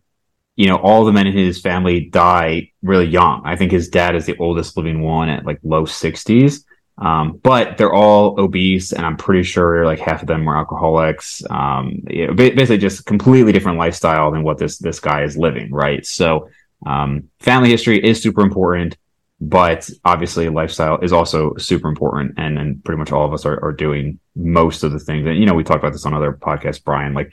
you 0.58 0.68
know, 0.68 0.76
all 0.78 1.06
the 1.06 1.14
men 1.14 1.28
in 1.28 1.34
his 1.34 1.62
family 1.62 2.02
die 2.02 2.72
really 2.82 3.06
young. 3.06 3.44
I 3.46 3.56
think 3.56 3.72
his 3.72 3.90
dad 3.90 4.16
is 4.16 4.26
the 4.26 4.36
oldest 4.40 4.76
living 4.76 5.02
one 5.02 5.30
at 5.30 5.46
like 5.46 5.60
low 5.64 5.84
60s. 5.84 6.64
Um, 6.98 7.40
but 7.44 7.78
they're 7.78 7.94
all 7.94 8.40
obese, 8.40 8.92
and 8.92 9.06
I'm 9.06 9.18
pretty 9.18 9.44
sure 9.44 9.86
like 9.86 10.00
half 10.00 10.24
of 10.24 10.28
them 10.28 10.46
were 10.46 10.58
alcoholics. 10.58 11.44
Um, 11.48 12.02
basically, 12.08 12.80
just 12.80 13.06
completely 13.06 13.52
different 13.52 13.78
lifestyle 13.78 14.32
than 14.32 14.42
what 14.42 14.58
this 14.58 14.80
this 14.80 15.00
guy 15.00 15.22
is 15.22 15.38
living, 15.38 15.72
right? 15.72 16.04
So, 16.04 16.50
um, 16.88 17.30
family 17.40 17.70
history 17.70 18.04
is 18.04 18.20
super 18.20 18.42
important, 18.42 18.98
but 19.40 19.88
obviously, 20.06 20.50
lifestyle 20.50 20.98
is 21.02 21.14
also 21.14 21.56
super 21.58 21.88
important, 21.88 22.34
and 22.38 22.58
and 22.58 22.84
pretty 22.84 22.98
much 22.98 23.12
all 23.12 23.28
of 23.28 23.34
us 23.34 23.46
are, 23.46 23.64
are 23.64 23.74
doing 23.74 24.20
most 24.36 24.82
of 24.82 24.92
the 24.92 25.00
things. 25.00 25.28
And 25.28 25.38
you 25.38 25.46
know, 25.46 25.54
we 25.54 25.64
talked 25.64 25.84
about 25.84 25.94
this 25.94 26.08
on 26.08 26.16
other 26.16 26.34
podcasts, 26.34 26.84
Bryan. 26.84 27.14
Like 27.14 27.32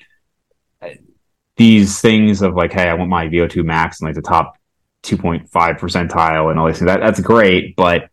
these 1.56 2.00
things 2.00 2.42
of 2.42 2.54
like, 2.54 2.72
hey, 2.72 2.88
I 2.88 2.94
want 2.94 3.10
my 3.10 3.28
VO2 3.28 3.64
max 3.64 4.00
and 4.00 4.08
like 4.08 4.16
the 4.16 4.22
top 4.22 4.58
2.5 5.04 5.48
percentile 5.50 6.50
and 6.50 6.58
all 6.58 6.66
these 6.66 6.78
things. 6.78 6.88
That, 6.88 7.00
that's 7.00 7.20
great, 7.20 7.76
but 7.76 8.08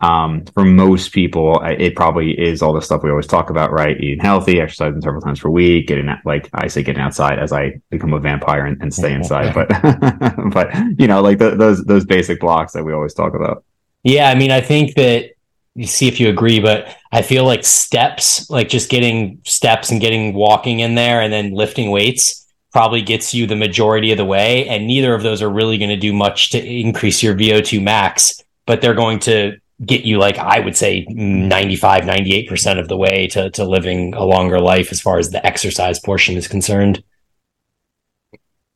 um, 0.00 0.44
for 0.46 0.64
most 0.64 1.12
people, 1.12 1.60
it 1.64 1.96
probably 1.96 2.32
is 2.32 2.60
all 2.60 2.74
the 2.74 2.82
stuff 2.82 3.02
we 3.02 3.10
always 3.10 3.26
talk 3.26 3.48
about, 3.48 3.72
right? 3.72 3.98
Eating 3.98 4.20
healthy, 4.20 4.60
exercising 4.60 5.00
several 5.00 5.22
times 5.22 5.40
per 5.40 5.48
week, 5.48 5.86
getting 5.86 6.08
like 6.24 6.50
I 6.52 6.66
say, 6.66 6.82
getting 6.82 7.00
outside 7.00 7.38
as 7.38 7.52
I 7.52 7.80
become 7.90 8.12
a 8.12 8.20
vampire 8.20 8.66
and, 8.66 8.80
and 8.82 8.92
stay 8.92 9.14
inside. 9.14 9.54
But, 9.54 9.68
but 10.52 10.74
you 10.98 11.06
know, 11.06 11.22
like 11.22 11.38
the, 11.38 11.56
those 11.56 11.82
those 11.84 12.04
basic 12.04 12.40
blocks 12.40 12.72
that 12.74 12.84
we 12.84 12.92
always 12.92 13.14
talk 13.14 13.34
about. 13.34 13.64
Yeah, 14.02 14.28
I 14.28 14.34
mean, 14.34 14.50
I 14.50 14.60
think 14.60 14.94
that 14.96 15.30
you 15.74 15.86
see 15.86 16.08
if 16.08 16.20
you 16.20 16.28
agree, 16.28 16.60
but 16.60 16.94
I 17.10 17.22
feel 17.22 17.44
like 17.44 17.64
steps, 17.64 18.50
like 18.50 18.68
just 18.68 18.90
getting 18.90 19.40
steps 19.44 19.90
and 19.90 20.00
getting 20.00 20.34
walking 20.34 20.80
in 20.80 20.94
there, 20.94 21.22
and 21.22 21.32
then 21.32 21.52
lifting 21.52 21.90
weights 21.90 22.45
probably 22.76 23.00
gets 23.00 23.32
you 23.32 23.46
the 23.46 23.56
majority 23.56 24.12
of 24.12 24.18
the 24.18 24.24
way. 24.26 24.68
And 24.68 24.86
neither 24.86 25.14
of 25.14 25.22
those 25.22 25.40
are 25.40 25.48
really 25.48 25.78
going 25.78 25.88
to 25.88 25.96
do 25.96 26.12
much 26.12 26.50
to 26.50 26.62
increase 26.62 27.22
your 27.22 27.34
VO2 27.34 27.82
max, 27.82 28.44
but 28.66 28.82
they're 28.82 28.92
going 28.92 29.18
to 29.20 29.56
get 29.86 30.04
you 30.04 30.18
like 30.18 30.36
I 30.36 30.60
would 30.60 30.76
say 30.76 31.06
95 31.08 32.02
98% 32.02 32.78
of 32.78 32.88
the 32.88 32.96
way 32.98 33.28
to 33.28 33.48
to 33.52 33.64
living 33.64 34.12
a 34.12 34.24
longer 34.24 34.60
life 34.60 34.92
as 34.92 35.00
far 35.00 35.18
as 35.18 35.30
the 35.30 35.44
exercise 35.46 35.98
portion 36.00 36.36
is 36.36 36.48
concerned. 36.48 37.02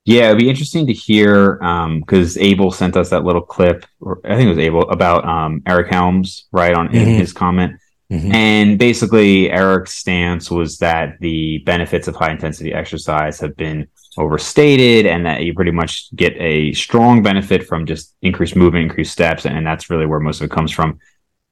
Yeah, 0.06 0.28
it'd 0.28 0.38
be 0.38 0.48
interesting 0.48 0.86
to 0.86 0.94
hear 0.94 1.56
because 1.56 2.38
um, 2.38 2.42
Abel 2.42 2.70
sent 2.70 2.96
us 2.96 3.10
that 3.10 3.24
little 3.24 3.42
clip, 3.42 3.84
or 4.00 4.18
I 4.24 4.34
think 4.34 4.46
it 4.46 4.56
was 4.56 4.58
Abel 4.58 4.88
about 4.88 5.26
um, 5.26 5.62
Eric 5.66 5.88
Helms, 5.90 6.46
right 6.52 6.72
on 6.72 6.88
mm-hmm. 6.88 6.96
in 6.96 7.08
his 7.08 7.34
comment. 7.34 7.78
Mm-hmm. 8.10 8.32
And 8.32 8.78
basically, 8.78 9.50
Eric's 9.50 9.94
stance 9.94 10.50
was 10.50 10.78
that 10.78 11.18
the 11.20 11.58
benefits 11.58 12.08
of 12.08 12.16
high 12.16 12.32
intensity 12.32 12.72
exercise 12.72 13.38
have 13.38 13.56
been 13.56 13.86
overstated 14.18 15.06
and 15.06 15.24
that 15.26 15.44
you 15.44 15.54
pretty 15.54 15.70
much 15.70 16.14
get 16.16 16.34
a 16.38 16.72
strong 16.72 17.22
benefit 17.22 17.66
from 17.66 17.86
just 17.86 18.16
increased 18.22 18.56
movement, 18.56 18.84
increased 18.84 19.12
steps. 19.12 19.46
And 19.46 19.64
that's 19.64 19.90
really 19.90 20.06
where 20.06 20.18
most 20.18 20.40
of 20.40 20.46
it 20.46 20.50
comes 20.50 20.72
from. 20.72 20.98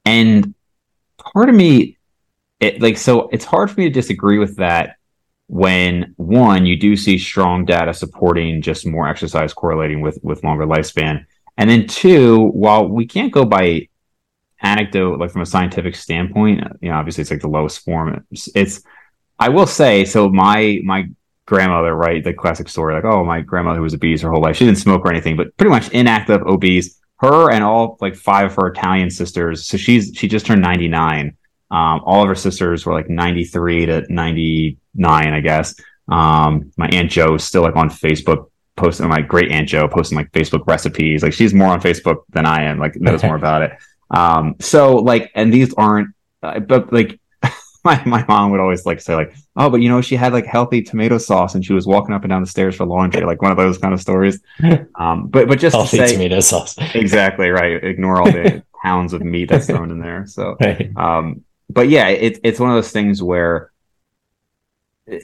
And 0.04 0.54
part 1.16 1.48
of 1.48 1.54
me, 1.54 1.96
it 2.59 2.82
like, 2.82 2.98
so 2.98 3.28
it's 3.28 3.44
hard 3.44 3.70
for 3.70 3.78
me 3.78 3.86
to 3.86 3.92
disagree 3.92 4.38
with 4.38 4.56
that 4.56 4.96
when 5.46 6.12
one, 6.16 6.66
you 6.66 6.76
do 6.76 6.96
see 6.96 7.18
strong 7.18 7.64
data 7.64 7.94
supporting 7.94 8.62
just 8.62 8.84
more 8.84 9.09
exercise 9.09 9.54
correlating 9.54 10.00
with, 10.00 10.18
with 10.22 10.42
longer 10.42 10.66
lifespan. 10.66 11.24
And 11.56 11.70
then 11.70 11.86
two, 11.86 12.48
while 12.48 12.88
we 12.88 13.06
can't 13.06 13.32
go 13.32 13.44
by 13.44 13.88
anecdote, 14.61 15.18
like 15.18 15.30
from 15.30 15.42
a 15.42 15.46
scientific 15.46 15.94
standpoint, 15.96 16.62
you 16.80 16.90
know, 16.90 16.96
obviously 16.96 17.22
it's 17.22 17.30
like 17.30 17.40
the 17.40 17.48
lowest 17.48 17.84
form. 17.84 18.24
It's, 18.30 18.48
it's 18.54 18.82
I 19.38 19.48
will 19.48 19.66
say, 19.66 20.04
so 20.04 20.28
my, 20.28 20.80
my 20.84 21.09
grandmother, 21.46 21.94
right? 21.94 22.22
The 22.22 22.34
classic 22.34 22.68
story, 22.68 22.94
like, 22.94 23.04
oh, 23.04 23.24
my 23.24 23.40
grandmother 23.40 23.78
who 23.78 23.84
was 23.84 23.94
obese 23.94 24.22
her 24.22 24.30
whole 24.30 24.42
life. 24.42 24.56
She 24.56 24.64
didn't 24.64 24.78
smoke 24.78 25.02
or 25.04 25.11
anything, 25.11 25.36
but 25.36 25.56
pretty 25.56 25.70
much 25.70 25.88
inactive, 25.90 26.42
obese. 26.42 26.98
Her 27.20 27.50
and 27.50 27.64
all 27.64 27.96
like 28.00 28.14
five 28.14 28.46
of 28.46 28.54
her 28.56 28.68
Italian 28.68 29.11
sisters. 29.11 29.66
So 29.66 29.76
she's 29.76 30.12
she 30.14 30.28
just 30.28 30.46
turned 30.46 30.62
99. 30.62 31.36
Um, 31.70 32.00
all 32.04 32.22
of 32.22 32.28
her 32.28 32.36
sisters 32.36 32.86
were 32.86 32.94
like 32.94 33.11
93 33.11 33.86
to 33.86 34.12
99, 34.12 35.34
I 35.34 35.40
guess. 35.40 35.74
Um, 36.09 36.70
my 36.76 36.88
aunt 36.88 37.11
Joe 37.11 37.34
is 37.34 37.44
still 37.44 37.62
like 37.62 37.74
on 37.74 37.90
Facebook 37.90 38.50
posting. 38.76 39.09
My 39.09 39.20
great 39.20 39.50
aunt 39.50 39.68
Joe 39.68 39.88
posting 39.88 40.16
like 40.16 40.30
Facebook 40.30 40.66
recipes. 40.66 41.22
Like 41.22 41.32
she's 41.32 41.52
more 41.52 41.68
on 41.68 41.80
Facebook 41.80 42.22
than 42.30 42.46
I 42.46 42.62
am. 42.64 42.78
Like 42.78 42.94
knows 42.96 43.22
more 43.24 43.36
about 43.36 43.62
it. 43.62 43.72
Um, 44.11 44.56
so 44.61 44.96
like, 44.96 45.30
and 45.34 45.52
these 45.52 45.74
aren't, 45.74 46.09
uh, 46.42 46.61
but 46.61 46.92
like 46.92 47.20
my, 47.84 48.02
my 48.04 48.24
mom 48.26 48.50
would 48.50 48.61
always 48.61 48.86
like 48.86 49.00
say 49.00 49.14
like, 49.14 49.34
oh, 49.56 49.70
but 49.70 49.80
you 49.80 49.88
know, 49.88 50.00
she 50.00 50.16
had 50.16 50.32
like 50.32 50.46
healthy 50.46 50.82
tomato 50.82 51.18
sauce 51.18 51.54
and 51.54 51.64
she 51.64 51.72
was 51.72 51.86
walking 51.86 52.14
up 52.14 52.22
and 52.22 52.30
down 52.30 52.42
the 52.42 52.48
stairs 52.48 52.76
for 52.76 52.86
laundry, 52.86 53.24
like 53.24 53.42
one 53.42 53.50
of 53.50 53.56
those 53.56 53.78
kind 53.78 53.94
of 53.94 54.00
stories. 54.00 54.40
Um, 54.98 55.28
but 55.28 55.46
but 55.46 55.61
just 55.61 55.76
healthy 55.76 55.98
to 55.98 56.09
say, 56.09 56.14
tomato 56.14 56.40
sauce, 56.40 56.76
exactly 56.94 57.50
right. 57.50 57.82
Ignore 57.84 58.20
all 58.20 58.32
the 58.32 58.64
pounds 58.82 59.12
of 59.12 59.22
meat 59.22 59.48
that's 59.48 59.66
thrown 59.66 59.92
in 59.92 60.00
there. 60.00 60.26
So, 60.26 60.56
um, 60.96 61.44
but 61.70 61.88
yeah, 61.88 62.09
it's 62.09 62.40
it's 62.42 62.59
one 62.59 62.70
of 62.70 62.76
those 62.76 62.90
things 62.90 63.22
where 63.22 63.70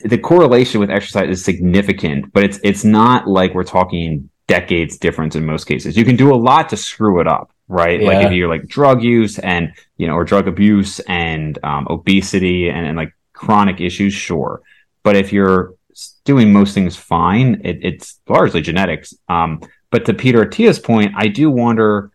the 0.05 0.19
correlation 0.19 0.81
with 0.81 0.91
exercise 0.91 1.29
is 1.29 1.45
significant, 1.45 2.33
but 2.33 2.45
it's 2.45 2.61
it's 2.63 2.85
not 2.85 3.27
like 3.27 3.53
we're 3.53 3.65
talking 3.65 4.31
decades 4.47 4.97
difference 4.97 5.35
in 5.35 5.45
most 5.45 5.65
cases. 5.65 5.97
You 5.97 6.05
can 6.05 6.17
do 6.17 6.33
a 6.33 6.37
lot 6.37 6.69
to 6.69 6.77
screw 6.77 7.21
it 7.21 7.27
up 7.27 7.53
right? 7.69 8.01
Yeah. 8.01 8.09
Like 8.09 8.27
if 8.27 8.33
you're 8.33 8.49
like 8.49 8.67
drug 8.67 9.03
use 9.03 9.39
and 9.39 9.73
you 9.97 10.07
know, 10.07 10.15
or 10.15 10.25
drug 10.25 10.49
abuse 10.49 11.01
and 11.01 11.59
um, 11.65 11.87
obesity 11.91 12.69
and, 12.69 12.87
and, 12.87 12.97
like 12.97 13.15
chronic 13.33 13.81
issues, 13.81 14.13
sure. 14.13 14.63
But 15.03 15.17
if 15.17 15.33
you're 15.33 15.75
doing 16.25 16.53
most 16.53 16.75
things 16.75 16.97
fine, 16.97 17.61
it, 17.65 17.79
it's 17.83 18.21
largely 18.29 18.61
genetics. 18.61 19.15
Um, 19.29 19.61
but 19.91 20.05
to 20.07 20.15
Peter 20.15 20.43
Attia's 20.43 20.79
point, 20.79 21.13
I 21.17 21.29
do 21.29 21.51
wonder 21.51 22.11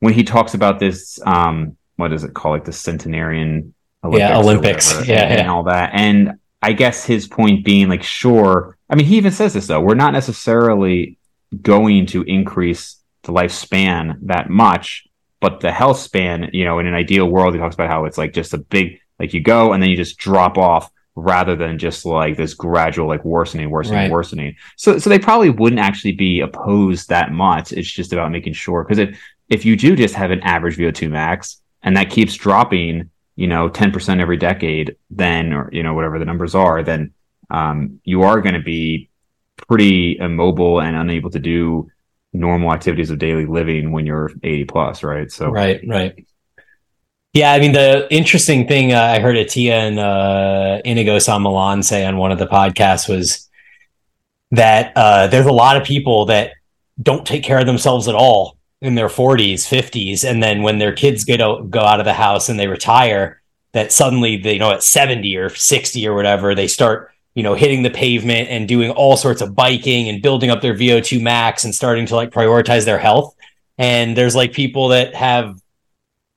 when 0.00 0.12
he 0.12 0.24
talks 0.24 0.54
about 0.54 0.78
this. 0.78 1.18
Um, 1.24 1.76
what 1.96 2.12
is 2.12 2.24
it 2.24 2.34
called? 2.34 2.54
Like 2.54 2.64
the 2.64 2.72
centenarian 2.72 3.74
Olympics 4.04 4.28
yeah, 4.28 4.38
Olympics, 4.38 4.90
whatever, 4.90 5.12
yeah, 5.12 5.20
and, 5.22 5.34
yeah, 5.34 5.40
and 5.40 5.50
all 5.50 5.62
that. 5.64 5.90
And 5.94 6.38
I 6.60 6.72
guess 6.72 7.04
his 7.04 7.26
point 7.26 7.64
being 7.64 7.88
like, 7.88 8.02
sure. 8.02 8.76
I 8.90 8.94
mean, 8.94 9.06
he 9.06 9.16
even 9.16 9.32
says 9.32 9.54
this 9.54 9.66
though. 9.66 9.80
We're 9.80 9.94
not 9.94 10.12
necessarily 10.12 11.18
going 11.60 12.06
to 12.06 12.22
increase 12.22 12.96
the 13.22 13.32
lifespan 13.32 14.18
that 14.22 14.50
much, 14.50 15.06
but 15.40 15.60
the 15.60 15.72
health 15.72 15.98
span, 15.98 16.50
you 16.52 16.64
know, 16.64 16.78
in 16.78 16.86
an 16.86 16.94
ideal 16.94 17.26
world, 17.26 17.54
he 17.54 17.60
talks 17.60 17.74
about 17.74 17.90
how 17.90 18.04
it's 18.04 18.18
like 18.18 18.32
just 18.32 18.54
a 18.54 18.58
big, 18.58 19.00
like 19.18 19.34
you 19.34 19.40
go 19.40 19.72
and 19.72 19.82
then 19.82 19.90
you 19.90 19.96
just 19.96 20.18
drop 20.18 20.58
off 20.58 20.90
rather 21.14 21.56
than 21.56 21.78
just 21.78 22.04
like 22.04 22.36
this 22.36 22.54
gradual, 22.54 23.06
like 23.06 23.24
worsening, 23.24 23.70
worsening, 23.70 23.98
right. 23.98 24.10
worsening. 24.10 24.56
So, 24.76 24.98
so 24.98 25.10
they 25.10 25.18
probably 25.18 25.50
wouldn't 25.50 25.80
actually 25.80 26.12
be 26.12 26.40
opposed 26.40 27.08
that 27.08 27.32
much. 27.32 27.72
It's 27.72 27.90
just 27.90 28.12
about 28.12 28.30
making 28.30 28.54
sure. 28.54 28.84
Cause 28.84 28.98
if, 28.98 29.20
if 29.48 29.64
you 29.64 29.76
do 29.76 29.94
just 29.94 30.14
have 30.14 30.30
an 30.30 30.40
average 30.40 30.78
VO2 30.78 31.10
max 31.10 31.60
and 31.82 31.96
that 31.96 32.10
keeps 32.10 32.34
dropping, 32.34 33.10
you 33.36 33.46
know, 33.46 33.68
10% 33.68 34.20
every 34.20 34.36
decade, 34.36 34.96
then, 35.10 35.52
or, 35.52 35.68
you 35.72 35.82
know, 35.82 35.94
whatever 35.94 36.18
the 36.18 36.24
numbers 36.24 36.54
are, 36.54 36.82
then, 36.82 37.12
um, 37.50 38.00
you 38.04 38.22
are 38.22 38.40
going 38.40 38.54
to 38.54 38.62
be 38.62 39.10
pretty 39.68 40.16
immobile 40.18 40.80
and 40.80 40.96
unable 40.96 41.30
to 41.30 41.38
do 41.38 41.90
normal 42.32 42.72
activities 42.72 43.10
of 43.10 43.18
daily 43.18 43.46
living 43.46 43.92
when 43.92 44.06
you're 44.06 44.30
80 44.42 44.64
plus, 44.64 45.02
right? 45.02 45.30
So 45.30 45.50
right, 45.50 45.80
right. 45.86 46.26
Yeah, 47.34 47.52
I 47.52 47.60
mean 47.60 47.72
the 47.72 48.06
interesting 48.14 48.68
thing 48.68 48.92
uh, 48.92 49.00
I 49.00 49.20
heard 49.20 49.36
Attia 49.36 49.70
and 49.70 49.98
uh, 49.98 50.82
Inigo 50.84 51.16
Millán 51.16 51.82
say 51.82 52.04
on 52.04 52.18
one 52.18 52.30
of 52.30 52.38
the 52.38 52.46
podcasts 52.46 53.08
was 53.08 53.48
that 54.50 54.92
uh, 54.96 55.28
there's 55.28 55.46
a 55.46 55.52
lot 55.52 55.78
of 55.78 55.84
people 55.84 56.26
that 56.26 56.52
don't 57.02 57.26
take 57.26 57.42
care 57.42 57.58
of 57.58 57.66
themselves 57.66 58.06
at 58.06 58.14
all 58.14 58.58
in 58.82 58.96
their 58.96 59.08
40s, 59.08 59.66
50s, 59.66 60.28
and 60.28 60.42
then 60.42 60.62
when 60.62 60.78
their 60.78 60.92
kids 60.92 61.24
get 61.24 61.40
out, 61.40 61.70
go 61.70 61.80
out 61.80 62.00
of 62.00 62.04
the 62.04 62.12
house 62.12 62.48
and 62.50 62.60
they 62.60 62.66
retire, 62.66 63.40
that 63.72 63.92
suddenly 63.92 64.36
they 64.36 64.54
you 64.54 64.58
know 64.58 64.70
at 64.70 64.82
70 64.82 65.36
or 65.36 65.48
60 65.48 66.06
or 66.06 66.14
whatever 66.14 66.54
they 66.54 66.68
start 66.68 67.11
you 67.34 67.42
know, 67.42 67.54
hitting 67.54 67.82
the 67.82 67.90
pavement 67.90 68.48
and 68.50 68.68
doing 68.68 68.90
all 68.90 69.16
sorts 69.16 69.40
of 69.40 69.54
biking 69.54 70.08
and 70.08 70.22
building 70.22 70.50
up 70.50 70.60
their 70.60 70.74
VO2 70.74 71.20
max 71.20 71.64
and 71.64 71.74
starting 71.74 72.06
to 72.06 72.16
like 72.16 72.30
prioritize 72.30 72.84
their 72.84 72.98
health. 72.98 73.34
And 73.78 74.16
there's 74.16 74.36
like 74.36 74.52
people 74.52 74.88
that 74.88 75.14
have 75.14 75.58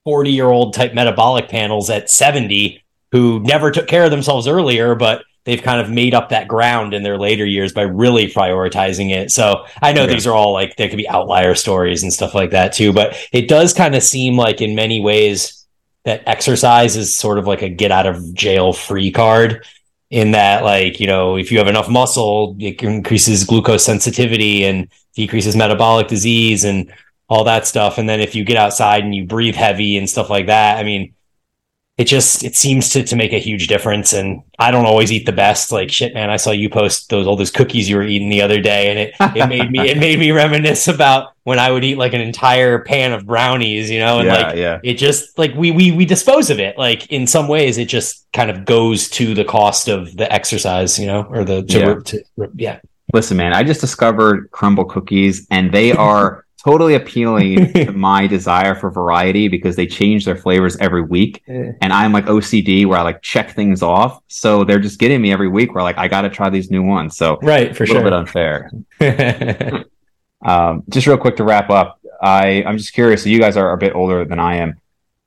40 0.06 0.32
year 0.32 0.46
old 0.46 0.74
type 0.74 0.94
metabolic 0.94 1.50
panels 1.50 1.90
at 1.90 2.10
70 2.10 2.82
who 3.12 3.40
never 3.42 3.72
took 3.72 3.88
care 3.88 4.06
of 4.06 4.12
themselves 4.12 4.48
earlier, 4.48 4.96
but 4.96 5.24
they've 5.44 5.62
kind 5.62 5.82
of 5.82 5.90
made 5.90 6.14
up 6.14 6.30
that 6.30 6.48
ground 6.48 6.94
in 6.94 7.04
their 7.04 7.18
later 7.18 7.46
years 7.46 7.72
by 7.74 7.84
really 7.84 8.28
prioritizing 8.28 9.12
it. 9.12 9.32
So 9.32 9.66
I 9.82 9.94
know 9.94 10.08
these 10.08 10.26
are 10.26 10.34
all 10.34 10.54
like, 10.54 10.76
there 10.76 10.90
could 10.90 10.98
be 10.98 11.08
outlier 11.08 11.56
stories 11.56 12.04
and 12.04 12.12
stuff 12.12 12.34
like 12.34 12.52
that 12.52 12.74
too, 12.74 12.94
but 12.94 13.16
it 13.32 13.48
does 13.48 13.74
kind 13.74 13.96
of 13.96 14.04
seem 14.04 14.38
like 14.38 14.62
in 14.62 14.76
many 14.76 15.02
ways 15.02 15.66
that 16.04 16.24
exercise 16.28 16.96
is 16.96 17.16
sort 17.16 17.38
of 17.38 17.48
like 17.48 17.62
a 17.62 17.70
get 17.70 17.92
out 17.92 18.06
of 18.06 18.34
jail 18.34 18.74
free 18.74 19.12
card 19.12 19.66
in 20.12 20.32
that 20.32 20.64
like 20.64 21.00
you 21.00 21.08
know 21.08 21.36
if 21.36 21.52
you 21.52 21.58
have 21.58 21.68
enough 21.68 21.90
muscle 21.90 22.56
it 22.60 22.82
increases 22.84 23.44
glucose 23.44 23.84
sensitivity 23.84 24.64
and 24.64 24.88
decreases 25.16 25.56
metabolic 25.56 26.08
disease 26.08 26.64
and 26.64 26.92
all 27.28 27.44
that 27.44 27.66
stuff. 27.66 27.98
And 27.98 28.08
then 28.08 28.20
if 28.20 28.36
you 28.36 28.44
get 28.44 28.58
outside 28.58 29.04
and 29.04 29.16
you 29.16 29.26
breathe 29.26 29.56
heavy 29.56 29.98
and 29.98 30.08
stuff 30.10 30.30
like 30.30 30.46
that 30.48 30.78
i 30.78 30.84
mean 30.84 31.15
it 31.98 32.06
just 32.06 32.44
it 32.44 32.56
seems 32.56 32.90
to 32.90 33.04
to 33.04 33.16
make 33.16 33.32
a 33.32 33.40
huge 33.40 33.68
difference 33.68 34.12
and 34.12 34.44
i 34.60 34.70
don't 34.70 34.86
always 34.86 35.12
eat 35.12 35.26
the 35.26 35.32
best 35.32 35.72
like 35.72 35.90
shit 35.90 36.14
man 36.14 36.30
i 36.30 36.36
saw 36.36 36.52
you 36.52 36.70
post 36.70 37.10
those 37.10 37.26
all 37.26 37.36
those 37.36 37.52
cookies 37.52 37.90
you 37.90 37.96
were 37.96 38.04
eating 38.04 38.30
the 38.30 38.42
other 38.42 38.60
day 38.60 38.90
and 38.90 39.00
it 39.00 39.14
it 39.36 39.48
made 39.50 39.72
me 39.72 39.90
it 39.90 39.98
made 39.98 40.20
me 40.20 40.32
reminisce 40.32 40.88
about 40.88 41.34
when 41.44 41.58
i 41.58 41.72
would 41.72 41.84
eat 41.84 41.98
like 41.98 42.14
an 42.14 42.22
entire 42.22 42.80
pan 42.80 43.14
of 43.14 43.26
brownies 43.26 43.90
you 43.90 44.00
know 44.00 44.20
and 44.20 44.28
yeah, 44.28 44.34
like 44.34 44.56
yeah. 44.56 44.80
it 44.84 44.96
just 44.96 45.38
like 45.38 45.54
we 45.56 45.72
we 45.72 45.92
we 45.92 46.06
dispose 46.06 46.50
of 46.50 46.60
it 46.60 46.78
like 46.78 47.10
in 47.12 47.26
some 47.26 47.48
ways 47.48 47.78
it 47.78 47.88
just 47.88 48.28
kind 48.34 48.50
of 48.50 48.66
goes 48.66 49.10
to 49.10 49.34
the 49.34 49.46
cost 49.46 49.88
of 49.88 50.16
the 50.18 50.32
exercise 50.32 51.00
you 51.00 51.08
know 51.08 51.24
or 51.30 51.44
the 51.44 51.64
to, 51.64 51.80
yeah. 51.80 51.96
To, 51.96 52.24
yeah 52.56 52.80
listen 53.14 53.38
man 53.38 53.54
i 53.54 53.64
just 53.64 53.80
discovered 53.80 54.52
Crumbl 54.52 54.90
cookies 54.90 55.48
and 55.50 55.72
they 55.72 55.92
are 55.94 56.45
totally 56.64 56.96
appealing 56.96 57.74
to 57.74 57.92
my 57.92 58.28
desire 58.28 58.76
for 58.76 58.90
variety 58.90 59.48
because 59.48 59.76
they 59.76 59.86
change 59.86 60.26
their 60.26 60.36
flavors 60.36 60.76
every 60.78 61.02
week. 61.02 61.44
Yeah. 61.48 61.72
And 61.82 61.94
I'm 61.94 62.12
like 62.12 62.26
OCD 62.26 62.86
where 62.86 62.98
I 62.98 63.02
like 63.04 63.22
check 63.22 63.52
things 63.52 63.82
off. 63.82 64.22
So 64.28 64.64
they're 64.64 64.80
just 64.80 65.00
getting 65.00 65.22
me 65.22 65.32
every 65.32 65.48
week 65.48 65.74
where 65.74 65.84
like 65.84 65.98
I 65.98 66.08
got 66.08 66.22
to 66.22 66.30
try 66.30 66.50
these 66.50 66.72
new 66.72 66.84
ones. 66.84 67.18
So 67.18 67.38
right, 67.42 67.76
for 67.76 67.84
a 67.84 67.88
little 67.88 68.04
bit 68.04 68.14
unfair. 68.14 68.72
um, 70.46 70.84
just 70.90 71.08
real 71.08 71.18
quick 71.18 71.38
to 71.38 71.44
wrap 71.44 71.70
up. 71.70 72.00
I 72.22 72.64
I'm 72.64 72.78
just 72.78 72.94
curious. 72.94 73.24
So 73.24 73.30
you 73.30 73.40
guys 73.40 73.58
are 73.58 73.72
a 73.72 73.78
bit 73.78 73.94
older 73.96 74.26
than 74.26 74.40
I 74.40 74.58
am. 74.58 74.80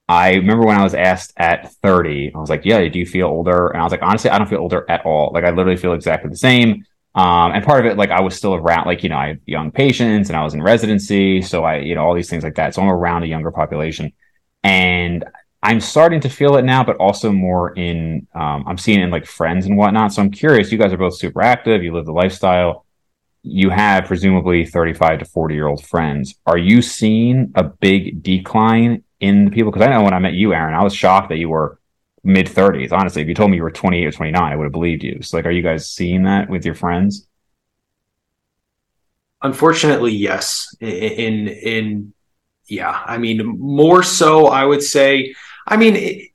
I 0.08 0.34
remember 0.34 0.64
when 0.64 0.78
I 0.78 0.82
was 0.82 0.94
asked 0.94 1.34
at 1.36 1.70
30, 1.82 2.32
I 2.34 2.38
was 2.38 2.48
like, 2.48 2.64
yeah, 2.64 2.86
do 2.88 2.98
you 2.98 3.04
feel 3.04 3.26
older? 3.26 3.68
And 3.68 3.78
I 3.78 3.84
was 3.84 3.92
like, 3.92 4.00
honestly, 4.02 4.30
I 4.30 4.38
don't 4.38 4.48
feel 4.48 4.60
older 4.60 4.86
at 4.88 5.04
all. 5.04 5.32
Like 5.34 5.44
I 5.44 5.50
literally 5.50 5.76
feel 5.76 5.92
exactly 5.92 6.30
the 6.30 6.36
same. 6.36 6.86
Um, 7.18 7.50
and 7.50 7.64
part 7.64 7.84
of 7.84 7.90
it, 7.90 7.98
like 7.98 8.10
I 8.10 8.20
was 8.20 8.36
still 8.36 8.54
around, 8.54 8.86
like, 8.86 9.02
you 9.02 9.08
know, 9.08 9.16
I 9.16 9.26
have 9.28 9.38
young 9.44 9.72
patients 9.72 10.28
and 10.28 10.36
I 10.38 10.44
was 10.44 10.54
in 10.54 10.62
residency. 10.62 11.42
So 11.42 11.64
I, 11.64 11.78
you 11.78 11.96
know, 11.96 12.06
all 12.06 12.14
these 12.14 12.30
things 12.30 12.44
like 12.44 12.54
that. 12.54 12.76
So 12.76 12.82
I'm 12.82 12.88
around 12.88 13.24
a 13.24 13.26
younger 13.26 13.50
population 13.50 14.12
and 14.62 15.24
I'm 15.60 15.80
starting 15.80 16.20
to 16.20 16.28
feel 16.28 16.56
it 16.58 16.64
now, 16.64 16.84
but 16.84 16.96
also 16.98 17.32
more 17.32 17.74
in, 17.74 18.28
um, 18.36 18.62
I'm 18.68 18.78
seeing 18.78 19.00
in 19.00 19.10
like 19.10 19.26
friends 19.26 19.66
and 19.66 19.76
whatnot. 19.76 20.12
So 20.12 20.22
I'm 20.22 20.30
curious, 20.30 20.70
you 20.70 20.78
guys 20.78 20.92
are 20.92 20.96
both 20.96 21.18
super 21.18 21.42
active. 21.42 21.82
You 21.82 21.92
live 21.92 22.06
the 22.06 22.12
lifestyle. 22.12 22.86
You 23.42 23.70
have 23.70 24.04
presumably 24.04 24.64
35 24.64 25.18
to 25.18 25.24
40 25.24 25.54
year 25.56 25.66
old 25.66 25.84
friends. 25.84 26.36
Are 26.46 26.58
you 26.58 26.80
seeing 26.80 27.50
a 27.56 27.64
big 27.64 28.22
decline 28.22 29.02
in 29.18 29.46
the 29.46 29.50
people? 29.50 29.72
Cause 29.72 29.82
I 29.82 29.88
know 29.88 30.04
when 30.04 30.14
I 30.14 30.20
met 30.20 30.34
you, 30.34 30.54
Aaron, 30.54 30.74
I 30.74 30.84
was 30.84 30.94
shocked 30.94 31.30
that 31.30 31.38
you 31.38 31.48
were 31.48 31.77
mid 32.28 32.46
30s. 32.46 32.92
Honestly, 32.92 33.22
if 33.22 33.28
you 33.28 33.34
told 33.34 33.50
me 33.50 33.56
you 33.56 33.62
were 33.62 33.70
28 33.70 34.06
or 34.06 34.12
29, 34.12 34.40
I 34.40 34.54
would 34.54 34.64
have 34.64 34.72
believed 34.72 35.02
you. 35.02 35.22
So, 35.22 35.36
like, 35.36 35.46
are 35.46 35.50
you 35.50 35.62
guys 35.62 35.90
seeing 35.90 36.24
that 36.24 36.48
with 36.48 36.64
your 36.64 36.74
friends? 36.74 37.26
Unfortunately, 39.42 40.12
yes. 40.12 40.74
In 40.80 41.48
in 41.48 42.12
yeah, 42.66 43.02
I 43.06 43.18
mean, 43.18 43.44
more 43.58 44.02
so, 44.02 44.46
I 44.46 44.64
would 44.64 44.82
say. 44.82 45.34
I 45.66 45.76
mean, 45.76 45.96
it, 45.96 46.28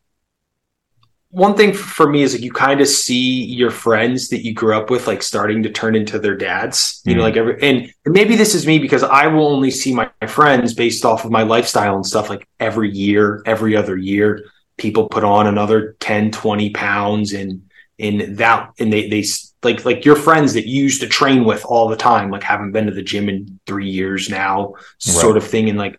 one 1.34 1.56
thing 1.56 1.74
for 1.74 2.08
me 2.08 2.22
is 2.22 2.36
like 2.36 2.44
you 2.44 2.52
kind 2.52 2.80
of 2.80 2.88
see 2.88 3.44
your 3.46 3.72
friends 3.72 4.30
that 4.30 4.46
you 4.46 4.54
grew 4.54 4.78
up 4.78 4.92
with 4.92 5.08
like 5.08 5.24
starting 5.24 5.64
to 5.64 5.72
turn 5.72 5.96
into 5.96 6.20
their 6.20 6.36
dads 6.36 7.02
you 7.06 7.12
mm-hmm. 7.12 7.18
know 7.18 7.24
like 7.24 7.36
every 7.36 7.60
and, 7.64 7.92
maybe 8.06 8.36
this 8.36 8.54
is 8.54 8.68
me 8.68 8.78
because 8.78 9.02
i 9.02 9.26
will 9.26 9.48
only 9.48 9.72
see 9.72 9.96
my, 9.96 10.08
friends 10.28 10.76
based 10.76 11.04
off 11.04 11.26
of 11.26 11.32
my 11.32 11.42
lifestyle 11.42 11.96
and 11.96 12.06
stuff 12.06 12.30
like 12.30 12.48
every 12.60 12.92
year 12.92 13.42
every 13.48 13.76
other 13.76 13.98
year 13.98 14.46
people 14.84 15.08
put 15.08 15.24
on 15.24 15.48
another 15.48 15.96
10 16.02 16.32
20 16.32 16.72
pounds 16.72 17.32
and 17.32 17.70
in 17.98 18.36
that 18.36 18.74
and 18.80 18.92
they 18.92 19.08
they 19.08 19.24
like 19.64 19.86
like 19.86 20.04
your 20.04 20.18
friends 20.18 20.56
that 20.56 20.68
you 20.68 20.84
used 20.84 21.00
to 21.00 21.08
train 21.08 21.46
with 21.46 21.64
all 21.64 21.88
the 21.88 21.96
time 21.96 22.30
like 22.30 22.44
haven't 22.44 22.74
been 22.74 22.88
to 22.88 22.92
the 22.92 23.02
gym 23.02 23.30
in 23.30 23.62
three 23.66 23.90
years 23.90 24.30
now 24.30 24.74
sort 24.98 25.36
right. 25.36 25.38
of 25.38 25.50
thing 25.50 25.70
and 25.70 25.80
like 25.80 25.98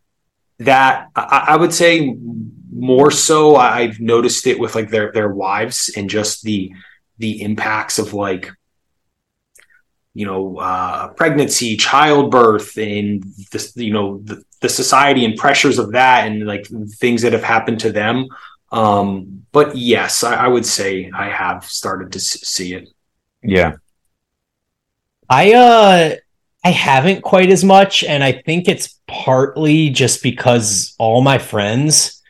that 0.59 1.09
I, 1.17 1.47
I, 1.49 1.57
would 1.57 1.73
say 1.73 2.15
more 2.71 3.11
so 3.11 3.57
i've 3.57 4.01
noticed 4.01 4.47
it 4.47 4.61
with 4.61 4.75
like 4.75 4.91
their 4.91 5.11
their 5.13 5.31
wives 5.31 5.91
and 5.97 6.11
just 6.11 6.43
the 6.43 6.71
the 7.17 7.41
impacts 7.41 7.99
of 7.99 8.13
like 8.13 8.53
you 10.13 10.27
know 10.27 10.59
uh 10.59 11.09
pregnancy 11.09 11.79
childbirth 11.79 12.77
and 12.77 13.25
this 13.51 13.75
you 13.77 13.95
know 13.95 14.19
the, 14.19 14.43
the 14.61 14.69
society 14.69 15.25
and 15.25 15.39
pressures 15.39 15.79
of 15.79 15.93
that 15.93 16.27
and 16.27 16.47
like 16.47 16.67
things 17.01 17.23
that 17.23 17.33
have 17.33 17.43
happened 17.43 17.81
to 17.81 17.91
them 17.91 18.29
um, 18.75 19.47
but 19.53 19.77
yes, 19.77 20.25
I, 20.25 20.35
I, 20.35 20.49
would 20.49 20.67
say 20.67 21.11
I 21.15 21.29
have 21.29 21.65
started 21.65 22.11
to 22.13 22.21
see 22.21 22.75
it. 22.75 22.89
Yeah. 23.41 23.77
I 25.31 25.53
uh 25.55 26.17
I 26.65 26.71
haven't 26.71 27.23
quite 27.23 27.51
as 27.51 27.63
much 27.63 28.03
and 28.03 28.25
I 28.25 28.33
think 28.33 28.67
it's 28.67 29.01
partly 29.07 29.91
just 29.91 30.23
because 30.23 30.95
all 30.99 31.23
my 31.23 31.39
friends 31.39 32.21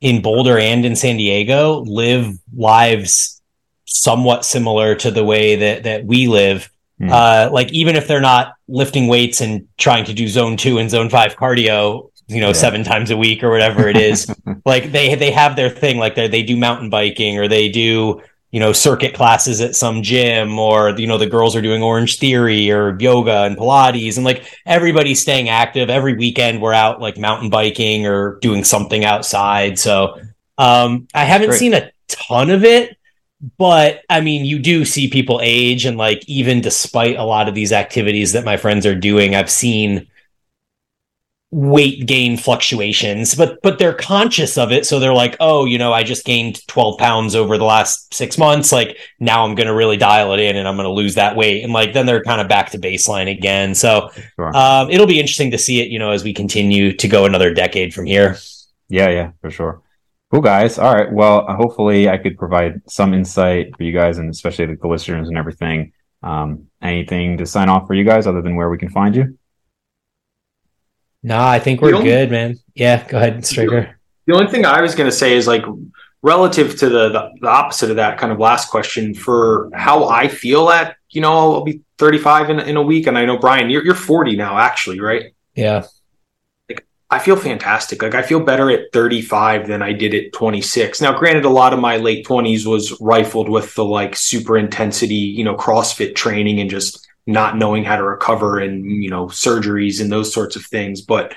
in 0.00 0.22
Boulder 0.22 0.58
and 0.58 0.84
in 0.84 0.96
San 0.96 1.18
Diego 1.18 1.80
live 1.80 2.36
lives 2.54 3.40
somewhat 3.84 4.44
similar 4.44 4.96
to 4.96 5.10
the 5.10 5.24
way 5.24 5.56
that 5.56 5.84
that 5.84 6.04
we 6.04 6.26
live. 6.26 6.68
Mm. 7.00 7.10
Uh 7.10 7.52
like 7.52 7.72
even 7.72 7.94
if 7.94 8.08
they're 8.08 8.20
not 8.20 8.54
lifting 8.66 9.06
weights 9.06 9.40
and 9.40 9.68
trying 9.78 10.04
to 10.06 10.12
do 10.12 10.26
zone 10.26 10.56
2 10.56 10.78
and 10.78 10.90
zone 10.90 11.10
5 11.10 11.36
cardio, 11.36 12.10
you 12.28 12.40
know, 12.40 12.48
yeah. 12.48 12.52
seven 12.52 12.84
times 12.84 13.10
a 13.10 13.16
week 13.16 13.42
or 13.42 13.50
whatever 13.50 13.88
it 13.88 13.96
is. 13.96 14.26
like 14.64 14.92
they 14.92 15.14
they 15.14 15.30
have 15.30 15.56
their 15.56 15.70
thing, 15.70 15.98
like 15.98 16.14
they 16.14 16.28
they 16.28 16.42
do 16.42 16.56
mountain 16.56 16.90
biking 16.90 17.38
or 17.38 17.48
they 17.48 17.68
do 17.68 18.20
you 18.56 18.60
know 18.60 18.72
circuit 18.72 19.12
classes 19.12 19.60
at 19.60 19.74
some 19.74 20.02
gym 20.02 20.58
or 20.58 20.90
you 20.98 21.06
know 21.06 21.18
the 21.18 21.26
girls 21.26 21.56
are 21.56 21.60
doing 21.60 21.82
Orangetheory 21.82 22.74
or 22.74 22.98
yoga 22.98 23.42
and 23.42 23.56
pilates 23.56 24.16
and 24.16 24.24
like 24.24 24.50
everybody's 24.64 25.20
staying 25.20 25.48
active 25.48 25.90
every 25.90 26.14
weekend 26.14 26.62
we're 26.62 26.72
out 26.72 26.98
like 26.98 27.18
mountain 27.18 27.50
biking 27.50 28.06
or 28.06 28.38
doing 28.40 28.64
something 28.64 29.04
outside 29.04 29.78
so 29.78 30.18
um 30.58 31.06
i 31.12 31.24
haven't 31.24 31.48
Great. 31.50 31.58
seen 31.58 31.74
a 31.74 31.90
ton 32.08 32.48
of 32.48 32.64
it 32.64 32.96
but 33.58 34.00
i 34.08 34.22
mean 34.22 34.46
you 34.46 34.58
do 34.58 34.86
see 34.86 35.08
people 35.08 35.40
age 35.42 35.84
and 35.84 35.98
like 35.98 36.26
even 36.26 36.62
despite 36.62 37.16
a 37.16 37.24
lot 37.24 37.48
of 37.48 37.54
these 37.54 37.72
activities 37.72 38.32
that 38.32 38.44
my 38.46 38.56
friends 38.56 38.86
are 38.86 38.94
doing 38.94 39.34
i've 39.34 39.50
seen 39.50 40.06
weight 41.56 42.04
gain 42.04 42.36
fluctuations 42.36 43.34
but 43.34 43.58
but 43.62 43.78
they're 43.78 43.94
conscious 43.94 44.58
of 44.58 44.72
it. 44.72 44.84
So 44.84 45.00
they're 45.00 45.14
like 45.14 45.38
oh 45.40 45.64
you 45.64 45.78
know 45.78 45.90
i 45.90 46.02
just 46.02 46.26
gained 46.26 46.64
12 46.66 46.98
pounds 46.98 47.34
over 47.34 47.56
the 47.56 47.64
last 47.64 48.12
six 48.12 48.36
months. 48.36 48.72
Like 48.72 48.98
now 49.20 49.42
i'm 49.42 49.54
gonna 49.54 49.74
really 49.74 49.96
dial 49.96 50.34
it 50.34 50.40
in 50.40 50.56
and 50.56 50.68
i'm 50.68 50.76
gonna 50.76 50.90
lose 50.90 51.14
that 51.14 51.34
weight. 51.34 51.64
And 51.64 51.72
like 51.72 51.94
then 51.94 52.04
they're 52.04 52.22
kind 52.22 52.42
of 52.42 52.48
back 52.48 52.72
to 52.72 52.78
baseline 52.78 53.30
again. 53.34 53.74
So 53.74 54.10
sure. 54.34 54.54
um, 54.54 54.90
it'll 54.90 55.06
be 55.06 55.18
interesting 55.18 55.50
to 55.52 55.56
see 55.56 55.80
it 55.80 55.88
you 55.88 55.98
know 55.98 56.10
as 56.10 56.22
we 56.22 56.34
continue 56.34 56.92
to 56.94 57.08
go 57.08 57.24
another 57.24 57.54
decade 57.54 57.94
from 57.94 58.04
here. 58.04 58.36
Yeah 58.90 59.08
yeah 59.08 59.30
for 59.40 59.50
sure. 59.50 59.80
Cool 60.30 60.42
guys. 60.42 60.78
All 60.78 60.92
right. 60.92 61.10
Well 61.10 61.46
hopefully 61.48 62.10
i 62.10 62.18
could 62.18 62.36
provide 62.36 62.82
some 62.86 63.14
insight 63.14 63.74
for 63.74 63.82
you 63.82 63.92
guys 63.92 64.18
and 64.18 64.28
especially 64.28 64.66
the 64.66 64.86
listeners 64.86 65.28
and 65.28 65.38
everything. 65.38 65.92
Um, 66.22 66.66
anything 66.82 67.38
to 67.38 67.46
sign 67.46 67.70
off 67.70 67.86
for 67.86 67.94
you 67.94 68.04
guys 68.04 68.26
other 68.26 68.42
than 68.42 68.56
where 68.56 68.68
we 68.68 68.76
can 68.76 68.90
find 68.90 69.16
you 69.16 69.38
no, 71.26 71.40
I 71.40 71.58
think 71.58 71.82
we're 71.82 71.92
only, 71.92 72.08
good, 72.08 72.30
man. 72.30 72.56
Yeah, 72.76 73.04
go 73.08 73.16
ahead, 73.16 73.44
Straker. 73.44 73.98
The 74.26 74.34
only 74.34 74.46
thing 74.46 74.64
I 74.64 74.80
was 74.80 74.94
going 74.94 75.10
to 75.10 75.16
say 75.16 75.34
is 75.34 75.48
like 75.48 75.64
relative 76.22 76.78
to 76.78 76.88
the, 76.88 77.08
the, 77.08 77.30
the 77.40 77.48
opposite 77.48 77.90
of 77.90 77.96
that 77.96 78.16
kind 78.16 78.30
of 78.30 78.38
last 78.38 78.70
question 78.70 79.12
for 79.12 79.68
how 79.74 80.06
I 80.06 80.28
feel 80.28 80.70
at 80.70 80.96
you 81.10 81.20
know 81.20 81.32
I'll 81.32 81.64
be 81.64 81.80
35 81.98 82.50
in, 82.50 82.60
in 82.60 82.76
a 82.76 82.82
week, 82.82 83.08
and 83.08 83.18
I 83.18 83.24
know 83.24 83.38
Bryan, 83.38 83.68
you're 83.70 83.84
you're 83.84 83.96
40 83.96 84.36
now, 84.36 84.56
actually, 84.56 85.00
right? 85.00 85.34
Yeah. 85.56 85.82
Like 86.68 86.86
I 87.10 87.18
feel 87.18 87.34
fantastic. 87.34 88.02
Like 88.02 88.14
I 88.14 88.22
feel 88.22 88.38
better 88.38 88.70
at 88.70 88.92
35 88.92 89.66
than 89.66 89.82
I 89.82 89.92
did 89.92 90.14
at 90.14 90.32
26. 90.32 91.00
Now, 91.00 91.18
granted, 91.18 91.44
a 91.44 91.50
lot 91.50 91.72
of 91.72 91.80
my 91.80 91.96
late 91.96 92.24
20s 92.24 92.66
was 92.66 92.96
rifled 93.00 93.48
with 93.48 93.74
the 93.74 93.84
like 93.84 94.14
super 94.14 94.56
intensity, 94.56 95.16
you 95.16 95.42
know, 95.42 95.56
CrossFit 95.56 96.14
training 96.14 96.60
and 96.60 96.70
just 96.70 97.05
not 97.26 97.56
knowing 97.56 97.84
how 97.84 97.96
to 97.96 98.02
recover 98.02 98.58
and 98.58 98.84
you 99.02 99.10
know 99.10 99.26
surgeries 99.26 100.00
and 100.00 100.10
those 100.10 100.32
sorts 100.32 100.56
of 100.56 100.64
things. 100.64 101.00
But 101.00 101.34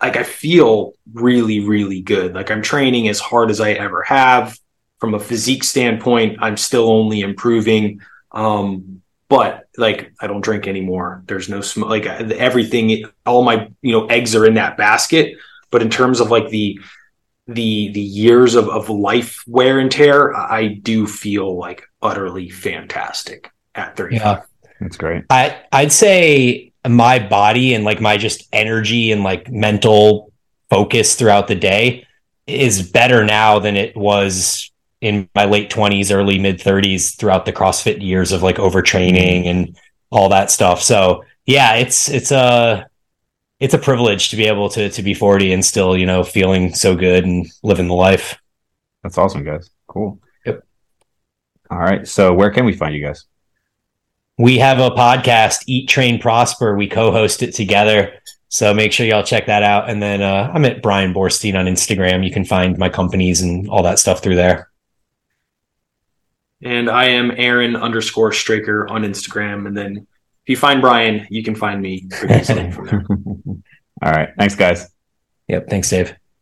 like 0.00 0.16
i 0.16 0.22
feel 0.22 0.94
really 1.12 1.60
really 1.60 2.00
good. 2.00 2.34
Like 2.34 2.50
i'm 2.50 2.62
training 2.62 3.08
as 3.08 3.20
hard 3.20 3.50
as 3.50 3.60
i 3.60 3.72
ever 3.72 4.02
have. 4.02 4.58
From 4.98 5.14
a 5.14 5.20
physique 5.20 5.64
standpoint 5.64 6.38
i'm 6.40 6.56
still 6.56 6.88
only 6.88 7.20
improving. 7.20 8.00
Um 8.32 9.02
but 9.28 9.66
like 9.76 10.12
i 10.20 10.26
don't 10.26 10.40
drink 10.40 10.66
anymore. 10.66 11.22
There's 11.26 11.48
no 11.48 11.60
smoke 11.60 11.90
like 11.90 12.06
everything 12.06 13.04
all 13.26 13.42
my 13.42 13.68
you 13.82 13.92
know 13.92 14.06
eggs 14.06 14.34
are 14.34 14.46
in 14.46 14.54
that 14.54 14.76
basket. 14.76 15.36
But 15.70 15.82
in 15.82 15.90
terms 15.90 16.20
of 16.20 16.30
like 16.30 16.48
the 16.48 16.80
the 17.48 17.90
the 17.92 18.00
years 18.00 18.54
of, 18.54 18.68
of 18.68 18.88
life 18.88 19.42
wear 19.48 19.80
and 19.80 19.90
tear 19.90 20.32
i 20.32 20.68
do 20.68 21.08
feel 21.08 21.58
like 21.58 21.82
utterly 22.00 22.48
fantastic 22.48 23.50
at 23.74 23.96
35 23.96 24.20
yeah 24.20 24.42
that's 24.82 24.96
great. 24.96 25.24
I 25.30 25.60
I'd 25.70 25.92
say 25.92 26.72
my 26.88 27.18
body 27.18 27.74
and 27.74 27.84
like 27.84 28.00
my 28.00 28.16
just 28.16 28.48
energy 28.52 29.12
and 29.12 29.22
like 29.22 29.50
mental 29.50 30.32
focus 30.68 31.14
throughout 31.14 31.48
the 31.48 31.54
day 31.54 32.06
is 32.46 32.90
better 32.90 33.24
now 33.24 33.58
than 33.58 33.76
it 33.76 33.96
was 33.96 34.70
in 35.00 35.28
my 35.34 35.44
late 35.44 35.70
20s 35.70 36.12
early 36.14 36.38
mid 36.38 36.58
30s 36.58 37.16
throughout 37.16 37.44
the 37.44 37.52
crossfit 37.52 38.02
years 38.02 38.32
of 38.32 38.42
like 38.42 38.56
overtraining 38.56 39.46
and 39.46 39.76
all 40.10 40.28
that 40.28 40.50
stuff. 40.50 40.82
So 40.82 41.24
yeah 41.46 41.74
it's 41.74 42.08
it's 42.08 42.32
a 42.32 42.86
it's 43.60 43.74
a 43.74 43.78
privilege 43.78 44.30
to 44.30 44.36
be 44.36 44.46
able 44.46 44.68
to 44.70 44.90
to 44.90 45.02
be 45.02 45.14
40 45.14 45.52
and 45.52 45.64
still 45.64 45.96
you 45.96 46.06
know 46.06 46.24
feeling 46.24 46.74
so 46.74 46.96
good 46.96 47.24
and 47.24 47.46
living 47.62 47.86
the 47.86 47.94
life. 47.94 48.38
That's 49.04 49.18
awesome 49.18 49.44
guys. 49.44 49.70
Cool. 49.86 50.18
Yep. 50.46 50.64
All 51.70 51.78
right. 51.78 52.06
So 52.06 52.32
where 52.32 52.50
can 52.50 52.64
we 52.64 52.72
find 52.72 52.94
you 52.94 53.04
guys 53.04 53.24
we 54.42 54.58
have 54.58 54.80
a 54.80 54.90
podcast, 54.90 55.62
Eat 55.68 55.88
Train 55.88 56.20
Prosper. 56.20 56.74
We 56.74 56.88
co-host 56.88 57.44
it 57.44 57.54
together. 57.54 58.14
So 58.48 58.74
make 58.74 58.90
sure 58.90 59.06
y'all 59.06 59.22
check 59.22 59.46
that 59.46 59.62
out. 59.62 59.88
And 59.88 60.02
then 60.02 60.20
uh, 60.20 60.50
I'm 60.52 60.64
at 60.64 60.82
Bryan 60.82 61.14
Boorstein 61.14 61.56
on 61.56 61.66
Instagram. 61.66 62.24
You 62.24 62.32
can 62.32 62.44
find 62.44 62.76
my 62.76 62.88
companies 62.88 63.40
and 63.40 63.68
all 63.68 63.84
that 63.84 64.00
stuff 64.00 64.20
through 64.20 64.34
there. 64.34 64.68
And 66.60 66.90
I 66.90 67.04
am 67.04 67.30
Aaron 67.36 67.76
underscore 67.76 68.32
Straker 68.32 68.88
on 68.88 69.02
Instagram. 69.04 69.68
And 69.68 69.76
then 69.76 70.08
if 70.44 70.48
you 70.48 70.56
find 70.56 70.80
Bryan, 70.80 71.24
you 71.30 71.44
can 71.44 71.54
find 71.54 71.80
me 71.80 72.08
all 72.28 73.62
right. 74.02 74.30
Thanks, 74.36 74.56
guys. 74.56 74.90
Yep. 75.46 75.68
Thanks, 75.70 75.88
Dave. 75.88 76.16